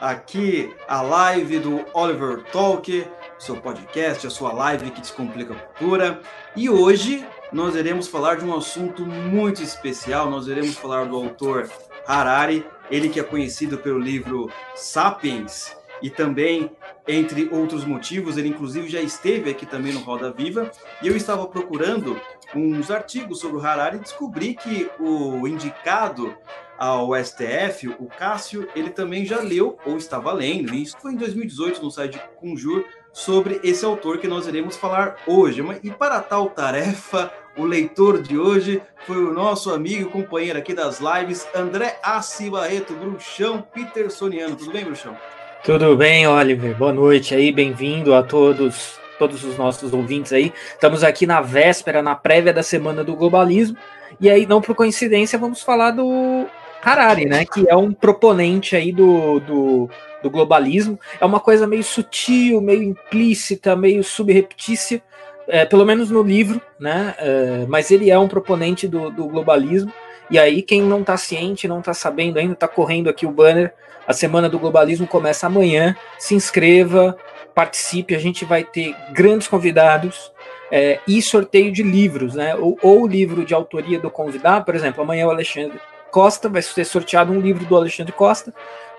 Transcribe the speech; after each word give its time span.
aqui 0.00 0.74
a 0.88 1.02
live 1.02 1.58
do 1.58 1.84
Oliver 1.92 2.42
Talk, 2.44 3.06
seu 3.38 3.56
podcast, 3.56 4.26
a 4.26 4.30
sua 4.30 4.52
live 4.52 4.90
que 4.90 5.00
descomplica 5.00 5.52
a 5.52 5.56
cultura. 5.56 6.22
E 6.56 6.70
hoje 6.70 7.24
nós 7.52 7.76
iremos 7.76 8.08
falar 8.08 8.36
de 8.36 8.44
um 8.44 8.56
assunto 8.56 9.04
muito 9.04 9.62
especial. 9.62 10.30
Nós 10.30 10.46
iremos 10.46 10.74
falar 10.76 11.04
do 11.04 11.16
autor 11.16 11.70
Harari, 12.06 12.66
ele 12.90 13.10
que 13.10 13.20
é 13.20 13.22
conhecido 13.22 13.76
pelo 13.76 13.98
livro 13.98 14.50
Sapiens 14.74 15.76
e 16.02 16.08
também 16.08 16.70
entre 17.06 17.48
outros 17.52 17.84
motivos, 17.84 18.38
ele 18.38 18.48
inclusive 18.48 18.88
já 18.88 19.00
esteve 19.00 19.50
aqui 19.50 19.66
também 19.66 19.92
no 19.92 20.00
Roda 20.00 20.32
Viva, 20.32 20.70
e 21.02 21.08
eu 21.08 21.16
estava 21.16 21.46
procurando 21.46 22.18
uns 22.54 22.90
artigos 22.90 23.40
sobre 23.40 23.58
o 23.58 23.60
Harari 23.60 23.96
e 23.96 24.00
descobri 24.00 24.54
que 24.54 24.90
o 24.98 25.46
indicado 25.46 26.34
ao 26.80 27.14
STF, 27.14 27.88
o 27.98 28.06
Cássio, 28.06 28.66
ele 28.74 28.88
também 28.88 29.26
já 29.26 29.40
leu 29.40 29.76
ou 29.84 29.98
estava 29.98 30.32
lendo, 30.32 30.74
isso 30.74 30.96
foi 30.98 31.12
em 31.12 31.16
2018 31.16 31.82
no 31.82 31.90
site 31.90 32.18
Conjur, 32.36 32.86
sobre 33.12 33.60
esse 33.62 33.84
autor 33.84 34.16
que 34.16 34.26
nós 34.26 34.46
iremos 34.46 34.78
falar 34.78 35.16
hoje. 35.26 35.62
E 35.82 35.90
para 35.90 36.20
tal 36.20 36.48
tarefa, 36.48 37.30
o 37.54 37.64
leitor 37.64 38.22
de 38.22 38.38
hoje 38.38 38.80
foi 39.06 39.22
o 39.22 39.30
nosso 39.30 39.70
amigo 39.70 40.08
e 40.08 40.10
companheiro 40.10 40.58
aqui 40.58 40.72
das 40.72 41.00
lives, 41.00 41.46
André 41.54 41.98
Assi 42.02 42.48
Barreto, 42.48 42.94
Bruxão 42.94 43.60
Petersoniano. 43.60 44.56
Tudo 44.56 44.72
bem, 44.72 44.84
Bruxão? 44.84 45.14
Tudo 45.62 45.94
bem, 45.94 46.26
Oliver? 46.26 46.74
Boa 46.78 46.94
noite 46.94 47.34
aí, 47.34 47.52
bem-vindo 47.52 48.14
a 48.14 48.22
todos, 48.22 48.98
todos 49.18 49.44
os 49.44 49.58
nossos 49.58 49.92
ouvintes 49.92 50.32
aí. 50.32 50.50
Estamos 50.72 51.04
aqui 51.04 51.26
na 51.26 51.42
véspera, 51.42 52.00
na 52.00 52.14
prévia 52.14 52.54
da 52.54 52.62
Semana 52.62 53.04
do 53.04 53.14
Globalismo, 53.14 53.76
e 54.18 54.30
aí, 54.30 54.46
não 54.46 54.62
por 54.62 54.74
coincidência, 54.74 55.38
vamos 55.38 55.62
falar 55.62 55.90
do 55.90 56.46
Harari, 56.82 57.26
né? 57.26 57.44
Que 57.44 57.68
é 57.68 57.76
um 57.76 57.92
proponente 57.92 58.76
aí 58.76 58.92
do, 58.92 59.40
do, 59.40 59.90
do 60.22 60.30
globalismo. 60.30 60.98
É 61.20 61.24
uma 61.24 61.40
coisa 61.40 61.66
meio 61.66 61.84
sutil, 61.84 62.60
meio 62.60 62.82
implícita, 62.82 63.76
meio 63.76 64.02
subreptícia, 64.02 65.02
é, 65.48 65.64
pelo 65.64 65.84
menos 65.84 66.10
no 66.10 66.22
livro, 66.22 66.60
né? 66.78 67.14
É, 67.18 67.64
mas 67.68 67.90
ele 67.90 68.10
é 68.10 68.18
um 68.18 68.28
proponente 68.28 68.86
do, 68.88 69.10
do 69.10 69.26
globalismo. 69.26 69.92
E 70.30 70.38
aí, 70.38 70.62
quem 70.62 70.80
não 70.82 71.00
está 71.00 71.16
ciente, 71.16 71.66
não 71.66 71.80
está 71.80 71.92
sabendo 71.92 72.38
ainda, 72.38 72.52
está 72.52 72.68
correndo 72.68 73.10
aqui 73.10 73.26
o 73.26 73.32
banner 73.32 73.74
a 74.10 74.12
Semana 74.12 74.48
do 74.48 74.58
Globalismo 74.58 75.06
começa 75.06 75.46
amanhã. 75.46 75.96
Se 76.18 76.34
inscreva, 76.34 77.16
participe. 77.54 78.12
A 78.12 78.18
gente 78.18 78.44
vai 78.44 78.64
ter 78.64 78.92
grandes 79.12 79.46
convidados 79.46 80.32
é, 80.68 80.98
e 81.06 81.22
sorteio 81.22 81.70
de 81.70 81.84
livros, 81.84 82.34
né? 82.34 82.56
Ou, 82.56 82.76
ou 82.82 83.06
livro 83.06 83.44
de 83.44 83.54
autoria 83.54 84.00
do 84.00 84.10
convidado. 84.10 84.64
Por 84.64 84.74
exemplo, 84.74 85.00
amanhã 85.00 85.28
o 85.28 85.30
Alexandre 85.30 85.78
Costa 86.10 86.48
vai 86.48 86.62
ser 86.62 86.84
sorteado 86.84 87.32
um 87.32 87.40
livro 87.40 87.64
do 87.64 87.76
Alexandre 87.76 88.12
Costa, 88.12 88.52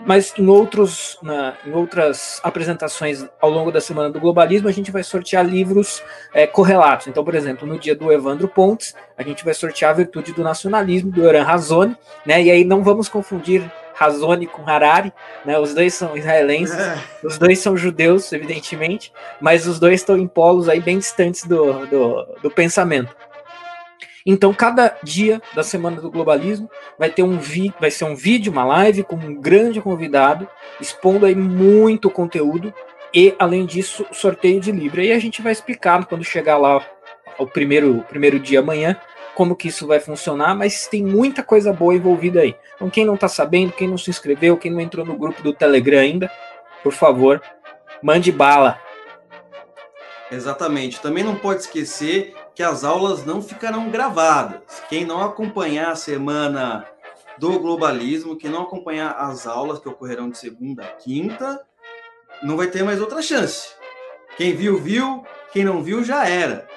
mas 0.06 0.34
em, 0.38 0.48
outros, 0.48 1.18
na, 1.22 1.54
em 1.66 1.72
outras 1.72 2.40
apresentações 2.44 3.26
ao 3.40 3.50
longo 3.50 3.72
da 3.72 3.80
Semana 3.80 4.10
do 4.10 4.20
Globalismo, 4.20 4.68
a 4.68 4.72
gente 4.72 4.92
vai 4.92 5.04
sortear 5.04 5.46
livros 5.46 6.02
é, 6.34 6.48
correlatos. 6.48 7.08
Então, 7.08 7.24
por 7.24 7.36
exemplo, 7.36 7.68
no 7.68 7.78
dia 7.78 7.96
do 7.96 8.12
Evandro 8.12 8.48
Pontes, 8.48 8.96
a 9.18 9.24
gente 9.24 9.46
vai 9.46 9.54
sortear 9.54 9.92
a 9.92 9.96
Virtude 9.96 10.34
do 10.34 10.44
Nacionalismo, 10.44 11.12
do 11.12 11.24
Oran 11.24 11.44
Razoni, 11.44 11.96
né? 12.26 12.42
E 12.42 12.50
aí 12.50 12.64
não 12.64 12.84
vamos 12.84 13.08
confundir 13.08 13.70
Razoni 13.94 14.48
com 14.48 14.68
Harari, 14.68 15.14
né? 15.46 15.60
Os 15.60 15.74
dois 15.74 15.94
são 15.94 16.18
israelenses, 16.18 16.80
é. 16.80 16.98
os 17.24 17.38
dois 17.38 17.60
são 17.60 17.78
judeus, 17.78 18.34
evidentemente, 18.34 19.14
mas 19.40 19.68
os 19.68 19.80
dois 19.80 20.02
estão 20.02 20.18
em 20.18 20.28
polos 20.28 20.68
aí 20.68 20.80
bem 20.80 20.98
distantes 20.98 21.46
do, 21.46 21.86
do, 21.86 22.26
do 22.42 22.50
pensamento. 22.50 23.16
Então, 24.26 24.54
cada 24.54 24.98
dia 25.04 25.42
da 25.54 25.64
semana 25.64 26.00
do 26.00 26.12
globalismo 26.12 26.70
vai 26.98 27.10
ter 27.10 27.24
um 27.24 27.40
vi 27.40 27.74
vai 27.80 27.92
ser 27.92 28.06
um 28.06 28.16
vídeo, 28.16 28.52
uma 28.52 28.66
live 28.66 29.04
com 29.04 29.16
um 29.16 29.36
grande 29.36 29.82
convidado, 29.82 30.48
expondo 30.80 31.26
aí 31.26 31.36
muito 31.36 32.10
conteúdo 32.10 32.74
e, 33.14 33.36
além 33.40 33.66
disso, 33.66 34.06
sorteio 34.12 34.60
de 34.60 34.72
livro. 34.72 35.02
Aí 35.02 35.12
a 35.12 35.20
gente 35.20 35.42
vai 35.42 35.52
explicar 35.52 36.06
quando 36.06 36.24
chegar 36.24 36.58
lá 36.58 36.86
o 37.38 37.48
primeiro, 37.48 38.06
primeiro 38.08 38.40
dia 38.40 38.60
amanhã 38.60 39.00
como 39.34 39.56
que 39.56 39.70
isso 39.70 39.88
vai 39.88 40.00
funcionar, 40.00 40.56
mas 40.56 40.88
tem 40.88 41.04
muita 41.04 41.42
coisa 41.42 41.72
boa 41.72 41.96
envolvida 41.96 42.42
aí. 42.42 42.56
Então, 42.76 42.90
quem 42.90 43.06
não 43.06 43.16
está 43.16 43.28
sabendo, 43.28 43.72
quem 43.72 43.88
não 43.88 43.98
se 43.98 44.10
inscreveu, 44.10 44.58
quem 44.58 44.72
não 44.72 44.80
entrou 44.80 45.06
no 45.06 45.18
grupo 45.18 45.42
do 45.42 45.54
Telegram 45.54 46.00
ainda, 46.00 46.32
por 46.84 46.92
favor, 46.92 47.42
mande 48.02 48.32
bala. 48.32 48.80
Exatamente. 50.32 51.02
Também 51.02 51.24
não 51.24 51.36
pode 51.36 51.62
esquecer 51.62 52.34
que 52.56 52.64
as 52.64 52.84
aulas 52.84 53.26
não 53.26 53.42
ficarão 53.42 53.90
gravadas. 53.90 54.62
Quem 54.90 55.06
não 55.06 55.22
acompanhar 55.22 55.92
a 55.92 55.96
semana 55.96 56.86
do 57.38 57.60
globalismo, 57.60 58.36
quem 58.36 58.52
não 58.52 58.64
acompanhar 58.64 59.12
as 59.12 59.48
aulas 59.48 59.80
que 59.80 59.90
ocorrerão 59.90 60.30
de 60.30 60.38
segunda 60.38 60.84
a 60.84 60.88
quinta, 60.88 61.62
não 62.44 62.58
vai 62.58 62.68
ter 62.68 62.84
mais 62.84 63.00
outra 63.00 63.22
chance. 63.22 63.70
Quem 64.38 64.56
viu, 64.56 64.78
viu. 64.78 65.24
Quem 65.52 65.64
não 65.64 65.84
viu, 65.84 66.04
já 66.04 66.28
era 66.28 66.68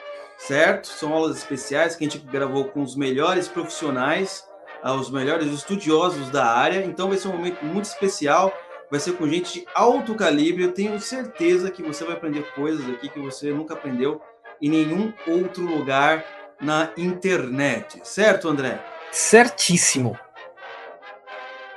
certo? 0.46 0.88
São 0.88 1.12
aulas 1.12 1.38
especiais 1.38 1.96
que 1.96 2.04
a 2.04 2.08
gente 2.08 2.24
gravou 2.26 2.66
com 2.66 2.82
os 2.82 2.94
melhores 2.94 3.48
profissionais, 3.48 4.46
ah, 4.82 4.94
os 4.94 5.10
melhores 5.10 5.50
estudiosos 5.50 6.30
da 6.30 6.46
área. 6.46 6.84
Então 6.84 7.08
vai 7.08 7.18
ser 7.18 7.28
um 7.28 7.32
momento 7.32 7.64
muito 7.64 7.86
especial. 7.86 8.52
Vai 8.90 9.00
ser 9.00 9.12
com 9.12 9.28
gente 9.28 9.60
de 9.60 9.66
alto 9.74 10.14
calibre. 10.14 10.64
Eu 10.64 10.72
tenho 10.72 11.00
certeza 11.00 11.70
que 11.70 11.82
você 11.82 12.04
vai 12.04 12.14
aprender 12.14 12.42
coisas 12.54 12.88
aqui 12.90 13.08
que 13.08 13.18
você 13.18 13.50
nunca 13.50 13.74
aprendeu 13.74 14.20
em 14.60 14.70
nenhum 14.70 15.12
outro 15.26 15.65
lugar 15.65 16.25
na 16.60 16.91
internet. 16.97 18.00
Certo, 18.04 18.48
André? 18.48 18.82
Certíssimo. 19.10 20.19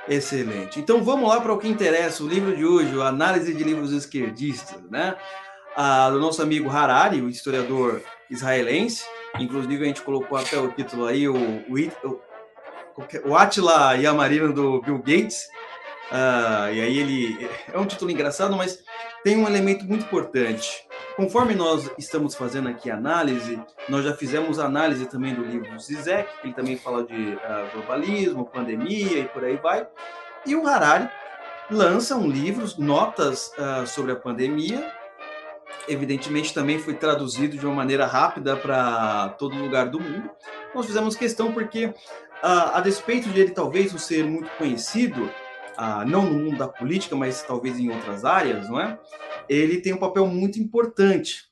Excelente. 0.08 0.80
Então 0.80 1.04
vamos 1.04 1.28
lá 1.28 1.40
para 1.40 1.52
o 1.52 1.58
que 1.58 1.68
interessa, 1.68 2.22
o 2.22 2.28
livro 2.28 2.56
de 2.56 2.64
hoje, 2.64 2.98
a 3.00 3.08
análise 3.08 3.52
de 3.52 3.62
livros 3.62 3.92
esquerdistas, 3.92 4.80
né? 4.90 5.14
Ah, 5.76 6.08
do 6.10 6.18
nosso 6.18 6.42
amigo 6.42 6.70
Harari, 6.70 7.20
o 7.20 7.28
historiador 7.28 8.02
israelense. 8.30 9.04
Inclusive, 9.38 9.84
a 9.84 9.86
gente 9.86 10.02
colocou 10.02 10.38
até 10.38 10.58
o 10.58 10.72
título 10.72 11.06
aí, 11.06 11.28
o, 11.28 11.36
o, 11.36 12.20
o 13.26 13.36
Atila 13.36 13.94
Yamarino 13.94 14.52
do 14.52 14.80
Bill 14.80 14.98
Gates. 14.98 15.46
Uh, 16.10 16.72
e 16.72 16.80
aí 16.80 16.98
ele 16.98 17.50
é 17.72 17.78
um 17.78 17.84
título 17.84 18.10
engraçado, 18.10 18.56
mas 18.56 18.82
tem 19.22 19.36
um 19.36 19.46
elemento 19.46 19.84
muito 19.84 20.06
importante. 20.06 20.87
Conforme 21.18 21.52
nós 21.52 21.90
estamos 21.98 22.36
fazendo 22.36 22.68
aqui 22.68 22.88
análise, 22.88 23.60
nós 23.88 24.04
já 24.04 24.14
fizemos 24.14 24.60
análise 24.60 25.04
também 25.04 25.34
do 25.34 25.42
livro 25.42 25.68
do 25.68 25.80
Zizek, 25.80 26.30
que 26.40 26.46
ele 26.46 26.54
também 26.54 26.76
fala 26.76 27.02
de 27.02 27.12
uh, 27.12 27.72
globalismo, 27.72 28.44
pandemia 28.44 29.18
e 29.18 29.24
por 29.24 29.42
aí 29.44 29.56
vai. 29.56 29.84
E 30.46 30.54
o 30.54 30.64
Harari 30.64 31.10
lança 31.68 32.14
um 32.14 32.30
livro, 32.30 32.64
notas 32.78 33.50
uh, 33.58 33.84
sobre 33.84 34.12
a 34.12 34.14
pandemia, 34.14 34.92
evidentemente 35.88 36.54
também 36.54 36.78
foi 36.78 36.94
traduzido 36.94 37.58
de 37.58 37.66
uma 37.66 37.74
maneira 37.74 38.06
rápida 38.06 38.56
para 38.56 39.30
todo 39.30 39.58
lugar 39.58 39.86
do 39.88 39.98
mundo. 39.98 40.30
Nós 40.72 40.86
fizemos 40.86 41.16
questão 41.16 41.50
porque, 41.52 41.92
a, 42.40 42.78
a 42.78 42.80
despeito 42.80 43.28
de 43.30 43.40
ele 43.40 43.50
talvez 43.50 43.90
não 43.90 43.98
ser 43.98 44.24
muito 44.24 44.48
conhecido, 44.50 45.28
não 46.06 46.22
no 46.22 46.38
mundo 46.38 46.58
da 46.58 46.68
política, 46.68 47.16
mas 47.16 47.42
talvez 47.42 47.78
em 47.78 47.90
outras 47.90 48.24
áreas, 48.24 48.68
não 48.68 48.80
é? 48.80 48.98
Ele 49.48 49.80
tem 49.80 49.92
um 49.92 49.98
papel 49.98 50.26
muito 50.26 50.58
importante. 50.58 51.48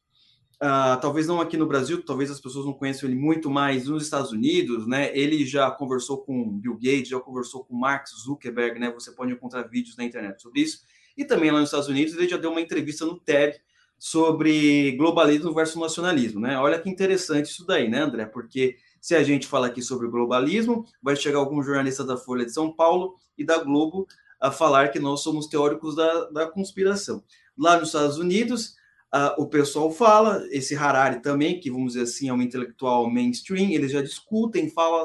Uh, 0.56 0.98
talvez 1.02 1.26
não 1.26 1.38
aqui 1.38 1.56
no 1.56 1.66
Brasil, 1.66 2.02
talvez 2.02 2.30
as 2.30 2.40
pessoas 2.40 2.64
não 2.64 2.72
conheçam 2.72 3.06
ele 3.06 3.18
muito 3.18 3.50
mais 3.50 3.86
nos 3.86 4.04
Estados 4.04 4.32
Unidos, 4.32 4.86
né? 4.86 5.16
Ele 5.16 5.44
já 5.44 5.70
conversou 5.70 6.18
com 6.18 6.58
Bill 6.58 6.74
Gates, 6.74 7.08
já 7.08 7.20
conversou 7.20 7.62
com 7.62 7.76
Mark 7.76 8.06
Zuckerberg, 8.08 8.80
né? 8.80 8.90
Você 8.92 9.12
pode 9.12 9.32
encontrar 9.32 9.64
vídeos 9.64 9.96
na 9.96 10.04
internet 10.04 10.40
sobre 10.40 10.62
isso. 10.62 10.80
E 11.16 11.24
também 11.24 11.50
lá 11.50 11.60
nos 11.60 11.68
Estados 11.68 11.88
Unidos 11.88 12.14
ele 12.14 12.28
já 12.28 12.38
deu 12.38 12.50
uma 12.50 12.60
entrevista 12.60 13.04
no 13.04 13.18
TED 13.18 13.60
sobre 13.98 14.92
globalismo 14.92 15.52
versus 15.52 15.76
nacionalismo, 15.76 16.40
né? 16.40 16.58
Olha 16.58 16.78
que 16.78 16.88
interessante 16.88 17.46
isso 17.46 17.66
daí, 17.66 17.88
né, 17.88 18.00
André? 18.00 18.26
Porque 18.26 18.76
se 19.00 19.14
a 19.14 19.22
gente 19.22 19.46
fala 19.46 19.68
aqui 19.68 19.82
sobre 19.82 20.08
globalismo, 20.08 20.84
vai 21.02 21.16
chegar 21.16 21.38
algum 21.38 21.62
jornalista 21.62 22.04
da 22.04 22.16
Folha 22.16 22.44
de 22.44 22.52
São 22.52 22.72
Paulo 22.72 23.14
e 23.36 23.44
da 23.44 23.58
Globo 23.62 24.06
a 24.40 24.50
falar 24.50 24.88
que 24.88 24.98
nós 24.98 25.22
somos 25.22 25.46
teóricos 25.46 25.94
da, 25.94 26.24
da 26.30 26.46
conspiração. 26.46 27.22
Lá 27.58 27.78
nos 27.78 27.88
Estados 27.88 28.18
Unidos, 28.18 28.74
uh, 29.14 29.40
o 29.40 29.46
pessoal 29.46 29.90
fala, 29.90 30.46
esse 30.50 30.74
Harari 30.74 31.20
também, 31.20 31.60
que 31.60 31.70
vamos 31.70 31.94
dizer 31.94 32.04
assim 32.04 32.28
é 32.28 32.32
um 32.32 32.42
intelectual 32.42 33.10
mainstream, 33.10 33.70
eles 33.70 33.92
já 33.92 34.02
discutem, 34.02 34.70
falam, 34.70 35.04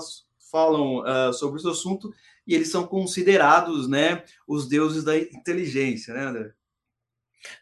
falam 0.51 0.99
uh, 0.99 1.33
sobre 1.33 1.59
esse 1.59 1.69
assunto 1.69 2.11
e 2.45 2.55
eles 2.55 2.69
são 2.69 2.85
considerados, 2.85 3.87
né, 3.87 4.23
os 4.47 4.67
deuses 4.67 5.03
da 5.03 5.17
inteligência, 5.17 6.13
né, 6.13 6.25
André? 6.25 6.51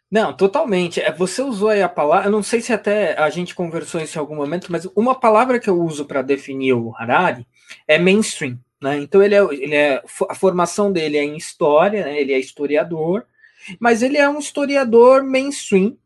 Não, 0.10 0.36
totalmente. 0.36 1.00
É, 1.00 1.12
você 1.12 1.42
usou 1.42 1.70
aí 1.70 1.82
a 1.82 1.90
palavra, 1.90 2.28
eu 2.28 2.32
não 2.32 2.42
sei 2.42 2.62
se 2.62 2.74
até 2.74 3.18
a 3.18 3.30
gente 3.30 3.54
conversou 3.54 4.02
isso 4.02 4.18
em 4.18 4.20
algum 4.20 4.36
momento, 4.36 4.72
mas 4.72 4.86
uma 4.96 5.18
palavra 5.18 5.60
que 5.60 5.70
eu 5.70 5.80
uso 5.80 6.06
para 6.06 6.22
definir 6.22 6.74
o 6.74 6.94
Harari 6.96 7.46
é 7.88 8.00
mainstream. 8.00 8.60
Né? 8.82 8.98
Então 8.98 9.22
ele 9.22 9.36
é, 9.36 9.44
ele 9.54 9.76
é 9.76 10.04
a 10.30 10.36
formação 10.36 10.92
dele 10.92 11.18
é 11.18 11.24
em 11.24 11.38
história, 11.38 12.06
né? 12.06 12.20
ele 12.20 12.34
é 12.34 12.40
historiador, 12.40 13.26
mas 13.80 14.02
ele 14.02 14.18
é 14.18 14.30
um 14.30 14.40
historiador 14.40 15.24
mainstream 15.24 15.98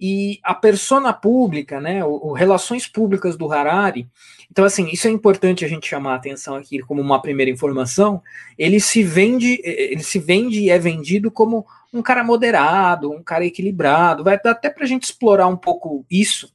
e 0.00 0.40
a 0.42 0.54
persona 0.54 1.12
pública, 1.12 1.78
né, 1.78 2.02
o, 2.02 2.28
o, 2.28 2.32
relações 2.32 2.86
públicas 2.86 3.36
do 3.36 3.52
Harari. 3.52 4.08
Então, 4.50 4.64
assim, 4.64 4.88
isso 4.88 5.06
é 5.06 5.10
importante 5.10 5.62
a 5.62 5.68
gente 5.68 5.86
chamar 5.86 6.14
a 6.14 6.16
atenção 6.16 6.56
aqui 6.56 6.78
como 6.80 7.02
uma 7.02 7.20
primeira 7.20 7.50
informação. 7.50 8.22
Ele 8.56 8.80
se 8.80 9.02
vende, 9.02 9.60
ele 9.62 10.02
se 10.02 10.18
vende 10.18 10.58
e 10.60 10.70
é 10.70 10.78
vendido 10.78 11.30
como 11.30 11.66
um 11.92 12.00
cara 12.00 12.24
moderado, 12.24 13.12
um 13.12 13.22
cara 13.22 13.44
equilibrado. 13.44 14.24
Vai 14.24 14.40
dar 14.40 14.52
até 14.52 14.70
para 14.70 14.84
a 14.84 14.86
gente 14.86 15.04
explorar 15.04 15.46
um 15.48 15.56
pouco 15.56 16.06
isso, 16.10 16.50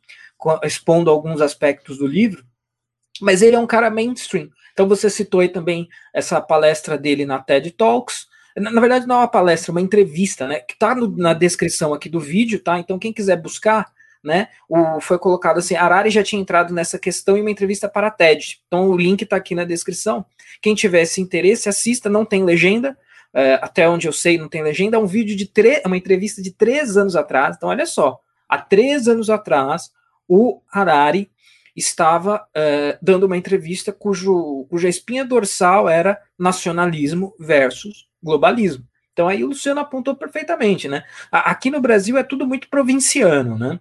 expondo 0.63 1.11
alguns 1.11 1.39
aspectos 1.39 1.99
do 1.99 2.07
livro. 2.07 2.43
Mas 3.21 3.43
ele 3.43 3.55
é 3.55 3.59
um 3.59 3.67
cara 3.67 3.91
mainstream. 3.91 4.49
Então 4.73 4.87
você 4.87 5.09
citou 5.09 5.39
aí 5.39 5.49
também 5.49 5.87
essa 6.13 6.41
palestra 6.41 6.97
dele 6.97 7.25
na 7.25 7.39
TED 7.39 7.71
Talks. 7.71 8.27
Na, 8.55 8.71
na 8.71 8.81
verdade, 8.81 9.07
não 9.07 9.15
é 9.15 9.19
uma 9.19 9.27
palestra, 9.27 9.71
é 9.71 9.73
uma 9.73 9.81
entrevista, 9.81 10.47
né? 10.47 10.59
Que 10.59 10.73
está 10.73 10.95
na 10.95 11.33
descrição 11.33 11.93
aqui 11.93 12.07
do 12.07 12.19
vídeo, 12.19 12.59
tá? 12.59 12.79
Então, 12.79 12.97
quem 12.97 13.11
quiser 13.11 13.35
buscar, 13.41 13.91
né? 14.23 14.47
O, 14.69 15.01
foi 15.01 15.19
colocado 15.19 15.57
assim: 15.57 15.75
Arari 15.75 16.09
já 16.09 16.23
tinha 16.23 16.41
entrado 16.41 16.73
nessa 16.73 16.97
questão 16.97 17.37
em 17.37 17.41
uma 17.41 17.51
entrevista 17.51 17.89
para 17.89 18.07
a 18.07 18.11
TED. 18.11 18.61
Então, 18.67 18.89
o 18.89 18.97
link 18.97 19.23
está 19.23 19.35
aqui 19.35 19.53
na 19.53 19.65
descrição. 19.65 20.25
Quem 20.61 20.73
tiver 20.73 21.01
esse 21.01 21.19
interesse, 21.21 21.67
assista, 21.67 22.09
não 22.09 22.25
tem 22.25 22.43
legenda. 22.43 22.97
É, 23.33 23.55
até 23.55 23.87
onde 23.89 24.07
eu 24.07 24.13
sei, 24.13 24.37
não 24.37 24.47
tem 24.47 24.63
legenda. 24.63 24.95
É 24.95 24.99
um 24.99 25.05
vídeo 25.05 25.35
de 25.35 25.45
três, 25.45 25.81
uma 25.85 25.97
entrevista 25.97 26.41
de 26.41 26.51
três 26.51 26.95
anos 26.95 27.17
atrás. 27.17 27.57
Então, 27.57 27.67
olha 27.67 27.85
só, 27.85 28.19
há 28.47 28.57
três 28.57 29.09
anos 29.09 29.29
atrás, 29.29 29.91
o 30.25 30.61
Harari 30.71 31.29
estava 31.75 32.37
uh, 32.37 32.97
dando 33.01 33.25
uma 33.25 33.35
entrevista 33.35 33.91
cujo, 33.91 34.65
cuja 34.69 34.87
espinha 34.87 35.25
dorsal 35.25 35.89
era 35.89 36.17
nacionalismo 36.39 37.35
versus 37.37 38.07
globalismo. 38.25 38.85
Então 39.13 39.29
aí 39.29 39.43
o 39.43 39.47
Luciano 39.47 39.79
apontou 39.79 40.15
perfeitamente, 40.15 40.89
né? 40.89 41.03
Aqui 41.31 41.71
no 41.71 41.79
Brasil 41.79 42.17
é 42.17 42.23
tudo 42.23 42.45
muito 42.45 42.67
provinciano, 42.69 43.57
né? 43.57 43.79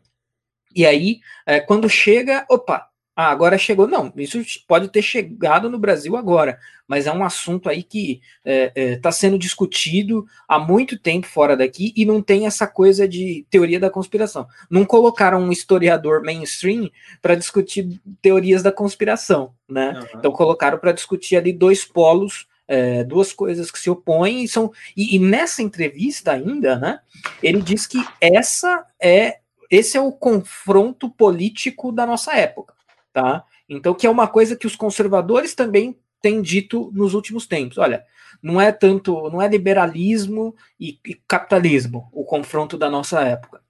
E 0.75 0.85
aí, 0.85 1.21
é, 1.47 1.61
quando 1.61 1.89
chega, 1.89 2.45
opa, 2.49 2.89
ah, 3.17 3.31
agora 3.31 3.57
chegou. 3.57 3.87
Não, 3.87 4.13
isso 4.17 4.43
pode 4.67 4.89
ter 4.89 5.01
chegado 5.01 5.71
no 5.71 5.79
Brasil 5.79 6.17
agora, 6.17 6.59
mas 6.87 7.07
é 7.07 7.13
um 7.13 7.23
assunto 7.23 7.69
aí 7.69 7.83
que 7.83 8.21
está 8.45 8.51
é, 8.51 8.73
é, 8.75 8.97
tá 8.97 9.13
sendo 9.13 9.39
discutido 9.39 10.27
há 10.49 10.59
muito 10.59 10.99
tempo 10.99 11.27
fora 11.27 11.57
daqui 11.57 11.93
e 11.97 12.05
não 12.05 12.21
tem 12.21 12.47
essa 12.47 12.67
coisa 12.67 13.07
de 13.07 13.47
teoria 13.49 13.79
da 13.79 13.89
conspiração. 13.89 14.49
Não 14.69 14.85
colocaram 14.85 15.41
um 15.41 15.53
historiador 15.53 16.25
mainstream 16.25 16.91
para 17.23 17.37
discutir 17.37 18.01
teorias 18.21 18.65
da 18.65 18.73
conspiração, 18.73 19.55
né? 19.69 19.93
Uhum. 19.93 20.19
Então 20.19 20.33
colocaram 20.33 20.79
para 20.79 20.93
discutir 20.93 21.37
ali 21.37 21.53
dois 21.53 21.85
polos. 21.85 22.49
É, 22.67 23.05
duas 23.05 23.33
coisas 23.33 23.71
que 23.71 23.79
se 23.79 23.91
opõem 23.91 24.45
e 24.45 24.49
são 24.49 24.73
e, 24.97 25.17
e 25.17 25.19
nessa 25.19 25.63
entrevista 25.63 26.33
ainda, 26.33 26.79
né? 26.79 27.01
Ele 27.43 27.61
diz 27.61 27.87
que 27.87 27.99
essa 28.21 28.87
é 28.99 29.39
esse 29.71 29.97
é 29.97 30.01
o 30.01 30.13
confronto 30.13 31.11
político 31.11 31.93
da 31.93 32.07
nossa 32.07 32.35
época 32.35 32.75
tá? 33.15 33.45
Então, 33.67 33.95
que 33.95 34.07
é 34.07 34.11
uma 34.11 34.27
coisa 34.27 34.57
que 34.57 34.67
os 34.67 34.77
conservadores 34.77 35.55
também 35.55 35.97
têm 36.21 36.43
dito 36.43 36.91
nos 36.93 37.15
últimos 37.15 37.47
tempos. 37.47 37.79
Olha, 37.79 38.05
não 38.43 38.61
é 38.61 38.73
tanto, 38.73 39.31
não 39.31 39.41
é 39.41 39.49
liberalismo 39.49 40.55
e, 40.79 40.99
e 41.07 41.15
capitalismo 41.27 42.11
o 42.13 42.25
confronto 42.25 42.77
da 42.77 42.91
nossa 42.91 43.23
época. 43.23 43.63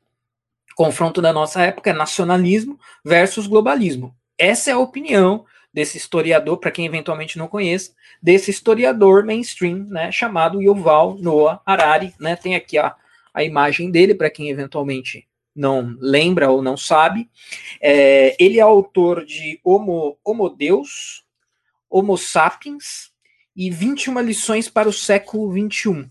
O 0.72 0.74
confronto 0.74 1.22
da 1.22 1.32
nossa 1.32 1.62
época 1.62 1.90
é 1.90 1.92
nacionalismo 1.92 2.80
versus 3.04 3.46
globalismo. 3.46 4.16
Essa 4.36 4.70
é 4.70 4.72
a 4.72 4.78
opinião 4.78 5.44
desse 5.74 5.98
historiador, 5.98 6.58
para 6.58 6.70
quem 6.70 6.86
eventualmente 6.86 7.36
não 7.36 7.48
conheça, 7.48 7.92
desse 8.22 8.48
historiador 8.48 9.24
mainstream, 9.24 9.78
né, 9.88 10.12
chamado 10.12 10.62
Yuval 10.62 11.18
Noah 11.18 11.60
Harari, 11.66 12.14
né? 12.20 12.36
Tem 12.36 12.54
aqui 12.54 12.78
a, 12.78 12.94
a 13.34 13.42
imagem 13.42 13.90
dele 13.90 14.14
para 14.14 14.30
quem 14.30 14.48
eventualmente 14.48 15.26
não 15.54 15.96
lembra 15.98 16.48
ou 16.48 16.62
não 16.62 16.76
sabe. 16.76 17.28
É, 17.80 18.36
ele 18.38 18.58
é 18.60 18.62
autor 18.62 19.24
de 19.24 19.60
Homo, 19.64 20.16
Homo 20.24 20.48
Deus, 20.48 21.24
Homo 21.90 22.16
Sapiens 22.16 23.10
e 23.56 23.68
21 23.68 24.20
lições 24.20 24.68
para 24.68 24.88
o 24.88 24.92
século 24.92 25.50
21. 25.50 26.08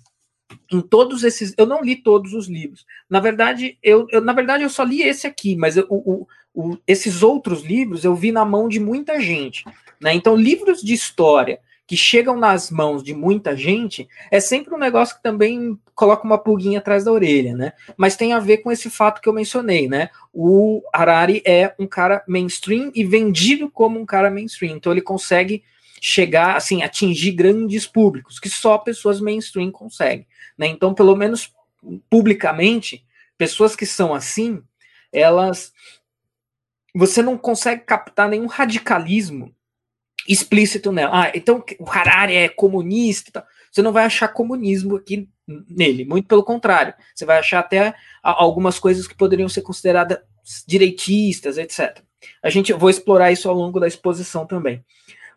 Em 0.71 0.81
todos 0.81 1.23
esses, 1.23 1.53
eu 1.57 1.65
não 1.65 1.81
li 1.81 1.95
todos 1.95 2.33
os 2.33 2.47
livros. 2.47 2.85
Na 3.09 3.21
verdade, 3.21 3.77
eu, 3.81 4.07
eu 4.11 4.19
na 4.19 4.33
verdade 4.33 4.63
eu 4.63 4.69
só 4.69 4.83
li 4.83 5.01
esse 5.01 5.25
aqui, 5.25 5.55
mas 5.55 5.77
eu, 5.77 5.87
o, 5.89 6.27
o, 6.53 6.77
esses 6.87 7.23
outros 7.23 7.63
livros 7.63 8.03
eu 8.03 8.15
vi 8.15 8.31
na 8.31 8.45
mão 8.45 8.67
de 8.67 8.79
muita 8.79 9.19
gente. 9.19 9.65
Né? 9.99 10.13
Então, 10.13 10.35
livros 10.35 10.81
de 10.81 10.93
história 10.93 11.59
que 11.85 11.97
chegam 11.97 12.37
nas 12.37 12.71
mãos 12.71 13.03
de 13.03 13.13
muita 13.13 13.57
gente, 13.57 14.07
é 14.31 14.39
sempre 14.39 14.73
um 14.73 14.77
negócio 14.77 15.15
que 15.17 15.23
também 15.23 15.77
coloca 15.93 16.23
uma 16.23 16.37
pulguinha 16.37 16.79
atrás 16.79 17.03
da 17.03 17.11
orelha, 17.11 17.55
né? 17.55 17.73
Mas 17.97 18.15
tem 18.15 18.31
a 18.31 18.39
ver 18.39 18.59
com 18.59 18.71
esse 18.71 18.89
fato 18.89 19.21
que 19.21 19.27
eu 19.27 19.33
mencionei, 19.33 19.87
né? 19.87 20.09
O 20.33 20.81
Harari 20.93 21.43
é 21.45 21.75
um 21.77 21.85
cara 21.85 22.23
mainstream 22.25 22.89
e 22.95 23.03
vendido 23.03 23.69
como 23.69 23.99
um 23.99 24.05
cara 24.05 24.31
mainstream, 24.31 24.77
então 24.77 24.93
ele 24.93 25.01
consegue 25.01 25.63
chegar, 26.01 26.55
assim, 26.55 26.83
atingir 26.83 27.31
grandes 27.33 27.85
públicos 27.85 28.39
que 28.39 28.49
só 28.49 28.77
pessoas 28.77 29.19
mainstream 29.19 29.69
conseguem, 29.69 30.25
né? 30.57 30.67
Então, 30.67 30.93
pelo 30.93 31.15
menos 31.15 31.51
publicamente, 32.09 33.05
pessoas 33.37 33.75
que 33.75 33.85
são 33.85 34.13
assim, 34.13 34.61
elas 35.11 35.73
você 36.93 37.21
não 37.21 37.37
consegue 37.37 37.83
captar 37.83 38.29
nenhum 38.29 38.45
radicalismo 38.47 39.53
explícito 40.27 40.91
nela. 40.91 41.25
Ah, 41.25 41.31
então 41.33 41.63
o 41.79 41.89
Harari 41.89 42.35
é 42.35 42.49
comunista. 42.49 43.45
Você 43.71 43.81
não 43.81 43.91
vai 43.91 44.05
achar 44.05 44.27
comunismo 44.27 44.95
aqui 44.95 45.27
nele, 45.47 46.05
muito 46.05 46.27
pelo 46.27 46.43
contrário. 46.43 46.93
Você 47.13 47.25
vai 47.25 47.39
achar 47.39 47.59
até 47.59 47.93
algumas 48.21 48.79
coisas 48.79 49.07
que 49.07 49.15
poderiam 49.15 49.49
ser 49.49 49.61
consideradas 49.61 50.19
direitistas, 50.67 51.57
etc. 51.57 52.01
A 52.41 52.49
gente 52.49 52.71
vou 52.73 52.89
explorar 52.89 53.31
isso 53.31 53.49
ao 53.49 53.55
longo 53.55 53.79
da 53.79 53.87
exposição 53.87 54.45
também. 54.45 54.83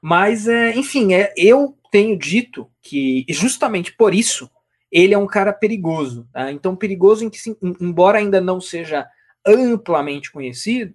Mas, 0.01 0.47
é, 0.47 0.77
enfim, 0.77 1.15
é, 1.15 1.33
eu 1.37 1.77
tenho 1.91 2.17
dito 2.17 2.71
que 2.83 3.25
justamente 3.29 3.93
por 3.93 4.15
isso 4.15 4.51
ele 4.93 5.15
é 5.15 5.19
um 5.19 5.27
cara 5.27 5.53
perigoso. 5.53 6.29
Tá? 6.33 6.53
Então, 6.53 6.77
perigoso 6.77 7.25
em 7.25 7.31
que, 7.31 7.39
embora 7.81 8.19
ainda 8.19 8.41
não 8.41 8.61
seja 8.61 9.07
amplamente 9.45 10.31
conhecido, 10.31 10.95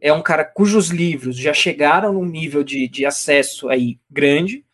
é 0.00 0.12
um 0.12 0.22
cara 0.22 0.44
cujos 0.44 0.88
livros 0.88 1.36
já 1.36 1.52
chegaram 1.52 2.12
num 2.12 2.24
nível 2.24 2.64
de, 2.64 2.88
de 2.88 3.04
acesso 3.04 3.68
aí 3.68 3.98
grande. 4.10 4.64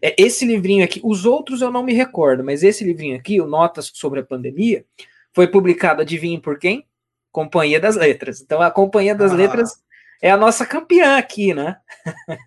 É, 0.00 0.14
esse 0.18 0.44
livrinho 0.44 0.84
aqui, 0.84 1.00
os 1.04 1.24
outros 1.24 1.60
eu 1.60 1.70
não 1.70 1.82
me 1.82 1.92
recordo, 1.92 2.42
mas 2.42 2.62
esse 2.62 2.82
livrinho 2.82 3.16
aqui, 3.16 3.40
o 3.40 3.46
Notas 3.46 3.90
sobre 3.94 4.20
a 4.20 4.24
Pandemia, 4.24 4.84
foi 5.32 5.46
publicado, 5.46 6.02
adivinhem 6.02 6.40
por 6.40 6.58
quem? 6.58 6.86
Companhia 7.30 7.78
das 7.78 7.96
Letras. 7.96 8.40
Então 8.40 8.60
a 8.60 8.70
Companhia 8.70 9.14
das 9.14 9.32
ah. 9.32 9.36
Letras 9.36 9.82
é 10.20 10.30
a 10.30 10.36
nossa 10.36 10.64
campeã 10.64 11.16
aqui, 11.16 11.54
né? 11.54 11.76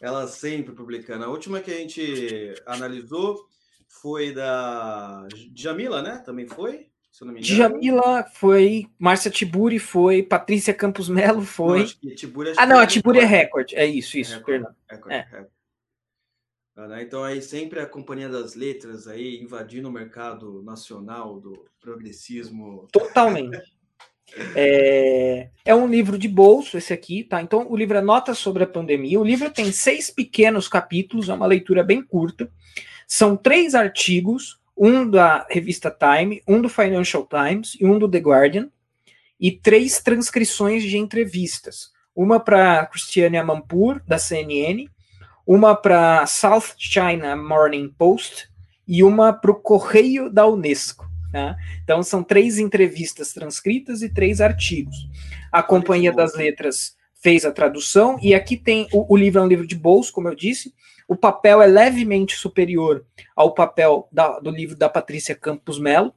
Ela 0.00 0.26
sempre 0.26 0.74
publicando. 0.74 1.24
A 1.24 1.28
última 1.28 1.60
que 1.60 1.70
a 1.70 1.76
gente 1.76 2.54
analisou 2.64 3.38
foi 3.86 4.32
da 4.32 5.28
Jamila, 5.54 6.00
né? 6.00 6.22
Também 6.24 6.46
foi? 6.46 6.88
Djamila 7.40 8.24
foi, 8.24 8.86
Márcia 8.98 9.30
Tiburi 9.30 9.78
foi, 9.78 10.22
Patrícia 10.22 10.72
Campos 10.72 11.08
Melo 11.08 11.42
foi. 11.42 11.86
Não, 12.02 12.14
Tiburi, 12.14 12.52
ah, 12.56 12.66
não, 12.66 12.78
a 12.78 12.86
Tiburi 12.86 13.18
é 13.18 13.24
Record. 13.24 13.72
É 13.72 13.84
isso, 13.84 14.16
isso, 14.16 14.34
Record, 14.38 14.46
perdão. 14.46 14.74
Record, 14.88 15.12
é. 15.12 15.20
Record. 15.20 15.48
Ah, 16.76 16.86
né, 16.86 17.02
então 17.02 17.22
aí 17.22 17.42
sempre 17.42 17.80
a 17.80 17.86
Companhia 17.86 18.28
das 18.28 18.54
Letras 18.54 19.06
aí 19.06 19.38
invadindo 19.42 19.88
o 19.88 19.92
mercado 19.92 20.62
nacional 20.62 21.38
do 21.38 21.66
progressismo. 21.80 22.88
Totalmente. 22.92 23.74
É, 24.54 25.50
é, 25.64 25.74
um 25.74 25.88
livro 25.88 26.16
de 26.16 26.28
bolso 26.28 26.78
esse 26.78 26.92
aqui, 26.92 27.24
tá? 27.24 27.42
Então 27.42 27.66
o 27.68 27.76
livro 27.76 27.98
é 27.98 28.00
Notas 28.00 28.38
sobre 28.38 28.62
a 28.62 28.66
Pandemia. 28.66 29.20
O 29.20 29.24
livro 29.24 29.50
tem 29.50 29.72
seis 29.72 30.10
pequenos 30.10 30.68
capítulos, 30.68 31.28
é 31.28 31.34
uma 31.34 31.46
leitura 31.46 31.82
bem 31.82 32.00
curta. 32.00 32.50
São 33.06 33.36
três 33.36 33.74
artigos 33.74 34.59
um 34.80 35.08
da 35.08 35.46
revista 35.50 35.90
Time, 35.90 36.42
um 36.48 36.62
do 36.62 36.68
Financial 36.70 37.28
Times 37.28 37.76
e 37.78 37.84
um 37.84 37.98
do 37.98 38.08
The 38.08 38.18
Guardian, 38.18 38.70
e 39.38 39.52
três 39.52 40.00
transcrições 40.00 40.82
de 40.82 40.96
entrevistas. 40.96 41.90
Uma 42.16 42.40
para 42.40 42.86
Christiane 42.86 43.36
Amanpour, 43.36 44.00
da 44.06 44.18
CNN, 44.18 44.88
uma 45.46 45.76
para 45.76 46.24
South 46.26 46.74
China 46.78 47.36
Morning 47.36 47.90
Post 47.90 48.48
e 48.88 49.04
uma 49.04 49.34
para 49.34 49.50
o 49.50 49.54
Correio 49.54 50.30
da 50.30 50.46
Unesco. 50.46 51.06
Tá? 51.30 51.56
Então 51.84 52.02
são 52.02 52.24
três 52.24 52.58
entrevistas 52.58 53.34
transcritas 53.34 54.00
e 54.00 54.08
três 54.08 54.40
artigos. 54.40 54.96
A 55.52 55.62
Companhia 55.62 56.10
das 56.10 56.34
Letras 56.34 56.96
fez 57.22 57.44
a 57.44 57.52
tradução, 57.52 58.18
e 58.22 58.34
aqui 58.34 58.56
tem 58.56 58.88
o, 58.92 59.12
o 59.12 59.16
livro 59.16 59.40
é 59.40 59.44
um 59.44 59.48
livro 59.48 59.66
de 59.66 59.74
bolso, 59.74 60.10
como 60.10 60.26
eu 60.28 60.34
disse, 60.34 60.72
o 61.10 61.16
papel 61.16 61.60
é 61.60 61.66
levemente 61.66 62.36
superior 62.36 63.04
ao 63.34 63.52
papel 63.52 64.08
da, 64.12 64.38
do 64.38 64.48
livro 64.48 64.76
da 64.76 64.88
Patrícia 64.88 65.34
Campos 65.34 65.76
Melo, 65.76 66.14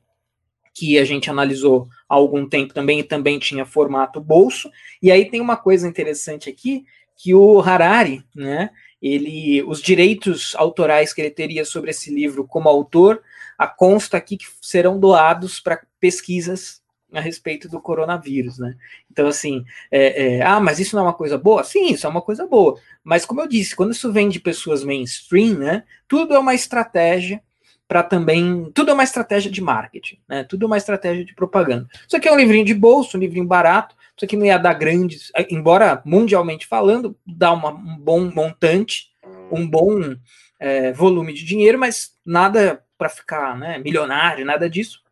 que 0.71 0.99
a 0.99 1.03
gente 1.03 1.31
analisou 1.31 1.87
há 2.07 2.13
algum 2.13 2.47
tempo 2.47 2.75
também 2.75 2.99
e 2.99 3.03
também 3.03 3.39
tinha 3.39 3.65
formato 3.65 4.21
bolso. 4.21 4.69
E 5.01 5.11
aí 5.11 5.25
tem 5.27 5.41
uma 5.41 5.57
coisa 5.57 5.87
interessante 5.87 6.47
aqui, 6.47 6.85
que 7.15 7.33
o 7.33 7.59
Harari, 7.59 8.23
né, 8.35 8.69
ele, 9.01 9.63
os 9.63 9.81
direitos 9.81 10.53
autorais 10.57 11.11
que 11.11 11.21
ele 11.21 11.31
teria 11.31 11.65
sobre 11.65 11.89
esse 11.89 12.13
livro 12.13 12.45
como 12.45 12.69
autor, 12.69 13.23
a 13.57 13.65
consta 13.65 14.17
aqui 14.17 14.37
que 14.37 14.45
serão 14.61 14.99
doados 14.99 15.59
para 15.59 15.81
pesquisas 15.99 16.82
a 17.13 17.21
respeito 17.21 17.69
do 17.69 17.79
coronavírus, 17.79 18.57
né? 18.57 18.75
Então, 19.11 19.27
assim, 19.27 19.63
é, 19.91 20.37
é, 20.37 20.41
ah, 20.41 20.59
mas 20.59 20.79
isso 20.79 20.95
não 20.95 21.03
é 21.03 21.07
uma 21.07 21.13
coisa 21.13 21.37
boa? 21.37 21.63
Sim, 21.63 21.91
isso 21.93 22.05
é 22.05 22.09
uma 22.09 22.21
coisa 22.21 22.47
boa. 22.47 22.79
Mas, 23.03 23.25
como 23.25 23.41
eu 23.41 23.47
disse, 23.47 23.75
quando 23.75 23.91
isso 23.91 24.11
vem 24.11 24.29
de 24.29 24.39
pessoas 24.39 24.83
mainstream, 24.83 25.57
né? 25.59 25.83
Tudo 26.07 26.33
é 26.33 26.39
uma 26.39 26.55
estratégia 26.55 27.41
para 27.87 28.01
também. 28.03 28.71
Tudo 28.73 28.91
é 28.91 28.93
uma 28.93 29.03
estratégia 29.03 29.51
de 29.51 29.61
marketing, 29.61 30.17
né? 30.27 30.43
Tudo 30.43 30.63
é 30.63 30.67
uma 30.67 30.77
estratégia 30.77 31.23
de 31.23 31.35
propaganda. 31.35 31.87
Isso 32.07 32.17
aqui 32.17 32.27
é 32.27 32.31
um 32.31 32.37
livrinho 32.37 32.65
de 32.65 32.73
bolso, 32.73 33.17
um 33.17 33.19
livrinho 33.19 33.45
barato. 33.45 33.95
Isso 34.15 34.25
aqui 34.25 34.35
não 34.35 34.45
ia 34.45 34.57
dar 34.57 34.73
grandes, 34.73 35.31
embora 35.49 36.01
mundialmente 36.05 36.67
falando, 36.67 37.17
dá 37.25 37.51
uma, 37.51 37.71
um 37.71 37.97
bom 37.97 38.31
montante, 38.33 39.11
um 39.51 39.67
bom 39.67 40.15
é, 40.59 40.91
volume 40.91 41.33
de 41.33 41.43
dinheiro, 41.43 41.79
mas 41.79 42.15
nada 42.25 42.83
para 42.97 43.09
ficar 43.09 43.57
né, 43.57 43.79
milionário, 43.79 44.45
nada 44.45 44.69
disso. 44.69 45.02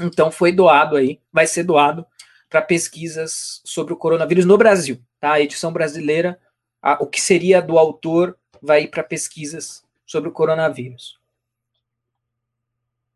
Então 0.00 0.30
foi 0.30 0.52
doado 0.52 0.96
aí, 0.96 1.20
vai 1.32 1.46
ser 1.46 1.62
doado 1.62 2.06
para 2.48 2.62
pesquisas 2.62 3.60
sobre 3.64 3.92
o 3.92 3.96
coronavírus 3.96 4.44
no 4.44 4.56
Brasil. 4.58 5.00
Tá? 5.20 5.32
A 5.32 5.40
edição 5.40 5.72
brasileira, 5.72 6.40
a, 6.80 7.02
o 7.02 7.06
que 7.06 7.20
seria 7.20 7.60
do 7.60 7.78
autor, 7.78 8.38
vai 8.62 8.82
ir 8.82 8.88
para 8.88 9.02
pesquisas 9.02 9.84
sobre 10.06 10.28
o 10.28 10.32
coronavírus. 10.32 11.18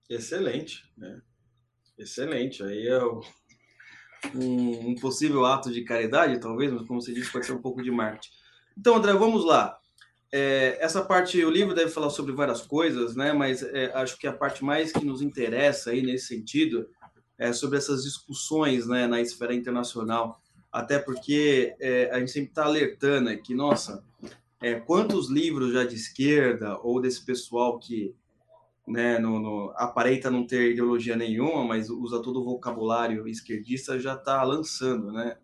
Excelente, 0.08 0.84
né? 0.96 1.22
Excelente. 1.96 2.62
Aí 2.62 2.88
é 2.88 3.04
um, 3.04 3.20
um, 4.34 4.94
possível 4.96 5.44
ato 5.44 5.70
de 5.70 5.84
caridade, 5.84 6.40
talvez, 6.40 6.72
mas 6.72 6.86
como 6.86 7.00
você 7.00 7.12
disse, 7.12 7.30
pode 7.30 7.46
ser 7.46 7.52
um 7.52 7.62
pouco 7.62 7.82
de 7.82 7.90
marketing. 7.90 8.30
Então, 8.76 8.96
André, 8.96 9.12
vamos 9.12 9.44
lá. 9.44 9.79
É, 10.32 10.78
essa 10.80 11.02
parte, 11.02 11.44
o 11.44 11.50
livro 11.50 11.74
deve 11.74 11.90
falar 11.90 12.10
sobre 12.10 12.32
várias 12.32 12.62
coisas, 12.62 13.16
né? 13.16 13.32
Mas 13.32 13.62
é, 13.62 13.92
acho 13.94 14.16
que 14.18 14.26
a 14.26 14.32
parte 14.32 14.64
mais 14.64 14.92
que 14.92 15.04
nos 15.04 15.22
interessa 15.22 15.90
aí 15.90 16.02
nesse 16.02 16.26
sentido 16.26 16.88
é 17.36 17.52
sobre 17.52 17.78
essas 17.78 18.04
discussões, 18.04 18.86
né, 18.86 19.06
na 19.06 19.20
esfera 19.20 19.54
internacional. 19.54 20.40
Até 20.70 20.98
porque 20.98 21.74
é, 21.80 22.10
a 22.12 22.18
gente 22.20 22.30
sempre 22.30 22.50
está 22.50 22.64
alertando 22.64 23.36
que, 23.38 23.54
nossa, 23.54 24.04
é, 24.60 24.74
quantos 24.74 25.30
livros 25.30 25.72
já 25.72 25.84
de 25.84 25.96
esquerda 25.96 26.78
ou 26.82 27.00
desse 27.00 27.24
pessoal 27.24 27.78
que 27.78 28.14
né, 28.86 29.18
no, 29.18 29.38
no, 29.38 29.72
aparenta 29.76 30.30
não 30.30 30.46
ter 30.46 30.72
ideologia 30.72 31.16
nenhuma, 31.16 31.64
mas 31.64 31.88
usa 31.88 32.22
todo 32.22 32.40
o 32.40 32.44
vocabulário 32.44 33.26
esquerdista, 33.26 33.98
já 33.98 34.14
está 34.14 34.42
lançando, 34.42 35.10
né? 35.12 35.36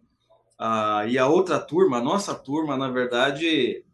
Ah, 0.58 1.04
e 1.06 1.18
a 1.18 1.28
outra 1.28 1.58
turma, 1.58 1.98
a 1.98 2.02
nossa 2.02 2.34
turma, 2.34 2.76
na 2.76 2.88
verdade, 2.88 3.84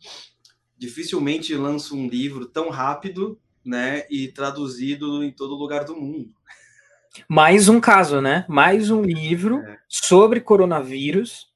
dificilmente 0.82 1.54
lança 1.54 1.94
um 1.94 2.08
livro 2.08 2.44
tão 2.44 2.68
rápido, 2.68 3.38
né, 3.64 4.04
e 4.10 4.26
traduzido 4.26 5.22
em 5.22 5.30
todo 5.30 5.54
lugar 5.54 5.84
do 5.84 5.94
mundo. 5.94 6.34
Mais 7.28 7.68
um 7.68 7.80
caso, 7.80 8.20
né? 8.20 8.44
Mais 8.48 8.90
um 8.90 9.02
livro 9.02 9.58
é. 9.58 9.78
sobre 9.88 10.40
coronavírus, 10.40 11.46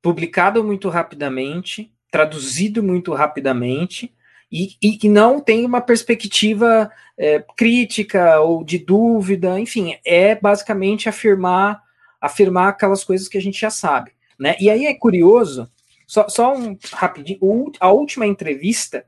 publicado 0.00 0.62
muito 0.62 0.88
rapidamente, 0.88 1.92
traduzido 2.12 2.80
muito 2.80 3.12
rapidamente, 3.12 4.14
e, 4.52 4.76
e, 4.80 5.00
e 5.02 5.08
não 5.08 5.40
tem 5.40 5.66
uma 5.66 5.80
perspectiva 5.80 6.92
é, 7.18 7.44
crítica 7.56 8.38
ou 8.40 8.62
de 8.62 8.78
dúvida, 8.78 9.58
enfim, 9.58 9.96
é 10.04 10.36
basicamente 10.36 11.08
afirmar 11.08 11.82
afirmar 12.20 12.68
aquelas 12.68 13.02
coisas 13.02 13.26
que 13.26 13.38
a 13.38 13.40
gente 13.40 13.58
já 13.58 13.70
sabe, 13.70 14.12
né? 14.38 14.54
E 14.60 14.68
aí 14.68 14.84
é 14.84 14.94
curioso, 14.94 15.68
só, 16.10 16.28
só 16.28 16.56
um 16.56 16.76
rapidinho, 16.92 17.38
a 17.78 17.92
última 17.92 18.26
entrevista 18.26 19.06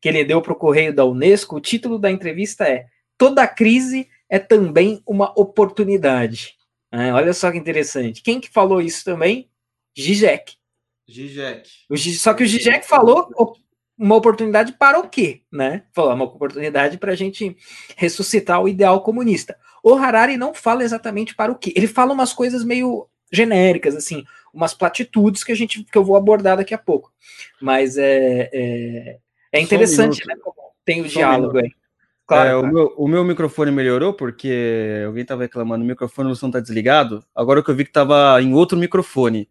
que 0.00 0.08
ele 0.08 0.24
deu 0.24 0.42
para 0.42 0.52
o 0.52 0.56
Correio 0.56 0.92
da 0.92 1.04
Unesco, 1.04 1.54
o 1.54 1.60
título 1.60 2.00
da 2.00 2.10
entrevista 2.10 2.64
é 2.64 2.86
Toda 3.16 3.46
crise 3.46 4.08
é 4.28 4.40
também 4.40 5.00
uma 5.06 5.32
oportunidade. 5.38 6.56
É, 6.90 7.12
olha 7.12 7.32
só 7.32 7.52
que 7.52 7.58
interessante. 7.58 8.22
Quem 8.22 8.40
que 8.40 8.50
falou 8.50 8.80
isso 8.80 9.04
também? 9.04 9.48
Zizek. 9.96 10.54
Zizek. 11.08 11.70
Só 12.18 12.34
que 12.34 12.42
o 12.42 12.48
Zizek 12.48 12.88
falou 12.88 13.28
uma 13.96 14.16
oportunidade 14.16 14.72
para 14.72 14.98
o 14.98 15.08
quê, 15.08 15.42
né? 15.52 15.84
Falou 15.92 16.12
uma 16.12 16.24
oportunidade 16.24 16.98
para 16.98 17.12
a 17.12 17.16
gente 17.16 17.56
ressuscitar 17.96 18.60
o 18.60 18.68
ideal 18.68 19.00
comunista. 19.00 19.56
O 19.80 19.94
Harari 19.94 20.36
não 20.36 20.52
fala 20.52 20.82
exatamente 20.82 21.36
para 21.36 21.52
o 21.52 21.56
quê. 21.56 21.72
Ele 21.76 21.86
fala 21.86 22.12
umas 22.12 22.32
coisas 22.32 22.64
meio 22.64 23.08
genéricas, 23.32 23.94
assim, 23.94 24.24
umas 24.52 24.74
platitudes 24.74 25.42
que 25.42 25.52
a 25.52 25.54
gente 25.54 25.84
que 25.84 25.98
eu 25.98 26.04
vou 26.04 26.16
abordar 26.16 26.56
daqui 26.56 26.74
a 26.74 26.78
pouco. 26.78 27.12
Mas 27.60 27.96
é, 27.96 28.50
é, 28.52 29.18
é 29.52 29.60
interessante, 29.60 30.22
um 30.24 30.28
né? 30.28 30.34
Tem 30.84 31.00
o 31.00 31.08
Só 31.08 31.20
diálogo 31.20 31.56
um 31.56 31.60
aí. 31.60 31.72
Claro, 32.26 32.48
é, 32.48 32.56
o, 32.56 32.66
meu, 32.66 32.94
o 32.96 33.08
meu 33.08 33.24
microfone 33.24 33.70
melhorou 33.70 34.14
porque 34.14 35.02
alguém 35.06 35.22
estava 35.22 35.42
reclamando, 35.42 35.84
o 35.84 35.86
microfone 35.86 36.28
não 36.28 36.48
está 36.48 36.60
desligado. 36.60 37.24
Agora 37.34 37.62
que 37.62 37.70
eu 37.70 37.74
vi 37.74 37.84
que 37.84 37.90
estava 37.90 38.40
em 38.40 38.54
outro 38.54 38.78
microfone. 38.78 39.48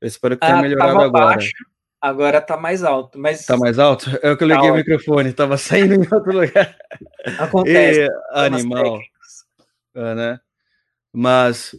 Eu 0.00 0.08
espero 0.08 0.36
que 0.36 0.46
tenha 0.46 0.58
ah, 0.58 0.62
melhorado 0.62 1.00
agora. 1.00 1.36
Baixo. 1.36 1.52
Agora 2.00 2.40
tá 2.40 2.56
mais 2.56 2.82
alto, 2.82 3.16
mas. 3.16 3.46
Tá 3.46 3.56
mais 3.56 3.78
alto? 3.78 4.10
É 4.22 4.32
o 4.32 4.36
que 4.36 4.42
eu 4.42 4.48
liguei 4.48 4.66
tá 4.66 4.72
o 4.72 4.76
microfone, 4.76 5.32
tava 5.32 5.56
saindo 5.58 5.94
em 5.94 6.00
outro 6.12 6.32
lugar. 6.32 6.76
Acontece. 7.38 8.00
E, 8.00 8.10
animal. 8.32 9.00
É, 9.94 10.14
né? 10.14 10.40
Mas 11.12 11.76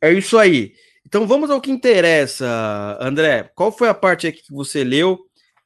é 0.00 0.12
isso 0.12 0.38
aí. 0.38 0.72
Então 1.08 1.26
vamos 1.26 1.50
ao 1.50 1.58
que 1.58 1.70
interessa, 1.70 2.98
André. 3.00 3.50
Qual 3.54 3.72
foi 3.72 3.88
a 3.88 3.94
parte 3.94 4.26
aqui 4.26 4.42
que 4.42 4.52
você 4.52 4.84
leu, 4.84 5.18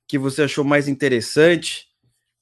que 0.06 0.16
você 0.16 0.42
achou 0.42 0.62
mais 0.62 0.86
interessante, 0.86 1.88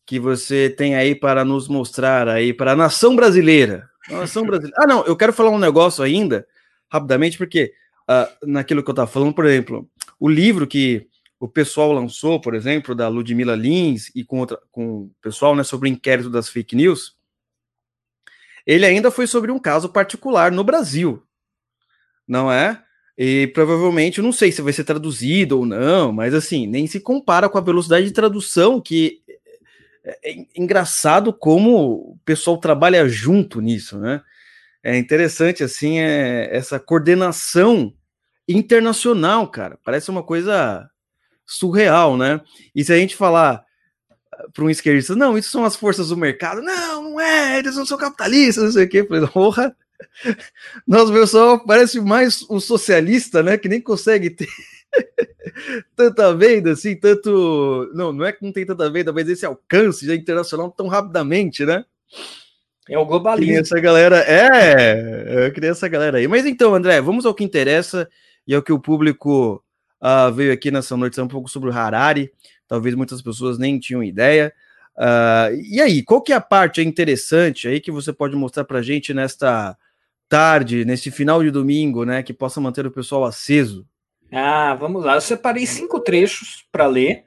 que 0.05 0.21
você 0.21 0.69
tem 0.69 0.95
aí 0.95 1.15
para 1.15 1.43
nos 1.43 1.67
mostrar 1.67 2.29
aí 2.29 2.53
para 2.53 2.73
a 2.73 2.77
nação 2.77 3.17
brasileira? 3.17 3.89
A 4.07 4.19
nação 4.19 4.45
brasileira. 4.45 4.77
Ah, 4.79 4.87
não, 4.87 5.03
eu 5.07 5.17
quero 5.17 5.33
falar 5.33 5.49
um 5.49 5.59
negócio 5.59 6.05
ainda, 6.05 6.47
rapidamente, 6.93 7.39
porque 7.39 7.73
uh, 8.03 8.47
naquilo 8.47 8.83
que 8.83 8.91
eu 8.91 8.93
estava 8.93 9.11
falando, 9.11 9.33
por 9.33 9.47
exemplo, 9.47 9.89
o 10.19 10.29
livro 10.29 10.67
que 10.67 11.09
o 11.39 11.49
pessoal 11.49 11.93
lançou, 11.93 12.39
por 12.39 12.55
exemplo, 12.55 12.95
da 12.95 13.09
Ludmila 13.09 13.57
Lins 13.57 14.15
e 14.15 14.23
com, 14.23 14.41
outra, 14.41 14.61
com 14.71 15.05
o 15.05 15.11
pessoal 15.23 15.57
né, 15.57 15.63
sobre 15.63 15.89
o 15.89 15.91
inquérito 15.91 16.29
das 16.29 16.51
fake 16.51 16.77
news, 16.77 17.17
ele 18.67 18.85
ainda 18.85 19.11
foi 19.11 19.27
sobre 19.27 19.51
um 19.51 19.59
caso 19.59 19.89
particular 19.89 20.53
no 20.53 20.63
Brasil, 20.63 21.27
não 22.29 22.53
é? 22.53 22.85
E 23.23 23.49
provavelmente, 23.49 24.23
não 24.23 24.33
sei 24.33 24.51
se 24.51 24.63
vai 24.63 24.73
ser 24.73 24.83
traduzido 24.83 25.59
ou 25.59 25.67
não, 25.67 26.11
mas 26.11 26.33
assim, 26.33 26.67
nem 26.67 26.87
se 26.87 26.99
compara 26.99 27.51
com 27.51 27.59
a 27.59 27.61
velocidade 27.61 28.07
de 28.07 28.13
tradução, 28.13 28.81
que 28.81 29.21
é, 30.03 30.31
é 30.31 30.47
engraçado 30.57 31.31
como 31.31 32.13
o 32.13 32.19
pessoal 32.25 32.57
trabalha 32.57 33.07
junto 33.07 33.61
nisso, 33.61 33.99
né? 33.99 34.23
É 34.83 34.97
interessante, 34.97 35.63
assim, 35.63 35.99
é, 35.99 36.49
essa 36.51 36.81
coordenação 36.81 37.93
internacional, 38.49 39.47
cara. 39.49 39.79
Parece 39.85 40.09
uma 40.09 40.23
coisa 40.23 40.89
surreal, 41.45 42.17
né? 42.17 42.41
E 42.75 42.83
se 42.83 42.91
a 42.91 42.97
gente 42.97 43.15
falar 43.15 43.63
para 44.55 44.65
um 44.65 44.71
esquerdista, 44.71 45.15
não, 45.15 45.37
isso 45.37 45.51
são 45.51 45.63
as 45.63 45.77
forças 45.77 46.09
do 46.09 46.17
mercado, 46.17 46.63
não, 46.63 47.03
não 47.03 47.21
é, 47.21 47.59
eles 47.59 47.77
não 47.77 47.85
são 47.85 47.99
capitalistas, 47.99 48.65
não 48.65 48.73
sei 48.73 48.87
o 48.87 48.89
quê, 48.89 49.05
porra, 49.05 49.77
nosso 50.87 51.13
pessoal 51.13 51.65
parece 51.65 52.01
mais 52.01 52.45
um 52.51 52.61
socialista, 52.61 53.43
né, 53.43 53.57
que 53.57 53.69
nem 53.69 53.81
consegue 53.81 54.31
ter 54.31 54.49
tanta 55.97 56.35
venda, 56.35 56.73
assim, 56.73 56.97
tanto, 56.97 57.91
não, 57.95 58.13
não 58.13 58.25
é 58.25 58.33
que 58.33 58.45
não 58.45 58.53
tem 58.53 58.67
tanta 58.67 58.91
venda, 58.91 59.13
mas 59.13 59.29
esse 59.29 59.47
alcance 59.47 60.07
já 60.07 60.15
internacional 60.15 60.71
tão 60.71 60.89
rapidamente, 60.89 61.65
né? 61.65 61.85
É 62.89 62.99
o 62.99 63.07
globalismo. 63.07 63.59
essa 63.59 63.79
galera, 63.79 64.19
é, 64.19 65.47
eu 65.47 65.53
queria 65.53 65.71
essa 65.71 65.87
galera 65.87 66.19
aí. 66.19 66.27
Mas 66.27 66.45
então, 66.45 66.75
André, 66.75 67.01
vamos 67.01 67.25
ao 67.25 67.35
que 67.35 67.45
interessa 67.45 68.09
e 68.47 68.55
ao 68.55 68.63
que 68.63 68.73
o 68.73 68.81
público 68.81 69.63
uh, 70.03 70.33
veio 70.33 70.53
aqui 70.53 70.73
nessa 70.73 70.97
noite 70.97 71.21
um 71.21 71.29
pouco 71.29 71.49
sobre 71.49 71.71
o 71.71 71.73
Harari, 71.73 72.33
talvez 72.67 72.97
muitas 72.97 73.23
pessoas 73.23 73.59
nem 73.59 73.79
tinham 73.79 74.03
ideia. 74.03 74.53
Uh, 74.97 75.55
e 75.71 75.81
aí, 75.81 76.03
qual 76.03 76.21
que 76.21 76.33
é 76.33 76.37
a 76.37 76.41
parte 76.41 76.83
interessante 76.83 77.69
aí 77.69 77.81
que 77.81 77.93
você 77.93 78.13
pode 78.13 78.35
mostrar 78.35 78.65
para 78.65 78.81
a 78.81 78.83
gente 78.83 79.15
nesta 79.15 79.77
tarde, 80.31 80.85
neste 80.85 81.11
final 81.11 81.43
de 81.43 81.51
domingo, 81.51 82.05
né, 82.05 82.23
que 82.23 82.33
possa 82.33 82.61
manter 82.61 82.87
o 82.87 82.91
pessoal 82.91 83.25
aceso? 83.25 83.85
Ah, 84.33 84.75
vamos 84.77 85.05
lá. 85.05 85.17
Eu 85.17 85.21
separei 85.21 85.67
cinco 85.67 85.99
trechos 85.99 86.65
para 86.71 86.87
ler 86.87 87.25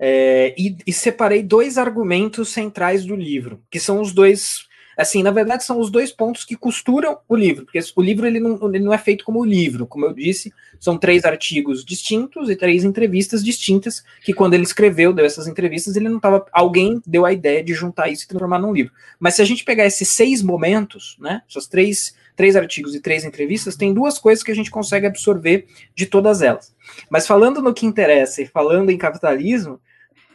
é, 0.00 0.54
e, 0.58 0.74
e, 0.86 0.92
separei 0.92 1.42
dois 1.42 1.76
argumentos 1.76 2.48
centrais 2.48 3.04
do 3.04 3.14
livro, 3.14 3.62
que 3.70 3.78
são 3.78 4.00
os 4.00 4.12
dois 4.12 4.66
Assim, 4.96 5.22
na 5.22 5.30
verdade, 5.30 5.62
são 5.62 5.78
os 5.78 5.90
dois 5.90 6.10
pontos 6.10 6.42
que 6.42 6.56
costuram 6.56 7.18
o 7.28 7.36
livro, 7.36 7.66
porque 7.66 7.78
o 7.94 8.02
livro 8.02 8.26
ele 8.26 8.40
não, 8.40 8.58
ele 8.74 8.82
não 8.82 8.94
é 8.94 8.96
feito 8.96 9.26
como 9.26 9.44
livro, 9.44 9.86
como 9.86 10.06
eu 10.06 10.14
disse, 10.14 10.50
são 10.80 10.96
três 10.96 11.26
artigos 11.26 11.84
distintos 11.84 12.48
e 12.48 12.56
três 12.56 12.82
entrevistas 12.82 13.44
distintas, 13.44 14.02
que 14.22 14.32
quando 14.32 14.54
ele 14.54 14.62
escreveu, 14.62 15.12
deu 15.12 15.26
essas 15.26 15.46
entrevistas, 15.46 15.96
ele 15.96 16.08
não 16.08 16.16
estava. 16.16 16.46
Alguém 16.50 17.02
deu 17.06 17.26
a 17.26 17.32
ideia 17.32 17.62
de 17.62 17.74
juntar 17.74 18.08
isso 18.08 18.24
e 18.24 18.28
transformar 18.28 18.58
num 18.58 18.72
livro. 18.72 18.90
Mas 19.20 19.34
se 19.34 19.42
a 19.42 19.44
gente 19.44 19.64
pegar 19.64 19.84
esses 19.84 20.08
seis 20.08 20.40
momentos, 20.40 21.18
né? 21.20 21.42
Essas 21.46 21.66
três, 21.66 22.14
três 22.36 22.54
artigos 22.54 22.94
e 22.94 23.00
três 23.00 23.24
entrevistas, 23.24 23.74
tem 23.74 23.92
duas 23.92 24.18
coisas 24.18 24.44
que 24.44 24.52
a 24.52 24.54
gente 24.54 24.70
consegue 24.70 25.06
absorver 25.06 25.66
de 25.94 26.06
todas 26.06 26.42
elas. 26.42 26.74
Mas 27.10 27.26
falando 27.26 27.62
no 27.62 27.74
que 27.74 27.86
interessa 27.86 28.42
e 28.42 28.46
falando 28.46 28.90
em 28.90 28.98
capitalismo, 28.98 29.80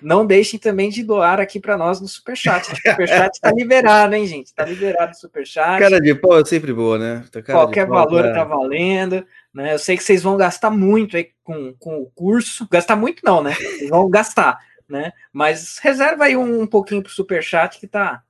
não 0.01 0.25
deixem 0.25 0.59
também 0.59 0.89
de 0.89 1.03
doar 1.03 1.39
aqui 1.39 1.59
para 1.59 1.77
nós 1.77 2.01
no 2.01 2.07
Superchat. 2.07 2.71
O 2.73 2.75
Superchat 2.75 3.35
está 3.35 3.51
liberado, 3.51 4.15
hein, 4.15 4.25
gente? 4.25 4.47
Está 4.47 4.65
liberado 4.65 5.11
o 5.11 5.15
Superchat. 5.15 5.79
Cara 5.79 6.01
de 6.01 6.15
pau 6.15 6.39
é 6.39 6.45
sempre 6.45 6.73
boa, 6.73 6.97
né? 6.97 7.23
Qualquer 7.45 7.87
pau, 7.87 7.95
valor 7.95 8.25
está 8.25 8.43
valendo. 8.43 9.23
Né? 9.53 9.73
Eu 9.73 9.79
sei 9.79 9.95
que 9.95 10.03
vocês 10.03 10.23
vão 10.23 10.35
gastar 10.35 10.71
muito 10.71 11.15
aí 11.15 11.29
com, 11.43 11.73
com 11.77 11.99
o 11.99 12.09
curso. 12.15 12.67
Gastar 12.71 12.95
muito 12.95 13.21
não, 13.23 13.43
né? 13.43 13.53
Vocês 13.53 13.89
vão 13.89 14.09
gastar, 14.09 14.57
né? 14.89 15.11
Mas 15.31 15.77
reserva 15.77 16.25
aí 16.25 16.35
um, 16.35 16.61
um 16.61 16.67
pouquinho 16.67 17.03
para 17.03 17.09
o 17.09 17.13
Superchat 17.13 17.79
que 17.79 17.85
tá, 17.87 18.23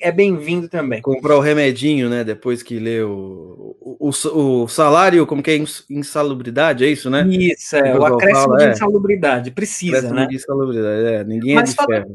é 0.00 0.10
bem-vindo 0.10 0.68
também. 0.68 1.00
Comprar 1.00 1.36
o 1.36 1.40
remedinho, 1.40 2.08
né? 2.08 2.24
Depois 2.24 2.62
que 2.62 2.78
lê 2.78 3.02
o, 3.02 3.76
o, 3.80 4.10
o, 4.10 4.68
salário, 4.68 5.26
como 5.26 5.42
que 5.42 5.50
é 5.50 5.64
insalubridade, 5.88 6.84
é 6.84 6.88
isso, 6.88 7.08
né? 7.08 7.26
Isso, 7.28 7.76
é, 7.76 7.96
o 7.96 8.04
acréscimo 8.04 8.44
fala, 8.44 8.56
de 8.58 8.64
é. 8.64 8.70
insalubridade, 8.70 9.50
precisa, 9.52 9.98
acréscimo 9.98 10.20
né? 10.20 10.26
de 10.26 10.36
insalubridade, 10.36 11.04
é, 11.04 11.24
ninguém 11.24 11.54
Mas 11.54 11.70
é 11.70 11.72
de 11.72 11.76
fala... 11.76 12.06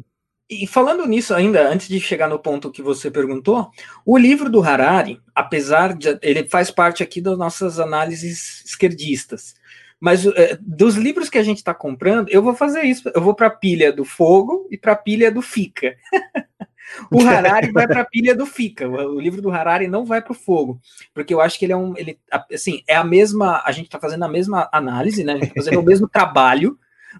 E 0.49 0.67
falando 0.67 1.05
nisso 1.05 1.33
ainda, 1.33 1.69
antes 1.69 1.87
de 1.87 1.97
chegar 1.97 2.27
no 2.27 2.37
ponto 2.37 2.71
que 2.71 2.81
você 2.81 3.09
perguntou, 3.09 3.69
o 4.05 4.17
livro 4.17 4.49
do 4.49 4.61
Harari, 4.61 5.21
apesar 5.33 5.95
de 5.95 6.19
ele 6.21 6.43
faz 6.49 6.69
parte 6.69 7.01
aqui 7.01 7.21
das 7.21 7.37
nossas 7.37 7.79
análises 7.79 8.61
esquerdistas, 8.65 9.55
mas 9.97 10.25
é, 10.25 10.57
dos 10.59 10.95
livros 10.95 11.29
que 11.29 11.37
a 11.37 11.43
gente 11.43 11.57
está 11.57 11.73
comprando, 11.73 12.27
eu 12.27 12.41
vou 12.41 12.53
fazer 12.53 12.81
isso, 12.81 13.09
eu 13.15 13.21
vou 13.21 13.33
para 13.33 13.47
a 13.47 13.51
pilha 13.51 13.93
do 13.93 14.03
fogo 14.03 14.67
e 14.69 14.77
para 14.77 14.91
a 14.91 14.95
pilha 14.95 15.31
do 15.31 15.41
fica. 15.41 15.95
O 17.11 17.21
Harari 17.21 17.71
vai 17.71 17.87
para 17.87 18.01
a 18.01 18.05
pilha 18.05 18.35
do 18.35 18.45
Fica. 18.45 18.87
O 18.87 19.19
livro 19.19 19.41
do 19.41 19.51
Harari 19.51 19.87
não 19.87 20.05
vai 20.05 20.21
para 20.21 20.31
o 20.31 20.35
fogo, 20.35 20.79
porque 21.13 21.33
eu 21.33 21.41
acho 21.41 21.57
que 21.57 21.65
ele 21.65 21.73
é 21.73 21.77
um, 21.77 21.95
ele, 21.97 22.19
assim, 22.51 22.83
é 22.87 22.95
a 22.95 23.03
mesma. 23.03 23.61
A 23.65 23.71
gente 23.71 23.85
está 23.85 23.99
fazendo 23.99 24.23
a 24.23 24.29
mesma 24.29 24.69
análise, 24.71 25.23
né? 25.23 25.33
A 25.33 25.35
gente 25.35 25.47
está 25.49 25.63
fazendo 25.63 25.79
o 25.79 25.85
mesmo 25.85 26.07
trabalho, 26.07 26.77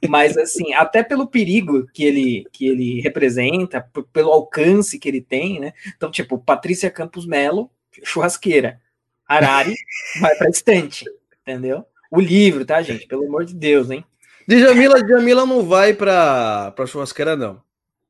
mas 0.08 0.38
assim, 0.38 0.74
até 0.74 1.04
pelo 1.04 1.28
perigo 1.28 1.88
que 1.94 2.04
ele 2.04 2.46
que 2.52 2.68
ele 2.68 3.02
representa, 3.02 3.86
pelo 4.12 4.32
alcance 4.32 5.00
que 5.00 5.10
ele 5.10 5.22
tem, 5.22 5.60
né? 5.60 5.74
Então, 5.96 6.12
tipo, 6.12 6.38
Patrícia 6.38 6.90
Campos 6.90 7.26
Melo, 7.26 7.70
churrasqueira. 8.04 8.80
Harari 9.28 9.74
vai 10.20 10.36
para 10.36 10.50
estante, 10.50 11.06
entendeu? 11.42 11.86
O 12.12 12.20
livro, 12.20 12.66
tá, 12.66 12.82
gente? 12.82 13.08
Pelo 13.08 13.26
amor 13.26 13.46
de 13.46 13.56
Deus, 13.56 13.90
hein? 13.90 14.04
Djamila, 14.46 15.02
Djamila 15.02 15.46
não 15.46 15.64
vai 15.64 15.94
para 15.94 16.74
churrasqueira, 16.86 17.36
não. 17.38 17.62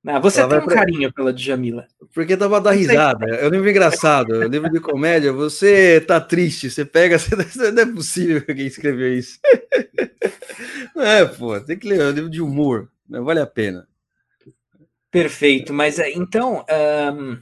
Ah, 0.05 0.19
você 0.19 0.45
tem 0.47 0.57
um 0.57 0.65
pra... 0.65 0.75
carinho 0.75 1.13
pela 1.13 1.31
Djamila. 1.31 1.87
Porque 2.13 2.35
tava 2.35 2.59
dar 2.59 2.71
risada. 2.71 3.25
É 3.35 3.47
um 3.47 3.51
livro 3.51 3.69
engraçado, 3.69 4.41
é 4.41 4.47
um 4.47 4.49
livro 4.49 4.71
de 4.71 4.79
comédia. 4.79 5.31
Você 5.31 6.01
tá 6.01 6.19
triste, 6.19 6.71
você 6.71 6.83
pega. 6.83 7.19
Você... 7.21 7.71
Não 7.71 7.83
é 7.83 7.85
possível 7.85 8.41
que 8.41 8.51
alguém 8.51 8.65
escreveu 8.65 9.13
isso. 9.13 9.39
Não 10.95 11.03
é, 11.03 11.25
pô. 11.25 11.59
Tem 11.61 11.77
que 11.77 11.87
ler, 11.87 12.01
é 12.01 12.05
um 12.05 12.11
livro 12.11 12.29
de 12.31 12.41
humor. 12.41 12.89
Não 13.07 13.23
vale 13.23 13.39
a 13.39 13.45
pena. 13.45 13.87
Perfeito. 15.11 15.71
Mas 15.71 15.99
é, 15.99 16.11
então, 16.11 16.65
um, 17.13 17.37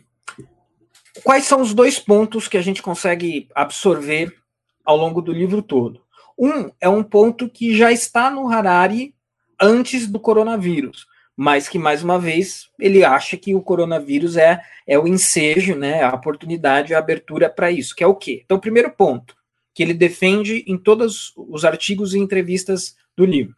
quais 1.24 1.46
são 1.46 1.62
os 1.62 1.74
dois 1.74 1.98
pontos 1.98 2.50
que 2.50 2.58
a 2.58 2.62
gente 2.62 2.82
consegue 2.82 3.48
absorver 3.56 4.36
ao 4.84 4.98
longo 4.98 5.22
do 5.22 5.32
livro 5.32 5.62
todo? 5.62 6.02
Um 6.38 6.72
é 6.82 6.90
um 6.90 7.04
ponto 7.04 7.50
que 7.50 7.76
já 7.76 7.92
está 7.92 8.30
no 8.30 8.50
Harari 8.50 9.14
antes 9.62 10.08
do 10.08 10.20
coronavírus 10.20 11.09
mas 11.42 11.70
que 11.70 11.80
mais 11.80 12.04
uma 12.04 12.20
vez 12.20 12.70
ele 12.78 13.02
acha 13.02 13.38
que 13.38 13.56
o 13.56 13.62
coronavírus 13.62 14.36
é, 14.36 14.62
é 14.86 15.00
o 15.00 15.08
ensejo, 15.08 15.74
né, 15.74 16.04
a 16.04 16.14
oportunidade, 16.14 16.94
a 16.94 17.00
abertura 17.00 17.50
para 17.50 17.72
isso, 17.72 17.96
que 17.96 18.04
é 18.04 18.08
o 18.08 18.14
quê? 18.14 18.42
Então, 18.44 18.58
o 18.58 18.60
primeiro 18.60 18.92
ponto 18.92 19.38
que 19.74 19.82
ele 19.82 19.94
defende 19.94 20.66
em 20.68 20.78
todos 20.78 21.32
os 21.38 21.64
artigos 21.64 22.14
e 22.14 22.20
entrevistas 22.20 22.98
do 23.16 23.24
livro, 23.24 23.56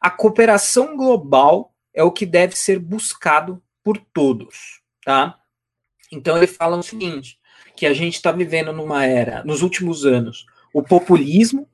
a 0.00 0.10
cooperação 0.10 0.96
global 0.96 1.72
é 1.94 2.02
o 2.02 2.10
que 2.10 2.26
deve 2.26 2.56
ser 2.56 2.80
buscado 2.80 3.62
por 3.84 3.96
todos, 3.96 4.80
tá? 5.04 5.38
Então 6.10 6.36
ele 6.36 6.48
fala 6.48 6.76
o 6.76 6.82
seguinte, 6.82 7.38
que 7.76 7.86
a 7.86 7.94
gente 7.94 8.16
está 8.16 8.32
vivendo 8.32 8.72
numa 8.72 9.06
era, 9.06 9.44
nos 9.44 9.62
últimos 9.62 10.04
anos, 10.04 10.46
o 10.74 10.82
populismo, 10.82 11.68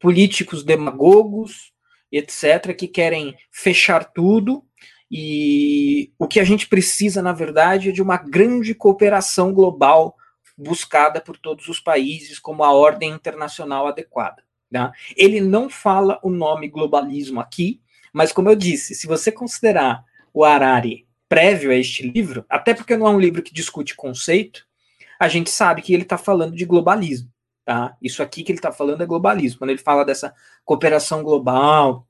políticos 0.00 0.64
demagogos, 0.64 1.72
etc., 2.10 2.74
que 2.76 2.88
querem 2.88 3.36
fechar 3.52 4.02
tudo 4.02 4.65
e 5.10 6.12
o 6.18 6.26
que 6.26 6.40
a 6.40 6.44
gente 6.44 6.68
precisa, 6.68 7.22
na 7.22 7.32
verdade, 7.32 7.90
é 7.90 7.92
de 7.92 8.02
uma 8.02 8.16
grande 8.16 8.74
cooperação 8.74 9.52
global 9.52 10.16
buscada 10.56 11.20
por 11.20 11.36
todos 11.36 11.68
os 11.68 11.78
países 11.78 12.38
como 12.38 12.64
a 12.64 12.72
ordem 12.72 13.10
internacional 13.10 13.86
adequada. 13.86 14.42
Tá? 14.72 14.92
Ele 15.16 15.40
não 15.40 15.68
fala 15.68 16.18
o 16.22 16.30
nome 16.30 16.68
globalismo 16.68 17.40
aqui, 17.40 17.80
mas 18.12 18.32
como 18.32 18.48
eu 18.48 18.56
disse, 18.56 18.94
se 18.94 19.06
você 19.06 19.30
considerar 19.30 20.04
o 20.32 20.44
Harari 20.44 21.06
prévio 21.28 21.70
a 21.70 21.74
este 21.74 22.08
livro, 22.08 22.44
até 22.48 22.74
porque 22.74 22.96
não 22.96 23.06
é 23.06 23.10
um 23.10 23.20
livro 23.20 23.42
que 23.42 23.52
discute 23.52 23.94
conceito, 23.94 24.66
a 25.18 25.28
gente 25.28 25.50
sabe 25.50 25.82
que 25.82 25.92
ele 25.92 26.02
está 26.02 26.18
falando 26.18 26.54
de 26.54 26.64
globalismo. 26.64 27.30
Tá? 27.64 27.96
Isso 28.00 28.22
aqui 28.22 28.42
que 28.42 28.52
ele 28.52 28.58
está 28.58 28.70
falando 28.70 29.02
é 29.02 29.06
globalismo. 29.06 29.58
Quando 29.58 29.70
ele 29.70 29.78
fala 29.78 30.04
dessa 30.04 30.34
cooperação 30.64 31.22
global 31.22 32.06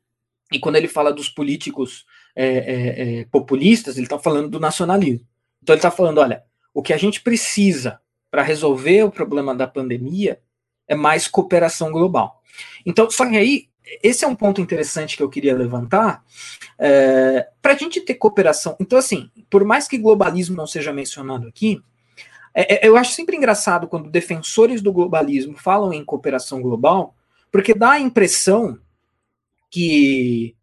e 0.52 0.58
quando 0.58 0.76
ele 0.76 0.88
fala 0.88 1.12
dos 1.12 1.28
políticos 1.28 2.04
é, 2.36 2.46
é, 2.46 3.20
é, 3.20 3.24
populistas, 3.24 3.96
ele 3.96 4.04
está 4.04 4.18
falando 4.18 4.48
do 4.48 4.60
nacionalismo. 4.60 5.26
Então 5.62 5.74
ele 5.74 5.78
está 5.78 5.90
falando, 5.90 6.18
olha, 6.18 6.44
o 6.74 6.82
que 6.82 6.92
a 6.92 6.98
gente 6.98 7.22
precisa 7.22 7.98
para 8.30 8.42
resolver 8.42 9.02
o 9.02 9.10
problema 9.10 9.54
da 9.54 9.66
pandemia 9.66 10.38
é 10.86 10.94
mais 10.94 11.26
cooperação 11.26 11.90
global. 11.90 12.42
Então, 12.84 13.10
só 13.10 13.26
que 13.28 13.36
aí, 13.36 13.68
esse 14.02 14.24
é 14.24 14.28
um 14.28 14.36
ponto 14.36 14.60
interessante 14.60 15.16
que 15.16 15.22
eu 15.22 15.30
queria 15.30 15.56
levantar, 15.56 16.22
é, 16.78 17.48
para 17.62 17.72
a 17.72 17.76
gente 17.76 18.00
ter 18.00 18.14
cooperação. 18.14 18.76
Então, 18.78 18.98
assim, 18.98 19.30
por 19.48 19.64
mais 19.64 19.88
que 19.88 19.96
globalismo 19.96 20.54
não 20.54 20.66
seja 20.66 20.92
mencionado 20.92 21.48
aqui, 21.48 21.82
é, 22.54 22.86
é, 22.86 22.88
eu 22.88 22.96
acho 22.96 23.12
sempre 23.12 23.36
engraçado 23.36 23.88
quando 23.88 24.10
defensores 24.10 24.80
do 24.82 24.92
globalismo 24.92 25.56
falam 25.56 25.92
em 25.92 26.04
cooperação 26.04 26.60
global, 26.60 27.14
porque 27.50 27.74
dá 27.74 27.92
a 27.92 28.00
impressão 28.00 28.78
que 29.70 30.54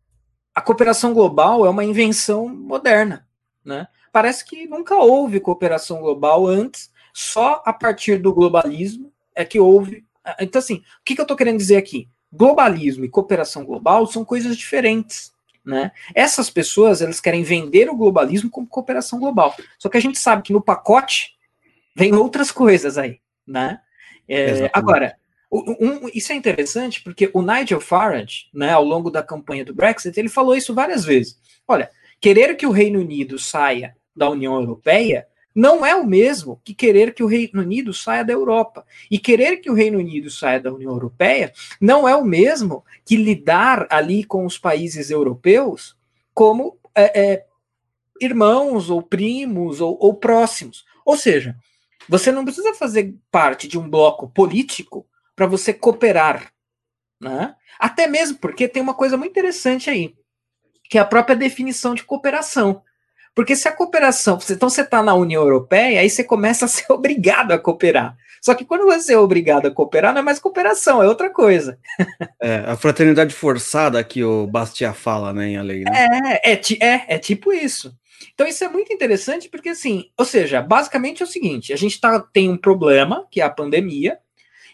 a 0.54 0.62
cooperação 0.62 1.14
global 1.14 1.66
é 1.66 1.70
uma 1.70 1.84
invenção 1.84 2.48
moderna, 2.48 3.28
né? 3.64 3.88
Parece 4.12 4.46
que 4.46 4.68
nunca 4.68 4.96
houve 4.96 5.40
cooperação 5.40 6.00
global 6.00 6.46
antes, 6.46 6.92
só 7.12 7.64
a 7.66 7.74
partir 7.74 8.18
do 8.18 8.34
globalismo 8.34 9.12
é 9.36 9.44
que 9.44 9.60
houve. 9.60 10.06
Então, 10.40 10.60
assim, 10.60 10.76
o 10.76 11.04
que, 11.04 11.16
que 11.16 11.22
eu 11.22 11.24
estou 11.24 11.36
querendo 11.36 11.58
dizer 11.58 11.78
aqui? 11.78 12.08
Globalismo 12.32 13.04
e 13.04 13.10
cooperação 13.10 13.66
global 13.66 14.06
são 14.06 14.24
coisas 14.24 14.56
diferentes. 14.56 15.34
Né? 15.66 15.92
Essas 16.14 16.50
pessoas 16.50 17.02
elas 17.02 17.20
querem 17.20 17.44
vender 17.44 17.90
o 17.90 17.96
globalismo 17.96 18.50
como 18.50 18.68
cooperação 18.68 19.20
global. 19.20 19.56
Só 19.80 19.90
que 19.90 19.98
a 19.98 20.02
gente 20.02 20.20
sabe 20.20 20.44
que 20.44 20.54
no 20.54 20.62
pacote 20.62 21.36
vem 21.96 22.14
outras 22.14 22.52
coisas 22.52 22.98
aí. 22.98 23.20
Né? 23.48 23.80
É, 24.28 24.70
agora, 24.74 25.18
um, 25.60 26.10
isso 26.14 26.32
é 26.32 26.36
interessante 26.36 27.04
porque 27.04 27.30
o 27.34 27.42
Nigel 27.42 27.80
Farage, 27.80 28.46
né, 28.54 28.72
ao 28.72 28.84
longo 28.84 29.12
da 29.12 29.22
campanha 29.22 29.64
do 29.64 29.74
Brexit, 29.74 30.20
ele 30.20 30.30
falou 30.30 30.56
isso 30.56 30.74
várias 30.74 31.06
vezes. 31.06 31.38
Olha, 31.68 31.92
querer 32.20 32.56
que 32.56 32.66
o 32.66 32.72
Reino 32.72 33.00
Unido 33.00 33.38
saia 33.38 33.96
da 34.16 34.30
União 34.30 34.56
Europeia 34.56 35.28
não 35.56 35.86
é 35.86 35.96
o 35.96 36.06
mesmo 36.06 36.60
que 36.64 36.74
querer 36.74 37.14
que 37.14 37.24
o 37.24 37.28
Reino 37.28 37.62
Unido 37.62 37.94
saia 37.94 38.26
da 38.26 38.34
Europa. 38.34 38.84
E 39.12 39.20
querer 39.20 39.58
que 39.58 39.70
o 39.70 39.74
Reino 39.74 40.00
Unido 40.00 40.30
saia 40.32 40.60
da 40.60 40.74
União 40.74 40.92
Europeia 40.92 41.54
não 41.80 42.10
é 42.10 42.16
o 42.16 42.26
mesmo 42.26 42.84
que 43.06 43.16
lidar 43.16 43.86
ali 43.90 44.24
com 44.24 44.46
os 44.46 44.58
países 44.58 45.12
europeus 45.12 45.96
como 46.34 46.78
é, 46.96 47.22
é, 47.22 47.46
irmãos 48.20 48.90
ou 48.90 49.02
primos 49.02 49.80
ou, 49.80 49.96
ou 50.02 50.16
próximos. 50.16 50.84
Ou 51.06 51.16
seja, 51.16 51.56
você 52.10 52.32
não 52.32 52.44
precisa 52.44 52.74
fazer 52.74 53.16
parte 53.32 53.68
de 53.68 53.78
um 53.78 53.88
bloco 53.88 54.28
político 54.30 55.06
para 55.36 55.48
você 55.48 55.74
cooperar. 55.74 56.52
Né? 57.22 57.56
Até 57.80 58.08
mesmo 58.08 58.38
porque 58.38 58.68
tem 58.68 58.82
uma 58.82 58.94
coisa 58.94 59.18
muito 59.18 59.32
interessante 59.32 59.90
aí, 59.90 60.14
que 60.90 60.98
é 60.98 61.02
a 61.02 61.06
própria 61.06 61.36
definição 61.36 61.94
de 61.94 62.04
cooperação. 62.04 62.82
Porque 63.36 63.56
se 63.56 63.68
a 63.68 63.72
cooperação, 63.72 64.38
então 64.50 64.70
você 64.70 64.82
está 64.82 65.02
na 65.02 65.16
União 65.16 65.42
Europeia, 65.42 66.02
aí 66.02 66.10
você 66.10 66.24
começa 66.24 66.66
a 66.66 66.68
ser 66.68 66.86
obrigado 66.94 67.52
a 67.52 67.58
cooperar. 67.58 68.16
Só 68.42 68.54
que 68.54 68.66
quando 68.66 68.86
você 68.86 69.14
é 69.14 69.18
obrigado 69.18 69.68
a 69.68 69.72
cooperar, 69.72 70.14
não 70.14 70.20
é 70.20 70.24
mais 70.24 70.38
cooperação, 70.38 71.02
é 71.02 71.08
outra 71.08 71.30
coisa. 71.30 71.80
É, 72.42 72.58
a 72.68 72.76
fraternidade 72.76 73.34
forçada 73.34 74.04
que 74.04 74.22
o 74.22 74.46
Bastia 74.46 74.94
fala, 74.94 75.32
né, 75.32 75.48
em 75.48 75.58
a 75.58 75.64
lei, 75.64 75.84
né? 75.84 76.40
É, 76.44 76.52
é, 76.52 76.62
é, 76.82 77.06
é 77.08 77.18
tipo 77.18 77.54
isso. 77.54 77.96
Então 78.34 78.46
isso 78.46 78.64
é 78.64 78.68
muito 78.68 78.92
interessante 78.92 79.50
porque, 79.50 79.70
assim, 79.70 80.12
ou 80.18 80.26
seja, 80.26 80.62
basicamente 80.62 81.22
é 81.22 81.26
o 81.26 81.30
seguinte, 81.30 81.72
a 81.72 81.78
gente 81.78 82.00
tá, 82.00 82.20
tem 82.20 82.50
um 82.50 82.58
problema, 82.58 83.26
que 83.32 83.42
é 83.42 83.44
a 83.44 83.50
pandemia, 83.50 84.20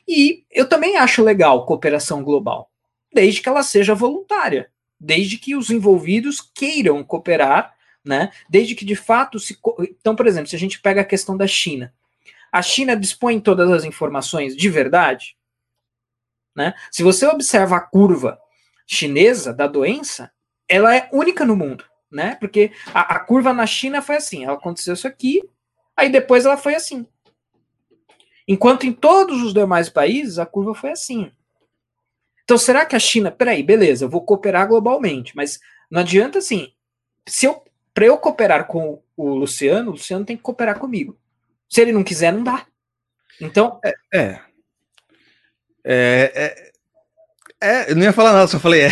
e 0.10 0.44
eu 0.50 0.68
também 0.68 0.98
acho 0.98 1.24
legal 1.24 1.66
cooperação 1.66 2.24
global, 2.24 2.72
desde 3.14 3.42
que 3.42 3.48
ela 3.48 3.62
seja 3.62 3.94
voluntária, 3.94 4.72
desde 5.00 5.38
que 5.38 5.56
os 5.56 5.70
envolvidos 5.70 6.42
queiram 6.42 7.04
cooperar, 7.04 7.76
né? 8.04 8.32
Desde 8.50 8.74
que 8.74 8.84
de 8.84 8.96
fato 8.96 9.40
se. 9.40 9.58
Então, 10.00 10.16
por 10.16 10.26
exemplo, 10.26 10.50
se 10.50 10.56
a 10.56 10.60
gente 10.60 10.82
pega 10.82 11.02
a 11.02 11.06
questão 11.06 11.38
da 11.38 11.46
China, 11.46 11.94
a 12.52 12.62
China 12.64 12.96
dispõe 12.98 13.40
todas 13.40 13.70
as 13.70 13.84
informações 13.84 14.56
de 14.58 14.70
verdade? 14.70 15.38
Né? 16.56 16.74
Se 16.92 17.04
você 17.04 17.28
observa 17.28 17.76
a 17.76 17.82
curva 17.82 18.40
chinesa 18.88 19.54
da 19.54 19.68
doença, 19.68 20.32
ela 20.68 20.96
é 20.96 21.08
única 21.14 21.46
no 21.46 21.56
mundo. 21.56 21.86
né? 22.12 22.36
Porque 22.40 22.72
a, 22.94 23.16
a 23.16 23.20
curva 23.20 23.54
na 23.54 23.66
China 23.66 24.02
foi 24.02 24.16
assim, 24.16 24.44
ela 24.44 24.56
aconteceu 24.56 24.94
isso 24.94 25.08
aqui, 25.08 25.42
aí 25.96 26.10
depois 26.10 26.46
ela 26.46 26.58
foi 26.58 26.76
assim. 26.76 27.06
Enquanto 28.50 28.88
em 28.88 28.92
todos 28.92 29.44
os 29.44 29.54
demais 29.54 29.90
países 29.90 30.40
a 30.40 30.46
curva 30.46 30.74
foi 30.74 30.90
assim. 30.90 31.32
Então, 32.44 32.58
será 32.58 32.84
que 32.84 32.96
a 32.96 33.00
China. 33.00 33.30
Peraí, 33.30 33.62
beleza, 33.62 34.06
eu 34.06 34.10
vou 34.10 34.24
cooperar 34.24 34.68
globalmente, 34.68 35.36
mas 35.36 35.60
não 35.90 36.02
adianta 36.02 36.40
assim. 36.40 36.74
Se 37.28 37.46
eu. 37.46 37.64
Para 37.94 38.06
eu 38.08 38.18
cooperar 38.18 38.66
com 38.66 39.04
o 39.16 39.36
Luciano, 39.36 39.90
o 39.90 39.92
Luciano 39.92 40.26
tem 40.26 40.36
que 40.36 40.42
cooperar 40.42 40.80
comigo. 40.80 41.16
Se 41.70 41.80
ele 41.80 41.92
não 41.92 42.04
quiser, 42.04 42.34
não 42.34 42.44
dá. 42.44 42.66
Então. 43.40 43.80
É. 43.84 43.94
É, 44.12 44.42
é, 45.86 46.32
é, 46.34 46.69
é 47.62 47.92
eu 47.92 47.96
não 47.96 48.04
ia 48.04 48.14
falar 48.14 48.34
nada, 48.34 48.48
só 48.48 48.60
falei 48.60 48.82
é. 48.82 48.88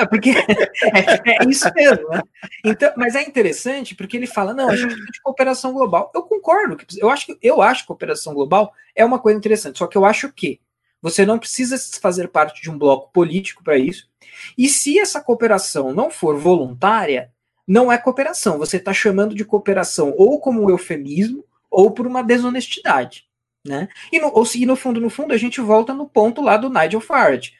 é 0.00 0.06
porque 0.06 0.30
é, 0.30 1.42
é, 1.42 1.48
isso 1.48 1.70
mesmo. 1.74 2.08
Né? 2.08 2.20
Então, 2.64 2.92
mas 2.96 3.14
é 3.14 3.22
interessante 3.22 3.94
porque 3.94 4.16
ele 4.16 4.26
fala: 4.26 4.52
não, 4.52 4.68
a 4.68 4.76
gente 4.76 4.88
precisa 4.88 5.12
de 5.12 5.22
cooperação 5.22 5.72
global. 5.72 6.10
Eu 6.14 6.22
concordo. 6.22 6.76
Eu 6.98 7.08
acho 7.08 7.26
que 7.26 7.38
eu 7.40 7.62
acho 7.62 7.82
que 7.82 7.86
cooperação 7.86 8.34
global 8.34 8.72
é 8.94 9.04
uma 9.04 9.18
coisa 9.18 9.38
interessante. 9.38 9.78
Só 9.78 9.86
que 9.86 9.96
eu 9.96 10.04
acho 10.04 10.32
que 10.32 10.60
você 11.00 11.24
não 11.24 11.38
precisa 11.38 11.76
fazer 12.00 12.28
parte 12.28 12.60
de 12.60 12.70
um 12.70 12.78
bloco 12.78 13.12
político 13.12 13.62
para 13.62 13.78
isso. 13.78 14.08
E 14.58 14.68
se 14.68 14.98
essa 14.98 15.20
cooperação 15.20 15.94
não 15.94 16.10
for 16.10 16.36
voluntária, 16.36 17.30
não 17.66 17.92
é 17.92 17.98
cooperação. 17.98 18.58
Você 18.58 18.78
está 18.78 18.92
chamando 18.92 19.34
de 19.34 19.44
cooperação 19.44 20.12
ou 20.16 20.40
como 20.40 20.64
um 20.64 20.70
eufemismo 20.70 21.44
ou 21.70 21.90
por 21.90 22.06
uma 22.06 22.22
desonestidade. 22.22 23.26
Né? 23.64 23.88
E, 24.12 24.18
no, 24.18 24.32
ou, 24.32 24.44
e 24.54 24.64
no 24.64 24.76
fundo, 24.76 25.00
no 25.00 25.10
fundo, 25.10 25.34
a 25.34 25.36
gente 25.36 25.60
volta 25.60 25.92
no 25.92 26.08
ponto 26.08 26.40
lá 26.40 26.56
do 26.56 26.70
Nigel 26.70 27.00
Farage. 27.00 27.54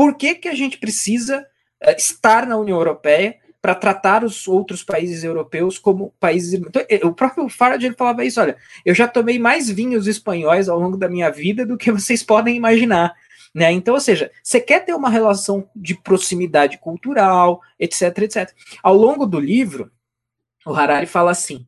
Por 0.00 0.14
que, 0.14 0.34
que 0.34 0.48
a 0.48 0.54
gente 0.54 0.78
precisa 0.78 1.46
uh, 1.84 1.90
estar 1.90 2.46
na 2.46 2.56
União 2.56 2.78
Europeia 2.78 3.36
para 3.60 3.74
tratar 3.74 4.24
os 4.24 4.48
outros 4.48 4.82
países 4.82 5.22
europeus 5.22 5.78
como 5.78 6.14
países. 6.18 6.54
Então, 6.54 6.82
eh, 6.88 7.04
o 7.04 7.12
próprio 7.12 7.46
Farage 7.50 7.84
ele 7.84 7.94
falava 7.94 8.24
isso: 8.24 8.40
olha, 8.40 8.56
eu 8.82 8.94
já 8.94 9.06
tomei 9.06 9.38
mais 9.38 9.68
vinhos 9.68 10.06
espanhóis 10.06 10.70
ao 10.70 10.80
longo 10.80 10.96
da 10.96 11.06
minha 11.06 11.28
vida 11.28 11.66
do 11.66 11.76
que 11.76 11.92
vocês 11.92 12.22
podem 12.22 12.56
imaginar. 12.56 13.14
Né? 13.54 13.70
Então, 13.72 13.92
ou 13.92 14.00
seja, 14.00 14.30
você 14.42 14.58
quer 14.58 14.86
ter 14.86 14.94
uma 14.94 15.10
relação 15.10 15.68
de 15.76 15.94
proximidade 15.94 16.78
cultural, 16.78 17.60
etc, 17.78 18.20
etc. 18.20 18.50
Ao 18.82 18.94
longo 18.94 19.26
do 19.26 19.38
livro, 19.38 19.92
o 20.64 20.72
Harari 20.72 21.04
fala 21.04 21.30
assim: 21.30 21.66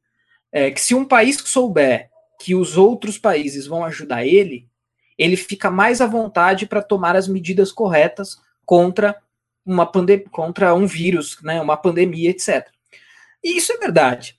é, 0.50 0.70
que 0.70 0.80
se 0.80 0.94
um 0.94 1.04
país 1.04 1.36
souber 1.36 2.08
que 2.40 2.54
os 2.54 2.78
outros 2.78 3.18
países 3.18 3.66
vão 3.66 3.84
ajudar 3.84 4.24
ele, 4.24 4.71
ele 5.22 5.36
fica 5.36 5.70
mais 5.70 6.00
à 6.00 6.06
vontade 6.06 6.66
para 6.66 6.82
tomar 6.82 7.14
as 7.14 7.28
medidas 7.28 7.70
corretas 7.70 8.40
contra 8.64 9.16
uma 9.64 9.86
pandemia, 9.86 10.26
contra 10.30 10.74
um 10.74 10.86
vírus, 10.86 11.40
né, 11.42 11.60
uma 11.60 11.76
pandemia, 11.76 12.30
etc. 12.30 12.68
E 13.42 13.56
isso 13.56 13.72
é 13.72 13.76
verdade. 13.76 14.38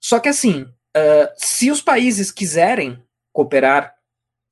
Só 0.00 0.20
que 0.20 0.28
assim, 0.28 0.62
uh, 0.62 1.28
se 1.36 1.70
os 1.70 1.82
países 1.82 2.30
quiserem 2.30 3.02
cooperar 3.32 3.94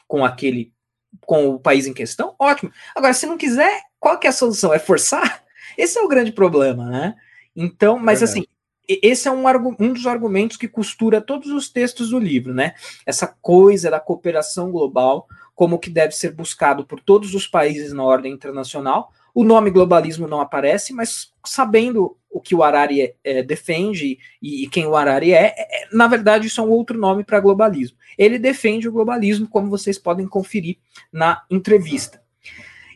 com 0.08 0.24
aquele, 0.24 0.72
com 1.20 1.50
o 1.50 1.60
país 1.60 1.86
em 1.86 1.94
questão, 1.94 2.34
ótimo. 2.38 2.72
Agora, 2.94 3.14
se 3.14 3.26
não 3.26 3.38
quiser, 3.38 3.82
qual 4.00 4.18
que 4.18 4.26
é 4.26 4.30
a 4.30 4.32
solução? 4.32 4.74
É 4.74 4.78
forçar? 4.78 5.44
Esse 5.78 5.98
é 5.98 6.02
o 6.02 6.08
grande 6.08 6.32
problema, 6.32 6.88
né? 6.88 7.14
Então, 7.54 7.98
mas 7.98 8.22
assim, 8.22 8.46
esse 8.88 9.28
é 9.28 9.30
um, 9.30 9.44
um, 9.80 9.92
dos 9.92 10.06
argumentos 10.06 10.56
que 10.56 10.68
costura 10.68 11.20
todos 11.20 11.50
os 11.50 11.68
textos 11.68 12.10
do 12.10 12.18
livro, 12.18 12.54
né? 12.54 12.74
Essa 13.04 13.26
coisa 13.26 13.90
da 13.90 14.00
cooperação 14.00 14.70
global, 14.70 15.26
como 15.54 15.78
que 15.78 15.90
deve 15.90 16.12
ser 16.12 16.32
buscado 16.32 16.84
por 16.84 17.00
todos 17.00 17.34
os 17.34 17.46
países 17.46 17.92
na 17.92 18.04
ordem 18.04 18.32
internacional, 18.32 19.10
o 19.34 19.44
nome 19.44 19.70
globalismo 19.70 20.26
não 20.26 20.40
aparece, 20.40 20.94
mas 20.94 21.30
sabendo 21.44 22.16
o 22.30 22.40
que 22.40 22.54
o 22.54 22.62
Harari 22.62 23.02
é, 23.02 23.14
é, 23.22 23.42
defende 23.42 24.18
e, 24.40 24.64
e, 24.64 24.68
quem 24.68 24.86
o 24.86 24.96
Harari 24.96 25.32
é, 25.32 25.54
é, 25.56 25.84
é, 25.84 25.88
na 25.92 26.06
verdade 26.06 26.46
isso 26.46 26.60
é 26.60 26.64
um 26.64 26.70
outro 26.70 26.98
nome 26.98 27.22
para 27.22 27.40
globalismo. 27.40 27.98
Ele 28.16 28.38
defende 28.38 28.88
o 28.88 28.92
globalismo, 28.92 29.48
como 29.48 29.68
vocês 29.68 29.98
podem 29.98 30.26
conferir 30.26 30.78
na 31.12 31.42
entrevista. 31.50 32.22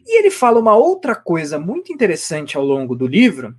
E 0.07 0.19
ele 0.19 0.31
fala 0.31 0.59
uma 0.59 0.75
outra 0.75 1.15
coisa 1.15 1.59
muito 1.59 1.93
interessante 1.93 2.57
ao 2.57 2.65
longo 2.65 2.95
do 2.95 3.07
livro, 3.07 3.55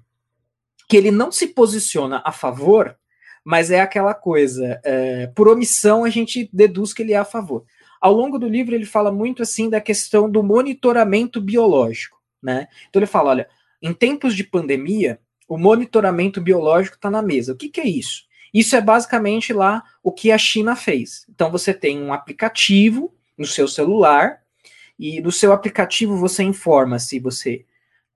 que 0.91 0.97
ele 0.97 1.09
não 1.09 1.31
se 1.31 1.47
posiciona 1.47 2.21
a 2.25 2.33
favor, 2.33 2.97
mas 3.45 3.71
é 3.71 3.79
aquela 3.79 4.13
coisa, 4.13 4.81
é, 4.83 5.27
por 5.27 5.47
omissão 5.47 6.03
a 6.03 6.09
gente 6.09 6.49
deduz 6.51 6.91
que 6.91 7.01
ele 7.01 7.13
é 7.13 7.17
a 7.17 7.23
favor. 7.23 7.63
Ao 8.01 8.11
longo 8.11 8.37
do 8.37 8.45
livro 8.45 8.75
ele 8.75 8.83
fala 8.85 9.09
muito 9.09 9.41
assim 9.41 9.69
da 9.69 9.79
questão 9.79 10.29
do 10.29 10.43
monitoramento 10.43 11.39
biológico. 11.39 12.21
Né? 12.43 12.67
Então 12.89 12.99
ele 12.99 13.05
fala: 13.05 13.29
olha, 13.29 13.47
em 13.81 13.93
tempos 13.93 14.35
de 14.35 14.43
pandemia, 14.43 15.17
o 15.47 15.57
monitoramento 15.57 16.41
biológico 16.41 16.97
está 16.97 17.09
na 17.09 17.21
mesa. 17.21 17.53
O 17.53 17.55
que, 17.55 17.69
que 17.69 17.79
é 17.79 17.87
isso? 17.87 18.23
Isso 18.53 18.75
é 18.75 18.81
basicamente 18.81 19.53
lá 19.53 19.81
o 20.03 20.11
que 20.11 20.29
a 20.29 20.37
China 20.37 20.75
fez. 20.75 21.25
Então 21.29 21.49
você 21.49 21.73
tem 21.73 22.01
um 22.01 22.11
aplicativo 22.11 23.15
no 23.37 23.45
seu 23.45 23.65
celular, 23.65 24.41
e 24.99 25.21
no 25.21 25.31
seu 25.31 25.53
aplicativo 25.53 26.17
você 26.17 26.43
informa 26.43 26.99
se 26.99 27.17
você 27.17 27.65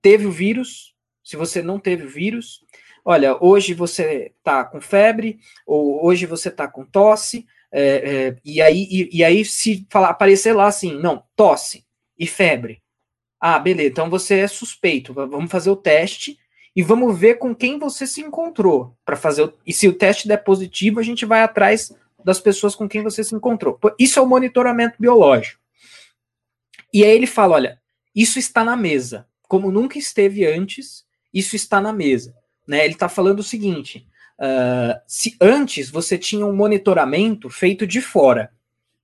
teve 0.02 0.26
o 0.26 0.30
vírus, 0.30 0.94
se 1.26 1.34
você 1.34 1.60
não 1.60 1.80
teve 1.80 2.04
o 2.04 2.08
vírus. 2.08 2.64
Olha, 3.04 3.36
hoje 3.44 3.74
você 3.74 4.32
está 4.38 4.64
com 4.64 4.80
febre, 4.80 5.40
ou 5.66 6.06
hoje 6.06 6.24
você 6.24 6.50
está 6.50 6.68
com 6.68 6.84
tosse, 6.84 7.44
é, 7.72 7.82
é, 7.82 8.36
e, 8.44 8.62
aí, 8.62 8.86
e, 8.88 9.18
e, 9.18 9.24
aí 9.24 9.44
se 9.44 9.84
falar, 9.90 10.10
aparecer 10.10 10.52
lá 10.52 10.66
assim, 10.66 10.96
não, 10.96 11.24
tosse 11.34 11.84
e 12.16 12.28
febre, 12.28 12.80
ah, 13.40 13.58
beleza, 13.58 13.88
então 13.88 14.08
você 14.08 14.38
é 14.38 14.48
suspeito. 14.48 15.12
Vamos 15.12 15.50
fazer 15.50 15.68
o 15.68 15.76
teste 15.76 16.38
e 16.74 16.82
vamos 16.82 17.18
ver 17.18 17.34
com 17.38 17.54
quem 17.54 17.76
você 17.76 18.06
se 18.06 18.20
encontrou 18.20 18.96
para 19.04 19.16
fazer. 19.16 19.42
O... 19.42 19.52
E 19.66 19.72
se 19.72 19.88
o 19.88 19.92
teste 19.92 20.28
der 20.28 20.38
positivo, 20.38 21.00
a 21.00 21.02
gente 21.02 21.26
vai 21.26 21.42
atrás 21.42 21.92
das 22.24 22.40
pessoas 22.40 22.74
com 22.74 22.88
quem 22.88 23.02
você 23.02 23.22
se 23.22 23.34
encontrou. 23.34 23.78
Isso 23.98 24.18
é 24.18 24.22
o 24.22 24.26
monitoramento 24.26 24.96
biológico. 24.98 25.60
E 26.94 27.04
aí 27.04 27.10
ele 27.10 27.26
fala: 27.26 27.56
olha, 27.56 27.82
isso 28.14 28.38
está 28.38 28.64
na 28.64 28.76
mesa. 28.76 29.26
Como 29.42 29.70
nunca 29.70 29.98
esteve 29.98 30.46
antes, 30.46 31.05
isso 31.36 31.56
está 31.56 31.80
na 31.80 31.92
mesa. 31.92 32.34
Né? 32.66 32.84
Ele 32.84 32.94
está 32.94 33.08
falando 33.08 33.40
o 33.40 33.44
seguinte: 33.44 34.06
uh, 34.38 35.00
se 35.06 35.36
antes 35.40 35.90
você 35.90 36.16
tinha 36.16 36.46
um 36.46 36.54
monitoramento 36.54 37.50
feito 37.50 37.86
de 37.86 38.00
fora, 38.00 38.50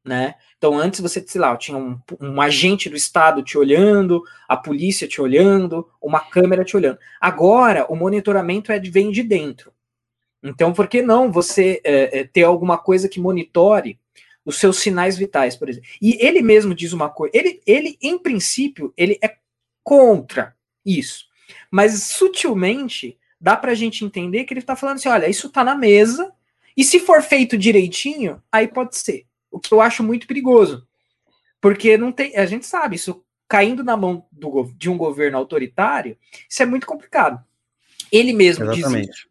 né? 0.04 0.34
Então, 0.58 0.78
antes 0.78 1.00
você, 1.00 1.24
sei 1.26 1.40
lá, 1.40 1.56
tinha 1.56 1.76
um, 1.76 1.98
um, 2.20 2.40
agente 2.40 2.88
do 2.88 2.96
Estado 2.96 3.42
te 3.42 3.58
olhando, 3.58 4.22
a 4.48 4.56
polícia 4.56 5.08
te 5.08 5.20
olhando, 5.20 5.88
uma 6.00 6.20
câmera 6.20 6.64
te 6.64 6.76
olhando. 6.76 6.98
Agora, 7.20 7.86
o 7.88 7.96
monitoramento 7.96 8.70
é 8.70 8.78
vem 8.78 9.10
de 9.10 9.22
dentro. 9.22 9.72
Então, 10.42 10.72
por 10.72 10.88
que 10.88 11.02
não 11.02 11.30
você 11.30 11.80
é, 11.84 12.24
ter 12.24 12.42
alguma 12.42 12.78
coisa 12.78 13.08
que 13.08 13.20
monitore 13.20 13.98
os 14.44 14.58
seus 14.58 14.78
sinais 14.78 15.16
vitais, 15.16 15.56
por 15.56 15.68
exemplo? 15.68 15.88
E 16.00 16.16
ele 16.24 16.42
mesmo 16.42 16.74
diz 16.74 16.92
uma 16.92 17.08
coisa, 17.08 17.36
ele, 17.36 17.60
ele 17.64 17.96
em 18.02 18.18
princípio, 18.18 18.92
ele 18.96 19.18
é 19.22 19.36
contra 19.84 20.54
isso. 20.84 21.26
Mas, 21.70 22.02
sutilmente, 22.04 23.18
dá 23.40 23.56
para 23.56 23.72
a 23.72 23.74
gente 23.74 24.04
entender 24.04 24.44
que 24.44 24.52
ele 24.52 24.60
está 24.60 24.76
falando 24.76 24.96
assim, 24.96 25.08
olha, 25.08 25.28
isso 25.28 25.48
está 25.48 25.64
na 25.64 25.74
mesa, 25.74 26.32
e 26.76 26.84
se 26.84 27.00
for 27.00 27.22
feito 27.22 27.58
direitinho, 27.58 28.42
aí 28.50 28.66
pode 28.68 28.96
ser. 28.96 29.26
O 29.50 29.60
que 29.60 29.72
eu 29.72 29.80
acho 29.80 30.02
muito 30.02 30.26
perigoso. 30.26 30.86
Porque 31.60 31.96
não 31.96 32.10
tem. 32.10 32.36
A 32.36 32.46
gente 32.46 32.66
sabe, 32.66 32.96
isso 32.96 33.24
caindo 33.46 33.84
na 33.84 33.96
mão 33.96 34.26
do, 34.32 34.72
de 34.78 34.88
um 34.88 34.96
governo 34.96 35.36
autoritário, 35.36 36.16
isso 36.48 36.62
é 36.62 36.66
muito 36.66 36.86
complicado. 36.86 37.44
Ele 38.10 38.32
mesmo 38.32 38.64
Exatamente. 38.64 39.06
diz 39.06 39.16
isso. 39.16 39.28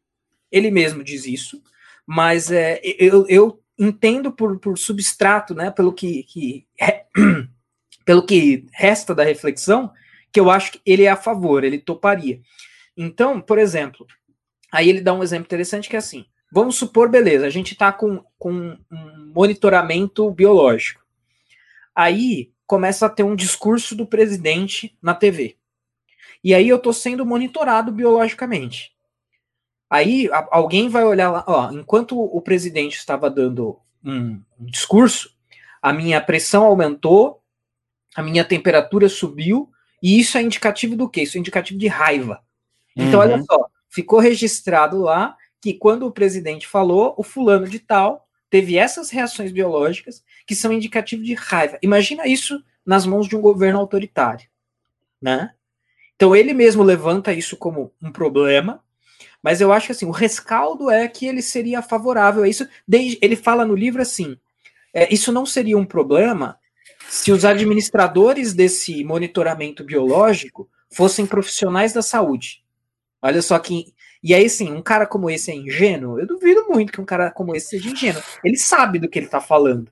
Ele 0.51 0.69
mesmo 0.69 1.03
diz 1.03 1.25
isso, 1.25 1.63
mas 2.05 2.51
é, 2.51 2.79
eu, 2.83 3.25
eu 3.27 3.63
entendo 3.79 4.31
por, 4.31 4.59
por 4.59 4.77
substrato, 4.77 5.55
né, 5.55 5.71
pelo 5.71 5.91
que, 5.91 6.23
que 6.23 6.67
pelo 8.05 8.23
que 8.23 8.65
resta 8.73 9.15
da 9.15 9.23
reflexão, 9.23 9.91
que 10.31 10.39
eu 10.39 10.49
acho 10.49 10.73
que 10.73 10.81
ele 10.85 11.03
é 11.03 11.09
a 11.09 11.15
favor, 11.15 11.63
ele 11.63 11.79
toparia. 11.79 12.41
Então, 12.95 13.41
por 13.41 13.57
exemplo, 13.57 14.05
aí 14.71 14.89
ele 14.89 15.01
dá 15.01 15.13
um 15.13 15.23
exemplo 15.23 15.45
interessante 15.45 15.89
que 15.89 15.95
é 15.95 15.99
assim: 15.99 16.25
Vamos 16.51 16.75
supor, 16.75 17.09
beleza, 17.09 17.45
a 17.45 17.49
gente 17.49 17.71
está 17.71 17.93
com, 17.93 18.23
com 18.37 18.77
um 18.91 19.31
monitoramento 19.33 20.29
biológico. 20.31 21.01
Aí 21.95 22.51
começa 22.67 23.05
a 23.05 23.09
ter 23.09 23.23
um 23.23 23.35
discurso 23.35 23.95
do 23.95 24.05
presidente 24.05 24.97
na 25.01 25.13
TV. 25.13 25.57
E 26.43 26.53
aí 26.53 26.67
eu 26.67 26.77
estou 26.77 26.91
sendo 26.91 27.25
monitorado 27.25 27.91
biologicamente. 27.91 28.93
Aí 29.89 30.29
a, 30.31 30.47
alguém 30.51 30.89
vai 30.89 31.05
olhar 31.05 31.31
lá, 31.31 31.43
ó, 31.47 31.71
enquanto 31.71 32.19
o 32.19 32.41
presidente 32.41 32.97
estava 32.97 33.29
dando 33.29 33.79
um, 34.03 34.41
um 34.59 34.65
discurso, 34.65 35.33
a 35.81 35.93
minha 35.93 36.19
pressão 36.19 36.63
aumentou, 36.63 37.41
a 38.15 38.21
minha 38.21 38.43
temperatura 38.43 39.07
subiu, 39.07 39.69
e 40.01 40.19
isso 40.19 40.37
é 40.37 40.41
indicativo 40.41 40.95
do 40.95 41.09
quê? 41.09 41.23
Isso 41.23 41.37
é 41.37 41.39
indicativo 41.39 41.79
de 41.79 41.87
raiva. 41.87 42.41
Então, 42.95 43.19
uhum. 43.19 43.25
olha 43.25 43.43
só, 43.43 43.67
ficou 43.89 44.19
registrado 44.19 44.99
lá 44.99 45.37
que 45.61 45.73
quando 45.73 46.07
o 46.07 46.11
presidente 46.11 46.67
falou, 46.67 47.13
o 47.17 47.23
fulano 47.23 47.67
de 47.67 47.79
tal 47.79 48.27
teve 48.49 48.77
essas 48.77 49.09
reações 49.09 49.51
biológicas 49.51 50.23
que 50.45 50.55
são 50.55 50.73
indicativo 50.73 51.23
de 51.23 51.33
raiva. 51.33 51.77
Imagina 51.81 52.27
isso 52.27 52.61
nas 52.85 53.05
mãos 53.05 53.27
de 53.27 53.35
um 53.35 53.41
governo 53.41 53.79
autoritário, 53.79 54.47
né? 55.21 55.53
Então 56.15 56.35
ele 56.35 56.53
mesmo 56.53 56.83
levanta 56.83 57.31
isso 57.31 57.55
como 57.55 57.93
um 58.01 58.11
problema, 58.11 58.83
Mas 59.41 59.59
eu 59.59 59.71
acho 59.71 59.87
que 59.87 59.91
assim, 59.91 60.05
o 60.05 60.11
rescaldo 60.11 60.89
é 60.89 61.07
que 61.07 61.25
ele 61.25 61.41
seria 61.41 61.81
favorável 61.81 62.43
a 62.43 62.47
isso. 62.47 62.67
Desde, 62.87 63.17
ele 63.21 63.35
fala 63.35 63.65
no 63.65 63.75
livro 63.75 64.01
assim: 64.01 64.37
é, 64.93 65.11
isso 65.13 65.31
não 65.31 65.45
seria 65.45 65.77
um 65.77 65.85
problema 65.85 66.59
se 67.11 67.29
os 67.29 67.43
administradores 67.43 68.53
desse 68.53 69.03
monitoramento 69.03 69.83
biológico 69.83 70.69
fossem 70.89 71.25
profissionais 71.25 71.91
da 71.91 72.01
saúde. 72.01 72.63
Olha 73.21 73.41
só 73.41 73.59
que. 73.59 73.93
E 74.23 74.33
aí, 74.33 74.49
sim, 74.49 74.71
um 74.71 74.81
cara 74.81 75.05
como 75.05 75.29
esse 75.29 75.51
é 75.51 75.55
ingênuo? 75.55 76.17
Eu 76.17 76.25
duvido 76.25 76.67
muito 76.69 76.93
que 76.93 77.01
um 77.01 77.05
cara 77.05 77.29
como 77.29 77.53
esse 77.53 77.71
seja 77.71 77.89
ingênuo. 77.89 78.23
Ele 78.41 78.55
sabe 78.55 78.97
do 78.97 79.09
que 79.09 79.19
ele 79.19 79.25
está 79.25 79.41
falando. 79.41 79.91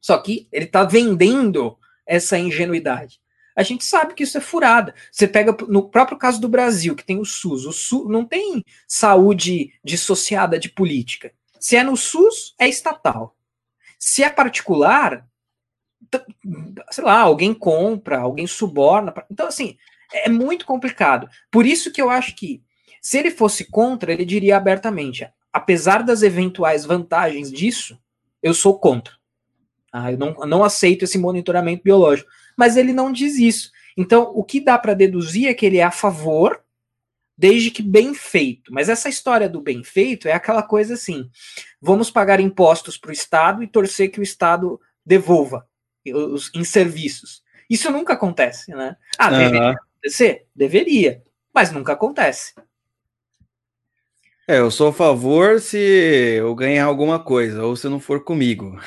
Só 0.00 0.18
que 0.18 0.48
ele 0.50 0.64
está 0.64 0.82
vendendo 0.82 1.78
essa 2.04 2.36
ingenuidade. 2.36 3.20
A 3.54 3.62
gente 3.62 3.84
sabe 3.84 4.14
que 4.14 4.24
isso 4.24 4.36
é 4.36 4.40
furada. 4.40 4.92
Você 5.12 5.28
pega 5.28 5.56
no 5.68 5.88
próprio 5.88 6.18
caso 6.18 6.40
do 6.40 6.48
Brasil, 6.48 6.96
que 6.96 7.04
tem 7.04 7.20
o 7.20 7.24
SUS. 7.24 7.64
O 7.64 7.72
SUS 7.72 8.10
não 8.10 8.24
tem 8.24 8.64
saúde 8.88 9.72
dissociada 9.84 10.58
de 10.58 10.68
política. 10.68 11.32
Se 11.60 11.76
é 11.76 11.84
no 11.84 11.96
SUS, 11.96 12.56
é 12.58 12.68
estatal. 12.68 13.36
Se 14.00 14.24
é 14.24 14.28
particular, 14.28 15.24
sei 16.90 17.04
lá, 17.04 17.20
alguém 17.20 17.54
compra, 17.54 18.18
alguém 18.18 18.46
suborna. 18.46 19.12
Então, 19.30 19.46
assim, 19.46 19.76
é 20.12 20.28
muito 20.28 20.66
complicado. 20.66 21.28
Por 21.50 21.66
isso 21.66 21.92
que 21.92 22.00
eu 22.00 22.10
acho 22.10 22.34
que, 22.34 22.62
se 23.00 23.18
ele 23.18 23.30
fosse 23.30 23.64
contra, 23.70 24.12
ele 24.12 24.24
diria 24.24 24.56
abertamente: 24.56 25.28
apesar 25.52 26.02
das 26.02 26.22
eventuais 26.22 26.84
vantagens 26.84 27.50
disso, 27.50 27.98
eu 28.42 28.54
sou 28.54 28.78
contra. 28.78 29.14
Ah, 29.92 30.10
eu 30.10 30.18
não, 30.18 30.32
não 30.46 30.64
aceito 30.64 31.04
esse 31.04 31.18
monitoramento 31.18 31.84
biológico 31.84 32.28
mas 32.56 32.76
ele 32.76 32.92
não 32.92 33.12
diz 33.12 33.38
isso. 33.38 33.70
Então, 33.96 34.32
o 34.34 34.42
que 34.42 34.60
dá 34.60 34.78
para 34.78 34.94
deduzir 34.94 35.48
é 35.48 35.54
que 35.54 35.66
ele 35.66 35.78
é 35.78 35.84
a 35.84 35.90
favor, 35.90 36.62
desde 37.36 37.70
que 37.70 37.82
bem 37.82 38.14
feito. 38.14 38.72
Mas 38.72 38.88
essa 38.88 39.08
história 39.08 39.48
do 39.48 39.60
bem 39.60 39.82
feito 39.82 40.28
é 40.28 40.32
aquela 40.32 40.62
coisa 40.62 40.94
assim: 40.94 41.28
vamos 41.80 42.10
pagar 42.10 42.40
impostos 42.40 42.96
para 42.96 43.10
o 43.10 43.12
Estado 43.12 43.62
e 43.62 43.68
torcer 43.68 44.10
que 44.10 44.20
o 44.20 44.22
Estado 44.22 44.80
devolva 45.04 45.66
os, 46.12 46.50
em 46.54 46.64
serviços. 46.64 47.42
Isso 47.68 47.90
nunca 47.90 48.12
acontece, 48.12 48.72
né? 48.72 48.96
Ah, 49.18 49.30
uhum. 49.30 49.38
deveria 49.38 49.70
acontecer? 49.70 50.46
Deveria, 50.54 51.22
mas 51.52 51.70
nunca 51.70 51.92
acontece. 51.92 52.54
É, 54.46 54.58
eu 54.58 54.70
sou 54.70 54.88
a 54.88 54.92
favor 54.92 55.58
se 55.58 55.78
eu 55.78 56.54
ganhar 56.54 56.84
alguma 56.84 57.18
coisa, 57.18 57.64
ou 57.64 57.74
se 57.74 57.88
não 57.88 57.98
for 57.98 58.22
comigo. 58.22 58.78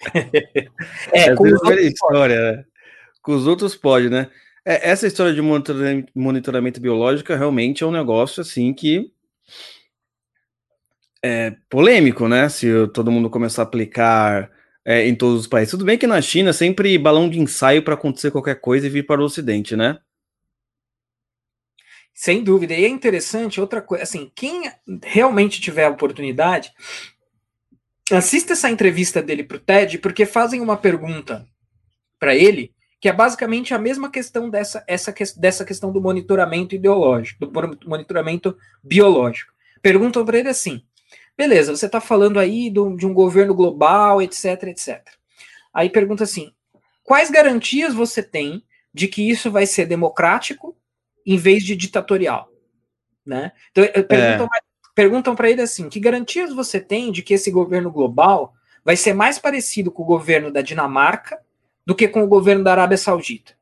é, 1.12 1.34
com 1.34 1.44
os 1.44 1.62
outros 1.62 1.84
história, 1.84 2.52
né? 2.52 2.64
Com 3.22 3.32
os 3.32 3.46
outros 3.46 3.74
pode, 3.74 4.10
né? 4.10 4.30
É, 4.62 4.90
essa 4.90 5.06
história 5.06 5.32
de 5.32 5.40
monitoramento, 5.40 6.12
monitoramento 6.14 6.80
biológico 6.80 7.32
realmente 7.32 7.82
é 7.82 7.86
um 7.86 7.90
negócio 7.90 8.42
assim 8.42 8.74
que 8.74 9.10
é 11.22 11.56
polêmico, 11.70 12.28
né? 12.28 12.48
Se 12.50 12.86
todo 12.88 13.10
mundo 13.10 13.30
começar 13.30 13.62
a 13.62 13.64
aplicar 13.64 14.50
é, 14.84 15.06
em 15.06 15.14
todos 15.14 15.42
os 15.42 15.46
países. 15.46 15.70
Tudo 15.70 15.84
bem 15.84 15.96
que 15.96 16.06
na 16.06 16.20
China 16.20 16.52
sempre 16.52 16.96
balão 16.98 17.28
de 17.28 17.40
ensaio 17.40 17.82
para 17.82 17.94
acontecer 17.94 18.30
qualquer 18.30 18.60
coisa 18.60 18.86
e 18.86 18.90
vir 18.90 19.06
para 19.06 19.20
o 19.20 19.24
Ocidente, 19.24 19.74
né? 19.74 19.98
Sem 22.12 22.44
dúvida. 22.44 22.74
E 22.74 22.84
é 22.84 22.88
interessante 22.88 23.60
outra 23.60 23.80
coisa, 23.82 24.04
assim, 24.04 24.30
quem 24.34 24.70
realmente 25.02 25.60
tiver 25.60 25.84
a 25.84 25.90
oportunidade, 25.90 26.72
assista 28.12 28.52
essa 28.52 28.70
entrevista 28.70 29.22
dele 29.22 29.42
para 29.42 29.56
o 29.56 29.60
TED, 29.60 29.98
porque 29.98 30.26
fazem 30.26 30.60
uma 30.60 30.76
pergunta 30.76 31.46
para 32.18 32.34
ele 32.34 32.72
que 33.00 33.08
é 33.08 33.12
basicamente 33.12 33.74
a 33.74 33.78
mesma 33.78 34.10
questão 34.10 34.48
dessa, 34.48 34.82
essa, 34.86 35.14
dessa 35.36 35.62
questão 35.62 35.92
do 35.92 36.00
monitoramento 36.00 36.74
ideológico, 36.74 37.44
do 37.44 37.78
monitoramento 37.86 38.56
biológico. 38.82 39.52
Perguntam 39.82 40.24
para 40.24 40.38
ele 40.38 40.48
assim: 40.48 40.82
beleza, 41.36 41.74
você 41.74 41.86
está 41.86 42.00
falando 42.00 42.38
aí 42.38 42.70
do, 42.70 42.96
de 42.96 43.06
um 43.06 43.14
governo 43.14 43.54
global, 43.54 44.20
etc, 44.22 44.64
etc. 44.64 45.02
Aí 45.72 45.90
pergunta 45.90 46.24
assim: 46.24 46.52
quais 47.02 47.30
garantias 47.30 47.94
você 47.94 48.22
tem 48.22 48.64
de 48.92 49.08
que 49.08 49.28
isso 49.28 49.50
vai 49.50 49.66
ser 49.66 49.86
democrático 49.86 50.76
em 51.26 51.36
vez 51.36 51.64
de 51.64 51.74
ditatorial? 51.74 52.50
Né? 53.24 53.52
Então, 53.70 53.84
perguntam 54.06 54.46
é 54.46 54.74
perguntam 54.94 55.34
para 55.34 55.50
ele 55.50 55.60
assim: 55.60 55.88
que 55.88 55.98
garantias 55.98 56.52
você 56.52 56.80
tem 56.80 57.10
de 57.10 57.22
que 57.22 57.34
esse 57.34 57.50
governo 57.50 57.90
global 57.90 58.54
vai 58.84 58.96
ser 58.96 59.12
mais 59.12 59.38
parecido 59.38 59.90
com 59.90 60.02
o 60.02 60.06
governo 60.06 60.52
da 60.52 60.62
Dinamarca 60.62 61.38
do 61.84 61.94
que 61.94 62.08
com 62.08 62.22
o 62.22 62.28
governo 62.28 62.62
da 62.62 62.72
Arábia 62.72 62.96
Saudita? 62.96 63.54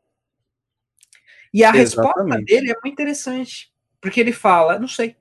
E 1.52 1.64
a 1.64 1.74
Exatamente. 1.74 2.16
resposta 2.16 2.44
dele 2.44 2.70
é 2.70 2.74
muito 2.74 2.92
interessante, 2.92 3.72
porque 4.00 4.20
ele 4.20 4.32
fala: 4.32 4.78
não 4.78 4.88
sei. 4.88 5.16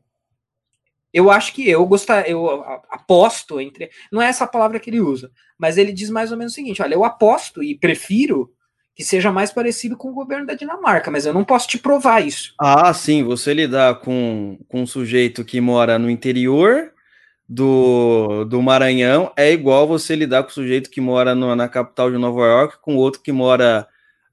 Eu 1.13 1.30
acho 1.30 1.54
que 1.54 1.69
eu 1.69 1.86
gostar, 1.86 2.30
eu 2.30 2.63
aposto 2.89 3.60
entre. 3.60 3.89
Não 4.12 4.21
é 4.21 4.28
essa 4.28 4.47
palavra 4.47 4.80
que 4.80 4.89
ele 4.89 5.02
usa, 5.02 5.32
mas 5.58 5.78
ele 5.78 5.91
diz 5.91 6.10
mais 6.10 6.32
ou 6.32 6.38
menos 6.38 6.54
o 6.54 6.56
seguinte: 6.56 6.82
olha, 6.82 6.93
eu 6.93 7.04
aposto 7.04 7.62
e 7.62 7.78
prefiro 7.78 8.52
que 8.95 9.04
seja 9.04 9.32
mais 9.32 9.52
parecido 9.52 9.97
com 9.97 10.10
o 10.10 10.13
governo 10.13 10.45
da 10.45 10.54
Dinamarca, 10.54 11.10
mas 11.10 11.26
eu 11.26 11.34
não 11.34 11.43
posso 11.43 11.67
te 11.67 11.78
provar 11.78 12.26
isso. 12.26 12.54
Ah, 12.60 12.93
sim, 12.93 13.24
você 13.24 13.54
lidar 13.54 14.00
com, 14.02 14.58
com 14.67 14.82
um 14.82 14.88
sujeito 14.88 15.45
que 15.45 15.62
mora 15.62 15.97
no 15.97 16.10
interior 16.10 16.91
do, 17.47 18.45
do 18.45 18.62
Maranhão 18.62 19.32
é 19.36 19.52
igual 19.52 19.88
você 19.88 20.15
lidar 20.15 20.43
com 20.43 20.50
o 20.50 20.54
sujeito 20.54 20.89
que 20.89 21.02
mora 21.02 21.34
no, 21.34 21.56
na 21.56 21.67
capital 21.67 22.12
de 22.12 22.17
Nova 22.17 22.45
York 22.45 22.78
com 22.82 22.95
outro 22.95 23.21
que 23.21 23.32
mora 23.32 23.88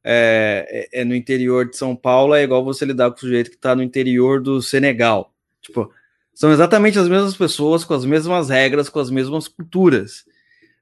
é, 0.05 0.89
é, 0.93 1.01
é 1.01 1.05
no 1.05 1.15
interior 1.15 1.69
de 1.69 1.77
São 1.77 1.97
Paulo, 1.97 2.35
é 2.35 2.43
igual 2.43 2.65
você 2.65 2.85
lidar 2.85 3.11
com 3.11 3.17
o 3.17 3.21
sujeito 3.21 3.51
que 3.51 3.57
está 3.57 3.75
no 3.75 3.83
interior 3.83 4.41
do 4.41 4.63
Senegal. 4.63 5.33
Tipo, 5.61 5.91
são 6.39 6.53
exatamente 6.53 6.97
as 6.97 7.09
mesmas 7.09 7.37
pessoas, 7.37 7.83
com 7.83 7.95
as 7.95 8.05
mesmas 8.05 8.49
regras, 8.49 8.89
com 8.89 9.01
as 9.01 9.11
mesmas 9.11 9.49
culturas. 9.49 10.25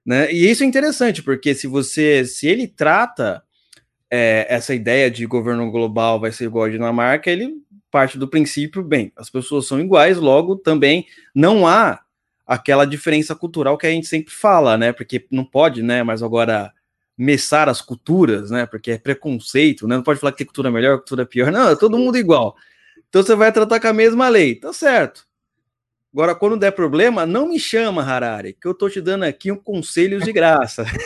Né? 0.04 0.30
E 0.30 0.50
isso 0.50 0.62
é 0.62 0.66
interessante, 0.66 1.22
porque 1.22 1.54
se 1.54 1.66
você, 1.66 2.26
se 2.26 2.46
ele 2.46 2.68
trata 2.68 3.42
é, 4.10 4.46
essa 4.50 4.74
ideia 4.74 5.10
de 5.10 5.24
governo 5.24 5.70
global 5.70 6.20
vai 6.20 6.30
ser 6.30 6.44
igual 6.44 6.66
à 6.66 6.68
Dinamarca, 6.68 7.30
ele 7.30 7.54
parte 7.90 8.18
do 8.18 8.28
princípio, 8.28 8.82
bem, 8.82 9.10
as 9.16 9.30
pessoas 9.30 9.66
são 9.66 9.80
iguais, 9.80 10.18
logo 10.18 10.56
também 10.56 11.06
não 11.34 11.66
há 11.66 12.02
aquela 12.46 12.84
diferença 12.84 13.34
cultural 13.34 13.78
que 13.78 13.86
a 13.86 13.90
gente 13.90 14.06
sempre 14.06 14.34
fala, 14.34 14.76
né? 14.76 14.92
Porque 14.92 15.26
não 15.30 15.42
pode, 15.42 15.82
né? 15.82 16.02
Mas 16.02 16.22
agora 16.22 16.70
messar 17.16 17.66
as 17.66 17.80
culturas, 17.80 18.50
né? 18.50 18.66
Porque 18.66 18.90
é 18.90 18.98
preconceito, 18.98 19.88
né? 19.88 19.96
Não 19.96 20.02
pode 20.02 20.20
falar 20.20 20.32
que 20.32 20.38
tem 20.38 20.46
cultura 20.46 20.70
melhor, 20.70 20.98
cultura 20.98 21.24
pior. 21.24 21.50
Não, 21.50 21.70
é 21.70 21.76
todo 21.76 21.96
mundo 21.96 22.18
igual. 22.18 22.54
Então 23.08 23.22
você 23.22 23.34
vai 23.34 23.50
tratar 23.50 23.80
com 23.80 23.88
a 23.88 23.94
mesma 23.94 24.28
lei, 24.28 24.54
tá 24.54 24.70
certo. 24.70 25.25
Agora, 26.16 26.34
quando 26.34 26.56
der 26.56 26.70
problema, 26.70 27.26
não 27.26 27.50
me 27.50 27.60
chama, 27.60 28.02
Harari, 28.02 28.54
que 28.54 28.66
eu 28.66 28.72
tô 28.72 28.88
te 28.88 29.02
dando 29.02 29.24
aqui 29.24 29.52
um 29.52 29.56
conselho 29.56 30.18
de 30.18 30.32
graça. 30.32 30.84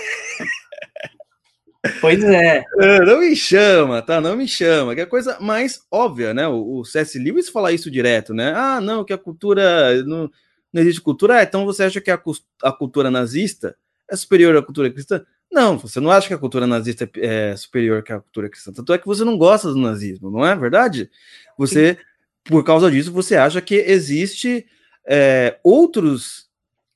Pois 1.99 2.23
é. 2.23 2.63
é. 2.79 3.01
Não 3.01 3.21
me 3.21 3.35
chama, 3.35 4.03
tá? 4.03 4.21
Não 4.21 4.37
me 4.37 4.47
chama. 4.47 4.95
Que 4.95 5.01
é 5.01 5.07
coisa 5.07 5.41
mais 5.41 5.81
óbvia, 5.91 6.35
né? 6.35 6.47
O, 6.47 6.81
o 6.81 6.85
C.S. 6.85 7.19
Lewis 7.19 7.49
fala 7.49 7.73
isso 7.73 7.91
direto, 7.91 8.35
né? 8.35 8.53
Ah, 8.55 8.83
não, 8.83 9.03
que 9.03 9.15
a 9.15 9.19
cultura. 9.19 10.05
Não, 10.05 10.31
não 10.71 10.83
existe 10.83 11.01
cultura. 11.01 11.39
Ah, 11.39 11.43
então 11.43 11.65
você 11.65 11.85
acha 11.85 11.99
que 11.99 12.11
a, 12.11 12.21
a 12.63 12.71
cultura 12.71 13.11
nazista 13.11 13.75
é 14.11 14.15
superior 14.15 14.55
à 14.59 14.63
cultura 14.63 14.91
cristã? 14.91 15.25
Não, 15.51 15.79
você 15.79 16.01
não 16.01 16.11
acha 16.11 16.29
que 16.29 16.35
a 16.35 16.39
cultura 16.39 16.67
nazista 16.67 17.11
é, 17.17 17.53
é 17.53 17.57
superior 17.57 18.03
que 18.03 18.13
a 18.13 18.21
cultura 18.21 18.51
cristã. 18.51 18.75
Tanto 18.75 18.93
é 18.93 18.99
que 18.99 19.07
você 19.07 19.25
não 19.25 19.39
gosta 19.39 19.69
do 19.69 19.79
nazismo, 19.79 20.31
não 20.31 20.45
é 20.45 20.55
verdade? 20.55 21.11
Você, 21.57 21.95
Sim. 21.95 21.99
por 22.45 22.63
causa 22.63 22.91
disso, 22.91 23.11
você 23.11 23.37
acha 23.37 23.63
que 23.63 23.77
existe 23.77 24.67
é, 25.11 25.59
outros 25.65 26.49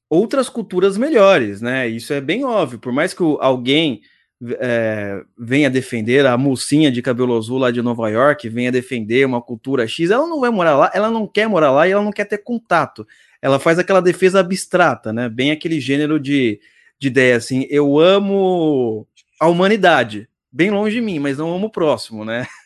outras 0.08 0.48
culturas 0.48 0.96
melhores, 0.96 1.60
né? 1.60 1.88
Isso 1.88 2.12
é 2.12 2.20
bem 2.20 2.44
óbvio. 2.44 2.78
Por 2.78 2.92
mais 2.92 3.12
que 3.12 3.22
alguém 3.40 4.02
é, 4.60 5.24
venha 5.36 5.68
defender, 5.68 6.24
a 6.24 6.38
mocinha 6.38 6.92
de 6.92 7.02
cabelo 7.02 7.36
azul 7.36 7.58
lá 7.58 7.72
de 7.72 7.82
Nova 7.82 8.08
York 8.08 8.48
venha 8.48 8.70
defender 8.70 9.26
uma 9.26 9.42
cultura 9.42 9.88
X, 9.88 10.10
ela 10.10 10.26
não 10.26 10.40
vai 10.40 10.50
morar 10.50 10.76
lá, 10.76 10.90
ela 10.94 11.10
não 11.10 11.26
quer 11.26 11.48
morar 11.48 11.72
lá 11.72 11.88
e 11.88 11.90
ela 11.90 12.02
não 12.02 12.12
quer 12.12 12.26
ter 12.26 12.38
contato. 12.38 13.04
Ela 13.42 13.58
faz 13.58 13.78
aquela 13.78 14.00
defesa 14.00 14.38
abstrata, 14.38 15.12
né? 15.12 15.28
Bem 15.28 15.50
aquele 15.50 15.80
gênero 15.80 16.20
de, 16.20 16.60
de 16.98 17.08
ideia 17.08 17.36
assim, 17.36 17.66
eu 17.68 17.98
amo 17.98 19.08
a 19.40 19.48
humanidade, 19.48 20.28
bem 20.52 20.70
longe 20.70 20.94
de 20.94 21.00
mim, 21.00 21.18
mas 21.18 21.38
não 21.38 21.52
amo 21.52 21.66
o 21.66 21.72
próximo, 21.72 22.24
né? 22.24 22.46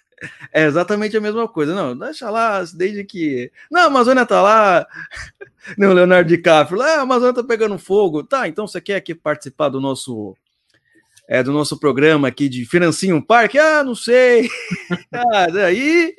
É 0.52 0.64
exatamente 0.64 1.16
a 1.16 1.20
mesma 1.20 1.48
coisa. 1.48 1.74
Não, 1.74 1.96
deixa 1.96 2.30
lá, 2.30 2.62
desde 2.74 3.04
que. 3.04 3.50
Não, 3.70 3.82
a 3.82 3.84
Amazônia 3.84 4.26
tá 4.26 4.42
lá. 4.42 4.86
Não, 5.76 5.92
Leonardo 5.92 6.28
DiCaprio, 6.28 6.78
lá, 6.78 6.96
a 6.96 7.00
Amazônia 7.02 7.34
tá 7.34 7.44
pegando 7.44 7.78
fogo. 7.78 8.22
Tá, 8.22 8.48
então 8.48 8.66
você 8.66 8.80
quer 8.80 8.96
aqui 8.96 9.14
participar 9.14 9.68
do 9.68 9.80
nosso 9.80 10.36
é, 11.28 11.42
do 11.42 11.52
nosso 11.52 11.78
programa 11.78 12.28
aqui 12.28 12.48
de 12.48 12.64
Financinho 12.64 13.16
um 13.16 13.22
Parque. 13.22 13.58
Ah, 13.58 13.84
não 13.84 13.94
sei. 13.94 14.48
ah, 15.12 15.46
daí 15.46 16.16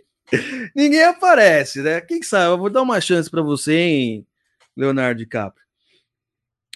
ninguém 0.76 1.04
aparece, 1.04 1.82
né? 1.82 2.00
Quem 2.02 2.22
sabe? 2.22 2.54
Eu 2.54 2.58
vou 2.58 2.70
dar 2.70 2.84
uma 2.84 3.02
chance 3.02 3.30
para 3.30 3.42
você, 3.42 3.74
hein, 3.74 4.28
Leonardo 4.78 5.18
DiCaprio. 5.18 5.66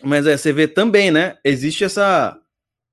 Mas 0.03 0.25
é, 0.25 0.35
você 0.35 0.51
vê 0.51 0.67
também, 0.67 1.11
né? 1.11 1.37
Existe 1.43 1.83
essa, 1.83 2.37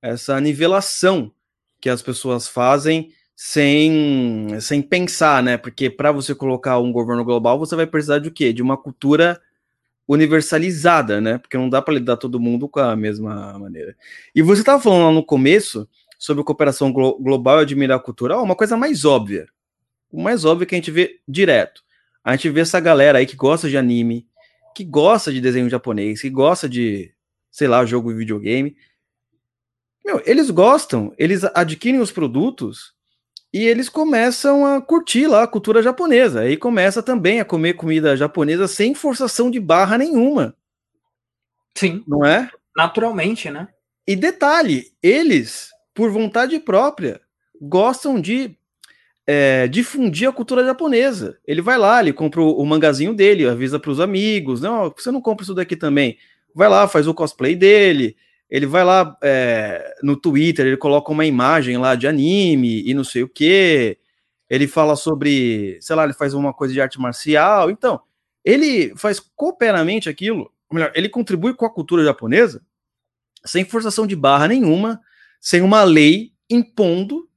essa 0.03 0.39
nivelação 0.41 1.33
que 1.81 1.89
as 1.89 2.03
pessoas 2.03 2.47
fazem 2.47 3.13
sem, 3.43 4.61
sem 4.61 4.83
pensar, 4.83 5.43
né? 5.43 5.57
Porque 5.57 5.89
para 5.89 6.13
você 6.13 6.35
colocar 6.35 6.79
um 6.79 6.93
governo 6.93 7.25
global, 7.25 7.59
você 7.59 7.75
vai 7.75 7.87
precisar 7.87 8.19
de 8.19 8.29
o 8.29 8.31
quê? 8.31 8.53
De 8.53 8.61
uma 8.61 8.77
cultura 8.77 9.41
universalizada, 10.07 11.23
né? 11.23 11.39
Porque 11.39 11.57
não 11.57 11.71
dá 11.71 11.81
para 11.81 11.95
lidar 11.95 12.19
todo 12.19 12.39
mundo 12.39 12.69
com 12.69 12.81
a 12.81 12.95
mesma 12.95 13.59
maneira. 13.59 13.97
E 14.35 14.43
você 14.43 14.61
estava 14.61 14.83
falando 14.83 15.07
lá 15.07 15.13
no 15.13 15.25
começo 15.25 15.89
sobre 16.19 16.45
cooperação 16.45 16.93
glo 16.93 17.19
global 17.19 17.61
e 17.61 17.63
admirar 17.63 17.99
cultural, 18.01 18.45
uma 18.45 18.55
coisa 18.55 18.77
mais 18.77 19.07
óbvia. 19.07 19.49
O 20.13 20.23
mais 20.23 20.45
óbvio 20.45 20.67
que 20.67 20.75
a 20.75 20.79
gente 20.79 20.91
vê 20.91 21.19
direto. 21.27 21.83
A 22.23 22.33
gente 22.37 22.51
vê 22.51 22.61
essa 22.61 22.79
galera 22.79 23.21
aí 23.21 23.27
que 23.27 23.37
gosta 23.37 23.71
de 23.71 23.79
anime, 23.79 24.27
que 24.77 24.85
gosta 24.85 25.33
de 25.33 25.41
desenho 25.41 25.71
japonês, 25.71 26.21
que 26.21 26.29
gosta 26.29 26.69
de, 26.69 27.11
sei 27.51 27.69
lá, 27.69 27.87
jogo 27.87 28.11
e 28.11 28.17
videogame. 28.17 28.77
Meu, 30.05 30.23
eles 30.27 30.51
gostam, 30.51 31.15
eles 31.17 31.43
adquirem 31.55 32.01
os 32.01 32.13
produtos 32.13 33.00
e 33.53 33.65
eles 33.65 33.89
começam 33.89 34.65
a 34.65 34.81
curtir 34.81 35.27
lá 35.27 35.43
a 35.43 35.49
cultura 35.49 35.83
japonesa. 35.83 36.43
Aí 36.43 36.57
começa 36.57 37.03
também 37.03 37.41
a 37.41 37.45
comer 37.45 37.75
comida 37.75 38.17
japonesa 38.17 38.69
sem 38.69 38.95
forçação 38.95 39.51
de 39.51 39.59
barra 39.59 39.99
nenhuma. 39.99 40.55
Sim. 41.75 42.05
Não 42.07 42.25
é? 42.25 42.49
Naturalmente, 42.77 43.51
né? 43.51 43.69
E 44.07 44.15
detalhe, 44.15 44.93
eles, 45.03 45.71
por 45.95 46.11
vontade 46.11 46.59
própria, 46.61 47.21
gostam 47.61 48.21
de 48.21 48.57
é, 49.27 49.67
difundir 49.69 50.29
a 50.29 50.33
cultura 50.33 50.65
japonesa. 50.65 51.39
Ele 51.47 51.61
vai 51.61 51.77
lá, 51.77 52.01
ele 52.01 52.13
compra 52.13 52.41
o, 52.41 52.53
o 52.53 52.67
mangazinho 52.67 53.15
dele, 53.15 53.49
avisa 53.49 53.79
para 53.79 53.91
os 53.91 54.01
amigos, 54.01 54.61
não, 54.61 54.91
você 54.97 55.11
não 55.11 55.21
compra 55.21 55.43
isso 55.43 55.55
daqui 55.55 55.77
também. 55.77 56.17
Vai 56.55 56.69
lá, 56.69 56.87
faz 56.89 57.07
o 57.07 57.15
cosplay 57.15 57.55
dele, 57.55 58.17
ele 58.51 58.67
vai 58.67 58.85
lá 58.85 59.17
é, 59.23 59.97
no 60.03 60.17
Twitter, 60.17 60.67
ele 60.67 60.77
coloca 60.77 61.13
uma 61.13 61.25
imagem 61.25 61.79
lá 61.79 61.95
de 61.95 62.09
anime 62.09 62.83
e 62.85 62.93
não 62.93 63.05
sei 63.05 63.23
o 63.23 63.29
que. 63.29 63.97
Ele 64.49 64.67
fala 64.67 64.97
sobre, 64.97 65.79
sei 65.81 65.95
lá, 65.95 66.05
ele 66.05 66.13
faz 66.13 66.35
uma 66.35 66.53
coisa 66.53 66.75
de 66.75 66.81
arte 66.81 67.01
marcial. 67.01 67.71
Então, 67.71 68.01
ele 68.45 68.93
faz 68.97 69.21
cooperamente 69.37 70.09
aquilo, 70.09 70.53
melhor, 70.73 70.91
ele 70.95 71.09
contribui 71.09 71.55
com 71.55 71.65
a 71.65 71.73
cultura 71.73 72.05
japonesa 72.05 72.61
sem 73.45 73.65
forçação 73.65 74.07
de 74.07 74.17
barra 74.17 74.49
nenhuma, 74.49 75.01
sem 75.41 75.63
uma 75.63 75.83
lei 75.83 76.33
impondo, 76.49 77.29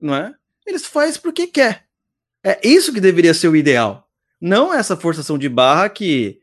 não 0.00 0.14
é? 0.14 0.34
Eles 0.66 0.86
faz 0.86 1.16
porque 1.16 1.46
quer. 1.46 1.86
É 2.44 2.60
isso 2.66 2.92
que 2.92 3.00
deveria 3.00 3.34
ser 3.34 3.48
o 3.48 3.56
ideal. 3.56 4.08
Não 4.40 4.72
essa 4.72 4.96
forçação 4.96 5.36
de 5.36 5.48
barra 5.48 5.88
que 5.88 6.40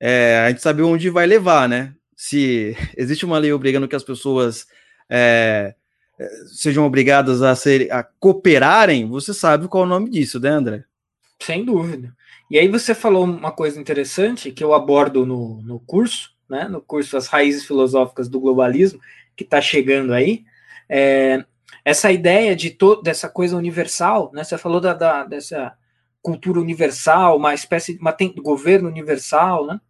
é, 0.00 0.44
a 0.46 0.48
gente 0.48 0.62
sabe 0.62 0.82
onde 0.82 1.10
vai 1.10 1.26
levar, 1.26 1.68
né? 1.68 1.94
Se 2.18 2.76
existe 2.98 3.24
uma 3.24 3.38
lei 3.38 3.52
obrigando 3.52 3.86
que 3.86 3.94
as 3.94 4.02
pessoas 4.02 4.66
é, 5.08 5.76
sejam 6.52 6.84
obrigadas 6.84 7.40
a, 7.40 7.54
ser, 7.54 7.90
a 7.92 8.02
cooperarem, 8.02 9.08
você 9.08 9.32
sabe 9.32 9.68
qual 9.68 9.84
é 9.84 9.86
o 9.86 9.88
nome 9.88 10.10
disso, 10.10 10.40
né, 10.40 10.50
André? 10.50 10.84
Sem 11.40 11.64
dúvida. 11.64 12.12
E 12.50 12.58
aí 12.58 12.66
você 12.66 12.92
falou 12.92 13.24
uma 13.24 13.52
coisa 13.52 13.80
interessante 13.80 14.50
que 14.50 14.64
eu 14.64 14.74
abordo 14.74 15.24
no, 15.24 15.62
no 15.62 15.78
curso, 15.78 16.32
né, 16.50 16.66
no 16.66 16.80
curso 16.80 17.16
As 17.16 17.28
Raízes 17.28 17.64
Filosóficas 17.64 18.28
do 18.28 18.40
Globalismo, 18.40 19.00
que 19.36 19.44
está 19.44 19.60
chegando 19.60 20.12
aí, 20.12 20.44
é, 20.88 21.44
essa 21.84 22.10
ideia 22.10 22.56
de 22.56 22.76
dessa 23.04 23.28
coisa 23.28 23.56
universal, 23.56 24.32
né, 24.34 24.42
você 24.42 24.58
falou 24.58 24.80
da, 24.80 24.94
da, 24.94 25.24
dessa 25.24 25.72
cultura 26.20 26.58
universal, 26.58 27.36
uma 27.36 27.54
espécie 27.54 27.94
de 27.94 28.00
uma, 28.00 28.12
tem, 28.12 28.34
governo 28.34 28.88
universal, 28.88 29.66
né? 29.66 29.80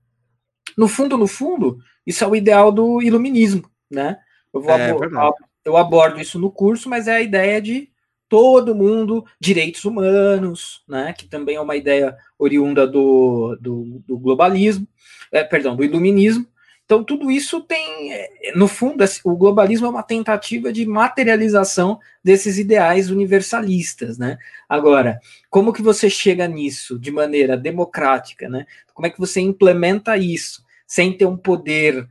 No 0.77 0.89
fundo, 0.89 1.17
no 1.17 1.27
fundo, 1.27 1.79
isso 2.07 2.25
é 2.25 2.27
o 2.27 2.37
ideal 2.37 2.73
do 2.73 3.03
iluminismo, 3.03 3.71
né? 3.91 4.19
Eu, 4.53 4.61
vou 4.61 4.73
é, 4.73 4.91
abordo, 4.91 5.35
eu 5.65 5.77
abordo 5.77 6.21
isso 6.21 6.39
no 6.39 6.51
curso, 6.51 6.89
mas 6.89 7.07
é 7.07 7.17
a 7.17 7.21
ideia 7.21 7.61
de 7.61 7.91
todo 8.29 8.75
mundo, 8.75 9.25
direitos 9.41 9.85
humanos, 9.85 10.83
né? 10.87 11.13
Que 11.13 11.27
também 11.27 11.57
é 11.57 11.61
uma 11.61 11.77
ideia 11.77 12.17
oriunda 12.39 12.87
do, 12.87 13.57
do, 13.61 14.03
do 14.07 14.19
globalismo, 14.19 14.87
é, 15.33 15.43
perdão, 15.43 15.75
do 15.75 15.85
iluminismo. 15.85 16.47
Então, 16.89 17.05
tudo 17.05 17.31
isso 17.31 17.61
tem, 17.61 18.15
é, 18.15 18.53
no 18.57 18.67
fundo, 18.67 19.05
o 19.23 19.37
globalismo 19.37 19.87
é 19.87 19.91
uma 19.91 20.03
tentativa 20.03 20.73
de 20.73 20.87
materialização 20.87 22.01
desses 22.25 22.57
ideais 22.57 23.11
universalistas, 23.11 24.17
né? 24.17 24.39
Agora, 24.67 25.21
como 25.51 25.71
que 25.71 25.83
você 25.83 26.09
chega 26.09 26.49
nisso 26.49 26.99
de 26.99 27.11
maneira 27.11 27.59
democrática, 27.59 28.49
né? 28.49 28.65
Como 28.95 29.07
é 29.07 29.11
que 29.11 29.19
você 29.19 29.39
implementa 29.41 30.17
isso? 30.17 30.67
sem 30.89 31.13
ter 31.13 31.27
um 31.27 31.37
poder 31.37 32.09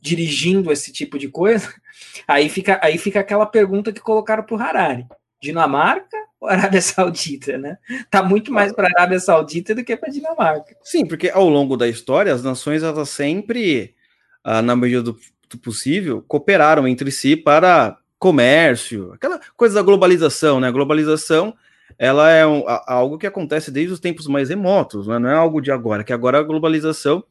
dirigindo 0.00 0.70
esse 0.70 0.92
tipo 0.92 1.18
de 1.18 1.28
coisa, 1.28 1.74
aí 2.28 2.50
fica, 2.50 2.78
aí 2.82 2.98
fica 2.98 3.18
aquela 3.18 3.46
pergunta 3.46 3.92
que 3.92 4.00
colocaram 4.00 4.44
para 4.44 4.54
o 4.54 4.60
Harari: 4.60 5.06
Dinamarca 5.40 6.18
ou 6.42 6.48
Arábia 6.48 6.82
Saudita, 6.82 7.56
né? 7.56 7.78
Tá 8.10 8.20
muito 8.20 8.52
mais 8.52 8.72
para 8.72 8.88
a 8.88 8.90
Arábia 9.00 9.20
Saudita 9.20 9.76
do 9.76 9.84
que 9.84 9.96
para 9.96 10.10
Dinamarca. 10.10 10.76
Sim, 10.82 11.06
porque 11.06 11.30
ao 11.30 11.48
longo 11.48 11.76
da 11.76 11.88
história 11.88 12.34
as 12.34 12.42
nações 12.42 12.82
elas 12.82 13.08
sempre, 13.08 13.94
ah, 14.42 14.60
na 14.60 14.74
medida 14.74 15.02
do, 15.02 15.16
possível, 15.62 16.24
cooperaram 16.26 16.88
entre 16.88 17.12
si 17.12 17.36
para 17.36 17.96
comércio, 18.18 19.12
aquela 19.12 19.40
coisa 19.56 19.76
da 19.76 19.82
globalização, 19.82 20.58
né? 20.58 20.66
A 20.66 20.72
globalização 20.72 21.54
ela 21.96 22.30
é 22.30 22.44
um, 22.44 22.64
algo 22.86 23.18
que 23.18 23.26
acontece 23.26 23.70
desde 23.70 23.92
os 23.92 24.00
tempos 24.00 24.26
mais 24.26 24.48
remotos, 24.48 25.06
né? 25.06 25.18
não 25.18 25.28
é 25.28 25.34
algo 25.34 25.60
de 25.60 25.70
agora, 25.70 26.02
que 26.02 26.12
agora 26.12 26.38
a 26.38 26.42
globalização 26.42 27.22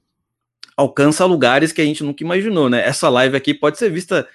alcança 0.78 1.26
lugares 1.26 1.74
que 1.74 1.82
a 1.82 1.86
gente 1.86 2.04
nunca 2.04 2.24
imaginou, 2.24 2.70
né? 2.70 2.86
Essa 2.86 3.10
live 3.10 3.36
aqui 3.36 3.54
pode 3.54 3.78
ser 3.78 3.90
vista, 3.90 4.26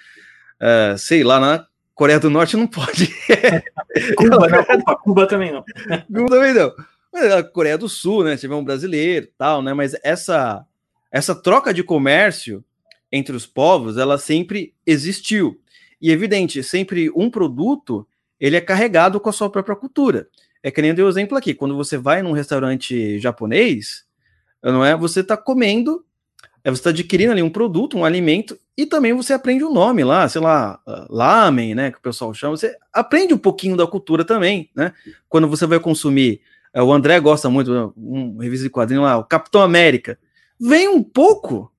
uh, 0.61 0.97
sei 0.97 1.23
lá, 1.23 1.39
na 1.39 1.65
Coreia 1.97 2.19
do 2.19 2.29
Norte 2.29 2.55
não 2.55 2.67
pode. 2.67 3.11
Cuba, 4.15 4.47
não, 4.47 4.63
Cuba, 4.63 4.95
Cuba 4.97 5.27
também 5.27 5.51
não. 5.51 5.63
Cuba 6.05 6.29
também 6.29 6.53
não. 6.53 6.71
Mas 7.11 7.31
a 7.31 7.41
Coreia 7.41 7.75
do 7.75 7.89
Sul, 7.89 8.23
né? 8.23 8.37
Tiver 8.37 8.53
um 8.53 8.63
brasileiro 8.63 9.27
tal, 9.35 9.63
né? 9.63 9.73
Mas 9.73 9.95
essa, 10.03 10.63
essa 11.11 11.33
troca 11.33 11.73
de 11.73 11.83
comércio 11.83 12.63
entre 13.11 13.35
os 13.35 13.47
povos, 13.47 13.97
ela 13.97 14.19
sempre 14.19 14.75
existiu. 14.85 15.59
E 15.99 16.11
evidente, 16.11 16.61
sempre 16.61 17.11
um 17.15 17.31
produto, 17.31 18.07
ele 18.39 18.55
é 18.55 18.61
carregado 18.61 19.19
com 19.19 19.29
a 19.29 19.33
sua 19.33 19.49
própria 19.49 19.75
cultura. 19.75 20.27
É 20.61 20.69
que 20.69 20.83
nem 20.83 20.89
eu 20.91 20.95
dei 20.95 21.03
o 21.03 21.09
exemplo 21.09 21.35
aqui, 21.35 21.55
quando 21.55 21.75
você 21.75 21.97
vai 21.97 22.21
num 22.21 22.31
restaurante 22.31 23.17
japonês, 23.17 24.05
não 24.61 24.85
é? 24.85 24.95
Você 24.95 25.21
está 25.21 25.35
comendo 25.35 26.05
é 26.67 26.69
você 26.69 26.81
está 26.81 26.89
adquirindo 26.89 27.31
ali 27.31 27.41
um 27.41 27.49
produto, 27.49 27.97
um 27.97 28.03
alimento, 28.03 28.59
e 28.75 28.85
também 28.85 29.13
você 29.13 29.31
aprende 29.31 29.63
o 29.63 29.69
um 29.69 29.73
nome 29.73 30.03
lá, 30.03 30.27
sei 30.27 30.41
lá, 30.41 30.77
lamen, 31.09 31.73
né, 31.73 31.91
que 31.91 31.97
o 31.97 32.01
pessoal 32.01 32.33
chama, 32.33 32.57
você 32.57 32.75
aprende 32.91 33.33
um 33.33 33.37
pouquinho 33.37 33.77
da 33.77 33.87
cultura 33.87 34.25
também, 34.25 34.69
né? 34.75 34.91
Quando 35.29 35.47
você 35.47 35.65
vai 35.65 35.79
consumir, 35.79 36.41
é, 36.73 36.83
o 36.83 36.91
André 36.91 37.21
gosta 37.21 37.49
muito, 37.49 37.93
um 37.95 38.37
revista 38.39 38.65
de 38.65 38.69
quadrinho 38.69 39.03
lá, 39.03 39.17
o 39.17 39.23
Capitão 39.23 39.61
América, 39.61 40.19
vem 40.59 40.89
um 40.89 41.01
pouco 41.01 41.71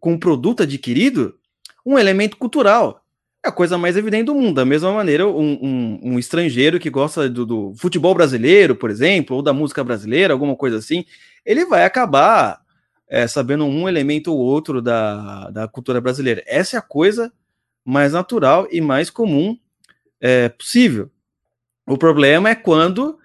com 0.00 0.14
o 0.14 0.18
produto 0.18 0.62
adquirido, 0.62 1.34
um 1.84 1.98
elemento 1.98 2.38
cultural. 2.38 3.04
É 3.44 3.50
a 3.50 3.52
coisa 3.52 3.76
mais 3.76 3.98
evidente 3.98 4.24
do 4.24 4.34
mundo. 4.34 4.54
Da 4.54 4.64
mesma 4.64 4.92
maneira, 4.92 5.28
um, 5.28 5.58
um, 5.62 6.00
um 6.02 6.18
estrangeiro 6.18 6.80
que 6.80 6.88
gosta 6.88 7.28
do, 7.28 7.44
do 7.44 7.74
futebol 7.76 8.14
brasileiro, 8.14 8.74
por 8.76 8.88
exemplo, 8.88 9.36
ou 9.36 9.42
da 9.42 9.52
música 9.52 9.84
brasileira, 9.84 10.32
alguma 10.32 10.56
coisa 10.56 10.78
assim, 10.78 11.04
ele 11.44 11.66
vai 11.66 11.84
acabar 11.84 12.61
é, 13.12 13.28
sabendo 13.28 13.66
um 13.66 13.86
elemento 13.86 14.32
ou 14.32 14.38
outro 14.38 14.80
da, 14.80 15.50
da 15.50 15.68
cultura 15.68 16.00
brasileira. 16.00 16.42
Essa 16.46 16.76
é 16.76 16.78
a 16.78 16.82
coisa 16.82 17.30
mais 17.84 18.14
natural 18.14 18.66
e 18.72 18.80
mais 18.80 19.10
comum 19.10 19.54
é, 20.18 20.48
possível. 20.48 21.10
O 21.86 21.98
problema 21.98 22.48
é 22.48 22.54
quando 22.54 23.18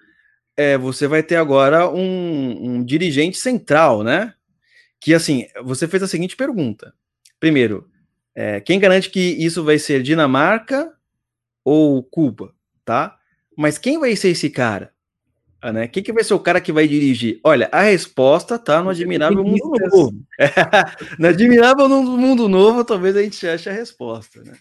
é, 0.54 0.76
você 0.76 1.06
vai 1.06 1.22
ter 1.22 1.36
agora 1.36 1.88
um, 1.88 2.66
um, 2.66 2.84
dirigente 2.84 3.38
central, 3.38 4.04
né? 4.04 4.34
Que 5.00 5.14
assim, 5.14 5.46
você 5.64 5.88
fez 5.88 6.02
a 6.02 6.08
seguinte 6.08 6.36
pergunta. 6.36 6.92
Primeiro, 7.40 7.88
é, 8.34 8.60
quem 8.60 8.78
garante 8.78 9.08
que 9.08 9.18
isso 9.42 9.64
vai 9.64 9.78
ser 9.78 10.02
Dinamarca 10.02 10.92
ou 11.64 12.02
Cuba, 12.02 12.52
tá? 12.84 13.16
Mas 13.56 13.78
quem 13.78 13.98
vai 13.98 14.14
ser 14.16 14.28
esse 14.28 14.50
cara? 14.50 14.92
Ah, 15.60 15.72
né? 15.72 15.88
Quem 15.88 16.02
que 16.02 16.12
vai 16.12 16.22
ser 16.22 16.34
o 16.34 16.40
cara 16.40 16.60
que 16.60 16.72
vai 16.72 16.86
dirigir? 16.86 17.40
Olha, 17.42 17.68
a 17.72 17.82
resposta 17.82 18.58
tá 18.58 18.80
no 18.80 18.90
Admirável 18.90 19.42
Mundo 19.42 19.72
Novo. 19.90 20.14
no 21.18 21.28
Admirável 21.28 21.88
Mundo 21.88 22.48
Novo, 22.48 22.84
talvez 22.84 23.16
a 23.16 23.22
gente 23.22 23.46
ache 23.46 23.68
a 23.68 23.72
resposta, 23.72 24.42
né? 24.42 24.56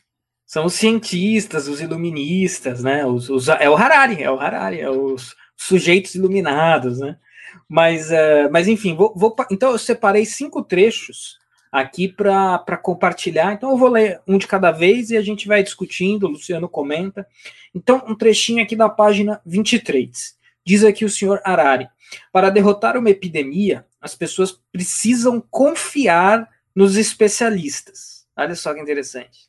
São 0.45 0.65
os 0.65 0.73
cientistas, 0.73 1.67
os 1.67 1.81
iluministas, 1.81 2.81
né? 2.81 3.05
Os, 3.05 3.29
os, 3.29 3.47
é 3.47 3.69
o 3.69 3.75
Harari, 3.75 4.23
é 4.23 4.31
o 4.31 4.39
Harari, 4.39 4.79
é 4.79 4.89
os 4.89 5.35
sujeitos 5.55 6.15
iluminados, 6.15 6.99
né? 6.99 7.17
Mas, 7.69 8.09
uh, 8.09 8.49
mas 8.51 8.67
enfim, 8.67 8.95
vou, 8.95 9.13
vou, 9.15 9.35
então 9.51 9.71
eu 9.71 9.77
separei 9.77 10.25
cinco 10.25 10.63
trechos 10.63 11.37
aqui 11.71 12.07
para 12.07 12.77
compartilhar. 12.81 13.53
Então 13.53 13.71
eu 13.71 13.77
vou 13.77 13.89
ler 13.89 14.21
um 14.27 14.37
de 14.37 14.47
cada 14.47 14.71
vez 14.71 15.11
e 15.11 15.17
a 15.17 15.21
gente 15.21 15.47
vai 15.47 15.61
discutindo, 15.61 16.23
o 16.23 16.29
Luciano 16.29 16.67
comenta. 16.67 17.27
Então, 17.75 18.03
um 18.07 18.15
trechinho 18.15 18.63
aqui 18.63 18.75
da 18.75 18.89
página 18.89 19.41
23. 19.45 20.36
Diz 20.67 20.83
aqui 20.83 21.05
o 21.05 21.09
senhor 21.09 21.39
Arari: 21.45 21.87
para 22.29 22.49
derrotar 22.49 22.97
uma 22.97 23.09
epidemia, 23.09 23.85
as 24.01 24.13
pessoas 24.13 24.51
precisam 24.69 25.39
confiar 25.39 26.49
nos 26.75 26.97
especialistas. 26.97 28.27
Olha 28.35 28.53
só 28.53 28.73
que 28.73 28.81
interessante. 28.81 29.47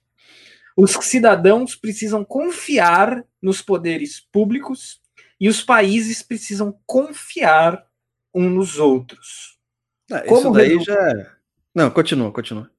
Os 0.77 0.93
cidadãos 0.93 1.75
precisam 1.75 2.25
confiar 2.25 3.25
nos 3.43 3.61
poderes 3.61 4.21
públicos 4.21 5.01
e 5.41 5.49
os 5.49 5.61
países 5.61 6.23
precisam 6.23 6.79
confiar 6.87 7.85
uns 8.33 8.53
nos 8.53 8.79
outros. 8.79 9.59
Ah, 10.12 10.21
Como 10.21 10.53
daí 10.53 10.77
resu... 10.77 10.85
já. 10.85 11.37
Não, 11.75 11.91
continua, 11.91 12.31
continua. 12.31 12.71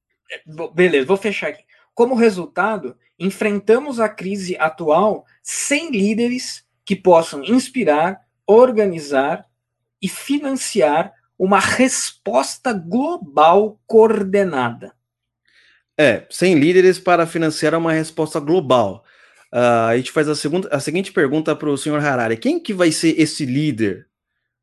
Beleza, 0.73 1.05
vou 1.05 1.17
fechar 1.17 1.49
aqui. 1.49 1.65
Como 1.93 2.15
resultado, 2.15 2.97
enfrentamos 3.19 3.99
a 3.99 4.07
crise 4.07 4.55
atual 4.57 5.25
sem 5.43 5.91
líderes 5.91 6.65
que 6.85 6.95
possam 6.95 7.43
inspirar, 7.43 8.28
organizar 8.49 9.45
e 10.01 10.09
financiar 10.09 11.13
uma 11.37 11.59
resposta 11.59 12.73
global 12.73 13.79
coordenada. 13.85 14.93
É, 15.95 16.25
sem 16.29 16.55
líderes 16.55 16.97
para 16.97 17.27
financiar 17.27 17.75
uma 17.75 17.93
resposta 17.93 18.39
global. 18.39 19.03
Uh, 19.53 19.87
a 19.89 19.97
gente 19.97 20.11
faz 20.11 20.27
a, 20.27 20.35
segunda, 20.35 20.67
a 20.69 20.79
seguinte 20.79 21.11
pergunta 21.11 21.55
para 21.55 21.69
o 21.69 21.77
senhor 21.77 21.99
Harari: 21.99 22.37
quem 22.37 22.59
que 22.59 22.73
vai 22.73 22.91
ser 22.91 23.19
esse 23.19 23.45
líder? 23.45 24.07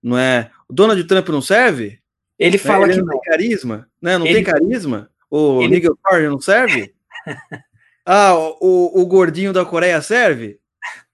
Não 0.03 0.18
é? 0.18 0.51
O 0.68 0.72
Donald 0.72 1.03
Trump 1.05 1.28
não 1.28 1.43
serve? 1.43 2.01
Ele 2.39 2.59
fala 2.59 2.84
ele 2.84 2.95
que 2.95 3.01
não, 3.01 3.09
tem 3.09 3.20
carisma, 3.20 3.89
né? 4.01 4.18
Não 4.18 4.26
ele... 4.26 4.34
tem 4.34 4.45
carisma? 4.45 5.11
O 5.30 5.62
ele... 5.62 5.76
Nigel 5.76 5.99
Farage 6.03 6.28
não 6.28 6.41
serve? 6.41 6.95
ah, 8.05 8.34
o, 8.61 9.01
o 9.01 9.07
gordinho 9.07 9.53
da 9.53 9.64
Coreia 9.64 10.01
serve? 10.03 10.61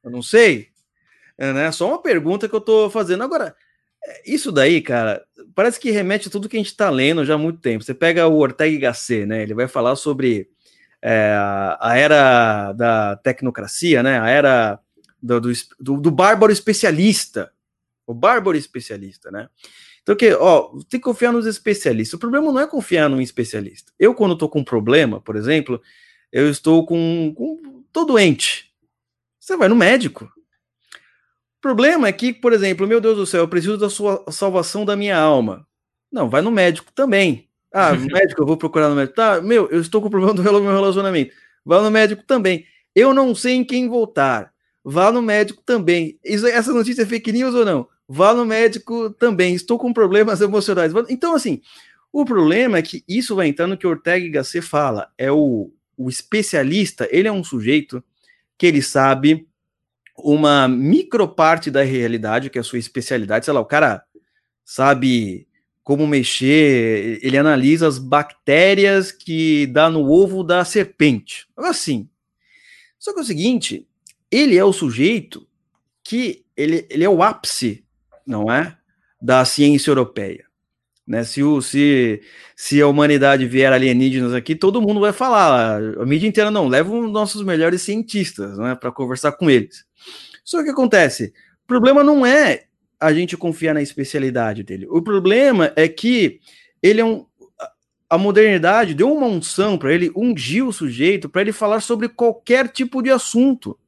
Eu 0.03 0.11
não 0.11 0.23
sei. 0.23 0.72
É, 1.39 1.53
né? 1.53 1.73
Só 1.73 1.89
uma 1.89 2.03
pergunta 2.03 2.49
que 2.49 2.55
eu 2.55 2.59
estou 2.59 2.91
fazendo. 2.91 3.23
Agora, 3.23 3.55
isso 4.25 4.51
daí, 4.51 4.81
cara, 4.81 5.25
parece 5.55 5.79
que 5.79 5.91
remete 5.91 6.29
a 6.29 6.31
tudo 6.31 6.49
que 6.49 6.57
a 6.57 6.61
gente 6.61 6.67
está 6.67 6.91
lendo 6.91 7.25
já 7.25 7.35
há 7.35 7.39
muito 7.39 7.61
tempo. 7.61 7.85
Você 7.85 7.95
pega 7.95 8.27
o 8.27 8.39
Ortega 8.39 8.79
Gasset, 8.79 9.27
né? 9.27 9.43
Ele 9.43 9.55
vai 9.55 9.69
falar 9.69 9.97
sobre 9.97 10.49
é, 11.01 11.35
a 11.81 11.97
era 11.97 12.73
da 12.73 13.17
tecnocracia, 13.17 14.03
né? 14.03 14.21
A 14.21 14.29
era 14.29 14.81
do, 15.23 15.41
do, 15.41 16.01
do, 16.01 16.11
bárbaro 16.11 16.53
especialista. 16.53 17.53
O 18.07 18.13
bárbaro 18.13 18.57
especialista, 18.57 19.31
né? 19.31 19.49
Então, 20.03 20.17
que, 20.17 20.33
ó, 20.35 20.71
tem 20.89 20.99
que 20.99 21.01
confiar 21.01 21.33
nos 21.33 21.47
especialistas. 21.47 22.15
O 22.15 22.19
problema 22.19 22.53
não 22.53 22.61
é 22.61 22.67
confiar 22.67 23.09
num 23.09 23.21
especialista. 23.21 23.93
Eu, 23.99 24.15
quando 24.15 24.33
estou 24.33 24.49
com 24.49 24.59
um 24.59 24.65
problema, 24.65 25.21
por 25.21 25.37
exemplo, 25.37 25.81
eu 26.33 26.51
estou 26.51 26.85
com, 26.85 27.33
com. 27.37 27.85
tô 27.93 28.05
doente. 28.05 28.73
Você 29.39 29.57
vai 29.57 29.69
no 29.69 29.77
médico. 29.77 30.29
Problema 31.63 32.09
é 32.09 32.13
que, 32.13 32.33
por 32.33 32.53
exemplo, 32.53 32.89
meu 32.89 33.01
Deus 33.01 33.17
do 33.17 33.25
céu, 33.25 33.43
eu 33.43 33.49
preciso 33.49 33.79
da 33.79 33.89
sua 33.89 34.25
salvação 34.33 34.85
da 34.85 34.97
minha 34.97 35.17
alma. 35.17 35.65
Não, 36.11 36.29
vai 36.29 36.43
no 36.43 36.51
médico 36.51 36.91
também. 36.93 37.49
Ah, 37.73 37.93
médico, 37.95 38.43
eu 38.43 38.47
vou 38.47 38.57
procurar 38.57 38.89
no 38.89 38.97
médico. 38.97 39.15
Tá, 39.15 39.41
meu, 39.41 39.69
eu 39.71 39.81
estou 39.81 40.03
com 40.03 40.11
problema 40.11 40.35
do 40.35 40.43
meu 40.43 40.61
relacionamento. 40.61 41.33
Vá 41.65 41.81
no 41.81 41.89
médico 41.89 42.25
também. 42.27 42.67
Eu 42.97 43.15
não 43.15 43.33
sei 43.33 43.55
em 43.55 43.65
quem 43.65 43.89
voltar. 43.89 44.53
Vá 44.85 45.13
no 45.13 45.23
médico 45.23 45.63
também. 45.65 46.19
Isso, 46.25 46.49
essa 46.49 46.73
notícia 46.73 47.03
é 47.03 47.07
fake 47.07 47.31
news 47.31 47.55
ou 47.55 47.65
não? 47.65 47.89
Vá 48.09 48.35
no 48.35 48.45
médico 48.45 49.11
também. 49.11 49.55
Estou 49.55 49.79
com 49.79 49.93
problemas 49.93 50.41
emocionais. 50.41 50.93
Então, 51.09 51.33
assim, 51.33 51.63
o 52.13 52.25
problema 52.25 52.79
é 52.79 52.83
que 52.83 53.05
isso 53.07 53.37
vai 53.37 53.47
entrar 53.47 53.69
no 53.69 53.79
que 53.79 53.87
Ortega 53.87 54.29
Gasset 54.29 54.67
fala. 54.67 55.13
É 55.17 55.31
o, 55.31 55.71
o 55.97 56.09
especialista, 56.09 57.09
ele 57.13 57.29
é 57.29 57.33
um 57.33 57.45
sujeito 57.45 58.03
que 58.59 58.67
ele 58.67 58.83
sabe 58.83 59.47
uma 60.23 60.69
microparte 60.69 61.71
da 61.71 61.83
realidade, 61.83 62.51
que 62.51 62.59
é 62.59 62.61
a 62.61 62.65
sua 62.65 62.79
especialidade. 62.79 63.45
Sei 63.45 63.55
lá, 63.55 63.61
o 63.61 63.67
cara 63.67 64.05
sabe 64.65 65.47
como 65.83 66.07
mexer, 66.07 67.19
ele 67.23 67.37
analisa 67.37 67.89
as 67.89 67.99
bactérias 67.99 69.11
que 69.11 69.67
dá 69.67 69.91
no 69.91 70.11
ovo 70.11 70.45
da 70.45 70.65
serpente. 70.65 71.47
Assim. 71.57 72.09
Só 72.99 73.13
que 73.13 73.19
é 73.19 73.23
o 73.23 73.27
seguinte, 73.27 73.87
ele 74.31 74.57
é 74.57 74.65
o 74.65 74.73
sujeito 74.73 75.47
que 76.05 76.45
ele, 76.57 76.87
ele 76.89 77.05
é 77.05 77.09
o 77.09 77.23
ápice, 77.23 77.85
não 78.27 78.51
é, 78.51 78.77
da 79.21 79.45
ciência 79.45 79.91
europeia. 79.91 80.47
Né? 81.07 81.25
Se, 81.25 81.43
o, 81.43 81.61
se, 81.61 82.23
se 82.55 82.81
a 82.81 82.87
humanidade 82.87 83.47
vier 83.47 83.73
alienígenas 83.73 84.33
aqui, 84.33 84.55
todo 84.55 84.81
mundo 84.81 85.01
vai 85.01 85.13
falar. 85.13 85.81
A 85.99 86.07
mídia 86.07 86.29
inteira 86.29 86.51
não, 86.51 86.69
leva 86.69 86.95
os 86.95 87.11
nossos 87.11 87.43
melhores 87.43 87.83
cientistas 87.83 88.57
né, 88.57 88.75
para 88.75 88.93
conversar 88.93 89.33
com 89.33 89.51
eles. 89.51 89.85
Só 90.45 90.63
que 90.63 90.71
acontece? 90.71 91.33
O 91.65 91.67
problema 91.67 92.03
não 92.03 92.25
é 92.27 92.65
a 92.99 93.13
gente 93.13 93.37
confiar 93.37 93.75
na 93.75 93.83
especialidade 93.83 94.63
dele. 94.63 94.87
O 94.89 95.03
problema 95.03 95.73
é 95.77 95.89
que 95.89 96.41
ele 96.83 97.01
é 97.01 97.05
um. 97.05 97.27
A 98.09 98.19
modernidade 98.19 98.95
deu 98.95 99.11
uma 99.11 99.27
unção 99.27 99.79
para 99.79 99.93
ele, 99.93 100.13
ungiu 100.15 100.69
o 100.69 100.73
sujeito 100.73 101.31
para 101.31 101.41
ele 101.41 101.53
falar 101.53 101.81
sobre 101.81 102.09
qualquer 102.09 102.69
tipo 102.69 103.01
de 103.03 103.11
assunto. 103.11 103.79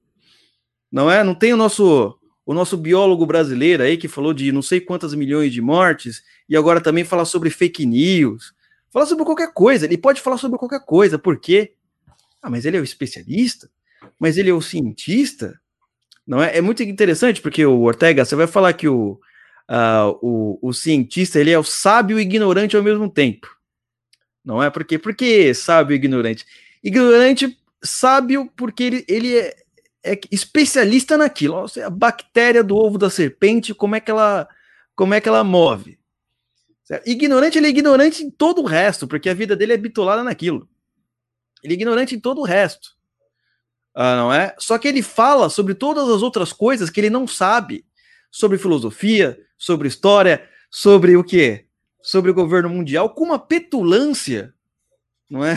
Não 0.90 1.10
é? 1.10 1.22
Não 1.22 1.34
tem 1.34 1.52
o 1.52 1.56
nosso 1.56 2.18
o 2.46 2.52
nosso 2.52 2.76
biólogo 2.76 3.24
brasileiro 3.24 3.82
aí 3.82 3.96
que 3.96 4.06
falou 4.06 4.34
de 4.34 4.52
não 4.52 4.60
sei 4.60 4.80
quantas 4.80 5.14
milhões 5.14 5.52
de 5.52 5.60
mortes 5.60 6.22
e 6.48 6.56
agora 6.56 6.80
também 6.80 7.04
fala 7.04 7.24
sobre 7.24 7.50
fake 7.50 7.86
news. 7.86 8.52
Fala 8.90 9.06
sobre 9.06 9.24
qualquer 9.24 9.52
coisa, 9.52 9.86
ele 9.86 9.98
pode 9.98 10.20
falar 10.20 10.38
sobre 10.38 10.58
qualquer 10.58 10.84
coisa, 10.84 11.18
por 11.18 11.40
quê? 11.40 11.72
Ah, 12.40 12.50
mas 12.50 12.64
ele 12.64 12.76
é 12.76 12.80
o 12.80 12.84
especialista? 12.84 13.68
Mas 14.18 14.36
ele 14.36 14.50
é 14.50 14.52
o 14.52 14.60
cientista? 14.60 15.58
Não 16.26 16.42
é? 16.42 16.56
É 16.56 16.60
muito 16.60 16.82
interessante 16.82 17.40
porque 17.40 17.64
o 17.64 17.82
Ortega, 17.82 18.24
você 18.24 18.34
vai 18.34 18.46
falar 18.46 18.72
que 18.72 18.88
o, 18.88 19.20
uh, 19.70 20.18
o, 20.22 20.58
o 20.62 20.72
cientista 20.72 21.38
ele 21.38 21.50
é 21.50 21.58
o 21.58 21.64
sábio 21.64 22.18
e 22.18 22.22
ignorante 22.22 22.76
ao 22.76 22.82
mesmo 22.82 23.08
tempo. 23.10 23.48
Não 24.44 24.62
é? 24.62 24.70
Porque, 24.70 24.98
porque 24.98 25.54
sábio 25.54 25.94
e 25.94 25.96
ignorante? 25.96 26.44
Ignorante, 26.82 27.58
sábio, 27.82 28.50
porque 28.56 28.82
ele, 28.82 29.04
ele 29.08 29.38
é, 29.38 29.56
é 30.04 30.20
especialista 30.30 31.16
naquilo. 31.16 31.64
A 31.84 31.90
bactéria 31.90 32.62
do 32.62 32.76
ovo 32.76 32.98
da 32.98 33.08
serpente, 33.08 33.74
como 33.74 33.96
é 33.96 34.00
que 34.00 34.10
ela, 34.10 34.48
como 34.94 35.14
é 35.14 35.20
que 35.20 35.28
ela 35.28 35.42
move. 35.42 35.98
Certo? 36.84 37.08
Ignorante, 37.08 37.56
ele 37.56 37.66
é 37.66 37.70
ignorante 37.70 38.22
em 38.22 38.30
todo 38.30 38.60
o 38.60 38.66
resto, 38.66 39.08
porque 39.08 39.30
a 39.30 39.34
vida 39.34 39.56
dele 39.56 39.72
é 39.72 39.78
bitolada 39.78 40.22
naquilo. 40.22 40.68
Ele 41.62 41.72
é 41.72 41.76
ignorante 41.76 42.14
em 42.14 42.20
todo 42.20 42.42
o 42.42 42.44
resto. 42.44 42.93
Ah, 43.94 44.16
não 44.16 44.32
é? 44.32 44.54
Só 44.58 44.76
que 44.76 44.88
ele 44.88 45.02
fala 45.02 45.48
sobre 45.48 45.74
todas 45.74 46.08
as 46.08 46.20
outras 46.20 46.52
coisas 46.52 46.90
que 46.90 47.00
ele 47.00 47.10
não 47.10 47.26
sabe, 47.26 47.84
sobre 48.30 48.58
filosofia, 48.58 49.38
sobre 49.56 49.86
história, 49.86 50.48
sobre 50.68 51.16
o 51.16 51.22
que? 51.22 51.66
Sobre 52.02 52.30
o 52.30 52.34
governo 52.34 52.68
mundial, 52.68 53.10
com 53.10 53.24
uma 53.24 53.38
petulância, 53.38 54.52
não 55.30 55.44
é? 55.44 55.54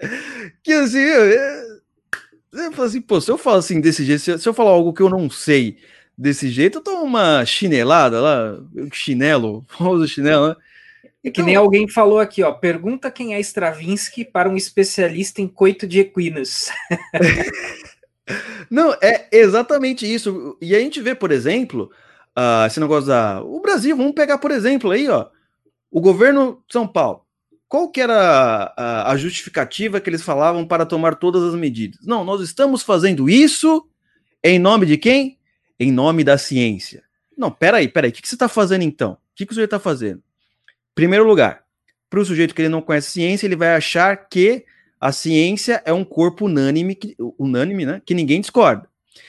que 0.64 0.72
assim, 0.72 0.98
eu 0.98 2.72
falo 2.72 2.88
assim, 2.88 3.00
pô, 3.00 3.20
se 3.20 3.30
eu 3.30 3.36
falo 3.36 3.56
assim 3.56 3.80
desse 3.80 4.04
jeito, 4.04 4.38
se 4.38 4.48
eu 4.48 4.54
falar 4.54 4.70
algo 4.70 4.94
que 4.94 5.02
eu 5.02 5.10
não 5.10 5.28
sei 5.28 5.78
desse 6.16 6.48
jeito, 6.48 6.78
eu 6.78 6.82
tomo 6.82 7.02
uma 7.02 7.44
chinelada 7.44 8.20
lá, 8.20 8.58
chinelo, 8.92 9.64
famoso 9.68 10.08
chinelo, 10.08 10.48
né? 10.48 10.56
É 11.24 11.30
que 11.30 11.42
nem 11.42 11.54
alguém 11.54 11.88
falou 11.88 12.18
aqui, 12.18 12.42
ó. 12.42 12.52
Pergunta 12.52 13.10
quem 13.10 13.34
é 13.34 13.40
Stravinsky 13.40 14.24
para 14.24 14.48
um 14.48 14.56
especialista 14.56 15.40
em 15.40 15.46
coito 15.46 15.86
de 15.86 16.00
equinos. 16.00 16.68
Não, 18.68 18.92
é 19.00 19.28
exatamente 19.30 20.10
isso. 20.10 20.56
E 20.60 20.74
a 20.74 20.80
gente 20.80 21.00
vê, 21.00 21.14
por 21.14 21.30
exemplo, 21.30 21.90
uh, 22.36 22.66
esse 22.66 22.80
negócio 22.80 23.06
da. 23.06 23.42
O 23.42 23.60
Brasil, 23.60 23.96
vamos 23.96 24.14
pegar, 24.14 24.38
por 24.38 24.50
exemplo, 24.50 24.90
aí, 24.90 25.08
ó. 25.08 25.28
O 25.90 26.00
governo 26.00 26.62
de 26.66 26.72
São 26.72 26.88
Paulo. 26.88 27.22
Qual 27.68 27.88
que 27.88 28.00
era 28.00 28.72
a, 28.76 29.12
a 29.12 29.16
justificativa 29.16 30.00
que 30.00 30.10
eles 30.10 30.22
falavam 30.22 30.66
para 30.66 30.84
tomar 30.84 31.14
todas 31.14 31.42
as 31.42 31.54
medidas? 31.54 32.00
Não, 32.04 32.24
nós 32.24 32.40
estamos 32.40 32.82
fazendo 32.82 33.30
isso 33.30 33.86
em 34.42 34.58
nome 34.58 34.86
de 34.86 34.98
quem? 34.98 35.38
Em 35.78 35.90
nome 35.92 36.24
da 36.24 36.36
ciência. 36.36 37.02
Não, 37.36 37.50
peraí, 37.50 37.88
peraí. 37.88 38.10
O 38.10 38.12
que, 38.12 38.20
que 38.20 38.28
você 38.28 38.34
está 38.34 38.48
fazendo 38.48 38.82
então? 38.82 39.12
O 39.12 39.18
que, 39.34 39.46
que 39.46 39.52
o 39.52 39.54
senhor 39.54 39.64
está 39.64 39.78
fazendo? 39.78 40.22
Primeiro 40.94 41.26
lugar, 41.26 41.62
para 42.10 42.20
o 42.20 42.24
sujeito 42.24 42.54
que 42.54 42.62
ele 42.62 42.68
não 42.68 42.82
conhece 42.82 43.10
ciência, 43.10 43.46
ele 43.46 43.56
vai 43.56 43.74
achar 43.74 44.28
que 44.28 44.64
a 45.00 45.10
ciência 45.10 45.82
é 45.84 45.92
um 45.92 46.04
corpo 46.04 46.46
unânime, 46.46 46.98
unânime, 47.38 47.84
né? 47.84 48.02
Que 48.04 48.14
ninguém 48.14 48.40
discorda. 48.40 48.88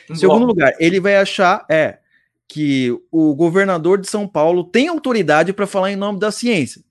Em 0.09 0.15
segundo 0.15 0.45
lugar, 0.45 0.73
ele 0.79 0.99
vai 0.99 1.15
achar 1.15 1.65
é 1.69 1.99
que 2.47 2.95
o 3.11 3.33
governador 3.33 3.99
de 3.99 4.07
São 4.07 4.27
Paulo 4.27 4.63
tem 4.63 4.87
autoridade 4.87 5.53
para 5.53 5.65
falar 5.65 5.91
em 5.91 5.95
nome 5.95 6.19
da 6.19 6.31
ciência, 6.31 6.83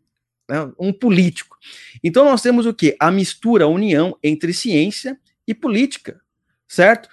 né? 0.50 0.72
um 0.78 0.92
político. 0.92 1.56
Então 2.02 2.24
nós 2.24 2.42
temos 2.42 2.66
o 2.66 2.74
que? 2.74 2.96
A 2.98 3.10
mistura, 3.10 3.64
a 3.64 3.68
união 3.68 4.16
entre 4.22 4.52
ciência 4.52 5.16
e 5.46 5.54
política, 5.54 6.20
certo? 6.66 7.08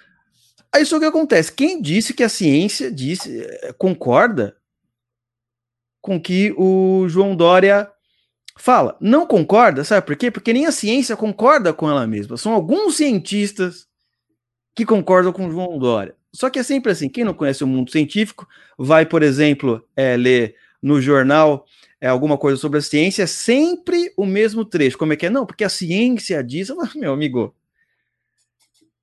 Aí 0.72 0.84
só 0.84 0.96
o 0.96 1.00
que 1.00 1.06
acontece? 1.06 1.52
Quem 1.52 1.80
disse 1.80 2.14
que 2.14 2.22
a 2.22 2.28
ciência 2.28 2.90
disse, 2.90 3.40
eh, 3.40 3.72
concorda 3.76 4.56
com 6.00 6.20
que 6.20 6.54
o 6.56 7.06
João 7.08 7.36
Dória 7.36 7.90
fala. 8.56 8.96
Não 9.00 9.26
concorda, 9.26 9.84
sabe 9.84 10.06
por 10.06 10.16
quê? 10.16 10.30
Porque 10.30 10.52
nem 10.52 10.66
a 10.66 10.72
ciência 10.72 11.16
concorda 11.16 11.72
com 11.72 11.88
ela 11.88 12.06
mesma. 12.06 12.36
São 12.36 12.52
alguns 12.52 12.96
cientistas 12.96 13.86
que 14.74 14.84
concordam 14.84 15.32
com 15.32 15.46
o 15.46 15.50
João 15.50 15.78
Dória. 15.78 16.14
Só 16.32 16.48
que 16.48 16.58
é 16.58 16.62
sempre 16.62 16.92
assim: 16.92 17.08
quem 17.08 17.24
não 17.24 17.34
conhece 17.34 17.64
o 17.64 17.66
mundo 17.66 17.90
científico 17.90 18.46
vai, 18.78 19.04
por 19.04 19.22
exemplo, 19.22 19.84
é, 19.96 20.16
ler 20.16 20.54
no 20.82 21.00
jornal 21.00 21.66
é, 22.00 22.08
alguma 22.08 22.38
coisa 22.38 22.56
sobre 22.56 22.78
a 22.78 22.82
ciência, 22.82 23.24
é 23.24 23.26
sempre 23.26 24.12
o 24.16 24.24
mesmo 24.24 24.64
trecho. 24.64 24.96
Como 24.96 25.12
é 25.12 25.16
que 25.16 25.26
é? 25.26 25.30
Não, 25.30 25.44
porque 25.44 25.64
a 25.64 25.68
ciência 25.68 26.42
diz, 26.42 26.70
meu 26.96 27.12
amigo, 27.12 27.54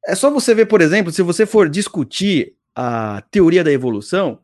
É 0.06 0.16
só 0.16 0.30
você 0.32 0.56
ver, 0.56 0.68
por 0.68 0.82
exemplo, 0.82 1.12
se 1.12 1.22
você 1.22 1.45
for 1.45 1.70
discutir 1.70 2.56
a 2.76 3.22
teoria 3.30 3.64
da 3.64 3.72
evolução, 3.72 4.39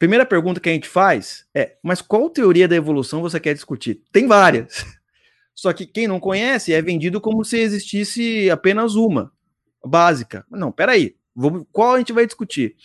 primeira 0.00 0.24
pergunta 0.24 0.58
que 0.58 0.68
a 0.68 0.72
gente 0.72 0.88
faz 0.88 1.46
é: 1.54 1.76
mas 1.82 2.00
qual 2.00 2.28
teoria 2.30 2.66
da 2.66 2.74
evolução 2.74 3.20
você 3.20 3.38
quer 3.38 3.54
discutir? 3.54 4.02
Tem 4.10 4.26
várias. 4.26 4.84
Só 5.54 5.72
que 5.74 5.86
quem 5.86 6.08
não 6.08 6.18
conhece 6.18 6.72
é 6.72 6.80
vendido 6.80 7.20
como 7.20 7.44
se 7.44 7.58
existisse 7.58 8.50
apenas 8.50 8.94
uma, 8.94 9.30
básica. 9.84 10.44
Não, 10.50 10.72
peraí, 10.72 11.14
qual 11.70 11.94
a 11.94 11.98
gente 11.98 12.14
vai 12.14 12.24
discutir? 12.24 12.76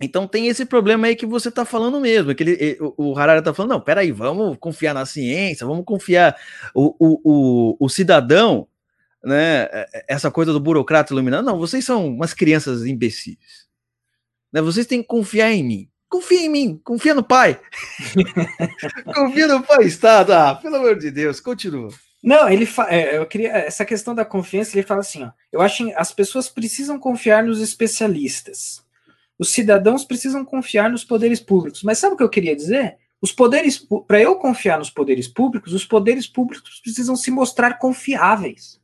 Então 0.00 0.26
tem 0.26 0.48
esse 0.48 0.64
problema 0.64 1.06
aí 1.06 1.14
que 1.14 1.26
você 1.26 1.50
está 1.50 1.64
falando 1.64 2.00
mesmo, 2.00 2.34
que 2.34 2.42
ele, 2.42 2.78
o, 2.80 3.10
o 3.10 3.18
Harari 3.18 3.40
está 3.40 3.52
falando, 3.52 3.72
não, 3.72 3.80
peraí, 3.80 4.10
vamos 4.10 4.56
confiar 4.58 4.94
na 4.94 5.06
ciência, 5.06 5.66
vamos 5.66 5.84
confiar 5.84 6.36
o, 6.74 6.96
o, 6.98 7.20
o, 7.22 7.76
o 7.78 7.88
cidadão, 7.88 8.66
né, 9.22 9.62
é, 9.64 9.88
é, 9.94 10.04
essa 10.08 10.30
coisa 10.30 10.52
do 10.52 10.58
burocrata 10.58 11.12
iluminado, 11.12 11.44
não, 11.44 11.58
vocês 11.58 11.84
são 11.84 12.08
umas 12.08 12.34
crianças 12.34 12.84
imbecis, 12.84 13.68
né, 14.52 14.60
vocês 14.60 14.86
têm 14.86 15.00
que 15.00 15.06
confiar 15.06 15.52
em 15.52 15.62
mim, 15.62 15.88
confia 16.14 16.42
em 16.42 16.48
mim, 16.48 16.80
confia 16.84 17.12
no 17.12 17.24
pai, 17.24 17.60
confia 19.12 19.48
no 19.48 19.64
pai 19.64 19.84
Estado, 19.84 20.32
ah, 20.32 20.54
pelo 20.54 20.76
amor 20.76 20.96
de 20.96 21.10
Deus, 21.10 21.40
continua. 21.40 21.88
Não, 22.22 22.48
ele 22.48 22.64
fa... 22.64 22.88
É, 22.88 23.18
eu 23.18 23.26
queria 23.26 23.50
essa 23.50 23.84
questão 23.84 24.14
da 24.14 24.24
confiança. 24.24 24.76
Ele 24.78 24.86
fala 24.86 25.00
assim: 25.00 25.24
ó, 25.24 25.30
eu 25.52 25.60
acho 25.60 25.84
que 25.84 25.92
as 25.94 26.12
pessoas 26.12 26.48
precisam 26.48 27.00
confiar 27.00 27.42
nos 27.42 27.60
especialistas. 27.60 28.82
Os 29.36 29.50
cidadãos 29.50 30.04
precisam 30.04 30.44
confiar 30.44 30.88
nos 30.88 31.04
poderes 31.04 31.40
públicos. 31.40 31.82
Mas 31.82 31.98
sabe 31.98 32.14
o 32.14 32.16
que 32.16 32.22
eu 32.22 32.30
queria 32.30 32.54
dizer? 32.54 32.96
Os 33.20 33.32
poderes, 33.32 33.84
para 34.06 34.20
eu 34.20 34.36
confiar 34.36 34.78
nos 34.78 34.90
poderes 34.90 35.26
públicos, 35.26 35.74
os 35.74 35.84
poderes 35.84 36.28
públicos 36.28 36.80
precisam 36.80 37.16
se 37.16 37.30
mostrar 37.30 37.78
confiáveis. 37.78 38.80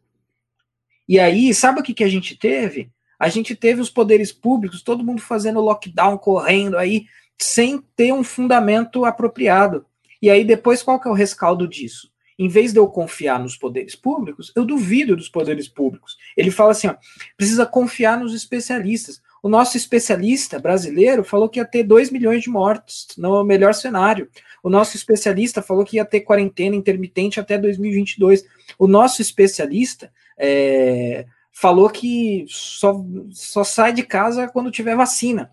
E 1.09 1.19
aí, 1.19 1.55
sabe 1.55 1.81
o 1.81 1.83
que, 1.83 1.95
que 1.95 2.05
a 2.05 2.09
gente 2.09 2.37
teve? 2.37 2.91
A 3.21 3.29
gente 3.29 3.55
teve 3.55 3.83
os 3.83 3.91
poderes 3.91 4.33
públicos, 4.33 4.81
todo 4.81 5.05
mundo 5.05 5.21
fazendo 5.21 5.61
lockdown, 5.61 6.17
correndo 6.17 6.79
aí, 6.79 7.05
sem 7.39 7.83
ter 7.95 8.15
um 8.15 8.25
fundamento 8.25 9.05
apropriado. 9.05 9.85
E 10.23 10.31
aí, 10.31 10.43
depois, 10.43 10.83
qual 10.83 10.99
que 10.99 11.07
é 11.07 11.11
o 11.11 11.15
rescaldo 11.15 11.69
disso? 11.69 12.11
Em 12.39 12.49
vez 12.49 12.73
de 12.73 12.79
eu 12.79 12.89
confiar 12.89 13.39
nos 13.39 13.59
poderes 13.59 13.95
públicos, 13.95 14.51
eu 14.57 14.65
duvido 14.65 15.15
dos 15.15 15.29
poderes 15.29 15.69
públicos. 15.69 16.17
Ele 16.35 16.51
fala 16.51 16.71
assim: 16.71 16.89
ó, 16.89 16.95
precisa 17.37 17.67
confiar 17.67 18.19
nos 18.19 18.35
especialistas. 18.35 19.21
O 19.43 19.49
nosso 19.49 19.77
especialista 19.77 20.59
brasileiro 20.59 21.23
falou 21.23 21.49
que 21.49 21.61
ia 21.61 21.65
ter 21.67 21.83
2 21.83 22.11
milhões 22.11 22.43
de 22.43 22.49
mortos 22.49 23.09
no 23.19 23.45
melhor 23.45 23.75
cenário. 23.75 24.29
O 24.63 24.71
nosso 24.71 24.97
especialista 24.97 25.61
falou 25.61 25.85
que 25.85 25.97
ia 25.97 26.05
ter 26.05 26.21
quarentena 26.21 26.77
intermitente 26.77 27.39
até 27.39 27.59
2022. 27.59 28.45
O 28.79 28.87
nosso 28.87 29.21
especialista 29.21 30.11
é, 30.39 31.27
falou 31.61 31.91
que 31.91 32.47
só, 32.49 33.05
só 33.33 33.63
sai 33.63 33.93
de 33.93 34.03
casa 34.03 34.49
quando 34.49 34.71
tiver 34.71 34.97
vacina. 34.97 35.53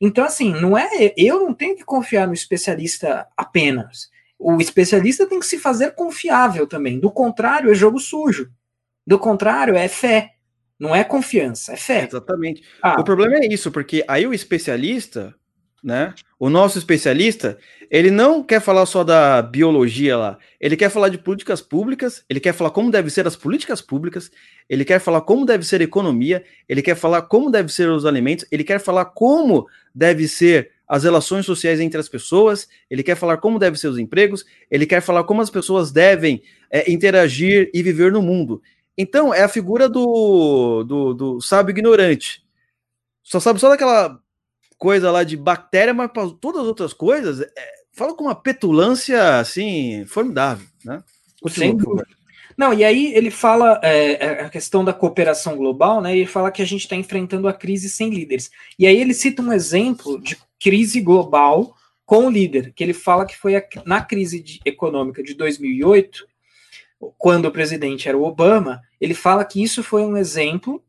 Então, 0.00 0.24
assim, 0.24 0.50
não 0.50 0.78
é. 0.78 1.12
Eu 1.14 1.40
não 1.40 1.52
tenho 1.52 1.76
que 1.76 1.84
confiar 1.84 2.26
no 2.26 2.32
especialista 2.32 3.26
apenas. 3.36 4.10
O 4.38 4.58
especialista 4.62 5.26
tem 5.26 5.38
que 5.38 5.44
se 5.44 5.58
fazer 5.58 5.94
confiável 5.94 6.66
também. 6.66 6.98
Do 6.98 7.10
contrário, 7.10 7.70
é 7.70 7.74
jogo 7.74 7.98
sujo. 7.98 8.50
Do 9.06 9.18
contrário, 9.18 9.76
é 9.76 9.88
fé. 9.88 10.32
Não 10.78 10.96
é 10.96 11.04
confiança, 11.04 11.74
é 11.74 11.76
fé. 11.76 12.06
Exatamente. 12.06 12.62
Ah. 12.82 12.98
O 12.98 13.04
problema 13.04 13.36
é 13.36 13.46
isso, 13.46 13.70
porque 13.70 14.02
aí 14.08 14.26
o 14.26 14.32
especialista, 14.32 15.34
né? 15.86 16.12
O 16.36 16.50
nosso 16.50 16.78
especialista, 16.78 17.56
ele 17.88 18.10
não 18.10 18.42
quer 18.42 18.60
falar 18.60 18.84
só 18.86 19.04
da 19.04 19.40
biologia 19.40 20.16
lá, 20.16 20.36
ele 20.60 20.76
quer 20.76 20.90
falar 20.90 21.08
de 21.10 21.16
políticas 21.16 21.62
públicas, 21.62 22.24
ele 22.28 22.40
quer 22.40 22.52
falar 22.52 22.70
como 22.70 22.90
devem 22.90 23.08
ser 23.08 23.24
as 23.24 23.36
políticas 23.36 23.80
públicas, 23.80 24.28
ele 24.68 24.84
quer 24.84 24.98
falar 24.98 25.20
como 25.20 25.46
deve 25.46 25.64
ser 25.64 25.80
a 25.80 25.84
economia, 25.84 26.44
ele 26.68 26.82
quer 26.82 26.96
falar 26.96 27.22
como 27.22 27.52
devem 27.52 27.68
ser 27.68 27.88
os 27.88 28.04
alimentos, 28.04 28.44
ele 28.50 28.64
quer 28.64 28.80
falar 28.80 29.04
como 29.04 29.68
deve 29.94 30.26
ser 30.26 30.72
as 30.88 31.04
relações 31.04 31.46
sociais 31.46 31.78
entre 31.78 32.00
as 32.00 32.08
pessoas, 32.08 32.68
ele 32.90 33.04
quer 33.04 33.14
falar 33.14 33.36
como 33.36 33.56
devem 33.56 33.78
ser 33.78 33.86
os 33.86 33.98
empregos, 33.98 34.44
ele 34.68 34.86
quer 34.86 35.00
falar 35.00 35.22
como 35.22 35.40
as 35.40 35.50
pessoas 35.50 35.92
devem 35.92 36.42
é, 36.68 36.90
interagir 36.90 37.70
e 37.72 37.80
viver 37.80 38.10
no 38.10 38.20
mundo. 38.20 38.60
Então, 38.98 39.32
é 39.32 39.42
a 39.44 39.48
figura 39.48 39.88
do, 39.88 40.82
do, 40.82 41.14
do 41.14 41.40
sábio 41.40 41.70
ignorante. 41.70 42.42
Só 43.22 43.38
sabe 43.38 43.60
só 43.60 43.68
daquela 43.68 44.20
coisa 44.78 45.10
lá 45.10 45.24
de 45.24 45.36
bactéria, 45.36 45.94
mas 45.94 46.10
para 46.10 46.28
todas 46.40 46.62
as 46.62 46.66
outras 46.66 46.92
coisas, 46.92 47.40
é, 47.40 47.50
fala 47.92 48.14
com 48.14 48.24
uma 48.24 48.34
petulância 48.34 49.38
assim 49.38 50.04
formidável, 50.06 50.66
né? 50.84 51.02
Continua, 51.40 52.04
Não, 52.56 52.72
e 52.72 52.84
aí 52.84 53.12
ele 53.14 53.30
fala 53.30 53.80
é, 53.82 54.12
é, 54.12 54.44
a 54.44 54.48
questão 54.48 54.84
da 54.84 54.92
cooperação 54.92 55.56
global, 55.56 56.00
né? 56.00 56.14
E 56.14 56.20
ele 56.20 56.26
fala 56.26 56.50
que 56.50 56.62
a 56.62 56.66
gente 56.66 56.82
está 56.82 56.96
enfrentando 56.96 57.48
a 57.48 57.52
crise 57.52 57.88
sem 57.88 58.10
líderes. 58.10 58.50
E 58.78 58.86
aí 58.86 58.98
ele 58.98 59.14
cita 59.14 59.42
um 59.42 59.52
exemplo 59.52 60.20
de 60.20 60.36
crise 60.60 61.00
global 61.00 61.74
com 62.04 62.26
o 62.26 62.30
líder, 62.30 62.72
que 62.74 62.84
ele 62.84 62.94
fala 62.94 63.26
que 63.26 63.36
foi 63.36 63.56
a, 63.56 63.62
na 63.84 64.00
crise 64.00 64.40
de, 64.40 64.60
econômica 64.64 65.22
de 65.22 65.34
2008, 65.34 66.26
quando 67.18 67.46
o 67.46 67.52
presidente 67.52 68.08
era 68.08 68.16
o 68.16 68.24
Obama, 68.24 68.80
ele 69.00 69.12
fala 69.12 69.44
que 69.44 69.62
isso 69.62 69.82
foi 69.82 70.02
um 70.02 70.16
exemplo 70.16 70.82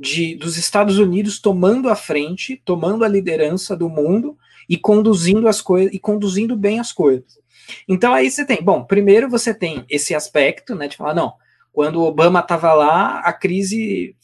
de, 0.00 0.34
dos 0.34 0.56
Estados 0.56 0.98
Unidos 0.98 1.38
tomando 1.38 1.90
a 1.90 1.94
frente, 1.94 2.60
tomando 2.64 3.04
a 3.04 3.08
liderança 3.08 3.76
do 3.76 3.88
mundo 3.88 4.36
e 4.66 4.78
conduzindo 4.78 5.46
as 5.46 5.60
coisas 5.60 5.92
e 5.92 5.98
conduzindo 5.98 6.56
bem 6.56 6.80
as 6.80 6.90
coisas. 6.90 7.38
Então 7.86 8.14
aí 8.14 8.30
você 8.30 8.44
tem, 8.44 8.62
bom, 8.62 8.82
primeiro 8.82 9.28
você 9.28 9.52
tem 9.52 9.84
esse 9.90 10.14
aspecto, 10.14 10.74
né, 10.74 10.88
de 10.88 10.96
falar 10.96 11.14
não, 11.14 11.34
quando 11.70 11.96
o 11.96 12.06
Obama 12.06 12.40
estava 12.40 12.72
lá, 12.72 13.20
a 13.20 13.32
crise 13.32 14.16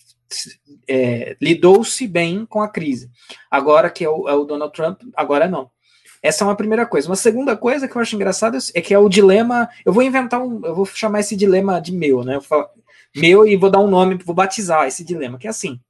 é, 0.88 1.36
lidou-se 1.40 2.08
bem 2.08 2.46
com 2.46 2.62
a 2.62 2.68
crise. 2.68 3.10
Agora 3.50 3.90
que 3.90 4.02
é 4.02 4.08
o, 4.08 4.26
é 4.28 4.34
o 4.34 4.44
Donald 4.44 4.72
Trump, 4.72 5.02
agora 5.14 5.46
não. 5.46 5.70
Essa 6.22 6.42
é 6.42 6.46
uma 6.46 6.56
primeira 6.56 6.86
coisa. 6.86 7.08
Uma 7.08 7.16
segunda 7.16 7.54
coisa 7.56 7.86
que 7.86 7.94
eu 7.94 8.00
acho 8.00 8.16
engraçado 8.16 8.56
é 8.74 8.80
que 8.80 8.94
é 8.94 8.98
o 8.98 9.08
dilema. 9.08 9.68
Eu 9.84 9.92
vou 9.92 10.02
inventar 10.02 10.40
um. 10.40 10.64
Eu 10.64 10.74
vou 10.74 10.86
chamar 10.86 11.20
esse 11.20 11.36
dilema 11.36 11.80
de 11.80 11.92
meu, 11.92 12.24
né? 12.24 12.34
Eu 12.34 12.40
falo, 12.40 12.66
meu 13.16 13.46
e 13.46 13.56
vou 13.56 13.70
dar 13.70 13.80
um 13.80 13.88
nome, 13.88 14.16
vou 14.24 14.34
batizar 14.34 14.86
esse 14.86 15.04
dilema, 15.04 15.38
que 15.38 15.46
é 15.46 15.50
assim. 15.50 15.80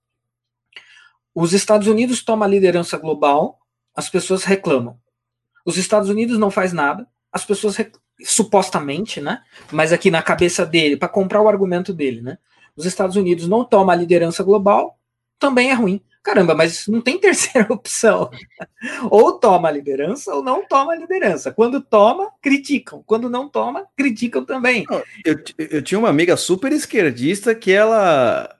Os 1.35 1.53
Estados 1.53 1.87
Unidos 1.87 2.24
tomam 2.24 2.47
a 2.47 2.51
liderança 2.51 2.97
global, 2.97 3.59
as 3.95 4.09
pessoas 4.09 4.45
reclamam. 4.45 4.99
Os 5.64 5.77
Estados 5.77 6.09
Unidos 6.09 6.39
não 6.39 6.51
faz 6.51 6.72
nada, 6.72 7.07
as 7.33 7.45
pessoas 7.45 7.77
supostamente, 8.24 9.20
né? 9.20 9.43
Mas 9.70 9.93
aqui 9.93 10.11
na 10.11 10.22
cabeça 10.22 10.64
dele, 10.64 10.97
para 10.97 11.09
comprar 11.09 11.43
o 11.43 11.49
argumento 11.49 11.93
dele, 11.93 12.22
né? 12.22 12.39
Os 12.74 12.87
Estados 12.87 13.16
Unidos 13.16 13.49
não 13.49 13.64
tomam 13.64 13.91
a 13.91 13.97
liderança 13.97 14.43
global, 14.43 14.99
também 15.39 15.70
é 15.70 15.74
ruim. 15.74 16.01
Caramba, 16.27 16.57
mas 16.57 16.89
não 16.89 17.01
tem 17.01 17.16
terceira 17.20 17.72
opção. 17.72 18.29
ou 19.09 19.39
toma 19.39 19.68
a 19.68 19.70
liderança 19.70 20.35
ou 20.35 20.43
não 20.43 20.66
toma 20.66 20.93
a 20.93 20.97
liderança. 20.97 21.53
Quando 21.53 21.81
toma, 21.81 22.33
criticam. 22.43 23.01
Quando 23.07 23.31
não 23.31 23.49
toma, 23.49 23.87
criticam 23.97 24.45
também. 24.45 24.85
Eu, 25.24 25.39
eu 25.57 25.81
tinha 25.81 26.01
uma 26.01 26.09
amiga 26.09 26.37
super 26.37 26.72
esquerdista 26.72 27.55
que 27.55 27.70
ela. 27.70 28.53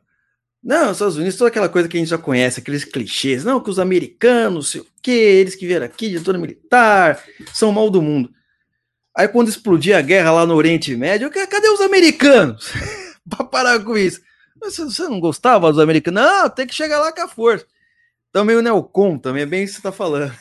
Não, 0.63 0.87
os 0.87 0.93
Estados 0.93 1.17
Unidos, 1.17 1.37
toda 1.37 1.49
aquela 1.49 1.69
coisa 1.69 1.89
que 1.89 1.97
a 1.97 2.01
gente 2.01 2.09
já 2.09 2.19
conhece, 2.19 2.61
aqueles 2.61 2.85
clichês. 2.85 3.45
Não, 3.45 3.61
que 3.61 3.71
os 3.71 3.81
americanos, 3.81 4.71
sei 4.71 4.83
o 4.83 4.87
quê, 5.03 5.11
eles 5.11 5.57
que 5.57 5.67
vieram 5.67 5.87
aqui 5.87 6.09
de 6.09 6.21
toda 6.21 6.39
militar, 6.39 7.21
são 7.53 7.73
mal 7.73 7.91
do 7.91 8.01
mundo. 8.01 8.31
Aí 9.17 9.27
quando 9.27 9.49
explodia 9.49 9.99
a 9.99 10.03
guerra 10.03 10.31
lá 10.31 10.47
no 10.47 10.55
Oriente 10.55 10.95
Médio, 10.95 11.31
cadê 11.31 11.69
os 11.69 11.81
americanos? 11.81 12.71
para 13.29 13.45
parar 13.45 13.81
com 13.81 13.97
isso. 13.97 14.21
Você 14.71 15.03
não 15.05 15.21
gostava 15.21 15.71
dos 15.71 15.81
americanos? 15.81 16.23
Não, 16.23 16.51
tem 16.51 16.67
que 16.67 16.75
chegar 16.75 17.01
lá 17.01 17.13
com 17.13 17.23
a 17.23 17.29
força. 17.29 17.67
Também 18.33 18.57
o 18.57 18.63
Neocon, 18.63 19.19
também 19.19 19.43
é 19.43 19.47
bem 19.47 19.65
isso 19.65 19.77
que 19.77 19.83
você 19.83 19.89
está 19.89 19.93
falando. 19.93 20.33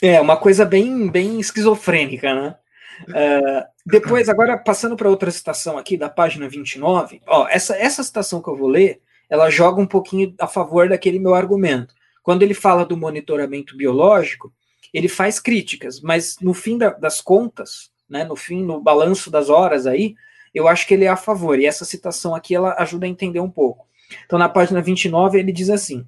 É, 0.00 0.20
uma 0.20 0.36
coisa 0.36 0.64
bem, 0.64 1.08
bem 1.08 1.40
esquizofrênica, 1.40 2.34
né? 2.34 2.56
Uh, 3.02 3.64
depois, 3.86 4.28
agora 4.28 4.58
passando 4.58 4.96
para 4.96 5.08
outra 5.08 5.30
citação 5.30 5.78
aqui 5.78 5.96
da 5.96 6.08
página 6.08 6.48
29, 6.48 7.22
ó, 7.26 7.46
essa, 7.48 7.76
essa 7.76 8.02
citação 8.02 8.42
que 8.42 8.48
eu 8.48 8.56
vou 8.56 8.68
ler, 8.68 9.00
ela 9.30 9.50
joga 9.50 9.80
um 9.80 9.86
pouquinho 9.86 10.34
a 10.40 10.46
favor 10.46 10.88
daquele 10.88 11.18
meu 11.18 11.34
argumento. 11.34 11.94
Quando 12.22 12.42
ele 12.42 12.54
fala 12.54 12.84
do 12.84 12.96
monitoramento 12.96 13.76
biológico, 13.76 14.52
ele 14.92 15.08
faz 15.08 15.38
críticas, 15.38 16.00
mas 16.00 16.36
no 16.40 16.54
fim 16.54 16.76
da, 16.76 16.90
das 16.90 17.20
contas, 17.20 17.90
né, 18.08 18.24
no 18.24 18.36
fim, 18.36 18.62
no 18.62 18.80
balanço 18.80 19.30
das 19.30 19.48
horas 19.48 19.86
aí, 19.86 20.14
eu 20.54 20.68
acho 20.68 20.86
que 20.86 20.94
ele 20.94 21.04
é 21.04 21.08
a 21.08 21.16
favor. 21.16 21.58
E 21.58 21.66
essa 21.66 21.84
citação 21.84 22.34
aqui 22.34 22.54
ela 22.54 22.74
ajuda 22.78 23.06
a 23.06 23.08
entender 23.08 23.40
um 23.40 23.50
pouco. 23.50 23.86
Então, 24.24 24.38
na 24.38 24.48
página 24.48 24.80
29, 24.80 25.38
ele 25.38 25.52
diz 25.52 25.70
assim: 25.70 26.06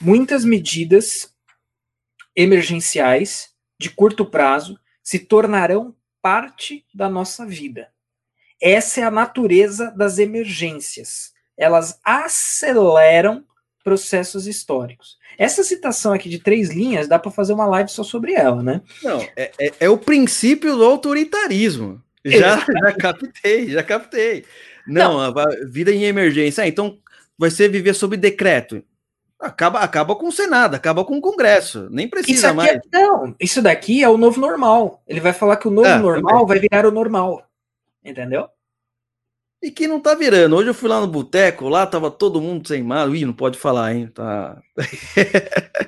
muitas 0.00 0.44
medidas 0.44 1.32
emergenciais 2.34 3.50
de 3.78 3.90
curto 3.90 4.24
prazo 4.24 4.78
se 5.02 5.18
tornarão 5.18 5.94
parte 6.20 6.84
da 6.94 7.08
nossa 7.08 7.44
vida. 7.44 7.88
Essa 8.60 9.00
é 9.00 9.04
a 9.04 9.10
natureza 9.10 9.90
das 9.90 10.18
emergências. 10.18 11.32
Elas 11.58 11.98
aceleram 12.04 13.44
processos 13.82 14.46
históricos. 14.46 15.18
Essa 15.36 15.64
citação 15.64 16.12
aqui 16.12 16.28
de 16.28 16.38
três 16.38 16.70
linhas 16.70 17.08
dá 17.08 17.18
para 17.18 17.30
fazer 17.30 17.52
uma 17.52 17.66
live 17.66 17.90
só 17.90 18.04
sobre 18.04 18.32
ela, 18.32 18.62
né? 18.62 18.80
Não, 19.02 19.20
é, 19.36 19.50
é, 19.58 19.72
é 19.80 19.88
o 19.88 19.98
princípio 19.98 20.76
do 20.76 20.84
autoritarismo. 20.84 22.00
Já, 22.24 22.58
já 22.58 22.92
captei, 22.92 23.68
já 23.68 23.82
captei. 23.82 24.44
Não, 24.86 25.18
não. 25.18 25.38
A 25.40 25.46
vida 25.66 25.90
em 25.92 26.04
emergência. 26.04 26.62
Ah, 26.64 26.68
então, 26.68 26.98
vai 27.36 27.50
ser 27.50 27.68
viver 27.68 27.94
sob 27.94 28.16
decreto. 28.16 28.82
Acaba, 29.40 29.80
acaba 29.80 30.14
com 30.14 30.28
o 30.28 30.32
Senado, 30.32 30.76
acaba 30.76 31.04
com 31.04 31.18
o 31.18 31.20
Congresso. 31.20 31.88
Nem 31.90 32.08
precisa 32.08 32.48
é- 32.48 32.52
mais. 32.52 32.78
não, 32.92 33.34
isso 33.40 33.60
daqui 33.60 34.02
é 34.02 34.08
o 34.08 34.16
novo 34.16 34.40
normal. 34.40 35.02
Ele 35.06 35.20
vai 35.20 35.32
falar 35.32 35.56
que 35.56 35.66
o 35.66 35.70
novo 35.70 35.88
É, 35.88 35.98
normal 35.98 36.46
vai 36.46 36.60
virar 36.60 36.86
o 36.86 36.92
normal. 36.92 37.44
Entendeu? 38.04 38.48
E 39.60 39.70
que 39.70 39.86
não 39.88 40.00
tá 40.00 40.14
virando. 40.14 40.56
Hoje 40.56 40.70
eu 40.70 40.74
fui 40.74 40.88
lá 40.88 41.00
no 41.00 41.06
boteco, 41.08 41.68
lá 41.68 41.86
tava 41.86 42.10
todo 42.10 42.40
mundo 42.40 42.66
sem 42.66 42.82
mala. 42.82 43.16
Ih, 43.16 43.24
não 43.24 43.32
pode 43.32 43.58
falar, 43.58 43.94
hein? 43.94 44.08
Tá. 44.08 44.60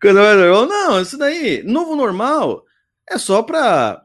Quando 0.00 0.20
é 0.20 0.34
normal, 0.34 0.66
não, 0.66 1.00
isso 1.00 1.16
daí, 1.18 1.62
novo 1.62 1.96
normal 1.96 2.64
é 3.08 3.18
só 3.18 3.42
pra 3.42 4.02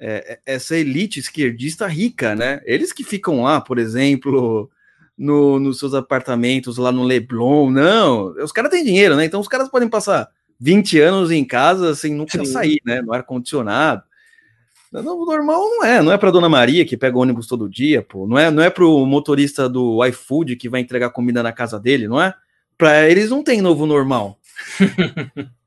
é, 0.00 0.40
é- 0.46 0.54
essa 0.54 0.76
elite 0.76 1.20
esquerdista 1.20 1.86
rica, 1.86 2.34
né? 2.34 2.60
Eles 2.64 2.92
que 2.92 3.04
ficam 3.04 3.42
lá, 3.42 3.60
por 3.60 3.78
exemplo, 3.78 4.70
no, 5.16 5.58
nos 5.58 5.78
seus 5.78 5.92
apartamentos 5.92 6.78
lá 6.78 6.90
no 6.90 7.04
Leblon, 7.04 7.70
não. 7.70 8.34
Os 8.42 8.50
caras 8.50 8.70
têm 8.70 8.82
dinheiro, 8.82 9.14
né? 9.14 9.26
Então 9.26 9.38
os 9.40 9.48
caras 9.48 9.68
podem 9.68 9.88
passar 9.88 10.28
20 10.58 10.98
anos 10.98 11.30
em 11.30 11.44
casa 11.44 11.94
sem 11.94 12.14
nunca 12.14 12.38
Sim. 12.38 12.46
sair, 12.46 12.80
né? 12.84 13.02
No 13.02 13.12
ar-condicionado. 13.12 14.02
Novo 14.90 15.24
normal 15.24 15.60
não 15.60 15.84
é, 15.84 16.02
não 16.02 16.10
é 16.10 16.18
para 16.18 16.32
Dona 16.32 16.48
Maria 16.48 16.84
que 16.84 16.96
pega 16.96 17.16
ônibus 17.16 17.46
todo 17.46 17.68
dia, 17.68 18.02
pô. 18.02 18.26
Não 18.26 18.36
é, 18.36 18.50
não 18.50 18.62
é 18.62 18.68
pro 18.70 19.06
motorista 19.06 19.68
do 19.68 20.04
iFood 20.06 20.56
que 20.56 20.68
vai 20.68 20.80
entregar 20.80 21.10
comida 21.10 21.44
na 21.44 21.52
casa 21.52 21.78
dele, 21.78 22.08
não 22.08 22.20
é? 22.20 22.34
Para 22.76 23.08
eles 23.08 23.30
não 23.30 23.44
tem 23.44 23.60
novo 23.60 23.86
normal. 23.86 24.38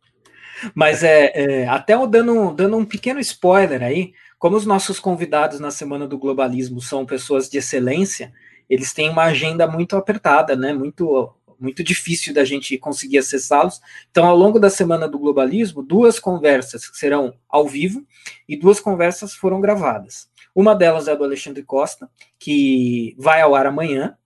Mas 0.76 1.04
é, 1.04 1.32
é, 1.36 1.68
até 1.68 1.96
dando, 2.08 2.54
dando 2.54 2.78
um 2.78 2.86
pequeno 2.86 3.20
spoiler 3.20 3.82
aí, 3.82 4.14
como 4.44 4.58
os 4.58 4.66
nossos 4.66 5.00
convidados 5.00 5.62
na 5.62 5.72
Semana 5.72 6.06
do 6.06 6.18
Globalismo 6.18 6.82
são 6.82 7.06
pessoas 7.06 7.50
de 7.50 7.60
excelência, 7.60 8.34
eles 8.70 8.92
têm 8.92 9.10
uma 9.10 9.24
agenda 9.24 9.66
muito 9.66 9.96
apertada, 9.96 10.54
né? 10.54 10.74
Muito, 10.74 11.34
muito 11.58 11.82
difícil 11.82 12.34
da 12.34 12.44
gente 12.44 12.78
conseguir 12.78 13.20
acessá-los. 13.20 13.80
Então, 14.12 14.26
ao 14.26 14.36
longo 14.36 14.60
da 14.60 14.70
Semana 14.70 15.08
do 15.08 15.18
Globalismo, 15.18 15.82
duas 15.82 16.20
conversas 16.20 16.92
serão 16.92 17.34
ao 17.48 17.66
vivo 17.70 18.06
e 18.46 18.58
duas 18.58 18.82
conversas 18.82 19.34
foram 19.34 19.62
gravadas. 19.62 20.30
Uma 20.54 20.76
delas 20.76 21.08
é 21.08 21.14
a 21.14 21.16
do 21.16 21.24
Alexandre 21.24 21.64
Costa, 21.64 22.10
que 22.38 23.16
vai 23.18 23.40
ao 23.40 23.56
ar 23.56 23.66
amanhã. 23.66 24.18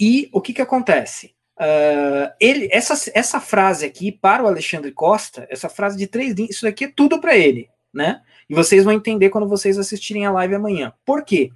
E 0.00 0.30
o 0.32 0.40
que, 0.40 0.54
que 0.54 0.62
acontece? 0.62 1.34
Uh, 1.60 2.32
ele, 2.40 2.70
essa, 2.72 3.10
essa 3.12 3.40
frase 3.40 3.84
aqui 3.84 4.10
para 4.10 4.42
o 4.42 4.46
Alexandre 4.46 4.90
Costa, 4.90 5.46
essa 5.50 5.68
frase 5.68 5.98
de 5.98 6.06
três 6.06 6.32
linhas, 6.32 6.52
isso 6.52 6.62
daqui 6.62 6.86
é 6.86 6.92
tudo 6.96 7.20
para 7.20 7.36
ele, 7.36 7.68
né? 7.92 8.22
E 8.48 8.54
vocês 8.54 8.84
vão 8.84 8.92
entender 8.92 9.30
quando 9.30 9.48
vocês 9.48 9.78
assistirem 9.78 10.24
a 10.26 10.30
live 10.32 10.54
amanhã. 10.54 10.92
Por 11.04 11.24
quê? 11.24 11.50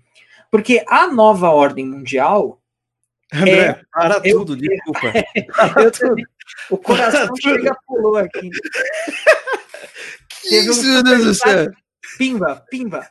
Porque 0.50 0.84
a 0.88 1.06
nova 1.10 1.50
ordem 1.50 1.86
mundial. 1.86 2.60
André, 3.32 3.52
É, 3.52 3.80
para 3.92 4.20
eu- 4.24 4.38
tudo, 4.38 4.56
desculpa. 4.56 5.00
eu 5.82 5.90
também- 5.90 6.26
o 6.70 6.76
coração 6.76 7.34
chega 7.40 7.74
pulou 7.86 8.16
aqui. 8.16 8.50
Que 10.42 10.48
Teve 10.48 10.70
isso, 10.70 10.82
meu 10.82 11.02
Deus 11.04 11.24
do 11.24 11.34
céu. 11.34 11.70
Pimba, 12.18 12.64
pimba. 12.68 13.08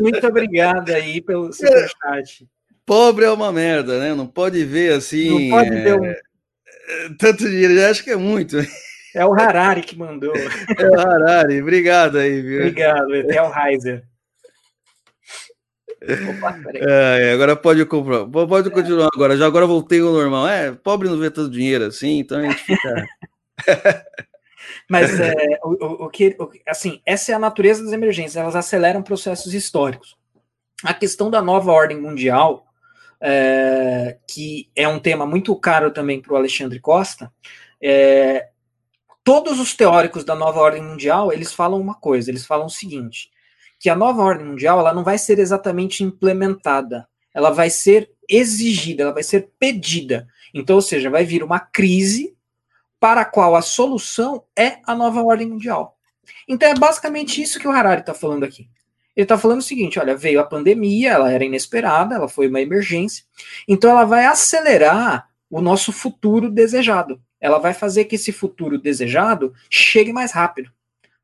Muito 0.00 0.26
obrigado 0.26 0.90
aí 0.90 1.20
pelo 1.20 1.52
superchat. 1.52 2.48
Pobre 2.84 3.24
é 3.24 3.30
uma 3.30 3.52
merda, 3.52 4.00
né? 4.00 4.14
Não 4.14 4.26
pode 4.26 4.64
ver 4.64 4.94
assim. 4.94 5.50
Não 5.50 5.58
pode 5.58 5.68
é, 5.76 5.80
ver 5.82 6.00
um. 6.00 7.16
Tanto 7.18 7.48
dinheiro, 7.48 7.88
acho 7.88 8.02
que 8.02 8.10
é 8.10 8.16
muito. 8.16 8.56
É 9.14 9.24
o 9.26 9.32
Harari 9.34 9.82
que 9.82 9.96
mandou. 9.96 10.32
É 10.78 10.88
o 10.88 10.98
Harari, 11.00 11.60
obrigado 11.62 12.18
aí, 12.18 12.40
viu? 12.40 12.58
Obrigado, 12.60 13.14
é 13.14 13.42
o 13.42 13.52
Heiser. 13.66 14.04
Opa. 16.36 16.58
É, 16.74 17.28
é, 17.28 17.32
agora 17.32 17.54
pode 17.54 17.84
comprar. 17.86 18.26
po- 18.26 18.48
Pode 18.48 18.70
continuar 18.70 19.08
agora. 19.14 19.36
Já 19.36 19.46
agora 19.46 19.66
voltei 19.66 20.00
ao 20.00 20.12
normal. 20.12 20.48
É, 20.48 20.72
pobre 20.72 21.08
não 21.08 21.18
vê 21.18 21.30
tanto 21.30 21.50
dinheiro 21.50 21.84
assim, 21.84 22.18
então 22.18 22.38
a 22.38 22.42
gente 22.42 22.62
fica. 22.64 23.06
Mas 24.90 25.18
é, 25.20 25.34
o, 25.62 25.68
o- 25.84 26.04
o 26.06 26.08
que, 26.10 26.34
o- 26.38 26.50
assim, 26.66 27.00
essa 27.06 27.30
é 27.30 27.34
a 27.34 27.38
natureza 27.38 27.84
das 27.84 27.92
emergências, 27.92 28.36
elas 28.36 28.56
aceleram 28.56 29.02
processos 29.02 29.54
históricos. 29.54 30.16
A 30.84 30.92
questão 30.92 31.30
da 31.30 31.40
nova 31.40 31.70
ordem 31.70 32.00
mundial, 32.00 32.66
é, 33.20 34.16
que 34.28 34.68
é 34.74 34.88
um 34.88 34.98
tema 34.98 35.24
muito 35.24 35.54
caro 35.54 35.92
também 35.92 36.20
para 36.20 36.32
o 36.32 36.36
Alexandre 36.36 36.80
Costa, 36.80 37.30
é, 37.80 38.48
todos 39.24 39.60
os 39.60 39.74
teóricos 39.74 40.24
da 40.24 40.34
nova 40.34 40.60
ordem 40.60 40.82
mundial, 40.82 41.32
eles 41.32 41.52
falam 41.52 41.80
uma 41.80 41.94
coisa, 41.94 42.30
eles 42.30 42.46
falam 42.46 42.66
o 42.66 42.70
seguinte, 42.70 43.30
que 43.78 43.90
a 43.90 43.96
nova 43.96 44.22
ordem 44.22 44.46
mundial 44.46 44.78
ela 44.78 44.94
não 44.94 45.04
vai 45.04 45.18
ser 45.18 45.38
exatamente 45.38 46.04
implementada, 46.04 47.08
ela 47.34 47.50
vai 47.50 47.70
ser 47.70 48.10
exigida, 48.28 49.02
ela 49.02 49.12
vai 49.12 49.22
ser 49.22 49.50
pedida. 49.58 50.28
Então, 50.54 50.76
ou 50.76 50.82
seja, 50.82 51.10
vai 51.10 51.24
vir 51.24 51.42
uma 51.42 51.58
crise 51.58 52.36
para 53.00 53.22
a 53.22 53.24
qual 53.24 53.56
a 53.56 53.62
solução 53.62 54.44
é 54.56 54.78
a 54.86 54.94
nova 54.94 55.22
ordem 55.22 55.48
mundial. 55.48 55.98
Então 56.46 56.68
é 56.68 56.74
basicamente 56.74 57.42
isso 57.42 57.58
que 57.58 57.66
o 57.66 57.70
Harari 57.70 58.00
está 58.00 58.14
falando 58.14 58.44
aqui. 58.44 58.68
Ele 59.16 59.24
está 59.24 59.36
falando 59.36 59.58
o 59.58 59.64
seguinte: 59.64 59.98
olha, 59.98 60.16
veio 60.16 60.40
a 60.40 60.44
pandemia, 60.44 61.10
ela 61.10 61.30
era 61.30 61.44
inesperada, 61.44 62.14
ela 62.14 62.28
foi 62.28 62.48
uma 62.48 62.60
emergência, 62.60 63.24
então 63.68 63.90
ela 63.90 64.04
vai 64.04 64.24
acelerar 64.24 65.28
o 65.50 65.60
nosso 65.60 65.92
futuro 65.92 66.50
desejado. 66.50 67.20
Ela 67.42 67.58
vai 67.58 67.74
fazer 67.74 68.04
que 68.04 68.14
esse 68.14 68.30
futuro 68.30 68.78
desejado 68.78 69.52
chegue 69.68 70.12
mais 70.12 70.30
rápido. 70.30 70.70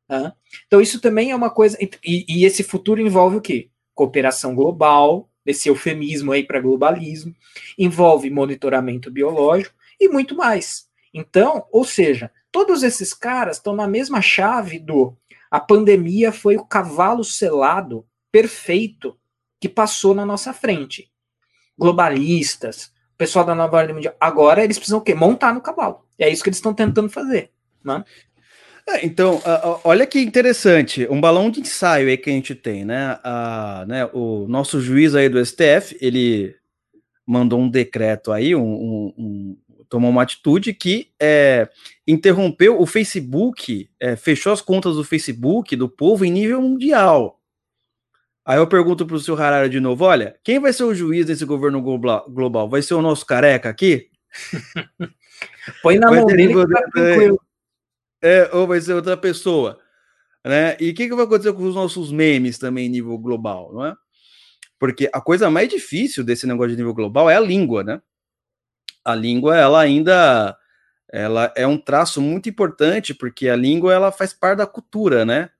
tá? 0.05 0.35
Então 0.67 0.81
isso 0.81 0.99
também 0.99 1.31
é 1.31 1.35
uma 1.35 1.49
coisa. 1.49 1.77
E, 1.81 2.25
e 2.27 2.45
esse 2.45 2.61
futuro 2.61 3.01
envolve 3.01 3.37
o 3.37 3.41
quê? 3.41 3.69
Cooperação 3.95 4.53
global, 4.53 5.29
esse 5.45 5.69
eufemismo 5.69 6.33
aí 6.33 6.43
para 6.43 6.59
globalismo, 6.59 7.33
envolve 7.77 8.29
monitoramento 8.29 9.09
biológico 9.09 9.73
e 9.97 10.09
muito 10.09 10.35
mais. 10.35 10.89
Então, 11.13 11.65
ou 11.71 11.85
seja, 11.85 12.29
todos 12.51 12.83
esses 12.83 13.13
caras 13.13 13.57
estão 13.57 13.73
na 13.73 13.87
mesma 13.87 14.21
chave 14.21 14.77
do 14.77 15.17
a 15.49 15.59
pandemia 15.59 16.31
foi 16.31 16.57
o 16.57 16.65
cavalo 16.65 17.23
selado 17.23 18.05
perfeito 18.31 19.17
que 19.59 19.67
passou 19.67 20.13
na 20.13 20.25
nossa 20.25 20.53
frente. 20.53 21.11
Globalistas, 21.77 22.93
pessoal 23.19 23.43
da 23.45 23.53
nova 23.53 23.75
ordem 23.77 23.93
mundial, 23.93 24.15
agora 24.19 24.63
eles 24.63 24.77
precisam 24.77 24.99
o 24.99 25.01
quê? 25.01 25.13
Montar 25.13 25.53
no 25.53 25.61
cavalo. 25.61 26.05
É 26.17 26.29
isso 26.29 26.41
que 26.41 26.49
eles 26.49 26.57
estão 26.57 26.73
tentando 26.73 27.09
fazer. 27.09 27.51
Né? 27.83 28.03
É, 28.87 29.05
então, 29.05 29.41
olha 29.83 30.07
que 30.07 30.19
interessante, 30.19 31.05
um 31.11 31.19
balão 31.21 31.51
de 31.51 31.59
ensaio 31.59 32.07
aí 32.07 32.17
que 32.17 32.29
a 32.29 32.33
gente 32.33 32.55
tem, 32.55 32.85
né? 32.85 33.19
A, 33.23 33.85
né 33.87 34.09
o 34.13 34.47
nosso 34.47 34.81
juiz 34.81 35.13
aí 35.13 35.29
do 35.29 35.37
STF, 35.45 35.97
ele 36.01 36.55
mandou 37.27 37.59
um 37.59 37.69
decreto 37.69 38.31
aí, 38.31 38.55
um, 38.55 38.63
um- 38.63 39.13
um- 39.17 39.57
tomou 39.89 40.09
uma 40.09 40.23
atitude 40.23 40.73
que 40.73 41.09
é, 41.19 41.67
interrompeu 42.07 42.79
o 42.81 42.85
Facebook, 42.85 43.89
é, 43.99 44.15
fechou 44.15 44.53
as 44.53 44.61
contas 44.61 44.95
do 44.95 45.03
Facebook 45.03 45.75
do 45.75 45.89
povo 45.89 46.23
em 46.23 46.31
nível 46.31 46.61
mundial. 46.61 47.38
Aí 48.49 48.57
eu 48.57 48.65
pergunto 48.65 49.05
para 49.05 49.15
o 49.15 49.19
senhor 49.19 49.39
Harari 49.39 49.69
de 49.69 49.79
novo: 49.79 50.05
olha, 50.05 50.35
quem 50.43 50.59
vai 50.59 50.73
ser 50.73 50.83
o 50.83 50.95
juiz 50.95 51.23
desse 51.23 51.45
governo 51.45 51.83
global? 51.83 52.67
Vai 52.67 52.81
ser 52.81 52.95
o 52.95 53.01
nosso 53.01 53.23
careca 53.23 53.69
aqui? 53.69 54.09
Põe 55.83 55.99
na 55.99 56.09
Vai 56.09 56.17
mão 56.17 56.25
dele 56.25 56.47
que 56.47 56.73
tá 56.73 56.81
tranquilo. 56.91 57.39
É, 58.19 58.49
ou 58.51 58.65
vai 58.65 58.81
ser 58.81 58.93
outra 58.93 59.15
pessoa, 59.15 59.79
né? 60.43 60.75
E 60.79 60.89
o 60.89 60.95
que, 60.95 61.07
que 61.07 61.15
vai 61.15 61.25
acontecer 61.25 61.53
com 61.53 61.61
os 61.61 61.75
nossos 61.75 62.11
memes 62.11 62.57
também 62.57 62.87
em 62.87 62.89
nível 62.89 63.15
global, 63.19 63.71
não 63.71 63.85
é? 63.85 63.93
Porque 64.79 65.07
a 65.13 65.21
coisa 65.21 65.51
mais 65.51 65.69
difícil 65.69 66.23
desse 66.23 66.47
negócio 66.47 66.71
de 66.71 66.77
nível 66.77 66.95
global 66.95 67.29
é 67.29 67.35
a 67.35 67.39
língua, 67.39 67.83
né? 67.83 68.01
A 69.05 69.13
língua, 69.13 69.55
ela 69.55 69.79
ainda 69.79 70.57
ela 71.13 71.53
é 71.55 71.67
um 71.67 71.77
traço 71.77 72.19
muito 72.19 72.49
importante, 72.49 73.13
porque 73.13 73.47
a 73.47 73.55
língua 73.55 73.93
ela 73.93 74.11
faz 74.11 74.33
parte 74.33 74.57
da 74.57 74.65
cultura, 74.65 75.23
né? 75.23 75.51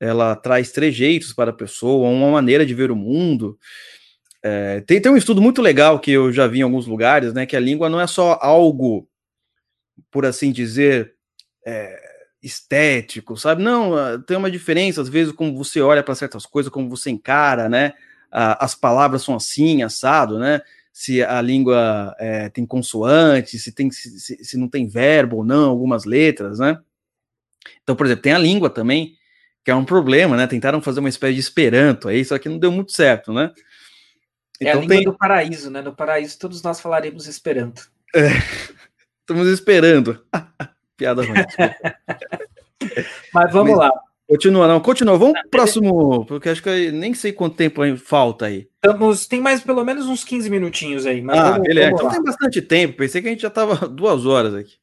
Ela 0.00 0.34
traz 0.34 0.72
trejeitos 0.72 1.32
para 1.34 1.50
a 1.50 1.54
pessoa, 1.54 2.08
uma 2.08 2.30
maneira 2.30 2.64
de 2.64 2.74
ver 2.74 2.90
o 2.90 2.96
mundo. 2.96 3.58
É, 4.42 4.80
tem, 4.82 5.00
tem 5.00 5.12
um 5.12 5.16
estudo 5.16 5.42
muito 5.42 5.62
legal 5.62 6.00
que 6.00 6.10
eu 6.12 6.32
já 6.32 6.46
vi 6.46 6.60
em 6.60 6.62
alguns 6.62 6.86
lugares, 6.86 7.34
né? 7.34 7.46
Que 7.46 7.56
a 7.56 7.60
língua 7.60 7.88
não 7.90 8.00
é 8.00 8.06
só 8.06 8.38
algo, 8.40 9.06
por 10.10 10.24
assim 10.26 10.52
dizer, 10.52 11.14
é, 11.66 12.00
estético, 12.42 13.36
sabe? 13.36 13.62
Não, 13.62 14.20
tem 14.22 14.36
uma 14.36 14.50
diferença, 14.50 15.02
às 15.02 15.08
vezes, 15.08 15.32
como 15.32 15.56
você 15.56 15.80
olha 15.80 16.02
para 16.02 16.14
certas 16.14 16.46
coisas, 16.46 16.72
como 16.72 16.88
você 16.88 17.10
encara, 17.10 17.68
né? 17.68 17.92
As 18.30 18.74
palavras 18.74 19.22
são 19.22 19.34
assim, 19.34 19.82
assado, 19.82 20.38
né? 20.38 20.60
Se 20.92 21.22
a 21.22 21.40
língua 21.42 22.14
é, 22.18 22.48
tem 22.48 22.64
consoante, 22.66 23.58
se, 23.58 23.72
tem, 23.72 23.90
se- 23.90 24.44
se 24.44 24.56
não 24.56 24.68
tem 24.68 24.86
verbo 24.88 25.38
ou 25.38 25.44
não, 25.44 25.68
algumas 25.70 26.04
letras, 26.04 26.58
né? 26.58 26.78
Então, 27.82 27.94
por 27.94 28.06
exemplo, 28.06 28.22
tem 28.22 28.32
a 28.32 28.38
língua 28.38 28.70
também, 28.70 29.14
que 29.64 29.70
é 29.70 29.74
um 29.74 29.84
problema, 29.84 30.36
né? 30.36 30.46
Tentaram 30.46 30.80
fazer 30.80 31.00
uma 31.00 31.08
espécie 31.08 31.34
de 31.34 31.40
esperanto 31.40 32.08
aí, 32.08 32.24
só 32.24 32.38
que 32.38 32.48
não 32.48 32.58
deu 32.58 32.72
muito 32.72 32.92
certo, 32.92 33.32
né? 33.32 33.52
É 34.60 34.68
a 34.68 34.70
Então 34.70 34.80
língua 34.82 34.96
tem, 34.96 35.04
do 35.04 35.16
paraíso, 35.16 35.70
né? 35.70 35.80
No 35.82 35.94
paraíso 35.94 36.38
todos 36.38 36.62
nós 36.62 36.80
falaremos 36.80 37.26
esperanto. 37.26 37.90
estamos 39.20 39.48
esperando. 39.48 40.24
Piada 40.96 41.22
ruim. 41.22 41.34
Mas 43.32 43.52
vamos 43.52 43.70
Mas- 43.70 43.78
lá. 43.78 43.92
Continua, 44.30 44.68
não, 44.68 44.78
continua. 44.78 45.18
Vamos 45.18 45.40
pro 45.40 45.50
próximo, 45.50 46.24
porque 46.24 46.50
acho 46.50 46.62
que 46.62 46.92
nem 46.92 47.12
sei 47.14 47.32
quanto 47.32 47.56
tempo 47.56 47.82
falta 47.96 48.46
aí. 48.46 48.68
Estamos, 48.76 49.26
tem 49.26 49.40
mais 49.40 49.60
pelo 49.60 49.84
menos 49.84 50.06
uns 50.06 50.22
15 50.22 50.48
minutinhos 50.48 51.04
aí. 51.04 51.20
Ah, 51.30 51.50
vamos, 51.50 51.66
beleza. 51.66 51.90
Vamos 51.90 52.00
então 52.02 52.12
tem 52.12 52.22
bastante 52.22 52.62
tempo. 52.62 52.96
Pensei 52.98 53.20
que 53.20 53.26
a 53.26 53.30
gente 53.32 53.42
já 53.42 53.48
estava 53.48 53.88
duas 53.88 54.24
horas 54.26 54.54
aqui. 54.54 54.74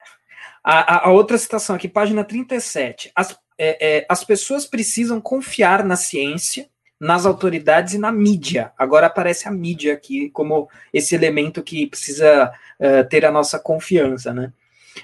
A, 0.62 0.96
a, 0.96 1.08
a, 1.08 1.12
outra 1.12 1.38
citação 1.38 1.78
aqui, 1.78 1.88
página 1.88 2.26
37. 2.26 3.10
As, 3.16 3.38
é, 3.58 3.98
é, 3.98 4.06
as 4.08 4.24
pessoas 4.24 4.66
precisam 4.66 5.20
confiar 5.20 5.84
na 5.84 5.96
ciência, 5.96 6.68
nas 7.00 7.26
autoridades 7.26 7.94
e 7.94 7.98
na 7.98 8.12
mídia. 8.12 8.72
Agora 8.78 9.08
aparece 9.08 9.48
a 9.48 9.52
mídia 9.52 9.94
aqui 9.94 10.30
como 10.30 10.70
esse 10.94 11.14
elemento 11.16 11.62
que 11.62 11.88
precisa 11.88 12.52
uh, 12.80 13.08
ter 13.10 13.26
a 13.26 13.32
nossa 13.32 13.60
confiança, 13.60 14.34
né? 14.34 14.52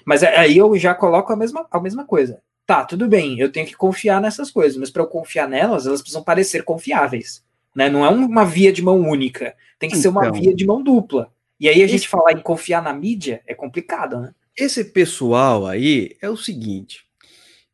Mas 0.04 0.24
aí 0.24 0.58
eu 0.58 0.76
já 0.78 0.96
coloco 0.96 1.32
a 1.32 1.36
mesma, 1.36 1.68
a 1.70 1.80
mesma 1.80 2.04
coisa. 2.04 2.42
Tá, 2.66 2.84
tudo 2.84 3.08
bem, 3.08 3.40
eu 3.40 3.52
tenho 3.52 3.68
que 3.68 3.76
confiar 3.76 4.22
nessas 4.22 4.50
coisas, 4.50 4.78
mas 4.78 4.90
para 4.90 5.04
eu 5.04 5.08
confiar 5.08 5.48
nelas, 5.48 5.86
elas 5.86 6.02
precisam 6.02 6.24
parecer 6.24 6.64
confiáveis. 6.64 7.44
Né? 7.76 7.90
Não 7.90 8.06
é 8.06 8.10
uma 8.10 8.46
via 8.46 8.72
de 8.72 8.82
mão 8.82 9.00
única, 9.00 9.56
tem 9.78 9.90
que 9.90 9.96
então, 9.98 10.02
ser 10.02 10.08
uma 10.08 10.28
então. 10.28 10.40
via 10.40 10.56
de 10.56 10.66
mão 10.66 10.82
dupla. 10.82 11.32
E 11.60 11.68
aí 11.70 11.84
a 11.84 11.88
gente 11.88 12.08
falar 12.08 12.32
em 12.32 12.42
confiar 12.42 12.82
na 12.82 12.94
mídia 12.94 13.42
é 13.46 13.54
complicado, 13.54 14.20
né? 14.20 14.34
Esse 14.58 14.86
pessoal 14.86 15.66
aí 15.66 16.16
é 16.22 16.30
o 16.30 16.38
seguinte. 16.38 17.03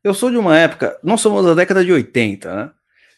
Eu 0.02 0.14
sou 0.14 0.30
de 0.30 0.36
uma 0.36 0.56
época, 0.58 0.98
nós 1.02 1.20
somos 1.20 1.44
da 1.44 1.54
década 1.54 1.84
de 1.84 1.92
80, 1.92 2.54
né? 2.54 2.72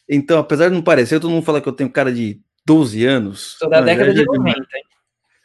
Então, 0.09 0.39
apesar 0.39 0.69
de 0.69 0.75
não 0.75 0.83
parecer, 0.83 1.21
todo 1.21 1.31
mundo 1.31 1.45
fala 1.45 1.61
que 1.61 1.69
eu 1.69 1.73
tenho 1.73 1.91
cara 1.91 2.13
de 2.13 2.41
12 2.67 3.05
anos. 3.05 3.57
Sou 3.59 3.71
da 3.71 3.79
não, 3.79 3.87
década 3.87 4.13
de 4.13 4.25
90, 4.25 4.59
hein? 4.59 4.85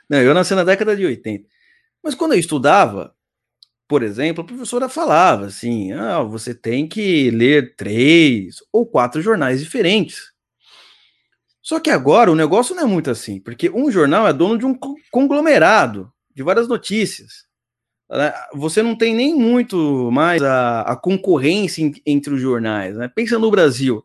Não, 0.09 0.19
eu 0.19 0.33
nasci 0.33 0.55
na 0.55 0.63
década 0.63 0.95
de 0.95 1.05
80. 1.05 1.47
Mas 2.03 2.15
quando 2.15 2.33
eu 2.33 2.39
estudava, 2.39 3.13
por 3.88 4.03
exemplo, 4.03 4.43
a 4.43 4.47
professora 4.47 4.89
falava 4.89 5.45
assim: 5.45 5.91
ah, 5.93 6.21
você 6.21 6.53
tem 6.53 6.88
que 6.88 7.29
ler 7.31 7.75
três 7.75 8.57
ou 8.71 8.85
quatro 8.85 9.21
jornais 9.21 9.59
diferentes. 9.59 10.31
Só 11.61 11.79
que 11.79 11.89
agora 11.89 12.31
o 12.31 12.35
negócio 12.35 12.75
não 12.75 12.83
é 12.83 12.85
muito 12.85 13.11
assim, 13.11 13.39
porque 13.39 13.69
um 13.69 13.91
jornal 13.91 14.27
é 14.27 14.33
dono 14.33 14.57
de 14.57 14.65
um 14.65 14.77
conglomerado 15.11 16.11
de 16.33 16.41
várias 16.41 16.67
notícias. 16.67 17.46
Né? 18.10 18.34
Você 18.53 18.82
não 18.82 18.95
tem 18.95 19.14
nem 19.14 19.36
muito 19.36 20.10
mais 20.12 20.41
a, 20.41 20.82
a 20.82 20.95
concorrência 20.95 21.91
entre 22.05 22.34
os 22.34 22.41
jornais. 22.41 22.95
Né? 22.95 23.08
Pensa 23.08 23.38
no 23.38 23.51
Brasil. 23.51 24.03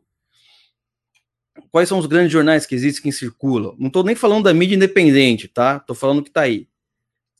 Quais 1.71 1.89
são 1.89 1.99
os 1.99 2.07
grandes 2.07 2.33
jornais 2.33 2.67
que 2.67 2.75
existem, 2.75 3.03
que 3.03 3.13
circulam? 3.13 3.75
Não 3.79 3.87
estou 3.87 4.05
nem 4.05 4.15
falando 4.15 4.45
da 4.45 4.55
mídia 4.55 4.77
independente, 4.77 5.49
tá? 5.49 5.77
Estou 5.77 5.97
falando 5.97 6.23
que 6.23 6.29
está 6.29 6.43
aí 6.43 6.67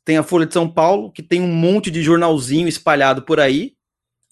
tem 0.05 0.17
a 0.17 0.23
Folha 0.23 0.45
de 0.45 0.53
São 0.53 0.69
Paulo, 0.69 1.11
que 1.11 1.23
tem 1.23 1.41
um 1.41 1.47
monte 1.47 1.89
de 1.89 2.01
jornalzinho 2.01 2.67
espalhado 2.67 3.21
por 3.21 3.39
aí, 3.39 3.75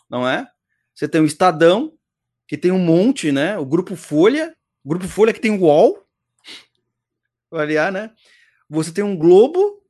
não 0.10 0.28
é? 0.28 0.48
Você 0.94 1.08
tem 1.08 1.22
o 1.22 1.26
Estadão, 1.26 1.94
que 2.48 2.58
tem 2.58 2.72
um 2.72 2.80
monte, 2.80 3.32
né? 3.32 3.58
O 3.58 3.66
Grupo 3.66 3.96
Folha, 3.96 4.56
o 4.84 4.90
Grupo 4.90 5.08
Folha 5.08 5.34
que 5.34 5.40
tem 5.40 5.52
o 5.52 5.62
UOL, 5.62 6.06
aliás, 7.54 7.94
né? 7.94 8.12
Você 8.70 8.92
tem 8.92 9.04
um 9.04 9.18
Globo, 9.18 9.81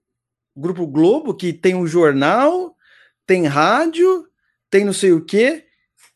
Grupo 0.56 0.86
Globo, 0.88 1.34
que 1.34 1.54
tem 1.54 1.76
um 1.76 1.88
jornal, 1.88 2.76
tem 3.26 3.46
rádio, 3.46 4.28
tem 4.70 4.86
não 4.86 4.94
sei 4.94 5.12
o 5.12 5.24
quê. 5.24 5.66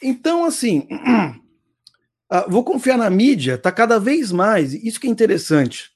Então, 0.02 0.46
assim, 0.46 0.88
ah, 2.30 2.46
vou 2.48 2.64
confiar 2.64 2.98
na 2.98 3.10
mídia, 3.10 3.58
tá 3.58 3.72
cada 3.72 4.00
vez 4.00 4.32
mais, 4.32 4.74
isso 4.74 5.00
que 5.00 5.08
é 5.08 5.10
interessante 5.10 5.96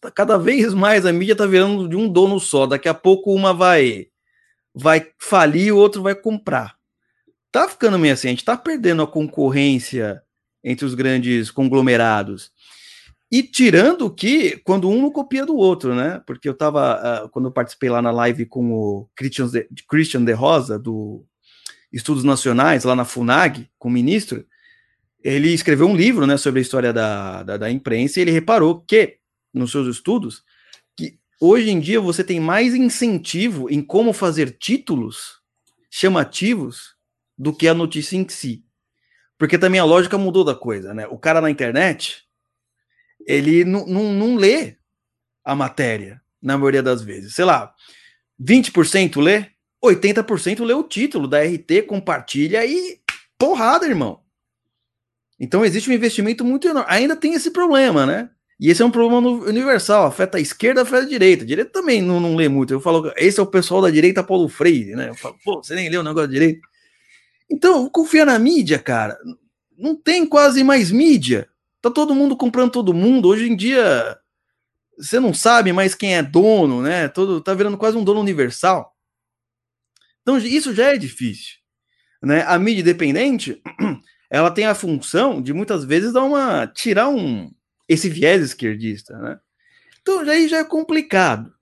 tá 0.00 0.10
cada 0.10 0.38
vez 0.38 0.74
mais 0.74 1.04
a 1.04 1.12
mídia 1.12 1.36
tá 1.36 1.46
virando 1.46 1.88
de 1.88 1.96
um 1.96 2.08
dono 2.08 2.38
só. 2.38 2.66
Daqui 2.66 2.88
a 2.88 2.94
pouco 2.94 3.34
uma 3.34 3.52
vai 3.52 4.06
vai 4.74 5.08
falir, 5.18 5.72
o 5.72 5.78
outro 5.78 6.02
vai 6.02 6.14
comprar. 6.14 6.76
Tá 7.50 7.68
ficando 7.68 7.98
meio 7.98 8.14
assim, 8.14 8.28
a 8.28 8.30
gente 8.30 8.44
tá 8.44 8.56
perdendo 8.56 9.02
a 9.02 9.06
concorrência 9.06 10.22
entre 10.62 10.84
os 10.84 10.94
grandes 10.94 11.50
conglomerados. 11.50 12.52
E 13.30 13.42
tirando 13.42 14.10
que 14.10 14.56
quando 14.58 14.88
um 14.88 15.02
não 15.02 15.10
copia 15.10 15.44
do 15.44 15.54
outro, 15.54 15.94
né? 15.94 16.22
Porque 16.26 16.48
eu 16.48 16.54
tava, 16.54 17.24
uh, 17.24 17.28
quando 17.28 17.46
eu 17.46 17.52
participei 17.52 17.90
lá 17.90 18.00
na 18.00 18.10
live 18.10 18.46
com 18.46 18.72
o 18.72 19.08
Christian 19.14 19.46
de, 19.48 19.68
Christian 19.86 20.24
de 20.24 20.32
Rosa, 20.32 20.78
do 20.78 21.24
Estudos 21.92 22.24
Nacionais, 22.24 22.84
lá 22.84 22.96
na 22.96 23.04
FUNAG, 23.04 23.68
com 23.78 23.88
o 23.88 23.92
ministro, 23.92 24.46
ele 25.22 25.52
escreveu 25.52 25.86
um 25.86 25.96
livro 25.96 26.26
né, 26.26 26.36
sobre 26.38 26.60
a 26.60 26.62
história 26.62 26.92
da, 26.92 27.42
da, 27.42 27.56
da 27.58 27.70
imprensa 27.70 28.18
e 28.18 28.22
ele 28.22 28.30
reparou 28.30 28.80
que 28.80 29.18
nos 29.52 29.72
seus 29.72 29.88
estudos 29.88 30.42
que 30.96 31.18
hoje 31.40 31.70
em 31.70 31.80
dia 31.80 32.00
você 32.00 32.24
tem 32.24 32.40
mais 32.40 32.74
incentivo 32.74 33.68
em 33.70 33.82
como 33.82 34.12
fazer 34.12 34.56
títulos 34.58 35.40
chamativos 35.90 36.96
do 37.36 37.52
que 37.52 37.68
a 37.68 37.74
notícia 37.74 38.16
em 38.16 38.26
si. 38.28 38.64
Porque 39.36 39.58
também 39.58 39.80
a 39.80 39.84
lógica 39.84 40.18
mudou 40.18 40.44
da 40.44 40.54
coisa, 40.54 40.92
né? 40.92 41.06
O 41.08 41.18
cara 41.18 41.40
na 41.40 41.50
internet, 41.50 42.27
ele 43.28 43.62
não 43.62 44.36
lê 44.36 44.76
a 45.44 45.54
matéria, 45.54 46.20
na 46.40 46.56
maioria 46.56 46.82
das 46.82 47.02
vezes. 47.02 47.34
Sei 47.34 47.44
lá, 47.44 47.74
20% 48.40 49.20
lê, 49.20 49.46
80% 49.84 50.64
lê 50.64 50.72
o 50.72 50.82
título 50.82 51.28
da 51.28 51.42
RT, 51.42 51.82
compartilha 51.86 52.64
e 52.64 52.98
porrada, 53.38 53.86
irmão. 53.86 54.20
Então 55.38 55.62
existe 55.62 55.90
um 55.90 55.92
investimento 55.92 56.42
muito 56.42 56.66
enorme. 56.66 56.90
Ainda 56.90 57.14
tem 57.14 57.34
esse 57.34 57.50
problema, 57.50 58.06
né? 58.06 58.30
E 58.58 58.70
esse 58.70 58.82
é 58.82 58.84
um 58.84 58.90
problema 58.90 59.28
universal, 59.28 60.06
afeta 60.06 60.38
a 60.38 60.40
esquerda, 60.40 60.82
afeta 60.82 61.04
a 61.04 61.08
direita. 61.08 61.44
A 61.44 61.46
direita 61.46 61.70
também 61.70 62.02
não, 62.02 62.18
não 62.18 62.34
lê 62.34 62.48
muito. 62.48 62.72
Eu 62.72 62.80
falo, 62.80 63.12
esse 63.16 63.38
é 63.38 63.42
o 63.42 63.46
pessoal 63.46 63.82
da 63.82 63.90
direita 63.90 64.24
Paulo 64.24 64.48
Freire, 64.48 64.96
né? 64.96 65.10
Eu 65.10 65.14
falo, 65.14 65.36
pô, 65.44 65.62
você 65.62 65.74
nem 65.74 65.88
leu 65.88 66.00
o 66.00 66.04
negócio 66.04 66.26
da 66.26 66.32
direita. 66.32 66.60
Então, 67.48 67.88
confia 67.88 68.24
na 68.24 68.38
mídia, 68.38 68.78
cara. 68.78 69.16
Não 69.76 69.94
tem 69.94 70.26
quase 70.26 70.64
mais 70.64 70.90
mídia. 70.90 71.48
Tá 71.88 71.94
todo 71.94 72.14
mundo 72.14 72.36
comprando 72.36 72.70
todo 72.70 72.92
mundo. 72.92 73.28
Hoje 73.28 73.50
em 73.50 73.56
dia, 73.56 74.18
você 74.98 75.18
não 75.18 75.32
sabe 75.32 75.72
mais 75.72 75.94
quem 75.94 76.16
é 76.16 76.22
dono, 76.22 76.82
né? 76.82 77.08
Todo, 77.08 77.40
tá 77.40 77.54
virando 77.54 77.78
quase 77.78 77.96
um 77.96 78.04
dono 78.04 78.20
universal. 78.20 78.94
Então, 80.20 80.36
isso 80.36 80.74
já 80.74 80.92
é 80.92 80.98
difícil. 80.98 81.56
Né? 82.22 82.44
A 82.46 82.58
mídia 82.58 82.82
independente, 82.82 83.62
ela 84.28 84.50
tem 84.50 84.66
a 84.66 84.74
função 84.74 85.40
de 85.40 85.54
muitas 85.54 85.84
vezes 85.84 86.12
dar 86.12 86.24
uma 86.24 86.66
tirar 86.66 87.08
um, 87.08 87.50
esse 87.88 88.08
viés 88.10 88.42
esquerdista, 88.42 89.16
né? 89.18 89.38
Então 90.02 90.20
aí 90.20 90.48
já 90.48 90.58
é 90.58 90.64
complicado, 90.64 91.52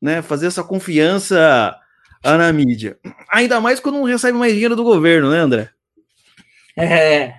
né? 0.00 0.22
Fazer 0.22 0.46
essa 0.46 0.62
confiança 0.62 1.76
na 2.22 2.52
mídia. 2.52 2.98
Ainda 3.30 3.60
mais 3.60 3.80
quando 3.80 3.96
não 3.96 4.04
recebe 4.04 4.36
mais 4.36 4.52
dinheiro 4.52 4.76
do 4.76 4.84
governo, 4.84 5.30
né, 5.30 5.38
André? 5.38 5.70
É, 6.76 7.34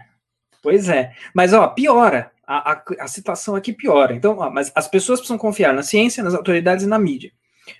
pois 0.61 0.89
é. 0.89 1.13
Mas, 1.33 1.53
ó, 1.53 1.67
piora. 1.67 2.31
A, 2.45 2.71
a, 2.71 2.83
a 3.01 3.07
situação 3.09 3.55
aqui 3.55 3.73
piora. 3.73 4.15
Então, 4.15 4.37
ó, 4.37 4.49
mas 4.49 4.71
as 4.73 4.87
pessoas 4.87 5.19
precisam 5.19 5.37
confiar 5.37 5.73
na 5.73 5.83
ciência, 5.83 6.23
nas 6.23 6.33
autoridades 6.33 6.85
e 6.85 6.87
na 6.87 6.97
mídia. 6.97 7.31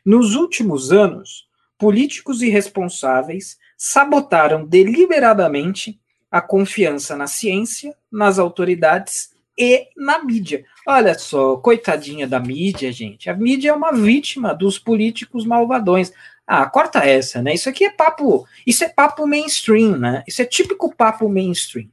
Nos 0.05 0.35
últimos 0.35 0.91
anos, 0.91 1.47
políticos 1.77 2.41
irresponsáveis 2.41 3.57
sabotaram 3.77 4.65
deliberadamente 4.65 5.99
a 6.29 6.41
confiança 6.41 7.15
na 7.15 7.27
ciência, 7.27 7.95
nas 8.11 8.39
autoridades 8.39 9.29
e 9.57 9.87
na 9.95 10.23
mídia. 10.23 10.65
Olha 10.85 11.17
só, 11.17 11.57
coitadinha 11.57 12.27
da 12.27 12.39
mídia, 12.39 12.91
gente. 12.91 13.29
A 13.29 13.35
mídia 13.35 13.69
é 13.69 13.73
uma 13.73 13.91
vítima 13.91 14.53
dos 14.53 14.77
políticos 14.77 15.45
malvadões. 15.45 16.11
Ah, 16.45 16.65
corta 16.65 16.99
essa, 16.99 17.41
né? 17.41 17.53
Isso 17.53 17.67
aqui 17.67 17.85
é 17.85 17.89
papo, 17.89 18.45
isso 18.65 18.83
é 18.83 18.89
papo 18.89 19.25
mainstream, 19.27 19.97
né? 19.97 20.23
Isso 20.27 20.41
é 20.41 20.45
típico 20.45 20.95
papo 20.95 21.27
mainstream, 21.27 21.89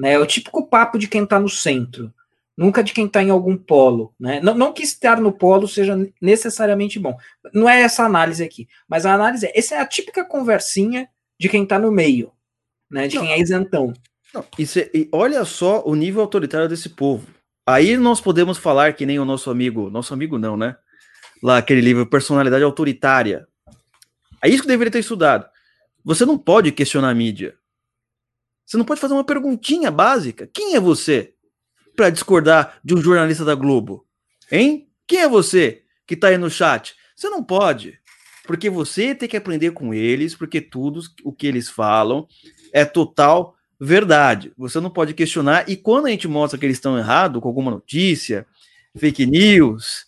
né? 0.00 0.14
É 0.14 0.18
o 0.18 0.24
típico 0.24 0.66
papo 0.66 0.98
de 0.98 1.06
quem 1.06 1.24
está 1.24 1.38
no 1.38 1.48
centro, 1.50 2.10
nunca 2.56 2.82
de 2.82 2.94
quem 2.94 3.04
está 3.04 3.22
em 3.22 3.28
algum 3.28 3.54
polo, 3.54 4.14
né? 4.18 4.40
Não, 4.40 4.54
não 4.54 4.72
que 4.72 4.82
estar 4.82 5.20
no 5.20 5.30
polo 5.30 5.68
seja 5.68 5.94
necessariamente 6.18 6.98
bom. 6.98 7.14
Não 7.52 7.68
é 7.68 7.82
essa 7.82 8.04
análise 8.04 8.42
aqui, 8.42 8.66
mas 8.88 9.04
a 9.04 9.12
análise 9.12 9.44
é, 9.44 9.52
essa 9.54 9.74
é 9.74 9.78
a 9.78 9.86
típica 9.86 10.24
conversinha 10.24 11.06
de 11.38 11.50
quem 11.50 11.64
está 11.64 11.78
no 11.78 11.92
meio, 11.92 12.32
né? 12.90 13.08
De 13.08 13.18
quem 13.18 13.30
é 13.30 13.38
isentão. 13.38 13.92
Não, 14.32 14.42
isso 14.58 14.78
é, 14.78 14.90
e 14.94 15.06
olha 15.12 15.44
só 15.44 15.82
o 15.84 15.94
nível 15.94 16.22
autoritário 16.22 16.68
desse 16.68 16.88
povo. 16.88 17.26
Aí 17.66 17.98
nós 17.98 18.22
podemos 18.22 18.56
falar 18.56 18.94
que 18.94 19.04
nem 19.04 19.18
o 19.18 19.24
nosso 19.26 19.50
amigo, 19.50 19.90
nosso 19.90 20.14
amigo 20.14 20.38
não, 20.38 20.56
né? 20.56 20.76
Lá 21.42 21.58
aquele 21.58 21.82
livro 21.82 22.06
Personalidade 22.06 22.64
Autoritária. 22.64 23.46
É 24.42 24.48
isso 24.48 24.62
que 24.62 24.68
deveria 24.68 24.90
ter 24.90 25.00
estudado. 25.00 25.46
Você 26.02 26.24
não 26.24 26.38
pode 26.38 26.72
questionar 26.72 27.10
a 27.10 27.14
mídia. 27.14 27.59
Você 28.70 28.76
não 28.76 28.84
pode 28.84 29.00
fazer 29.00 29.14
uma 29.14 29.24
perguntinha 29.24 29.90
básica. 29.90 30.48
Quem 30.54 30.76
é 30.76 30.80
você 30.80 31.34
para 31.96 32.08
discordar 32.08 32.78
de 32.84 32.94
um 32.94 33.02
jornalista 33.02 33.44
da 33.44 33.56
Globo? 33.56 34.06
Hein? 34.48 34.88
Quem 35.08 35.22
é 35.22 35.28
você 35.28 35.82
que 36.06 36.14
está 36.14 36.28
aí 36.28 36.38
no 36.38 36.48
chat? 36.48 36.94
Você 37.16 37.28
não 37.28 37.42
pode. 37.42 37.98
Porque 38.46 38.70
você 38.70 39.12
tem 39.12 39.28
que 39.28 39.36
aprender 39.36 39.72
com 39.72 39.92
eles, 39.92 40.36
porque 40.36 40.60
tudo 40.60 41.00
o 41.24 41.32
que 41.32 41.48
eles 41.48 41.68
falam 41.68 42.28
é 42.72 42.84
total 42.84 43.56
verdade. 43.80 44.52
Você 44.56 44.78
não 44.78 44.88
pode 44.88 45.14
questionar. 45.14 45.68
E 45.68 45.76
quando 45.76 46.06
a 46.06 46.10
gente 46.10 46.28
mostra 46.28 46.56
que 46.56 46.64
eles 46.64 46.76
estão 46.76 46.96
errados 46.96 47.42
com 47.42 47.48
alguma 47.48 47.72
notícia, 47.72 48.46
fake 48.96 49.26
news, 49.26 50.06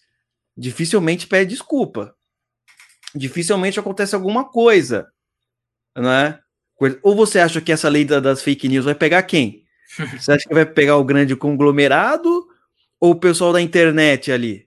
dificilmente 0.57 1.27
pede 1.27 1.51
desculpa. 1.51 2.15
Dificilmente 3.13 3.81
acontece 3.81 4.15
alguma 4.15 4.49
coisa, 4.49 5.11
né? 5.97 6.39
Coisa. 6.83 6.99
Ou 7.01 7.15
você 7.15 7.39
acha 7.39 7.61
que 7.61 7.71
essa 7.71 7.89
lei 7.89 8.05
das 8.05 8.43
fake 8.43 8.69
news 8.69 8.85
vai 8.85 8.95
pegar 8.95 9.23
quem? 9.23 9.65
Você 10.19 10.33
acha 10.33 10.49
que 10.49 10.55
vai 10.55 10.67
pegar 10.67 10.97
o 10.97 11.05
grande 11.05 11.37
conglomerado 11.37 12.49
ou 12.99 13.13
o 13.13 13.15
pessoal 13.21 13.53
da 13.53 13.61
internet 13.61 14.33
ali? 14.33 14.67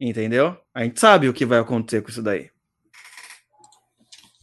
Entendeu? 0.00 0.56
A 0.72 0.84
gente 0.84 0.98
sabe 0.98 1.28
o 1.28 1.34
que 1.34 1.44
vai 1.44 1.58
acontecer 1.58 2.00
com 2.00 2.08
isso 2.08 2.22
daí. 2.22 2.48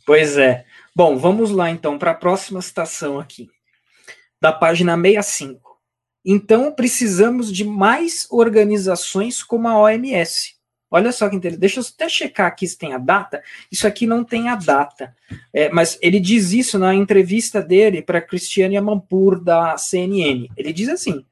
Pois 0.05 0.37
é. 0.37 0.65
Bom, 0.95 1.17
vamos 1.17 1.49
lá 1.49 1.71
então 1.71 1.97
para 1.97 2.11
a 2.11 2.15
próxima 2.15 2.61
citação 2.61 3.19
aqui, 3.19 3.49
da 4.39 4.51
página 4.51 4.95
65. 4.95 5.81
Então, 6.23 6.71
precisamos 6.73 7.51
de 7.51 7.63
mais 7.63 8.27
organizações 8.29 9.41
como 9.41 9.67
a 9.67 9.79
OMS, 9.79 10.54
Olha 10.89 11.11
só 11.11 11.27
que 11.27 11.35
interessante. 11.35 11.59
Deixa 11.59 11.79
eu 11.79 11.83
até 11.83 12.07
checar 12.07 12.47
aqui 12.47 12.67
se 12.67 12.77
tem 12.77 12.93
a 12.93 12.97
data. 12.97 13.43
Isso 13.71 13.87
aqui 13.87 14.05
não 14.05 14.23
tem 14.23 14.49
a 14.49 14.55
data. 14.55 15.15
É, 15.51 15.69
mas 15.69 15.97
ele 16.01 16.19
diz 16.19 16.51
isso 16.51 16.77
na 16.77 16.93
entrevista 16.93 17.61
dele 17.61 18.01
para 18.01 18.21
Cristiane 18.21 18.77
Amanpour, 18.77 19.43
da 19.43 19.77
CNN. 19.77 20.47
Ele 20.55 20.71
diz 20.71 20.87
assim: 20.89 21.25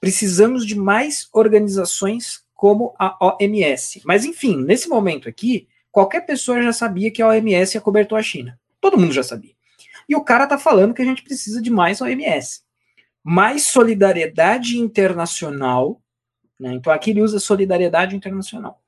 precisamos 0.00 0.66
de 0.66 0.76
mais 0.76 1.28
organizações 1.32 2.44
como 2.54 2.94
a 2.98 3.16
OMS. 3.20 4.02
Mas, 4.04 4.24
enfim, 4.24 4.62
nesse 4.62 4.88
momento 4.88 5.28
aqui, 5.28 5.66
qualquer 5.90 6.20
pessoa 6.26 6.62
já 6.62 6.72
sabia 6.72 7.10
que 7.10 7.22
a 7.22 7.28
OMS 7.28 7.78
acobertou 7.78 8.18
a 8.18 8.22
China. 8.22 8.58
Todo 8.80 8.98
mundo 8.98 9.12
já 9.12 9.22
sabia. 9.22 9.54
E 10.06 10.14
o 10.14 10.22
cara 10.22 10.46
tá 10.46 10.58
falando 10.58 10.92
que 10.92 11.00
a 11.02 11.04
gente 11.04 11.22
precisa 11.22 11.62
de 11.62 11.70
mais 11.70 12.00
OMS. 12.02 12.62
Mais 13.24 13.64
solidariedade 13.64 14.78
internacional. 14.78 16.00
Né? 16.58 16.74
Então 16.74 16.92
aqui 16.92 17.10
ele 17.10 17.22
usa 17.22 17.40
solidariedade 17.40 18.14
internacional 18.14 18.80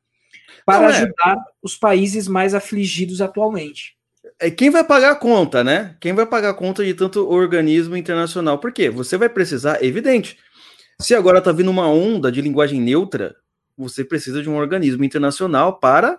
para 0.64 0.84
é. 0.84 0.88
ajudar 0.88 1.36
os 1.62 1.76
países 1.76 2.28
mais 2.28 2.54
afligidos 2.54 3.20
atualmente. 3.20 3.96
É 4.38 4.50
quem 4.50 4.70
vai 4.70 4.84
pagar 4.84 5.12
a 5.12 5.16
conta, 5.16 5.62
né? 5.62 5.96
Quem 6.00 6.12
vai 6.12 6.26
pagar 6.26 6.50
a 6.50 6.54
conta 6.54 6.84
de 6.84 6.94
tanto 6.94 7.28
organismo 7.28 7.96
internacional? 7.96 8.58
Por 8.58 8.72
quê? 8.72 8.90
Você 8.90 9.16
vai 9.16 9.28
precisar, 9.28 9.82
evidente. 9.82 10.38
Se 11.00 11.14
agora 11.14 11.38
está 11.38 11.52
vindo 11.52 11.70
uma 11.70 11.88
onda 11.88 12.30
de 12.30 12.40
linguagem 12.40 12.80
neutra, 12.80 13.36
você 13.76 14.04
precisa 14.04 14.42
de 14.42 14.48
um 14.48 14.56
organismo 14.56 15.04
internacional 15.04 15.78
para 15.78 16.18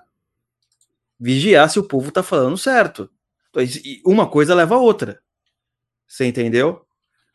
vigiar 1.19 1.69
se 1.69 1.79
o 1.79 1.83
povo 1.83 2.09
está 2.09 2.21
falando 2.21 2.57
certo. 2.57 3.09
Então, 3.49 3.63
uma 4.05 4.27
coisa 4.27 4.55
leva 4.55 4.75
a 4.75 4.79
outra. 4.79 5.21
Você 6.07 6.25
entendeu? 6.25 6.85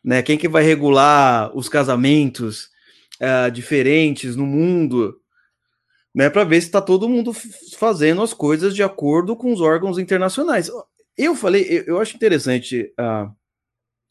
Né? 0.03 0.21
Quem 0.21 0.37
que 0.37 0.47
vai 0.47 0.63
regular 0.63 1.55
os 1.55 1.67
casamentos 1.67 2.69
uh, 3.19 3.49
diferentes 3.51 4.35
no 4.35 4.45
mundo? 4.45 5.18
Né, 6.13 6.29
para 6.29 6.43
ver 6.43 6.61
se 6.61 6.67
está 6.67 6.81
todo 6.81 7.09
mundo 7.09 7.31
fazendo 7.77 8.21
as 8.21 8.33
coisas 8.33 8.75
de 8.75 8.83
acordo 8.83 9.35
com 9.35 9.53
os 9.53 9.61
órgãos 9.61 9.97
internacionais. 9.97 10.69
Eu 11.17 11.35
falei, 11.35 11.63
eu, 11.63 11.83
eu 11.83 12.01
acho 12.01 12.15
interessante, 12.15 12.93
uh, 12.99 13.33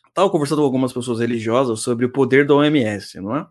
estava 0.08 0.30
conversando 0.30 0.58
com 0.58 0.64
algumas 0.64 0.92
pessoas 0.92 1.20
religiosas 1.20 1.80
sobre 1.80 2.04
o 2.06 2.12
poder 2.12 2.46
da 2.46 2.54
OMS, 2.54 3.20
não 3.20 3.36
é? 3.36 3.46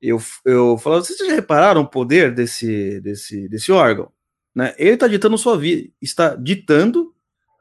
Eu, 0.00 0.18
eu 0.46 0.78
falava, 0.78 1.04
vocês 1.04 1.18
já 1.18 1.34
repararam 1.34 1.82
o 1.82 1.88
poder 1.88 2.34
desse, 2.34 3.00
desse, 3.02 3.48
desse 3.48 3.70
órgão? 3.70 4.10
Né? 4.54 4.74
Ele 4.78 4.94
está 4.94 5.06
ditando 5.06 5.36
sua 5.36 5.58
vida, 5.58 5.90
está 6.00 6.34
ditando 6.34 7.14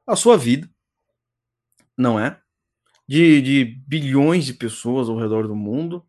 a 0.07 0.15
sua 0.15 0.37
vida, 0.37 0.69
não 1.97 2.19
é? 2.19 2.39
De, 3.07 3.41
de 3.41 3.65
bilhões 3.85 4.45
de 4.45 4.53
pessoas 4.53 5.09
ao 5.09 5.17
redor 5.17 5.47
do 5.47 5.55
mundo, 5.55 6.05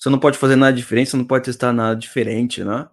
você 0.00 0.08
não 0.08 0.18
pode 0.18 0.38
fazer 0.38 0.56
nada 0.56 0.74
diferente, 0.74 1.10
você 1.10 1.16
não 1.18 1.26
pode 1.26 1.44
testar 1.44 1.74
nada 1.74 1.94
diferente, 1.94 2.64
né? 2.64 2.88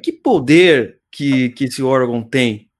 Que 0.00 0.12
poder 0.12 1.00
que, 1.10 1.50
que 1.50 1.64
esse 1.64 1.82
órgão 1.82 2.22
tem? 2.22 2.70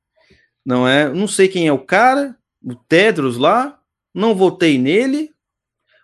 Não 0.65 0.87
é? 0.87 1.09
Não 1.09 1.27
sei 1.27 1.49
quem 1.49 1.67
é 1.67 1.73
o 1.73 1.85
cara, 1.85 2.37
o 2.63 2.75
Tedros 2.75 3.37
lá, 3.37 3.81
não 4.15 4.35
votei 4.35 4.79
nele, 4.79 5.35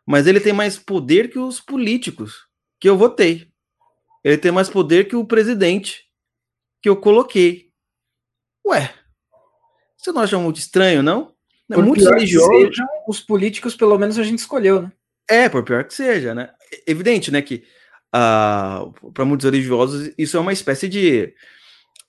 mas 0.05 0.27
ele 0.27 0.41
tem 0.41 0.53
mais 0.53 0.79
poder 0.79 1.31
que 1.31 1.39
os 1.39 1.61
políticos 1.61 2.49
que 2.81 2.89
eu 2.89 2.99
votei. 2.99 3.49
Ele 4.25 4.39
tem 4.39 4.51
mais 4.51 4.69
poder 4.69 5.07
que 5.07 5.15
o 5.15 5.25
presidente 5.25 6.05
que 6.81 6.89
eu 6.89 6.97
coloquei. 6.97 7.71
Ué, 8.67 8.93
você 9.97 10.11
não 10.11 10.23
acha 10.23 10.39
muito 10.39 10.59
estranho, 10.59 11.03
não? 11.03 11.33
É 11.71 11.77
muito 11.77 12.05
religioso. 12.05 12.51
Os 13.07 13.21
políticos, 13.21 13.77
pelo 13.77 13.97
menos, 13.97 14.19
a 14.19 14.25
gente 14.25 14.41
escolheu, 14.41 14.83
né? 14.83 14.93
É, 15.29 15.49
por 15.49 15.65
pior 15.65 15.85
que 15.85 15.95
seja, 15.95 16.35
né? 16.35 16.53
Evidente, 16.87 17.31
né, 17.31 17.43
que 17.43 17.57
uh, 17.57 17.63
ah, 18.13 18.87
para 19.13 19.25
muitos 19.25 19.45
religiosos 19.45 20.13
isso 20.17 20.37
é 20.37 20.41
uma 20.41 20.53
espécie 20.53 20.89
de, 20.89 21.35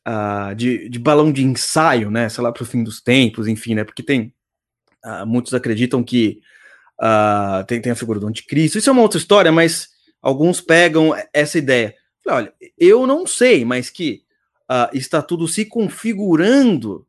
uh, 0.08 0.54
de, 0.56 0.90
de, 0.90 1.00
balão 1.00 1.32
de 1.32 1.44
ensaio, 1.44 2.12
né? 2.12 2.30
Sei 2.30 2.44
lá, 2.44 2.52
para 2.52 2.64
o 2.64 2.66
fim 2.66 2.84
dos 2.84 3.02
tempos, 3.02 3.48
enfim, 3.48 3.76
né? 3.76 3.84
Porque 3.84 4.04
tem 4.04 4.34
uh, 5.06 5.26
muitos 5.26 5.54
acreditam 5.54 6.04
que 6.04 6.42
tem, 7.68 7.82
tem 7.82 7.92
a 7.92 7.96
figura 7.96 8.20
do 8.20 8.28
anticristo. 8.28 8.78
Isso 8.78 8.90
é 8.90 8.94
uma 8.94 9.02
outra 9.02 9.18
história, 9.18 9.52
mas 9.52 9.90
alguns 10.22 10.62
pegam 10.62 11.14
essa 11.34 11.58
ideia. 11.58 11.94
Olha, 12.26 12.54
eu 12.78 13.06
não 13.06 13.28
sei, 13.28 13.66
mas 13.66 13.90
que 13.90 14.24
está 14.94 15.22
tudo 15.22 15.46
se 15.46 15.66
configurando 15.66 17.06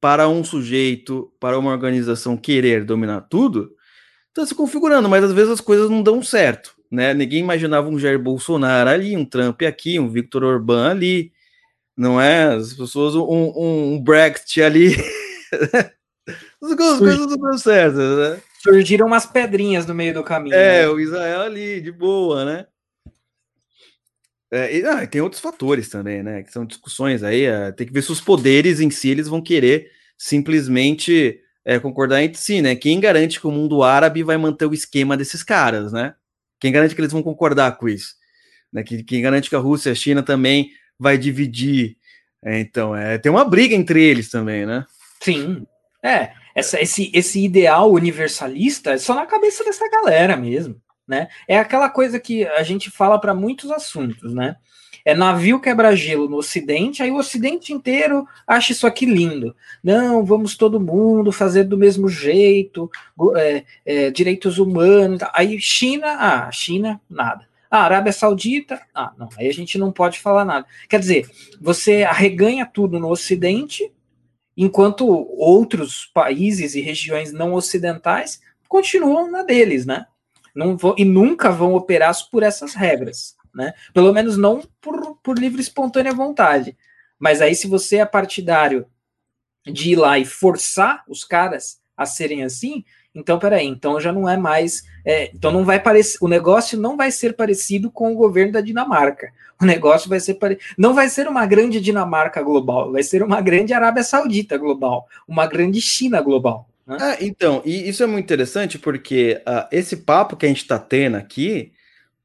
para 0.00 0.28
um 0.28 0.44
sujeito, 0.44 1.32
para 1.40 1.58
uma 1.58 1.72
organização 1.72 2.36
querer 2.36 2.84
dominar 2.84 3.22
tudo, 3.22 3.74
está 4.32 4.46
se 4.46 4.54
configurando, 4.54 5.08
mas 5.08 5.22
às 5.22 5.32
vezes 5.32 5.52
as 5.52 5.60
coisas 5.60 5.88
não 5.88 6.02
dão 6.02 6.22
certo. 6.22 6.74
Né? 6.90 7.14
Ninguém 7.14 7.40
imaginava 7.40 7.88
um 7.88 7.98
Jair 7.98 8.18
Bolsonaro 8.18 8.90
ali, 8.90 9.16
um 9.16 9.24
Trump 9.24 9.62
aqui, 9.62 9.98
um 9.98 10.10
Victor 10.10 10.42
Orbán 10.44 10.90
ali, 10.90 11.32
não 11.96 12.20
é? 12.20 12.54
As 12.54 12.72
pessoas, 12.72 13.14
um, 13.14 13.94
um, 13.94 14.02
Brexit 14.02 14.62
ali. 14.62 14.96
as 16.60 16.98
coisas 16.98 17.26
não 17.26 17.36
dão 17.36 17.58
certo, 17.58 17.96
né? 17.96 18.40
Surgiram 18.62 19.06
umas 19.06 19.26
pedrinhas 19.26 19.86
no 19.86 19.94
meio 19.94 20.14
do 20.14 20.22
caminho. 20.22 20.54
É, 20.54 20.82
né? 20.82 20.88
o 20.88 21.00
Israel 21.00 21.42
ali, 21.42 21.80
de 21.80 21.90
boa, 21.90 22.44
né? 22.44 22.66
É, 24.50 24.76
e, 24.76 24.86
ah, 24.86 25.06
tem 25.06 25.22
outros 25.22 25.40
fatores 25.40 25.88
também, 25.88 26.22
né? 26.22 26.42
Que 26.42 26.52
são 26.52 26.66
discussões 26.66 27.22
aí. 27.22 27.44
É, 27.44 27.72
tem 27.72 27.86
que 27.86 27.92
ver 27.92 28.02
se 28.02 28.12
os 28.12 28.20
poderes 28.20 28.80
em 28.80 28.90
si 28.90 29.08
eles 29.08 29.26
vão 29.26 29.40
querer 29.40 29.90
simplesmente 30.16 31.41
é, 31.64 31.78
concordar 31.78 32.22
entre 32.22 32.40
si, 32.40 32.60
né? 32.60 32.74
Quem 32.74 32.98
garante 33.00 33.40
que 33.40 33.46
o 33.46 33.52
mundo 33.52 33.82
árabe 33.82 34.22
vai 34.22 34.36
manter 34.36 34.66
o 34.66 34.74
esquema 34.74 35.16
desses 35.16 35.42
caras, 35.42 35.92
né? 35.92 36.14
Quem 36.60 36.72
garante 36.72 36.94
que 36.94 37.00
eles 37.00 37.12
vão 37.12 37.22
concordar 37.22 37.76
com 37.76 37.88
isso? 37.88 38.14
Né? 38.72 38.82
Quem 38.82 39.22
garante 39.22 39.48
que 39.48 39.56
a 39.56 39.58
Rússia 39.58 39.90
e 39.90 39.92
a 39.92 39.96
China 39.96 40.22
também 40.22 40.70
vai 40.98 41.18
dividir? 41.18 41.96
É, 42.44 42.58
então, 42.60 42.94
é, 42.94 43.18
tem 43.18 43.30
uma 43.30 43.44
briga 43.44 43.74
entre 43.74 44.02
eles 44.02 44.30
também, 44.30 44.66
né? 44.66 44.84
Sim. 45.20 45.66
É, 46.02 46.32
essa, 46.54 46.80
esse, 46.80 47.10
esse 47.14 47.44
ideal 47.44 47.92
universalista 47.92 48.92
é 48.92 48.98
só 48.98 49.14
na 49.14 49.26
cabeça 49.26 49.64
dessa 49.64 49.88
galera 49.88 50.36
mesmo, 50.36 50.80
né? 51.06 51.28
É 51.46 51.58
aquela 51.58 51.88
coisa 51.88 52.18
que 52.18 52.44
a 52.44 52.62
gente 52.62 52.90
fala 52.90 53.20
para 53.20 53.34
muitos 53.34 53.70
assuntos, 53.70 54.34
né? 54.34 54.56
É 55.04 55.14
navio 55.14 55.60
quebra-gelo 55.60 56.28
no 56.28 56.36
Ocidente, 56.36 57.02
aí 57.02 57.10
o 57.10 57.16
Ocidente 57.16 57.72
inteiro 57.72 58.26
acha 58.46 58.72
isso 58.72 58.86
aqui 58.86 59.04
lindo. 59.04 59.54
Não, 59.82 60.24
vamos 60.24 60.56
todo 60.56 60.80
mundo 60.80 61.32
fazer 61.32 61.64
do 61.64 61.76
mesmo 61.76 62.08
jeito, 62.08 62.90
é, 63.36 63.64
é, 63.84 64.10
direitos 64.10 64.58
humanos. 64.58 65.20
Aí 65.34 65.60
China, 65.60 66.06
ah, 66.18 66.50
China, 66.52 67.00
nada. 67.08 67.48
Ah, 67.70 67.84
Arábia 67.84 68.12
Saudita, 68.12 68.80
ah, 68.94 69.12
não, 69.18 69.28
aí 69.38 69.48
a 69.48 69.52
gente 69.52 69.78
não 69.78 69.90
pode 69.90 70.20
falar 70.20 70.44
nada. 70.44 70.66
Quer 70.88 71.00
dizer, 71.00 71.30
você 71.60 72.02
arreganha 72.02 72.66
tudo 72.66 73.00
no 73.00 73.08
Ocidente, 73.08 73.90
enquanto 74.56 75.06
outros 75.08 76.10
países 76.12 76.74
e 76.74 76.80
regiões 76.80 77.32
não 77.32 77.54
ocidentais 77.54 78.40
continuam 78.68 79.30
na 79.30 79.42
deles, 79.42 79.84
né? 79.86 80.06
Não 80.54 80.76
e 80.98 81.04
nunca 81.04 81.50
vão 81.50 81.74
operar 81.74 82.14
por 82.30 82.42
essas 82.42 82.74
regras 82.74 83.34
né? 83.54 83.72
Pelo 83.92 84.12
menos 84.12 84.36
não 84.36 84.62
por, 84.80 85.16
por 85.22 85.38
livre 85.38 85.58
e 85.58 85.62
espontânea 85.62 86.12
vontade. 86.12 86.76
Mas 87.18 87.40
aí, 87.40 87.54
se 87.54 87.66
você 87.66 87.98
é 87.98 88.04
partidário 88.04 88.86
de 89.64 89.92
ir 89.92 89.96
lá 89.96 90.18
e 90.18 90.24
forçar 90.24 91.04
os 91.08 91.22
caras 91.22 91.80
a 91.96 92.04
serem 92.04 92.42
assim, 92.42 92.84
então 93.14 93.38
peraí, 93.38 93.66
então 93.66 94.00
já 94.00 94.10
não 94.10 94.28
é 94.28 94.36
mais. 94.36 94.82
É, 95.04 95.30
então 95.34 95.52
não 95.52 95.64
vai 95.64 95.78
parecer. 95.78 96.18
O 96.20 96.28
negócio 96.28 96.78
não 96.78 96.96
vai 96.96 97.10
ser 97.10 97.34
parecido 97.34 97.90
com 97.90 98.12
o 98.12 98.16
governo 98.16 98.52
da 98.52 98.60
Dinamarca. 98.60 99.30
O 99.60 99.64
negócio 99.64 100.08
vai 100.08 100.18
ser 100.18 100.34
pare... 100.34 100.58
não 100.76 100.94
vai 100.94 101.08
ser 101.08 101.28
uma 101.28 101.46
grande 101.46 101.80
Dinamarca 101.80 102.42
global, 102.42 102.90
vai 102.90 103.02
ser 103.02 103.22
uma 103.22 103.40
grande 103.40 103.72
Arábia 103.72 104.02
Saudita 104.02 104.56
global, 104.56 105.06
uma 105.28 105.46
grande 105.46 105.80
China 105.80 106.20
global. 106.20 106.68
Né? 106.84 106.96
Ah, 107.00 107.16
então, 107.20 107.62
e 107.64 107.88
isso 107.88 108.02
é 108.02 108.06
muito 108.06 108.24
interessante 108.24 108.78
porque 108.78 109.40
uh, 109.46 109.68
esse 109.70 109.98
papo 109.98 110.36
que 110.36 110.46
a 110.46 110.48
gente 110.48 110.62
está 110.62 110.78
tendo 110.78 111.16
aqui 111.16 111.72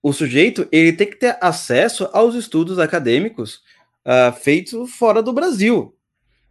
o 0.01 0.13
sujeito 0.13 0.67
ele 0.71 0.93
tem 0.93 1.07
que 1.07 1.17
ter 1.17 1.37
acesso 1.41 2.09
aos 2.13 2.35
estudos 2.35 2.79
acadêmicos 2.79 3.61
uh, 4.05 4.31
feitos 4.39 4.91
fora 4.91 5.21
do 5.21 5.33
Brasil. 5.33 5.93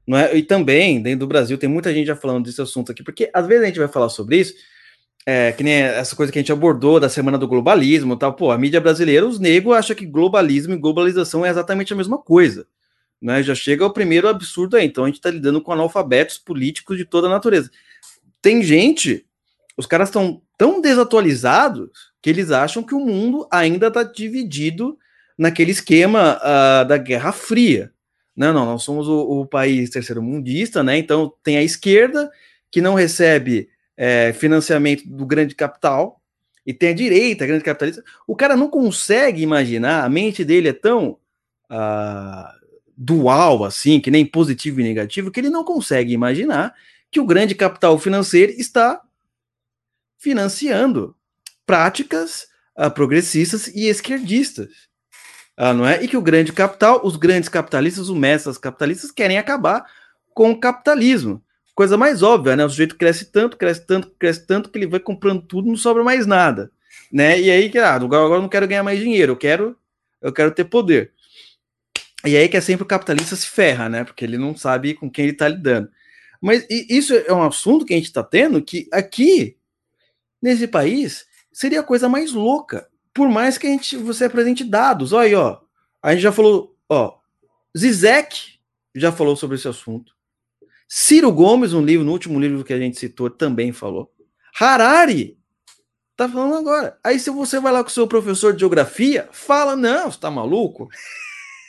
Não 0.06 0.16
é? 0.16 0.36
E 0.36 0.42
também, 0.42 1.02
dentro 1.02 1.20
do 1.20 1.26
Brasil, 1.26 1.58
tem 1.58 1.68
muita 1.68 1.92
gente 1.92 2.06
já 2.06 2.14
falando 2.14 2.44
desse 2.44 2.62
assunto 2.62 2.92
aqui, 2.92 3.02
porque 3.02 3.28
às 3.32 3.46
vezes 3.46 3.64
a 3.64 3.66
gente 3.66 3.78
vai 3.78 3.88
falar 3.88 4.08
sobre 4.08 4.38
isso, 4.38 4.54
é, 5.26 5.50
que 5.50 5.64
nem 5.64 5.74
essa 5.74 6.14
coisa 6.14 6.30
que 6.30 6.38
a 6.38 6.42
gente 6.42 6.52
abordou 6.52 7.00
da 7.00 7.08
semana 7.08 7.36
do 7.36 7.48
globalismo 7.48 8.16
tal. 8.16 8.32
Pô, 8.34 8.52
a 8.52 8.58
mídia 8.58 8.80
brasileira, 8.80 9.26
os 9.26 9.40
negros 9.40 9.74
acham 9.74 9.96
que 9.96 10.06
globalismo 10.06 10.74
e 10.74 10.78
globalização 10.78 11.44
é 11.44 11.50
exatamente 11.50 11.92
a 11.92 11.96
mesma 11.96 12.16
coisa. 12.16 12.66
Né? 13.20 13.42
Já 13.42 13.54
chega 13.54 13.84
o 13.84 13.92
primeiro 13.92 14.28
absurdo 14.28 14.76
aí. 14.76 14.86
Então 14.86 15.02
a 15.02 15.08
gente 15.08 15.16
está 15.16 15.30
lidando 15.30 15.60
com 15.60 15.72
analfabetos 15.72 16.38
políticos 16.38 16.96
de 16.96 17.04
toda 17.04 17.26
a 17.26 17.30
natureza. 17.30 17.68
Tem 18.40 18.62
gente, 18.62 19.26
os 19.76 19.86
caras 19.86 20.10
estão 20.10 20.40
tão 20.56 20.80
desatualizados 20.80 22.05
que 22.22 22.30
eles 22.30 22.50
acham 22.50 22.82
que 22.82 22.94
o 22.94 23.00
mundo 23.00 23.46
ainda 23.50 23.88
está 23.88 24.02
dividido 24.02 24.98
naquele 25.38 25.70
esquema 25.70 26.38
uh, 26.38 26.86
da 26.86 26.96
Guerra 26.96 27.32
Fria. 27.32 27.92
Não, 28.34 28.52
não, 28.52 28.66
nós 28.66 28.82
somos 28.82 29.08
o, 29.08 29.40
o 29.40 29.46
país 29.46 29.90
terceiro-mundista, 29.90 30.82
né? 30.82 30.98
Então 30.98 31.32
tem 31.42 31.56
a 31.56 31.62
esquerda 31.62 32.30
que 32.70 32.80
não 32.80 32.94
recebe 32.94 33.68
é, 33.96 34.32
financiamento 34.34 35.08
do 35.08 35.24
grande 35.24 35.54
capital, 35.54 36.20
e 36.66 36.74
tem 36.74 36.90
a 36.90 36.94
direita, 36.94 37.44
a 37.44 37.46
grande 37.46 37.64
capitalista. 37.64 38.02
O 38.26 38.34
cara 38.34 38.56
não 38.56 38.68
consegue 38.68 39.40
imaginar, 39.40 40.04
a 40.04 40.08
mente 40.08 40.44
dele 40.44 40.68
é 40.68 40.72
tão 40.72 41.16
uh, 41.70 42.56
dual, 42.96 43.64
assim, 43.64 44.00
que 44.00 44.10
nem 44.10 44.26
positivo 44.26 44.80
e 44.80 44.84
negativo, 44.84 45.30
que 45.30 45.38
ele 45.38 45.48
não 45.48 45.62
consegue 45.62 46.12
imaginar 46.12 46.74
que 47.08 47.20
o 47.20 47.26
grande 47.26 47.54
capital 47.54 47.96
financeiro 47.98 48.52
está 48.52 49.00
financiando 50.18 51.15
práticas 51.66 52.46
uh, 52.78 52.90
progressistas 52.90 53.66
e 53.68 53.88
esquerdistas. 53.88 54.68
Uh, 55.58 55.74
não 55.74 55.86
é? 55.86 56.02
E 56.02 56.08
que 56.08 56.16
o 56.16 56.22
grande 56.22 56.52
capital, 56.52 57.00
os 57.04 57.16
grandes 57.16 57.48
capitalistas, 57.48 58.08
os 58.08 58.16
mestres 58.16 58.56
capitalistas 58.56 59.10
querem 59.10 59.38
acabar 59.38 59.84
com 60.34 60.50
o 60.50 60.60
capitalismo 60.60 61.42
coisa 61.76 61.98
mais 61.98 62.22
óbvia, 62.22 62.56
né? 62.56 62.64
O 62.64 62.70
sujeito 62.70 62.96
cresce 62.96 63.26
tanto, 63.26 63.58
cresce 63.58 63.86
tanto, 63.86 64.10
cresce 64.18 64.46
tanto 64.46 64.70
que 64.70 64.78
ele 64.78 64.86
vai 64.86 64.98
comprando 64.98 65.42
tudo, 65.42 65.68
não 65.68 65.76
sobra 65.76 66.02
mais 66.02 66.26
nada, 66.26 66.72
né? 67.12 67.38
E 67.38 67.50
aí 67.50 67.68
que 67.68 67.78
ah, 67.78 67.94
agora 67.94 68.36
eu 68.36 68.40
não 68.42 68.48
quero 68.48 68.66
ganhar 68.66 68.82
mais 68.82 68.98
dinheiro, 68.98 69.32
eu 69.32 69.36
quero 69.36 69.76
eu 70.22 70.32
quero 70.32 70.50
ter 70.50 70.64
poder. 70.64 71.12
E 72.24 72.34
aí 72.34 72.48
que 72.48 72.56
é 72.56 72.60
sempre 72.62 72.82
o 72.84 72.86
capitalista 72.86 73.36
se 73.36 73.46
ferra, 73.46 73.90
né? 73.90 74.04
Porque 74.04 74.24
ele 74.24 74.38
não 74.38 74.56
sabe 74.56 74.94
com 74.94 75.10
quem 75.10 75.26
ele 75.26 75.32
está 75.32 75.46
lidando. 75.46 75.90
Mas 76.40 76.66
isso 76.70 77.14
é 77.14 77.32
um 77.32 77.42
assunto 77.42 77.84
que 77.84 77.92
a 77.92 77.96
gente 77.96 78.06
está 78.06 78.22
tendo 78.22 78.62
que 78.62 78.88
aqui 78.90 79.56
nesse 80.40 80.66
país 80.66 81.26
seria 81.56 81.80
a 81.80 81.82
coisa 81.82 82.06
mais 82.06 82.34
louca. 82.34 82.86
Por 83.14 83.30
mais 83.30 83.56
que 83.56 83.66
a 83.66 83.70
gente 83.70 83.96
você 83.96 84.26
apresente 84.26 84.62
dados, 84.62 85.14
olha 85.14 85.26
aí, 85.26 85.34
ó. 85.34 85.58
A 86.02 86.12
gente 86.12 86.20
já 86.20 86.30
falou, 86.30 86.76
ó, 86.86 87.16
Zizek 87.76 88.58
já 88.94 89.10
falou 89.10 89.34
sobre 89.34 89.56
esse 89.56 89.66
assunto. 89.66 90.12
Ciro 90.86 91.32
Gomes, 91.32 91.72
um 91.72 91.82
livro, 91.82 92.04
no 92.04 92.12
último 92.12 92.38
livro 92.38 92.62
que 92.62 92.74
a 92.74 92.78
gente 92.78 92.98
citou, 92.98 93.30
também 93.30 93.72
falou. 93.72 94.12
Harari 94.60 95.38
tá 96.14 96.28
falando 96.28 96.56
agora. 96.56 96.98
Aí 97.02 97.18
se 97.18 97.30
você 97.30 97.58
vai 97.58 97.72
lá 97.72 97.82
com 97.82 97.88
o 97.88 97.92
seu 97.92 98.06
professor 98.06 98.52
de 98.52 98.60
geografia, 98.60 99.26
fala, 99.32 99.74
não, 99.74 100.10
você 100.10 100.20
tá 100.20 100.30
maluco? 100.30 100.90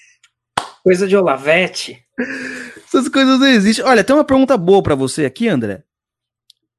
Coisa 0.84 1.08
de 1.08 1.16
Olavete. 1.16 2.06
Essas 2.86 3.08
coisas 3.08 3.40
não 3.40 3.48
existem. 3.48 3.86
Olha, 3.86 4.04
tem 4.04 4.16
uma 4.16 4.26
pergunta 4.26 4.58
boa 4.58 4.84
para 4.84 4.96
você 4.96 5.26
aqui, 5.26 5.48
André, 5.48 5.84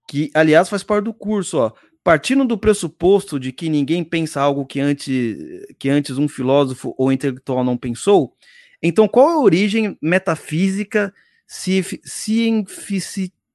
que 0.07 0.31
aliás 0.35 0.69
faz 0.69 0.83
parte 0.83 1.05
do 1.05 1.15
curso, 1.15 1.59
ó. 1.59 1.73
Partindo 2.09 2.47
do 2.47 2.57
pressuposto 2.57 3.39
de 3.39 3.53
que 3.53 3.69
ninguém 3.69 4.03
pensa 4.03 4.41
algo 4.41 4.65
que 4.65 4.81
antes, 4.81 5.37
que 5.79 5.91
antes 5.91 6.17
um 6.17 6.27
filósofo 6.27 6.95
ou 6.97 7.13
intelectual 7.13 7.63
não 7.63 7.77
pensou, 7.77 8.35
então 8.83 9.07
qual 9.07 9.29
é 9.29 9.33
a 9.35 9.39
origem 9.39 9.99
metafísica 10.01 11.13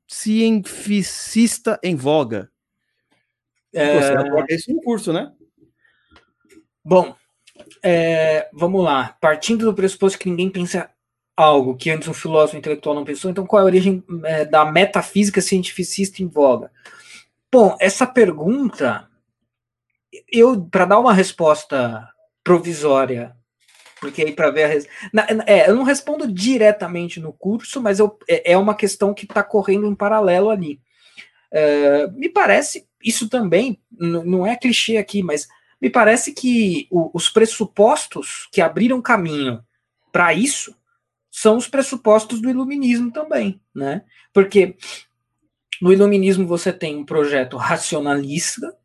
cientificista 0.08 1.80
em 1.82 1.96
voga. 1.96 2.52
É... 3.74 4.00
Você 4.00 4.12
aborda 4.12 4.54
isso 4.54 4.72
no 4.72 4.84
curso, 4.84 5.12
né? 5.12 5.32
Bom, 6.86 7.16
é, 7.82 8.50
vamos 8.54 8.84
lá. 8.84 9.18
Partindo 9.20 9.66
do 9.66 9.74
pressuposto 9.74 10.20
que 10.20 10.30
ninguém 10.30 10.52
pensa 10.52 10.92
algo 11.36 11.76
que 11.76 11.90
antes 11.90 12.08
um 12.08 12.14
filósofo 12.14 12.56
intelectual 12.56 12.94
não 12.94 13.04
pensou, 13.04 13.32
então 13.32 13.48
qual 13.48 13.62
é 13.62 13.64
a 13.64 13.66
origem 13.66 14.04
é, 14.26 14.46
da 14.46 14.64
metafísica 14.64 15.42
cientificista 15.42 16.22
em 16.22 16.28
voga? 16.28 16.70
Bom, 17.54 17.78
essa 17.80 18.08
pergunta, 18.08 19.08
eu 20.28 20.60
para 20.66 20.86
dar 20.86 21.00
uma 21.00 21.14
resposta 21.14 22.10
provisória 22.44 23.36
porque 24.02 24.24
aí 24.24 24.34
para 24.34 24.50
ver 24.50 24.64
a 24.64 24.68
res... 24.68 24.88
Na, 25.14 25.28
é, 25.46 25.70
eu 25.70 25.76
não 25.76 25.84
respondo 25.84 26.28
diretamente 26.28 27.20
no 27.20 27.32
curso, 27.32 27.80
mas 27.80 28.00
eu, 28.00 28.18
é, 28.28 28.54
é 28.54 28.58
uma 28.58 28.74
questão 28.74 29.14
que 29.14 29.26
está 29.26 29.44
correndo 29.44 29.86
em 29.86 29.94
paralelo 29.94 30.50
ali. 30.50 30.82
É, 31.52 32.08
me 32.08 32.28
parece, 32.28 32.88
isso 33.04 33.30
também 33.30 33.80
não 33.92 34.48
é 34.48 34.56
clichê 34.56 34.98
aqui, 34.98 35.22
mas 35.22 35.48
me 35.80 35.92
parece 35.92 36.34
que 36.34 36.88
o, 36.90 37.12
os 37.14 37.30
pressupostos 37.30 38.50
que 38.52 38.62
abriram 38.62 39.00
caminho 39.00 39.64
para 40.12 40.34
isso 40.34 40.76
são 41.30 41.56
os 41.56 41.68
pressupostos 41.68 42.42
do 42.42 42.50
iluminismo 42.50 43.12
também, 43.12 43.62
né? 43.76 44.04
Porque 44.34 44.76
no 45.82 45.92
iluminismo 45.92 46.48
você 46.48 46.72
tem 46.72 46.98
um 46.98 47.06
projeto 47.06 47.58
racionalista, 47.58 48.76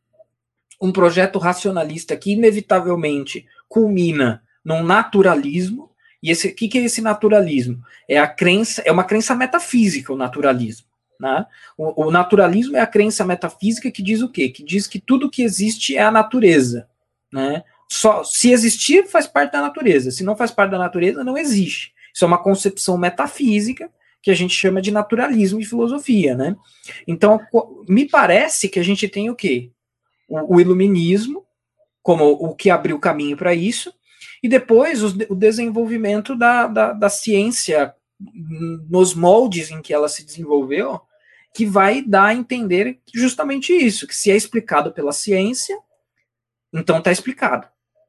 um 0.80 0.92
projeto 0.92 1.38
racionalista 1.38 2.16
que 2.16 2.32
inevitavelmente 2.32 3.46
culmina 3.68 4.42
num 4.64 4.82
naturalismo. 4.82 5.90
E 6.22 6.30
esse, 6.30 6.48
o 6.48 6.54
que, 6.54 6.78
é 6.78 6.82
esse 6.82 7.00
naturalismo? 7.00 7.80
É 8.08 8.18
a 8.18 8.26
crença, 8.26 8.82
é 8.84 8.90
uma 8.90 9.04
crença 9.04 9.34
metafísica 9.34 10.12
o 10.12 10.16
naturalismo. 10.16 10.86
Né? 11.20 11.46
O, 11.76 12.06
o, 12.06 12.10
naturalismo 12.10 12.76
é 12.76 12.80
a 12.80 12.86
crença 12.86 13.24
metafísica 13.24 13.90
que 13.90 14.02
diz 14.02 14.22
o 14.22 14.28
quê? 14.28 14.48
Que 14.48 14.62
diz 14.62 14.86
que 14.86 15.00
tudo 15.00 15.30
que 15.30 15.42
existe 15.42 15.96
é 15.96 16.02
a 16.02 16.10
natureza. 16.10 16.88
Né? 17.32 17.64
Só 17.90 18.22
se 18.22 18.50
existir 18.50 19.06
faz 19.06 19.26
parte 19.26 19.52
da 19.52 19.60
natureza. 19.60 20.10
Se 20.10 20.22
não 20.22 20.36
faz 20.36 20.50
parte 20.50 20.70
da 20.70 20.78
natureza, 20.78 21.24
não 21.24 21.36
existe. 21.36 21.92
Isso 22.14 22.24
é 22.24 22.28
uma 22.28 22.42
concepção 22.42 22.96
metafísica 22.96 23.90
que 24.22 24.30
a 24.30 24.34
gente 24.34 24.54
chama 24.54 24.82
de 24.82 24.90
naturalismo 24.90 25.60
de 25.60 25.66
filosofia, 25.66 26.34
né? 26.34 26.56
Então, 27.06 27.40
me 27.88 28.08
parece 28.08 28.68
que 28.68 28.78
a 28.78 28.82
gente 28.82 29.08
tem 29.08 29.30
o 29.30 29.36
quê? 29.36 29.70
O, 30.28 30.56
o 30.56 30.60
iluminismo 30.60 31.46
como 32.08 32.30
o 32.30 32.54
que 32.54 32.70
abriu 32.70 32.98
caminho 32.98 33.36
para 33.36 33.54
isso, 33.54 33.92
e 34.42 34.48
depois 34.48 35.02
o, 35.02 35.08
o 35.28 35.34
desenvolvimento 35.34 36.34
da, 36.34 36.66
da, 36.66 36.92
da 36.94 37.10
ciência 37.10 37.94
nos 38.88 39.12
moldes 39.12 39.70
em 39.70 39.82
que 39.82 39.92
ela 39.92 40.08
se 40.08 40.24
desenvolveu, 40.24 40.98
que 41.54 41.66
vai 41.66 42.00
dar 42.00 42.28
a 42.28 42.34
entender 42.34 42.98
justamente 43.14 43.74
isso, 43.74 44.06
que 44.06 44.16
se 44.16 44.30
é 44.30 44.36
explicado 44.36 44.90
pela 44.90 45.12
ciência, 45.12 45.78
então 46.72 46.96
está 46.96 47.12
explicado. 47.12 47.68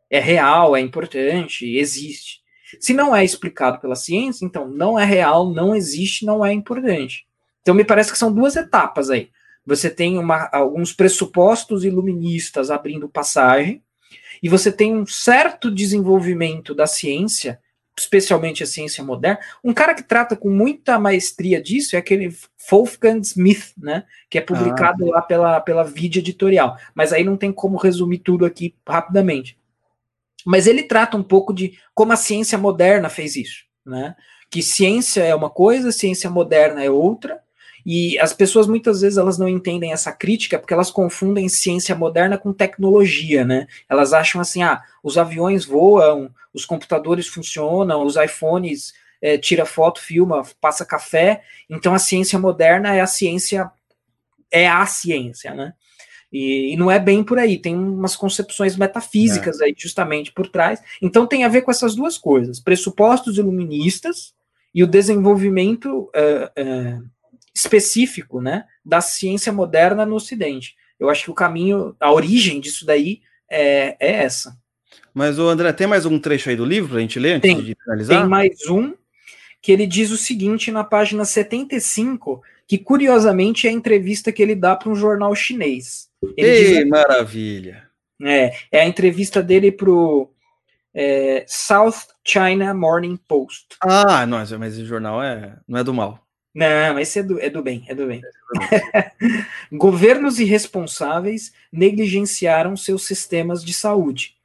É 0.10 0.20
real, 0.20 0.78
é 0.78 0.80
importante, 0.80 1.78
existe. 1.78 2.39
Se 2.80 2.94
não 2.94 3.16
é 3.16 3.24
explicado 3.24 3.80
pela 3.80 3.96
ciência, 3.96 4.46
então 4.46 4.68
não 4.68 5.00
é 5.00 5.06
real, 5.06 5.50
não 5.52 5.76
existe, 5.76 6.26
não 6.26 6.46
é 6.46 6.54
importante. 6.54 7.26
Então 7.62 7.74
me 7.74 7.84
parece 7.84 8.12
que 8.12 8.18
são 8.18 8.34
duas 8.34 8.56
etapas 8.56 9.10
aí. 9.10 9.30
Você 9.66 9.90
tem 9.90 10.18
uma, 10.18 10.50
alguns 10.52 10.94
pressupostos 10.94 11.84
iluministas 11.84 12.72
abrindo 12.72 13.08
passagem, 13.08 13.84
e 14.42 14.50
você 14.50 14.72
tem 14.72 14.96
um 14.96 15.06
certo 15.06 15.70
desenvolvimento 15.70 16.74
da 16.74 16.88
ciência, 16.88 17.60
especialmente 17.98 18.64
a 18.64 18.66
ciência 18.66 19.04
moderna. 19.04 19.40
Um 19.64 19.74
cara 19.74 19.94
que 19.94 20.04
trata 20.04 20.36
com 20.36 20.50
muita 20.50 20.98
maestria 20.98 21.62
disso 21.62 21.96
é 21.96 22.00
aquele 22.00 22.34
Wolfgang 22.70 23.20
Smith, 23.22 23.74
né? 23.78 24.06
Que 24.30 24.38
é 24.38 24.42
publicado 24.42 25.06
ah. 25.06 25.16
lá 25.16 25.22
pela, 25.22 25.60
pela 25.60 25.84
Vídeo 25.84 26.20
Editorial. 26.20 26.78
Mas 26.96 27.12
aí 27.12 27.24
não 27.24 27.36
tem 27.36 27.52
como 27.52 27.78
resumir 27.78 28.20
tudo 28.20 28.46
aqui 28.46 28.74
rapidamente. 28.88 29.59
Mas 30.46 30.68
ele 30.68 30.84
trata 30.84 31.18
um 31.18 31.24
pouco 31.24 31.54
de 31.54 31.78
como 31.94 32.14
a 32.14 32.16
ciência 32.16 32.58
moderna 32.58 33.10
fez 33.10 33.36
isso, 33.36 33.64
né? 33.86 34.16
Que 34.50 34.62
ciência 34.62 35.22
é 35.24 35.36
uma 35.36 35.50
coisa, 35.50 35.92
ciência 35.92 36.30
moderna 36.30 36.84
é 36.84 36.90
outra, 36.90 37.40
e 37.86 38.20
as 38.20 38.34
pessoas 38.34 38.68
muitas 38.68 39.02
vezes 39.02 39.18
elas 39.18 39.38
não 39.38 39.48
entendem 39.48 39.92
essa 39.92 40.12
crítica 40.12 40.60
porque 40.60 40.74
elas 40.74 40.92
confundem 40.92 41.48
ciência 41.48 41.96
moderna 41.96 42.38
com 42.38 42.54
tecnologia, 42.54 43.46
né? 43.46 43.68
Elas 43.88 44.14
acham 44.14 44.42
assim, 44.42 44.64
ah, 44.64 44.82
os 45.04 45.18
aviões 45.18 45.66
voam, 45.66 46.30
os 46.54 46.66
computadores 46.66 47.28
funcionam, 47.28 48.06
os 48.06 48.16
iPhones 48.16 48.94
é, 49.22 49.38
tira 49.38 49.66
foto, 49.66 50.02
filma, 50.02 50.44
passa 50.60 50.86
café. 50.86 51.42
Então 51.70 51.94
a 51.94 52.00
ciência 52.00 52.38
moderna 52.38 52.96
é 52.96 53.02
a 53.02 53.08
ciência 53.08 53.72
é 54.52 54.68
a 54.68 54.86
ciência, 54.86 55.54
né? 55.54 55.74
E, 56.32 56.74
e, 56.74 56.78
não 56.78 56.92
é 56.92 57.00
bem 57.00 57.24
por 57.24 57.40
aí, 57.40 57.58
tem 57.58 57.76
umas 57.76 58.16
concepções 58.16 58.76
metafísicas 58.76 59.60
é. 59.60 59.66
aí 59.66 59.76
justamente 59.76 60.32
por 60.32 60.48
trás. 60.48 60.80
Então 61.02 61.26
tem 61.26 61.44
a 61.44 61.48
ver 61.48 61.62
com 61.64 61.72
essas 61.72 61.96
duas 61.96 62.18
coisas: 62.18 62.60
pressupostos 62.60 63.38
iluministas 63.38 64.34
e 64.74 64.84
o 64.84 64.88
desenvolvimento 64.88 65.88
uh, 65.88 67.00
uh, 67.02 67.10
específico, 67.54 68.42
né, 68.42 68.66
da 68.86 69.02
ciência 69.02 69.52
moderna 69.52 70.06
no 70.06 70.16
Ocidente. 70.16 70.76
Eu 71.00 71.10
acho 71.10 71.24
que 71.24 71.32
o 71.32 71.36
caminho, 71.36 71.96
a 72.00 72.12
origem 72.12 72.60
disso 72.60 72.86
daí 72.86 73.22
é, 73.50 73.96
é 74.00 74.24
essa. 74.24 74.56
Mas 75.14 75.40
o 75.40 75.48
André, 75.48 75.74
tem 75.74 75.88
mais 75.88 76.06
um 76.06 76.20
trecho 76.20 76.50
aí 76.50 76.56
do 76.56 76.66
livro 76.66 76.90
para 76.90 76.98
a 77.00 77.02
gente 77.02 77.20
ler 77.20 77.34
antes 77.34 77.54
tem, 77.54 77.64
de 77.64 77.76
finalizar? 77.84 78.22
Tem 78.22 78.30
mais 78.30 78.68
um 78.70 78.94
que 79.62 79.72
ele 79.72 79.86
diz 79.86 80.12
o 80.12 80.18
seguinte 80.18 80.72
na 80.72 80.84
página 80.84 81.26
75, 81.26 82.42
que 82.68 82.78
curiosamente 82.78 83.68
é 83.68 83.70
a 83.70 83.74
entrevista 83.74 84.32
que 84.32 84.42
ele 84.42 84.56
dá 84.56 84.76
para 84.76 84.90
um 84.90 84.96
jornal 84.96 85.34
chinês. 85.36 86.09
Ele 86.36 86.48
Ei, 86.48 86.76
diz, 86.76 86.88
maravilha! 86.88 87.90
É, 88.22 88.54
é 88.72 88.82
a 88.82 88.86
entrevista 88.86 89.42
dele 89.42 89.72
pro 89.72 90.30
é, 90.94 91.46
South 91.48 92.08
China 92.26 92.74
Morning 92.74 93.18
Post. 93.28 93.78
Ah, 93.82 94.26
nossa, 94.26 94.58
mas 94.58 94.74
esse 94.74 94.86
jornal 94.86 95.24
é, 95.24 95.58
não 95.68 95.80
é 95.80 95.84
do 95.84 95.94
mal. 95.94 96.20
Não, 96.54 97.00
esse 97.00 97.20
é 97.20 97.24
do, 97.24 97.40
é 97.40 97.50
do 97.50 97.62
bem, 97.62 97.86
é 97.88 97.96
do 97.96 98.08
bem. 98.08 98.22
Governos 99.72 100.40
irresponsáveis 100.40 101.54
negligenciaram 101.72 102.76
seus 102.76 103.06
sistemas 103.06 103.64
de 103.64 103.74
saúde, 103.74 104.36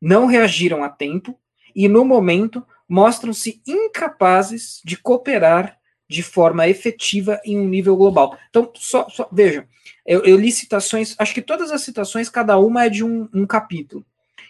não 0.00 0.26
reagiram 0.26 0.84
a 0.84 0.88
tempo 0.88 1.38
e, 1.74 1.88
no 1.88 2.04
momento, 2.04 2.64
mostram-se 2.88 3.60
incapazes 3.66 4.80
de 4.84 4.96
cooperar 4.96 5.77
de 6.08 6.22
forma 6.22 6.66
efetiva 6.66 7.40
em 7.44 7.58
um 7.58 7.68
nível 7.68 7.96
global. 7.96 8.36
Então, 8.48 8.72
só, 8.74 9.08
só 9.08 9.28
vejam, 9.30 9.64
eu, 10.06 10.24
eu, 10.24 10.36
li 10.36 10.50
citações, 10.50 11.14
acho 11.18 11.34
que 11.34 11.42
todas 11.42 11.70
as 11.70 11.82
citações, 11.82 12.30
cada 12.30 12.58
uma 12.58 12.86
é 12.86 12.88
de 12.88 13.04
um, 13.04 13.28
um 13.32 13.46
capítulo. 13.46 14.04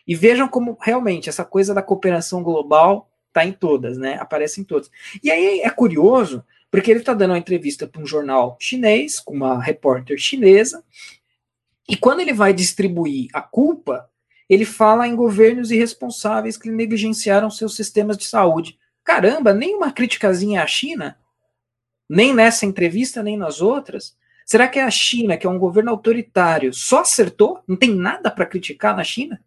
E 0.06 0.14
vejam 0.14 0.48
como 0.48 0.78
realmente 0.80 1.28
essa 1.28 1.44
coisa 1.44 1.74
da 1.74 1.82
cooperação 1.82 2.42
global 2.42 3.10
está 3.26 3.44
em 3.44 3.52
todas, 3.52 3.98
né? 3.98 4.16
Aparece 4.20 4.60
em 4.60 4.64
todas. 4.64 4.90
E 5.22 5.30
aí 5.30 5.60
é 5.60 5.70
curioso, 5.70 6.44
porque 6.70 6.90
ele 6.90 7.00
está 7.00 7.12
dando 7.12 7.32
uma 7.32 7.38
entrevista 7.38 7.86
para 7.86 8.00
um 8.00 8.06
jornal 8.06 8.56
chinês, 8.60 9.18
com 9.18 9.34
uma 9.34 9.60
repórter 9.60 10.16
chinesa, 10.16 10.82
e 11.88 11.96
quando 11.96 12.20
ele 12.20 12.32
vai 12.32 12.52
distribuir 12.52 13.28
a 13.32 13.40
culpa, 13.40 14.08
ele 14.48 14.64
fala 14.64 15.08
em 15.08 15.16
governos 15.16 15.70
irresponsáveis 15.70 16.56
que 16.56 16.70
negligenciaram 16.70 17.50
seus 17.50 17.74
sistemas 17.74 18.16
de 18.16 18.26
saúde. 18.26 18.78
Caramba, 19.02 19.54
nem 19.54 19.74
uma 19.74 19.90
criticazinha 19.90 20.62
à 20.62 20.66
China? 20.66 21.18
Nem 22.08 22.34
nessa 22.34 22.64
entrevista, 22.64 23.22
nem 23.22 23.36
nas 23.36 23.60
outras? 23.60 24.16
Será 24.46 24.66
que 24.66 24.78
é 24.78 24.82
a 24.82 24.90
China, 24.90 25.36
que 25.36 25.46
é 25.46 25.50
um 25.50 25.58
governo 25.58 25.90
autoritário, 25.90 26.72
só 26.72 27.00
acertou? 27.00 27.60
Não 27.68 27.76
tem 27.76 27.94
nada 27.94 28.30
para 28.30 28.46
criticar 28.46 28.96
na 28.96 29.04
China? 29.04 29.38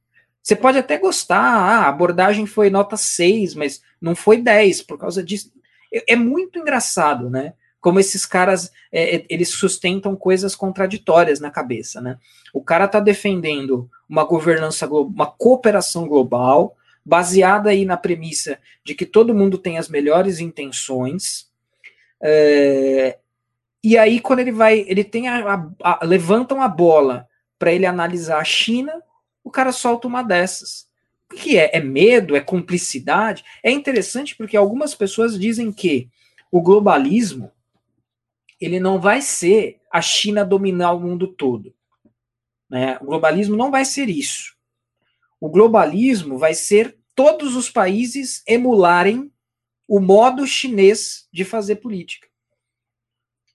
Você 0.43 0.55
pode 0.55 0.77
até 0.77 0.97
gostar, 0.97 1.39
ah, 1.39 1.85
a 1.85 1.87
abordagem 1.87 2.45
foi 2.45 2.69
nota 2.69 2.97
6, 2.97 3.55
mas 3.55 3.81
não 3.99 4.15
foi 4.15 4.37
10 4.37 4.81
por 4.83 4.97
causa 4.97 5.23
disso. 5.23 5.51
É, 5.93 6.13
é 6.13 6.15
muito 6.15 6.57
engraçado, 6.57 7.29
né? 7.29 7.53
Como 7.79 7.99
esses 7.99 8.25
caras, 8.25 8.71
é, 8.91 9.15
é, 9.17 9.25
eles 9.29 9.49
sustentam 9.49 10.15
coisas 10.15 10.55
contraditórias 10.55 11.39
na 11.39 11.49
cabeça, 11.49 11.99
né? 11.99 12.17
O 12.53 12.63
cara 12.63 12.87
tá 12.87 12.99
defendendo 12.99 13.89
uma 14.07 14.23
governança, 14.23 14.87
uma 14.87 15.25
cooperação 15.25 16.07
global, 16.07 16.75
baseada 17.03 17.71
aí 17.71 17.85
na 17.85 17.97
premissa 17.97 18.59
de 18.83 18.93
que 18.93 19.05
todo 19.05 19.33
mundo 19.33 19.57
tem 19.57 19.77
as 19.77 19.89
melhores 19.89 20.39
intenções, 20.39 21.50
é, 22.21 23.17
e 23.83 23.97
aí, 23.97 24.19
quando 24.19 24.39
ele 24.39 24.51
vai, 24.51 24.85
ele 24.87 25.03
tem 25.03 25.27
a, 25.27 25.67
a, 25.81 26.05
a 26.05 26.67
bola 26.67 27.27
para 27.57 27.73
ele 27.73 27.85
analisar 27.85 28.39
a 28.39 28.43
China, 28.43 29.01
o 29.43 29.49
cara 29.49 29.71
solta 29.71 30.07
uma 30.07 30.21
dessas. 30.21 30.87
O 31.31 31.35
que 31.35 31.57
é? 31.57 31.71
É 31.73 31.79
medo? 31.79 32.35
É 32.35 32.41
cumplicidade? 32.41 33.43
É 33.63 33.71
interessante 33.71 34.35
porque 34.35 34.55
algumas 34.55 34.93
pessoas 34.93 35.39
dizem 35.39 35.71
que 35.71 36.09
o 36.51 36.61
globalismo 36.61 37.51
ele 38.59 38.79
não 38.79 38.99
vai 38.99 39.21
ser 39.21 39.79
a 39.91 40.01
China 40.01 40.45
dominar 40.45 40.91
o 40.91 40.99
mundo 40.99 41.27
todo. 41.27 41.73
Né? 42.69 42.97
O 43.01 43.05
globalismo 43.05 43.57
não 43.57 43.71
vai 43.71 43.83
ser 43.83 44.07
isso. 44.07 44.55
O 45.39 45.49
globalismo 45.49 46.37
vai 46.37 46.53
ser 46.53 46.95
todos 47.15 47.55
os 47.55 47.69
países 47.69 48.43
emularem 48.45 49.30
o 49.91 49.99
modo 49.99 50.47
chinês 50.47 51.27
de 51.33 51.43
fazer 51.43 51.75
política. 51.75 52.25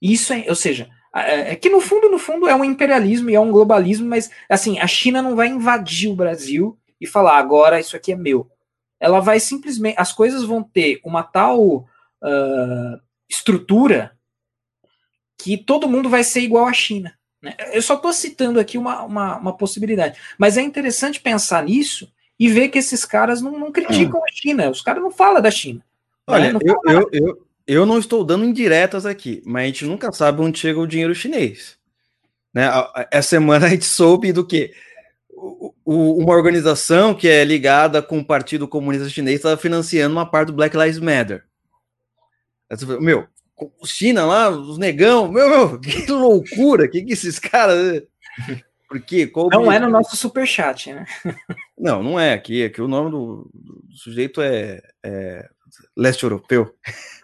Isso 0.02 0.34
é, 0.34 0.44
ou 0.50 0.54
seja, 0.54 0.86
é, 1.14 1.52
é 1.52 1.56
que 1.56 1.70
no 1.70 1.80
fundo, 1.80 2.10
no 2.10 2.18
fundo, 2.18 2.46
é 2.46 2.54
um 2.54 2.62
imperialismo 2.62 3.30
e 3.30 3.34
é 3.34 3.40
um 3.40 3.50
globalismo, 3.50 4.06
mas 4.06 4.30
assim, 4.46 4.78
a 4.78 4.86
China 4.86 5.22
não 5.22 5.34
vai 5.34 5.48
invadir 5.48 6.10
o 6.10 6.14
Brasil 6.14 6.78
e 7.00 7.06
falar 7.06 7.38
agora 7.38 7.80
isso 7.80 7.96
aqui 7.96 8.12
é 8.12 8.16
meu. 8.16 8.50
Ela 9.00 9.18
vai 9.18 9.40
simplesmente, 9.40 9.98
as 9.98 10.12
coisas 10.12 10.44
vão 10.44 10.62
ter 10.62 11.00
uma 11.02 11.22
tal 11.22 11.88
uh, 12.18 13.00
estrutura 13.26 14.14
que 15.38 15.56
todo 15.56 15.88
mundo 15.88 16.10
vai 16.10 16.22
ser 16.22 16.40
igual 16.40 16.66
à 16.66 16.72
China. 16.74 17.18
Né? 17.40 17.56
Eu 17.72 17.80
só 17.80 17.94
estou 17.94 18.12
citando 18.12 18.60
aqui 18.60 18.76
uma, 18.76 19.04
uma, 19.04 19.38
uma, 19.38 19.56
possibilidade, 19.56 20.20
mas 20.36 20.58
é 20.58 20.60
interessante 20.60 21.18
pensar 21.18 21.64
nisso 21.64 22.12
e 22.38 22.46
ver 22.46 22.68
que 22.68 22.78
esses 22.78 23.06
caras 23.06 23.40
não, 23.40 23.58
não 23.58 23.72
criticam 23.72 24.22
a 24.22 24.30
China, 24.30 24.68
os 24.68 24.82
caras 24.82 25.02
não 25.02 25.10
falam 25.10 25.40
da 25.40 25.50
China. 25.50 25.82
Olha, 26.26 26.52
né? 26.52 26.58
eu, 26.62 26.80
eu, 26.86 27.08
eu, 27.12 27.46
eu 27.66 27.86
não 27.86 27.98
estou 27.98 28.24
dando 28.24 28.44
indiretas 28.44 29.06
aqui, 29.06 29.42
mas 29.44 29.62
a 29.62 29.66
gente 29.66 29.84
nunca 29.84 30.12
sabe 30.12 30.40
onde 30.40 30.58
chega 30.58 30.78
o 30.78 30.86
dinheiro 30.86 31.14
chinês. 31.14 31.78
Né? 32.52 32.68
Essa 33.10 33.30
semana 33.30 33.66
a 33.66 33.68
gente 33.68 33.84
soube 33.84 34.32
do 34.32 34.46
que 34.46 34.72
uma 35.84 36.32
organização 36.32 37.14
que 37.14 37.28
é 37.28 37.44
ligada 37.44 38.02
com 38.02 38.18
o 38.18 38.24
Partido 38.24 38.66
Comunista 38.66 39.08
Chinês 39.08 39.36
está 39.36 39.56
financiando 39.56 40.14
uma 40.14 40.28
parte 40.28 40.48
do 40.48 40.54
Black 40.54 40.76
Lives 40.76 40.98
Matter. 40.98 41.44
Meu, 43.00 43.28
China 43.84 44.24
lá, 44.24 44.48
os 44.48 44.78
negão, 44.78 45.30
meu, 45.30 45.48
meu 45.48 45.78
que 45.80 46.10
loucura, 46.10 46.88
que 46.88 47.02
que 47.02 47.12
esses 47.12 47.38
caras. 47.38 48.02
Porque 48.88 49.30
não 49.50 49.70
é 49.70 49.78
no 49.78 49.90
nosso 49.90 50.16
superchat, 50.16 50.92
né? 50.92 51.04
Não, 51.76 52.02
não 52.02 52.18
é 52.18 52.32
aqui. 52.32 52.64
Aqui 52.64 52.80
o 52.80 52.88
nome 52.88 53.10
do, 53.10 53.50
do 53.52 53.96
sujeito 53.96 54.40
é, 54.40 54.80
é 55.02 55.48
leste 55.96 56.22
europeu. 56.22 56.74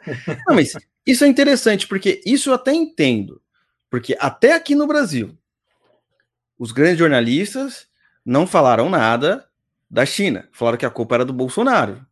Não, 0.46 0.54
mas 0.54 0.72
isso 1.06 1.24
é 1.24 1.28
interessante, 1.28 1.86
porque 1.86 2.20
isso 2.24 2.50
eu 2.50 2.54
até 2.54 2.72
entendo. 2.72 3.40
Porque 3.90 4.16
até 4.18 4.54
aqui 4.54 4.74
no 4.74 4.86
Brasil, 4.86 5.36
os 6.58 6.72
grandes 6.72 6.98
jornalistas 6.98 7.86
não 8.24 8.46
falaram 8.46 8.88
nada 8.88 9.46
da 9.90 10.06
China. 10.06 10.48
Falaram 10.52 10.78
que 10.78 10.86
a 10.86 10.90
culpa 10.90 11.16
era 11.16 11.24
do 11.24 11.32
Bolsonaro. 11.32 12.04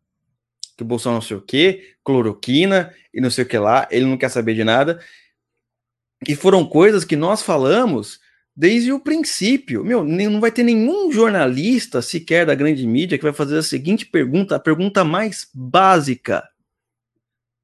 Que 0.77 0.83
o 0.83 0.85
Bolsonaro 0.85 1.21
não 1.21 1.27
sei 1.27 1.37
o 1.37 1.41
quê, 1.41 1.95
cloroquina 2.03 2.93
e 3.13 3.19
não 3.19 3.31
sei 3.31 3.43
o 3.43 3.47
que 3.47 3.57
lá, 3.57 3.87
ele 3.89 4.05
não 4.05 4.17
quer 4.17 4.29
saber 4.29 4.53
de 4.53 4.63
nada. 4.63 5.03
E 6.27 6.35
foram 6.35 6.63
coisas 6.65 7.03
que 7.03 7.15
nós 7.15 7.41
falamos 7.41 8.19
desde 8.55 8.91
o 8.91 8.99
princípio. 8.99 9.83
Meu, 9.83 10.03
não 10.03 10.39
vai 10.39 10.51
ter 10.51 10.63
nenhum 10.63 11.11
jornalista 11.11 12.01
sequer 12.01 12.45
da 12.45 12.55
grande 12.55 12.85
mídia 12.85 13.17
que 13.17 13.23
vai 13.23 13.33
fazer 13.33 13.57
a 13.57 13.63
seguinte 13.63 14.05
pergunta, 14.05 14.55
a 14.55 14.59
pergunta 14.59 15.03
mais 15.03 15.47
básica 15.53 16.43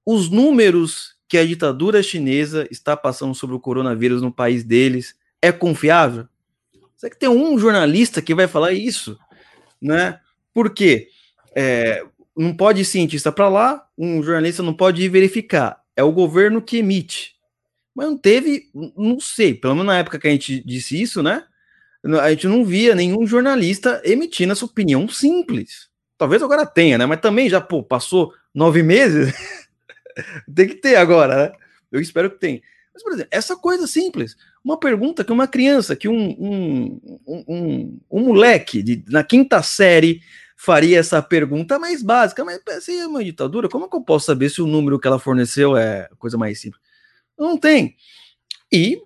os 0.09 0.29
números 0.29 1.17
que 1.27 1.37
a 1.37 1.45
ditadura 1.45 2.01
chinesa 2.01 2.65
está 2.71 2.95
passando 2.95 3.35
sobre 3.35 3.57
o 3.57 3.59
coronavírus 3.59 4.21
no 4.21 4.31
país 4.31 4.63
deles 4.63 5.13
é 5.41 5.51
confiável? 5.51 6.25
Será 6.95 7.11
que 7.11 7.19
tem 7.19 7.27
um 7.27 7.59
jornalista 7.59 8.21
que 8.21 8.33
vai 8.33 8.47
falar 8.47 8.71
isso? 8.71 9.19
Né? 9.81 10.17
Por 10.53 10.73
quê? 10.73 11.09
É, 11.53 12.05
não 12.37 12.55
pode 12.55 12.83
ir 12.83 12.85
cientista 12.85 13.33
para 13.33 13.49
lá, 13.49 13.85
um 13.97 14.23
jornalista 14.23 14.63
não 14.63 14.73
pode 14.73 15.03
ir 15.03 15.09
verificar. 15.09 15.83
É 15.93 16.01
o 16.01 16.13
governo 16.13 16.61
que 16.61 16.77
emite. 16.77 17.35
Mas 17.97 18.05
não 18.05 18.15
teve, 18.15 18.69
não 18.95 19.19
sei, 19.19 19.55
pelo 19.55 19.73
menos 19.73 19.87
na 19.87 19.97
época 19.97 20.19
que 20.19 20.27
a 20.27 20.29
gente 20.29 20.63
disse 20.63 21.01
isso, 21.01 21.23
né? 21.23 21.43
A 22.21 22.29
gente 22.29 22.47
não 22.47 22.63
via 22.63 22.93
nenhum 22.93 23.25
jornalista 23.25 23.99
emitindo 24.05 24.53
essa 24.53 24.63
opinião 24.63 25.09
simples. 25.09 25.89
Talvez 26.15 26.43
agora 26.43 26.63
tenha, 26.63 26.99
né? 26.99 27.07
Mas 27.07 27.19
também 27.21 27.49
já 27.49 27.59
pô, 27.59 27.81
passou 27.81 28.31
nove 28.53 28.83
meses. 28.83 29.33
Tem 30.53 30.67
que 30.67 30.75
ter 30.75 30.95
agora, 30.95 31.47
né? 31.47 31.51
Eu 31.91 31.99
espero 31.99 32.29
que 32.29 32.39
tenha. 32.39 32.61
Mas, 32.93 33.01
por 33.01 33.13
exemplo, 33.13 33.29
essa 33.31 33.55
coisa 33.55 33.87
simples, 33.87 34.37
uma 34.63 34.79
pergunta 34.79 35.23
que 35.23 35.31
uma 35.31 35.47
criança, 35.47 35.95
que 35.95 36.07
um, 36.07 36.29
um, 36.39 37.19
um, 37.47 37.99
um 38.11 38.25
moleque 38.25 38.83
de, 38.83 39.03
na 39.07 39.23
quinta 39.23 39.63
série 39.63 40.21
faria 40.55 40.99
essa 40.99 41.19
pergunta 41.19 41.79
mais 41.79 42.03
básica, 42.03 42.45
mas 42.45 42.61
se 42.79 42.95
é 42.95 43.07
uma 43.07 43.23
ditadura, 43.23 43.67
como 43.67 43.85
é 43.85 43.89
que 43.89 43.95
eu 43.95 44.01
posso 44.01 44.27
saber 44.27 44.49
se 44.49 44.61
o 44.61 44.67
número 44.67 44.99
que 44.99 45.07
ela 45.07 45.17
forneceu 45.17 45.75
é 45.75 46.07
coisa 46.19 46.37
mais 46.37 46.61
simples? 46.61 46.86
Não 47.37 47.57
tem. 47.57 47.95
E, 48.71 49.01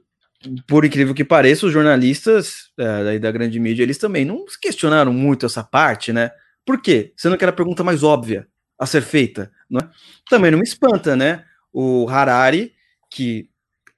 por 0.67 0.85
incrível 0.85 1.13
que 1.13 1.23
pareça, 1.23 1.65
os 1.65 1.73
jornalistas 1.73 2.71
é, 2.77 3.19
da 3.19 3.31
grande 3.31 3.59
mídia, 3.59 3.83
eles 3.83 3.97
também 3.97 4.25
não 4.25 4.45
questionaram 4.61 5.13
muito 5.13 5.45
essa 5.45 5.63
parte, 5.63 6.11
né? 6.11 6.31
Por 6.65 6.81
quê? 6.81 7.13
Sendo 7.15 7.37
que 7.37 7.43
era 7.43 7.51
a 7.51 7.55
pergunta 7.55 7.83
mais 7.83 8.03
óbvia 8.03 8.47
a 8.77 8.85
ser 8.85 9.01
feita. 9.01 9.51
Né? 9.69 9.79
Também 10.29 10.51
não 10.51 10.59
me 10.59 10.63
espanta, 10.63 11.15
né? 11.15 11.45
O 11.71 12.07
Harari, 12.09 12.73
que 13.09 13.49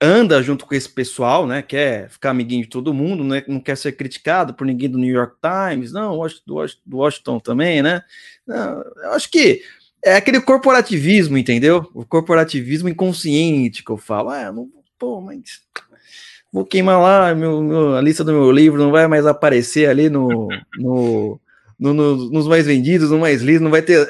anda 0.02 0.44
junto 0.44 0.66
com 0.66 0.76
esse 0.76 0.90
pessoal, 0.90 1.48
né? 1.48 1.62
Quer 1.62 2.10
ficar 2.10 2.32
amiguinho 2.32 2.64
de 2.64 2.70
todo 2.70 2.94
mundo, 2.94 3.24
né? 3.24 3.44
Não 3.48 3.62
quer 3.62 3.78
ser 3.78 3.94
criticado 3.94 4.54
por 4.54 4.66
ninguém 4.68 4.90
do 4.90 4.98
New 4.98 5.14
York 5.14 5.38
Times, 5.42 5.94
não, 5.94 6.18
do 6.46 6.98
Washington 6.98 7.40
também, 7.40 7.82
né? 7.82 8.02
Não, 8.46 8.84
eu 8.98 9.14
acho 9.14 9.32
que 9.32 9.62
é 10.04 10.16
aquele 10.16 10.42
corporativismo, 10.42 11.38
entendeu? 11.38 11.90
O 11.94 12.06
corporativismo 12.06 12.90
inconsciente 12.90 13.84
que 13.84 13.92
eu 13.92 13.98
falo. 13.98 14.30
Ah, 14.30 14.52
não, 14.52 14.70
pô, 15.00 15.22
mas 15.22 15.62
vou 16.52 16.66
queimar 16.66 17.02
lá 17.02 17.34
meu, 17.34 17.64
meu, 17.64 17.96
a 17.96 18.02
lista 18.02 18.24
do 18.24 18.32
meu 18.32 18.52
livro, 18.52 18.82
não 18.82 18.92
vai 18.92 19.08
mais 19.08 19.26
aparecer 19.26 19.90
ali 19.90 20.10
no, 20.10 20.50
no, 20.78 21.40
no, 21.80 21.94
no 21.94 22.30
nos 22.30 22.48
mais 22.48 22.66
vendidos, 22.66 23.10
no 23.10 23.20
mais 23.20 23.42
lido, 23.42 23.64
não 23.64 23.72
vai 23.72 23.82
ter 23.82 24.08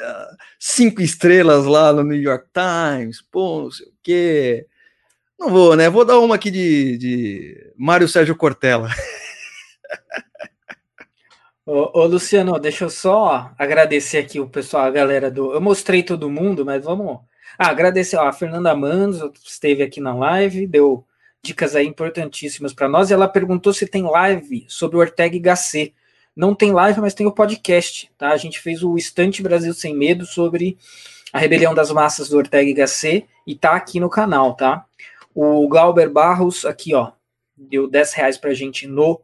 cinco 0.58 1.00
estrelas 1.00 1.64
lá 1.64 1.92
no 1.92 2.02
New 2.02 2.20
York 2.20 2.46
Times, 2.52 3.22
pô, 3.22 3.62
não 3.62 3.70
sei 3.70 3.86
o 3.86 3.92
quê. 4.02 4.66
Não 5.38 5.50
vou, 5.50 5.76
né? 5.76 5.90
Vou 5.90 6.04
dar 6.04 6.18
uma 6.20 6.36
aqui 6.36 6.50
de, 6.50 6.96
de 6.96 7.72
Mário 7.76 8.08
Sérgio 8.08 8.36
Cortella. 8.36 8.88
Ô, 11.66 11.98
ô, 11.98 12.04
Luciano, 12.04 12.58
deixa 12.58 12.84
eu 12.84 12.90
só 12.90 13.50
agradecer 13.58 14.18
aqui 14.18 14.38
o 14.38 14.46
pessoal, 14.46 14.84
a 14.84 14.90
galera 14.90 15.30
do. 15.30 15.52
Eu 15.52 15.62
mostrei 15.62 16.02
todo 16.02 16.30
mundo, 16.30 16.62
mas 16.64 16.84
vamos. 16.84 17.20
Ah, 17.58 17.70
agradecer 17.70 18.16
ó, 18.16 18.28
a 18.28 18.32
Fernanda 18.32 18.74
Manzo, 18.74 19.32
esteve 19.42 19.82
aqui 19.82 19.98
na 19.98 20.14
live, 20.14 20.66
deu 20.66 21.06
dicas 21.42 21.74
aí 21.74 21.86
importantíssimas 21.86 22.74
para 22.74 22.86
nós. 22.86 23.10
Ela 23.10 23.26
perguntou 23.26 23.72
se 23.72 23.86
tem 23.86 24.02
live 24.02 24.66
sobre 24.68 24.98
o 24.98 25.00
Ortega 25.00 25.38
Gasset. 25.38 25.94
Não 26.36 26.54
tem 26.54 26.70
live, 26.70 27.00
mas 27.00 27.14
tem 27.14 27.26
o 27.26 27.32
podcast, 27.32 28.10
tá? 28.18 28.30
A 28.32 28.36
gente 28.36 28.60
fez 28.60 28.82
o 28.82 28.98
Estante 28.98 29.42
Brasil 29.42 29.72
Sem 29.72 29.96
Medo 29.96 30.26
sobre 30.26 30.76
a 31.32 31.38
rebelião 31.38 31.74
das 31.74 31.90
massas 31.90 32.28
do 32.28 32.36
Ortega 32.36 32.74
Gasset 32.74 33.26
e 33.46 33.54
tá 33.54 33.72
aqui 33.74 33.98
no 33.98 34.10
canal, 34.10 34.54
tá? 34.54 34.84
O 35.34 35.66
Glauber 35.66 36.10
Barros, 36.10 36.66
aqui, 36.66 36.94
ó, 36.94 37.12
deu 37.56 37.88
10 37.88 38.12
reais 38.12 38.36
pra 38.36 38.52
gente 38.52 38.86
no 38.86 39.20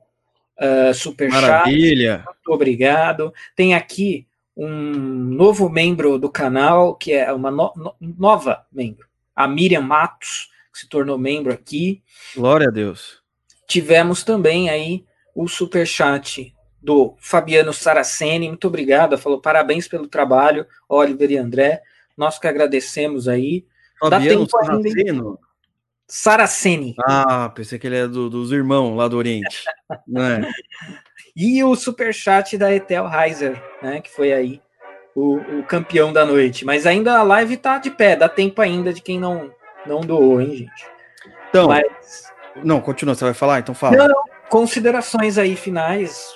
uh, 0.60 0.94
Superchat. 0.94 1.42
Maravilha! 1.42 2.24
Muito 2.26 2.52
obrigado. 2.52 3.32
Tem 3.56 3.74
aqui 3.74 4.26
um 4.56 4.68
novo 4.68 5.68
membro 5.68 6.18
do 6.18 6.30
canal, 6.30 6.94
que 6.94 7.12
é 7.12 7.32
uma 7.32 7.50
no 7.50 7.72
no 7.76 7.94
nova 8.00 8.66
membro, 8.70 9.06
a 9.34 9.48
Miriam 9.48 9.80
Matos, 9.80 10.50
que 10.72 10.80
se 10.80 10.88
tornou 10.88 11.16
membro 11.16 11.52
aqui. 11.52 12.02
Glória 12.36 12.68
a 12.68 12.70
Deus. 12.70 13.20
Tivemos 13.66 14.22
também 14.22 14.68
aí 14.68 15.04
o 15.34 15.48
superchat 15.48 16.54
do 16.82 17.14
Fabiano 17.18 17.72
Saraceni, 17.72 18.48
muito 18.48 18.66
obrigado, 18.66 19.18
falou 19.18 19.40
parabéns 19.40 19.86
pelo 19.86 20.08
trabalho, 20.08 20.66
Oliver 20.88 21.30
e 21.30 21.36
André, 21.36 21.82
nós 22.16 22.38
que 22.38 22.48
agradecemos 22.48 23.28
aí. 23.28 23.66
Fabiano 23.98 24.48
Saraceno? 24.48 25.38
Saraceni. 26.10 26.96
Ah, 27.06 27.48
pensei 27.54 27.78
que 27.78 27.86
ele 27.86 27.96
é 27.96 28.08
do, 28.08 28.28
dos 28.28 28.50
irmãos 28.50 28.96
lá 28.96 29.06
do 29.06 29.16
Oriente. 29.16 29.62
né? 30.08 30.42
E 31.36 31.62
o 31.62 31.76
superchat 31.76 32.58
da 32.58 32.74
Etel 32.74 33.08
Heiser, 33.08 33.62
né, 33.80 34.00
que 34.00 34.10
foi 34.10 34.32
aí 34.32 34.60
o, 35.14 35.36
o, 35.36 35.62
campeão 35.62 36.12
da 36.12 36.26
noite. 36.26 36.64
Mas 36.64 36.84
ainda 36.84 37.16
a 37.16 37.22
live 37.22 37.56
tá 37.56 37.78
de 37.78 37.92
pé, 37.92 38.16
dá 38.16 38.28
tempo 38.28 38.60
ainda 38.60 38.92
de 38.92 39.00
quem 39.00 39.20
não, 39.20 39.52
não 39.86 40.00
doou, 40.00 40.40
hein, 40.40 40.56
gente? 40.56 40.86
Então, 41.48 41.68
Mas... 41.68 42.24
não, 42.56 42.80
continua, 42.80 43.14
você 43.14 43.24
vai 43.24 43.34
falar? 43.34 43.60
Então 43.60 43.74
fala. 43.74 43.96
Não, 43.96 44.14
considerações 44.48 45.38
aí 45.38 45.54
finais. 45.54 46.34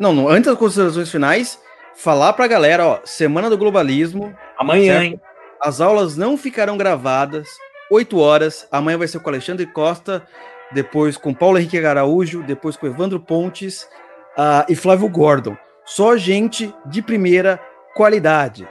Não, 0.00 0.12
não, 0.12 0.28
antes 0.28 0.46
das 0.50 0.58
considerações 0.58 1.08
finais, 1.08 1.56
falar 1.94 2.32
pra 2.32 2.48
galera, 2.48 2.84
ó, 2.84 3.00
Semana 3.04 3.48
do 3.48 3.56
Globalismo. 3.56 4.36
Amanhã, 4.58 4.94
certo? 4.94 5.04
hein? 5.04 5.20
As 5.60 5.80
aulas 5.80 6.16
não 6.16 6.36
ficarão 6.36 6.76
gravadas, 6.76 7.48
8 7.92 8.18
horas. 8.18 8.66
Amanhã 8.72 8.96
vai 8.96 9.06
ser 9.06 9.20
com 9.20 9.28
Alexandre 9.28 9.66
Costa, 9.66 10.26
depois 10.72 11.18
com 11.18 11.34
Paulo 11.34 11.58
Henrique 11.58 11.84
Araújo, 11.84 12.42
depois 12.42 12.74
com 12.74 12.86
Evandro 12.86 13.20
Pontes 13.20 13.82
uh, 14.38 14.64
e 14.66 14.74
Flávio 14.74 15.08
Gordon. 15.10 15.54
Só 15.84 16.16
gente 16.16 16.74
de 16.86 17.02
primeira 17.02 17.60
qualidade, 17.94 18.66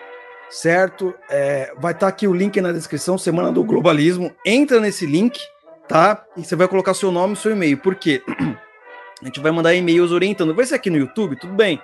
certo? 0.49 1.13
É, 1.29 1.71
vai 1.77 1.91
estar 1.91 2.07
tá 2.07 2.07
aqui 2.07 2.27
o 2.27 2.33
link 2.33 2.59
na 2.59 2.71
descrição, 2.71 3.15
Semana 3.17 3.51
do 3.51 3.63
Globalismo. 3.63 4.31
Entra 4.43 4.79
nesse 4.79 5.05
link, 5.05 5.39
tá? 5.87 6.25
E 6.35 6.43
você 6.43 6.55
vai 6.55 6.67
colocar 6.67 6.95
seu 6.95 7.11
nome 7.11 7.33
e 7.33 7.37
seu 7.37 7.51
e-mail. 7.51 7.77
Por 7.77 7.93
quê? 7.93 8.23
A 9.21 9.25
gente 9.25 9.39
vai 9.39 9.51
mandar 9.51 9.75
e-mails 9.75 10.11
orientando. 10.11 10.55
Vai 10.55 10.65
ser 10.65 10.73
aqui 10.73 10.89
no 10.89 10.97
YouTube, 10.97 11.35
tudo 11.35 11.53
bem. 11.53 11.79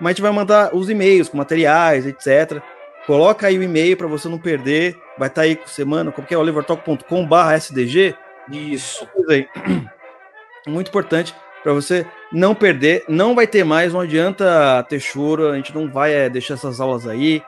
Mas 0.00 0.06
a 0.06 0.12
gente 0.14 0.22
vai 0.22 0.32
mandar 0.32 0.74
os 0.74 0.90
e-mails 0.90 1.28
com 1.28 1.36
materiais, 1.36 2.04
etc. 2.04 2.60
Coloca 3.06 3.46
aí 3.46 3.56
o 3.56 3.62
e-mail 3.62 3.96
para 3.96 4.08
você 4.08 4.28
não 4.28 4.36
perder. 4.36 4.96
Vai 5.18 5.28
estar 5.28 5.42
tá 5.42 5.46
aí 5.46 5.56
com 5.56 5.66
semana, 5.66 6.10
como 6.10 6.26
que 6.26 6.34
é 6.34 6.38
olivertalk.com/sdg. 6.38 8.14
Isso. 8.50 9.08
Aí. 9.28 9.46
Muito 10.66 10.88
importante 10.88 11.34
para 11.62 11.72
você 11.72 12.06
não 12.32 12.54
perder. 12.54 13.04
Não 13.08 13.34
vai 13.34 13.46
ter 13.46 13.64
mais, 13.64 13.92
não 13.92 14.00
adianta 14.00 14.84
ter 14.88 15.00
choro. 15.00 15.48
A 15.48 15.56
gente 15.56 15.74
não 15.74 15.90
vai 15.90 16.12
é, 16.12 16.28
deixar 16.28 16.54
essas 16.54 16.80
aulas 16.80 17.06
aí. 17.06 17.42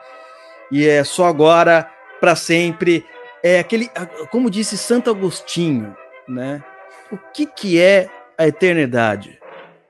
E 0.71 0.87
é 0.87 1.03
só 1.03 1.25
agora, 1.25 1.89
para 2.19 2.35
sempre. 2.35 3.05
É 3.43 3.59
aquele, 3.59 3.89
como 4.31 4.49
disse 4.49 4.77
Santo 4.77 5.09
Agostinho, 5.09 5.95
né? 6.27 6.63
O 7.11 7.17
que 7.17 7.45
que 7.45 7.79
é 7.79 8.09
a 8.37 8.47
eternidade? 8.47 9.39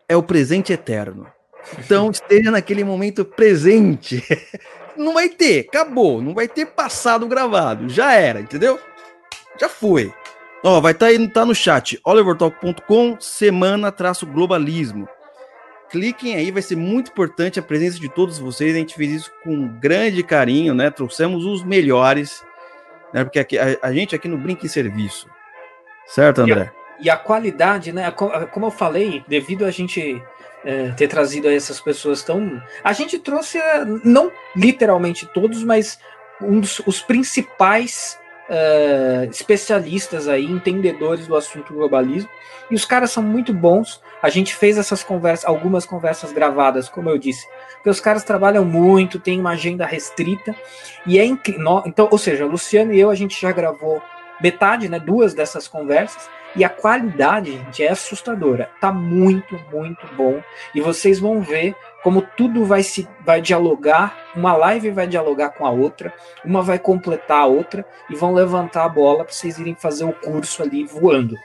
É 0.09 0.15
o 0.15 0.23
presente 0.23 0.73
eterno. 0.73 1.27
Então 1.79 2.09
esteja 2.11 2.51
naquele 2.51 2.83
momento 2.83 3.23
presente. 3.23 4.23
Não 4.97 5.13
vai 5.13 5.29
ter, 5.29 5.67
acabou. 5.67 6.21
Não 6.21 6.33
vai 6.33 6.47
ter 6.47 6.65
passado 6.65 7.27
gravado. 7.27 7.89
Já 7.89 8.13
era, 8.13 8.39
entendeu? 8.39 8.79
Já 9.59 9.69
foi. 9.69 10.13
Ó, 10.63 10.81
vai 10.81 10.93
estar 10.93 11.05
tá 11.05 11.11
aí, 11.11 11.27
tá 11.27 11.45
no 11.45 11.53
chat, 11.53 11.99
olivertalk.com, 12.03 13.17
semana-globalismo. 13.19 15.07
Cliquem 15.89 16.35
aí, 16.35 16.49
vai 16.49 16.61
ser 16.61 16.75
muito 16.75 17.11
importante 17.11 17.59
a 17.59 17.63
presença 17.63 17.99
de 17.99 18.09
todos 18.09 18.39
vocês. 18.39 18.75
A 18.75 18.79
gente 18.79 18.95
fez 18.95 19.11
isso 19.11 19.31
com 19.43 19.67
grande 19.79 20.23
carinho, 20.23 20.73
né? 20.73 20.89
Trouxemos 20.89 21.45
os 21.45 21.63
melhores, 21.63 22.43
né? 23.13 23.23
Porque 23.23 23.39
aqui, 23.39 23.57
a, 23.59 23.77
a 23.81 23.93
gente 23.93 24.15
aqui 24.15 24.27
no 24.27 24.37
Brinque 24.37 24.65
em 24.65 24.69
Serviço. 24.69 25.29
Certo, 26.07 26.41
André? 26.41 26.71
E 26.99 27.01
a, 27.01 27.03
e 27.03 27.09
a 27.11 27.17
qualidade, 27.17 27.91
né? 27.91 28.09
Como 28.11 28.65
eu 28.65 28.71
falei, 28.71 29.23
devido 29.27 29.65
a 29.65 29.71
gente 29.71 30.21
é, 30.65 30.89
ter 30.91 31.07
trazido 31.07 31.49
essas 31.49 31.79
pessoas 31.79 32.23
tão. 32.23 32.61
A 32.83 32.91
gente 32.91 33.19
trouxe, 33.19 33.57
é, 33.57 33.85
não 34.03 34.31
literalmente 34.55 35.25
todos, 35.27 35.63
mas 35.63 35.99
um 36.41 36.59
dos 36.59 36.79
os 36.85 37.01
principais 37.01 38.19
uh, 38.49 39.29
especialistas 39.29 40.27
aí, 40.27 40.45
entendedores 40.45 41.27
do 41.27 41.35
assunto 41.35 41.73
globalismo, 41.73 42.29
e 42.69 42.75
os 42.75 42.85
caras 42.85 43.11
são 43.11 43.23
muito 43.23 43.53
bons. 43.53 44.01
A 44.21 44.29
gente 44.29 44.55
fez 44.55 44.77
essas 44.77 45.03
conversas, 45.03 45.45
algumas 45.45 45.85
conversas 45.85 46.31
gravadas, 46.31 46.89
como 46.89 47.09
eu 47.09 47.17
disse, 47.17 47.47
porque 47.75 47.89
os 47.89 47.99
caras 47.99 48.23
trabalham 48.23 48.65
muito, 48.65 49.19
tem 49.19 49.39
uma 49.39 49.51
agenda 49.51 49.85
restrita, 49.85 50.55
e 51.05 51.19
é 51.19 51.25
incrível. 51.25 51.83
Então, 51.85 52.07
ou 52.11 52.17
seja, 52.17 52.45
Luciano 52.45 52.93
e 52.93 52.99
eu, 52.99 53.09
a 53.09 53.15
gente 53.15 53.39
já 53.39 53.51
gravou 53.51 54.01
metade, 54.41 54.89
né, 54.89 54.99
duas 54.99 55.33
dessas 55.33 55.67
conversas, 55.67 56.29
e 56.55 56.63
a 56.63 56.69
qualidade, 56.69 57.51
gente, 57.51 57.83
é 57.83 57.89
assustadora. 57.89 58.69
Tá 58.79 58.91
muito, 58.91 59.59
muito 59.71 60.07
bom. 60.15 60.41
E 60.73 60.81
vocês 60.81 61.19
vão 61.19 61.41
ver 61.41 61.75
como 62.01 62.21
tudo 62.21 62.65
vai 62.65 62.83
se 62.83 63.07
vai 63.25 63.41
dialogar, 63.41 64.15
uma 64.35 64.55
live 64.55 64.91
vai 64.91 65.07
dialogar 65.07 65.49
com 65.49 65.65
a 65.65 65.71
outra, 65.71 66.13
uma 66.45 66.61
vai 66.61 66.77
completar 66.77 67.41
a 67.41 67.45
outra 67.45 67.85
e 68.09 68.15
vão 68.15 68.33
levantar 68.33 68.85
a 68.85 68.89
bola 68.89 69.23
para 69.23 69.33
vocês 69.33 69.57
irem 69.57 69.75
fazer 69.75 70.05
o 70.05 70.13
curso 70.13 70.61
ali 70.61 70.85
voando. 70.85 71.35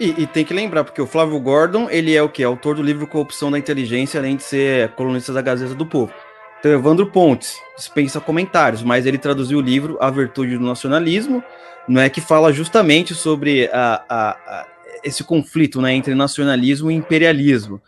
E, 0.00 0.22
e, 0.22 0.26
tem 0.28 0.44
que 0.44 0.54
lembrar, 0.54 0.84
porque 0.84 1.02
o 1.02 1.06
Flávio 1.06 1.40
Gordon, 1.40 1.88
ele 1.90 2.14
é 2.14 2.22
o 2.22 2.28
que? 2.28 2.44
Autor 2.44 2.76
do 2.76 2.82
livro 2.82 3.06
Corrupção 3.06 3.50
da 3.50 3.58
Inteligência, 3.58 4.20
além 4.20 4.36
de 4.36 4.44
ser 4.44 4.90
colunista 4.90 5.32
da 5.32 5.42
Gazeta 5.42 5.74
do 5.74 5.84
Povo. 5.84 6.12
Então, 6.58 6.72
Evandro 6.72 7.06
Pontes 7.06 7.56
dispensa 7.76 8.20
comentários, 8.20 8.82
mas 8.82 9.06
ele 9.06 9.18
traduziu 9.18 9.58
o 9.58 9.62
livro 9.62 9.96
A 10.00 10.10
Virtude 10.10 10.58
do 10.58 10.64
Nacionalismo, 10.64 11.42
não 11.86 12.00
é 12.00 12.10
que 12.10 12.20
fala 12.20 12.52
justamente 12.52 13.14
sobre 13.14 13.70
a, 13.72 14.02
a, 14.08 14.30
a 14.30 14.66
esse 15.02 15.22
conflito 15.22 15.80
né, 15.80 15.94
entre 15.94 16.14
nacionalismo 16.14 16.90
e 16.90 16.94
imperialismo. 16.94 17.80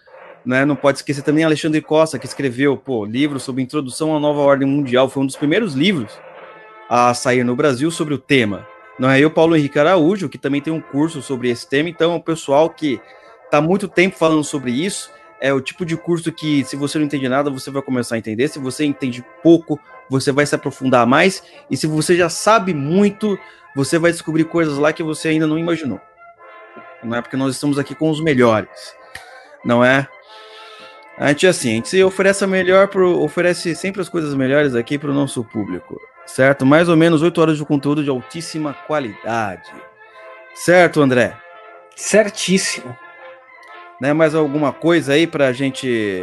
Né? 0.45 0.65
Não 0.65 0.77
pode 0.77 0.99
esquecer 0.99 1.23
também 1.23 1.45
Alexandre 1.45 1.81
Costa, 1.81 2.19
que 2.19 2.27
escreveu 2.27 2.77
pô, 2.77 3.05
livro 3.05 3.39
sobre 3.39 3.63
introdução 3.63 4.17
à 4.17 4.21
nova 4.21 4.41
ordem 4.41 4.67
mundial, 4.67 5.09
foi 5.09 5.23
um 5.23 5.27
dos 5.27 5.37
primeiros 5.37 5.75
livros 5.75 6.13
a 6.89 7.13
sair 7.13 7.45
no 7.45 7.55
Brasil 7.55 7.91
sobre 7.91 8.15
o 8.15 8.19
tema. 8.19 8.67
Não 8.99 9.11
é 9.11 9.19
eu, 9.19 9.31
Paulo 9.31 9.57
Henrique 9.57 9.79
Araújo, 9.79 10.29
que 10.29 10.39
também 10.39 10.61
tem 10.61 10.73
um 10.73 10.81
curso 10.81 11.23
sobre 11.23 11.51
esse 11.51 11.69
tema, 11.69 11.89
então 11.89 12.17
o 12.17 12.23
pessoal 12.23 12.69
que 12.71 13.01
está 13.45 13.61
muito 13.61 13.89
tempo 13.89 14.17
falando 14.17 14.45
sobre 14.45 14.73
isso, 14.73 15.11
é 15.41 15.53
o 15.53 15.61
tipo 15.61 15.87
de 15.87 15.97
curso 15.97 16.31
que, 16.31 16.65
se 16.65 16.77
você 16.77 16.99
não 16.99 17.07
entende 17.07 17.29
nada, 17.29 17.51
você 17.51 17.71
vai 17.71 17.81
começar 17.81 18.17
a 18.17 18.19
entender. 18.19 18.49
Se 18.49 18.59
você 18.59 18.85
entende 18.85 19.25
pouco, 19.43 19.81
você 20.09 20.31
vai 20.31 20.45
se 20.45 20.55
aprofundar 20.55 21.07
mais. 21.07 21.43
E 21.71 21.77
se 21.77 21.87
você 21.87 22.15
já 22.15 22.29
sabe 22.29 22.75
muito, 22.75 23.39
você 23.75 23.99
vai 23.99 24.13
descobrir 24.13 24.45
coisas 24.45 24.77
lá 24.77 24.93
que 24.93 25.03
você 25.03 25.29
ainda 25.29 25.47
não 25.47 25.59
imaginou. 25.59 26.01
Não 27.03 27.17
é 27.17 27.23
porque 27.23 27.37
nós 27.37 27.55
estamos 27.55 27.79
aqui 27.79 27.95
com 27.95 28.11
os 28.11 28.23
melhores, 28.23 28.95
não 29.65 29.83
é? 29.83 30.07
A 31.17 31.29
gente 31.29 31.47
assim, 31.47 31.71
a 31.71 31.75
gente 31.75 32.03
oferece 32.03 32.47
melhor 32.47 32.89
pro, 32.89 33.21
oferece 33.23 33.75
sempre 33.75 34.01
as 34.01 34.09
coisas 34.09 34.35
melhores 34.35 34.75
aqui 34.75 34.99
para 34.99 35.11
o 35.11 35.15
nosso 35.15 35.43
público, 35.45 35.99
certo? 36.27 36.67
Mais 36.67 36.89
ou 36.89 36.97
menos 36.97 37.23
oito 37.23 37.41
horas 37.41 37.57
de 37.57 37.65
conteúdo 37.65 38.05
de 38.05 38.11
altíssima 38.11 38.75
qualidade, 38.87 39.71
certo, 40.55 41.01
André? 41.01 41.37
Certíssimo. 41.97 42.97
Né, 44.01 44.13
mais 44.13 44.35
alguma 44.35 44.73
coisa 44.73 45.13
aí 45.13 45.27
para 45.27 45.49
a 45.49 45.53
gente 45.53 46.23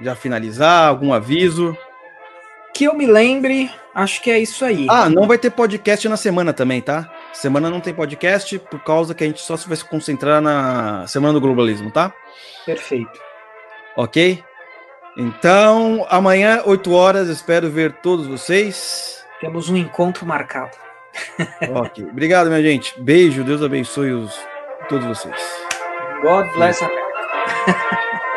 já 0.00 0.14
finalizar? 0.14 0.88
Algum 0.88 1.12
aviso? 1.12 1.76
Que 2.72 2.84
eu 2.84 2.94
me 2.94 3.06
lembre, 3.06 3.70
acho 3.94 4.22
que 4.22 4.30
é 4.30 4.38
isso 4.38 4.64
aí. 4.64 4.86
Ah, 4.88 5.08
não 5.08 5.26
vai 5.26 5.36
ter 5.36 5.50
podcast 5.50 6.08
na 6.08 6.16
semana 6.16 6.52
também, 6.52 6.80
tá? 6.80 7.12
Semana 7.32 7.68
não 7.68 7.80
tem 7.80 7.92
podcast 7.92 8.58
por 8.58 8.80
causa 8.80 9.14
que 9.14 9.24
a 9.24 9.26
gente 9.26 9.40
só 9.40 9.56
vai 9.56 9.76
se 9.76 9.84
concentrar 9.84 10.40
na 10.40 11.06
Semana 11.06 11.34
do 11.34 11.40
Globalismo, 11.40 11.90
tá? 11.90 12.12
Perfeito. 12.64 13.20
Ok? 13.96 14.42
Então, 15.16 16.06
amanhã, 16.08 16.62
8 16.64 16.92
horas, 16.92 17.28
espero 17.28 17.68
ver 17.68 17.92
todos 18.02 18.26
vocês. 18.26 19.22
Temos 19.40 19.68
um 19.68 19.76
encontro 19.76 20.24
marcado. 20.24 20.76
ok. 21.74 22.04
Obrigado, 22.04 22.46
minha 22.48 22.62
gente. 22.62 22.98
Beijo, 23.00 23.44
Deus 23.44 23.62
abençoe 23.62 24.12
os, 24.12 24.38
todos 24.88 25.06
vocês. 25.06 25.61
God 26.22 26.52
bless 26.54 26.80
America. 26.82 27.80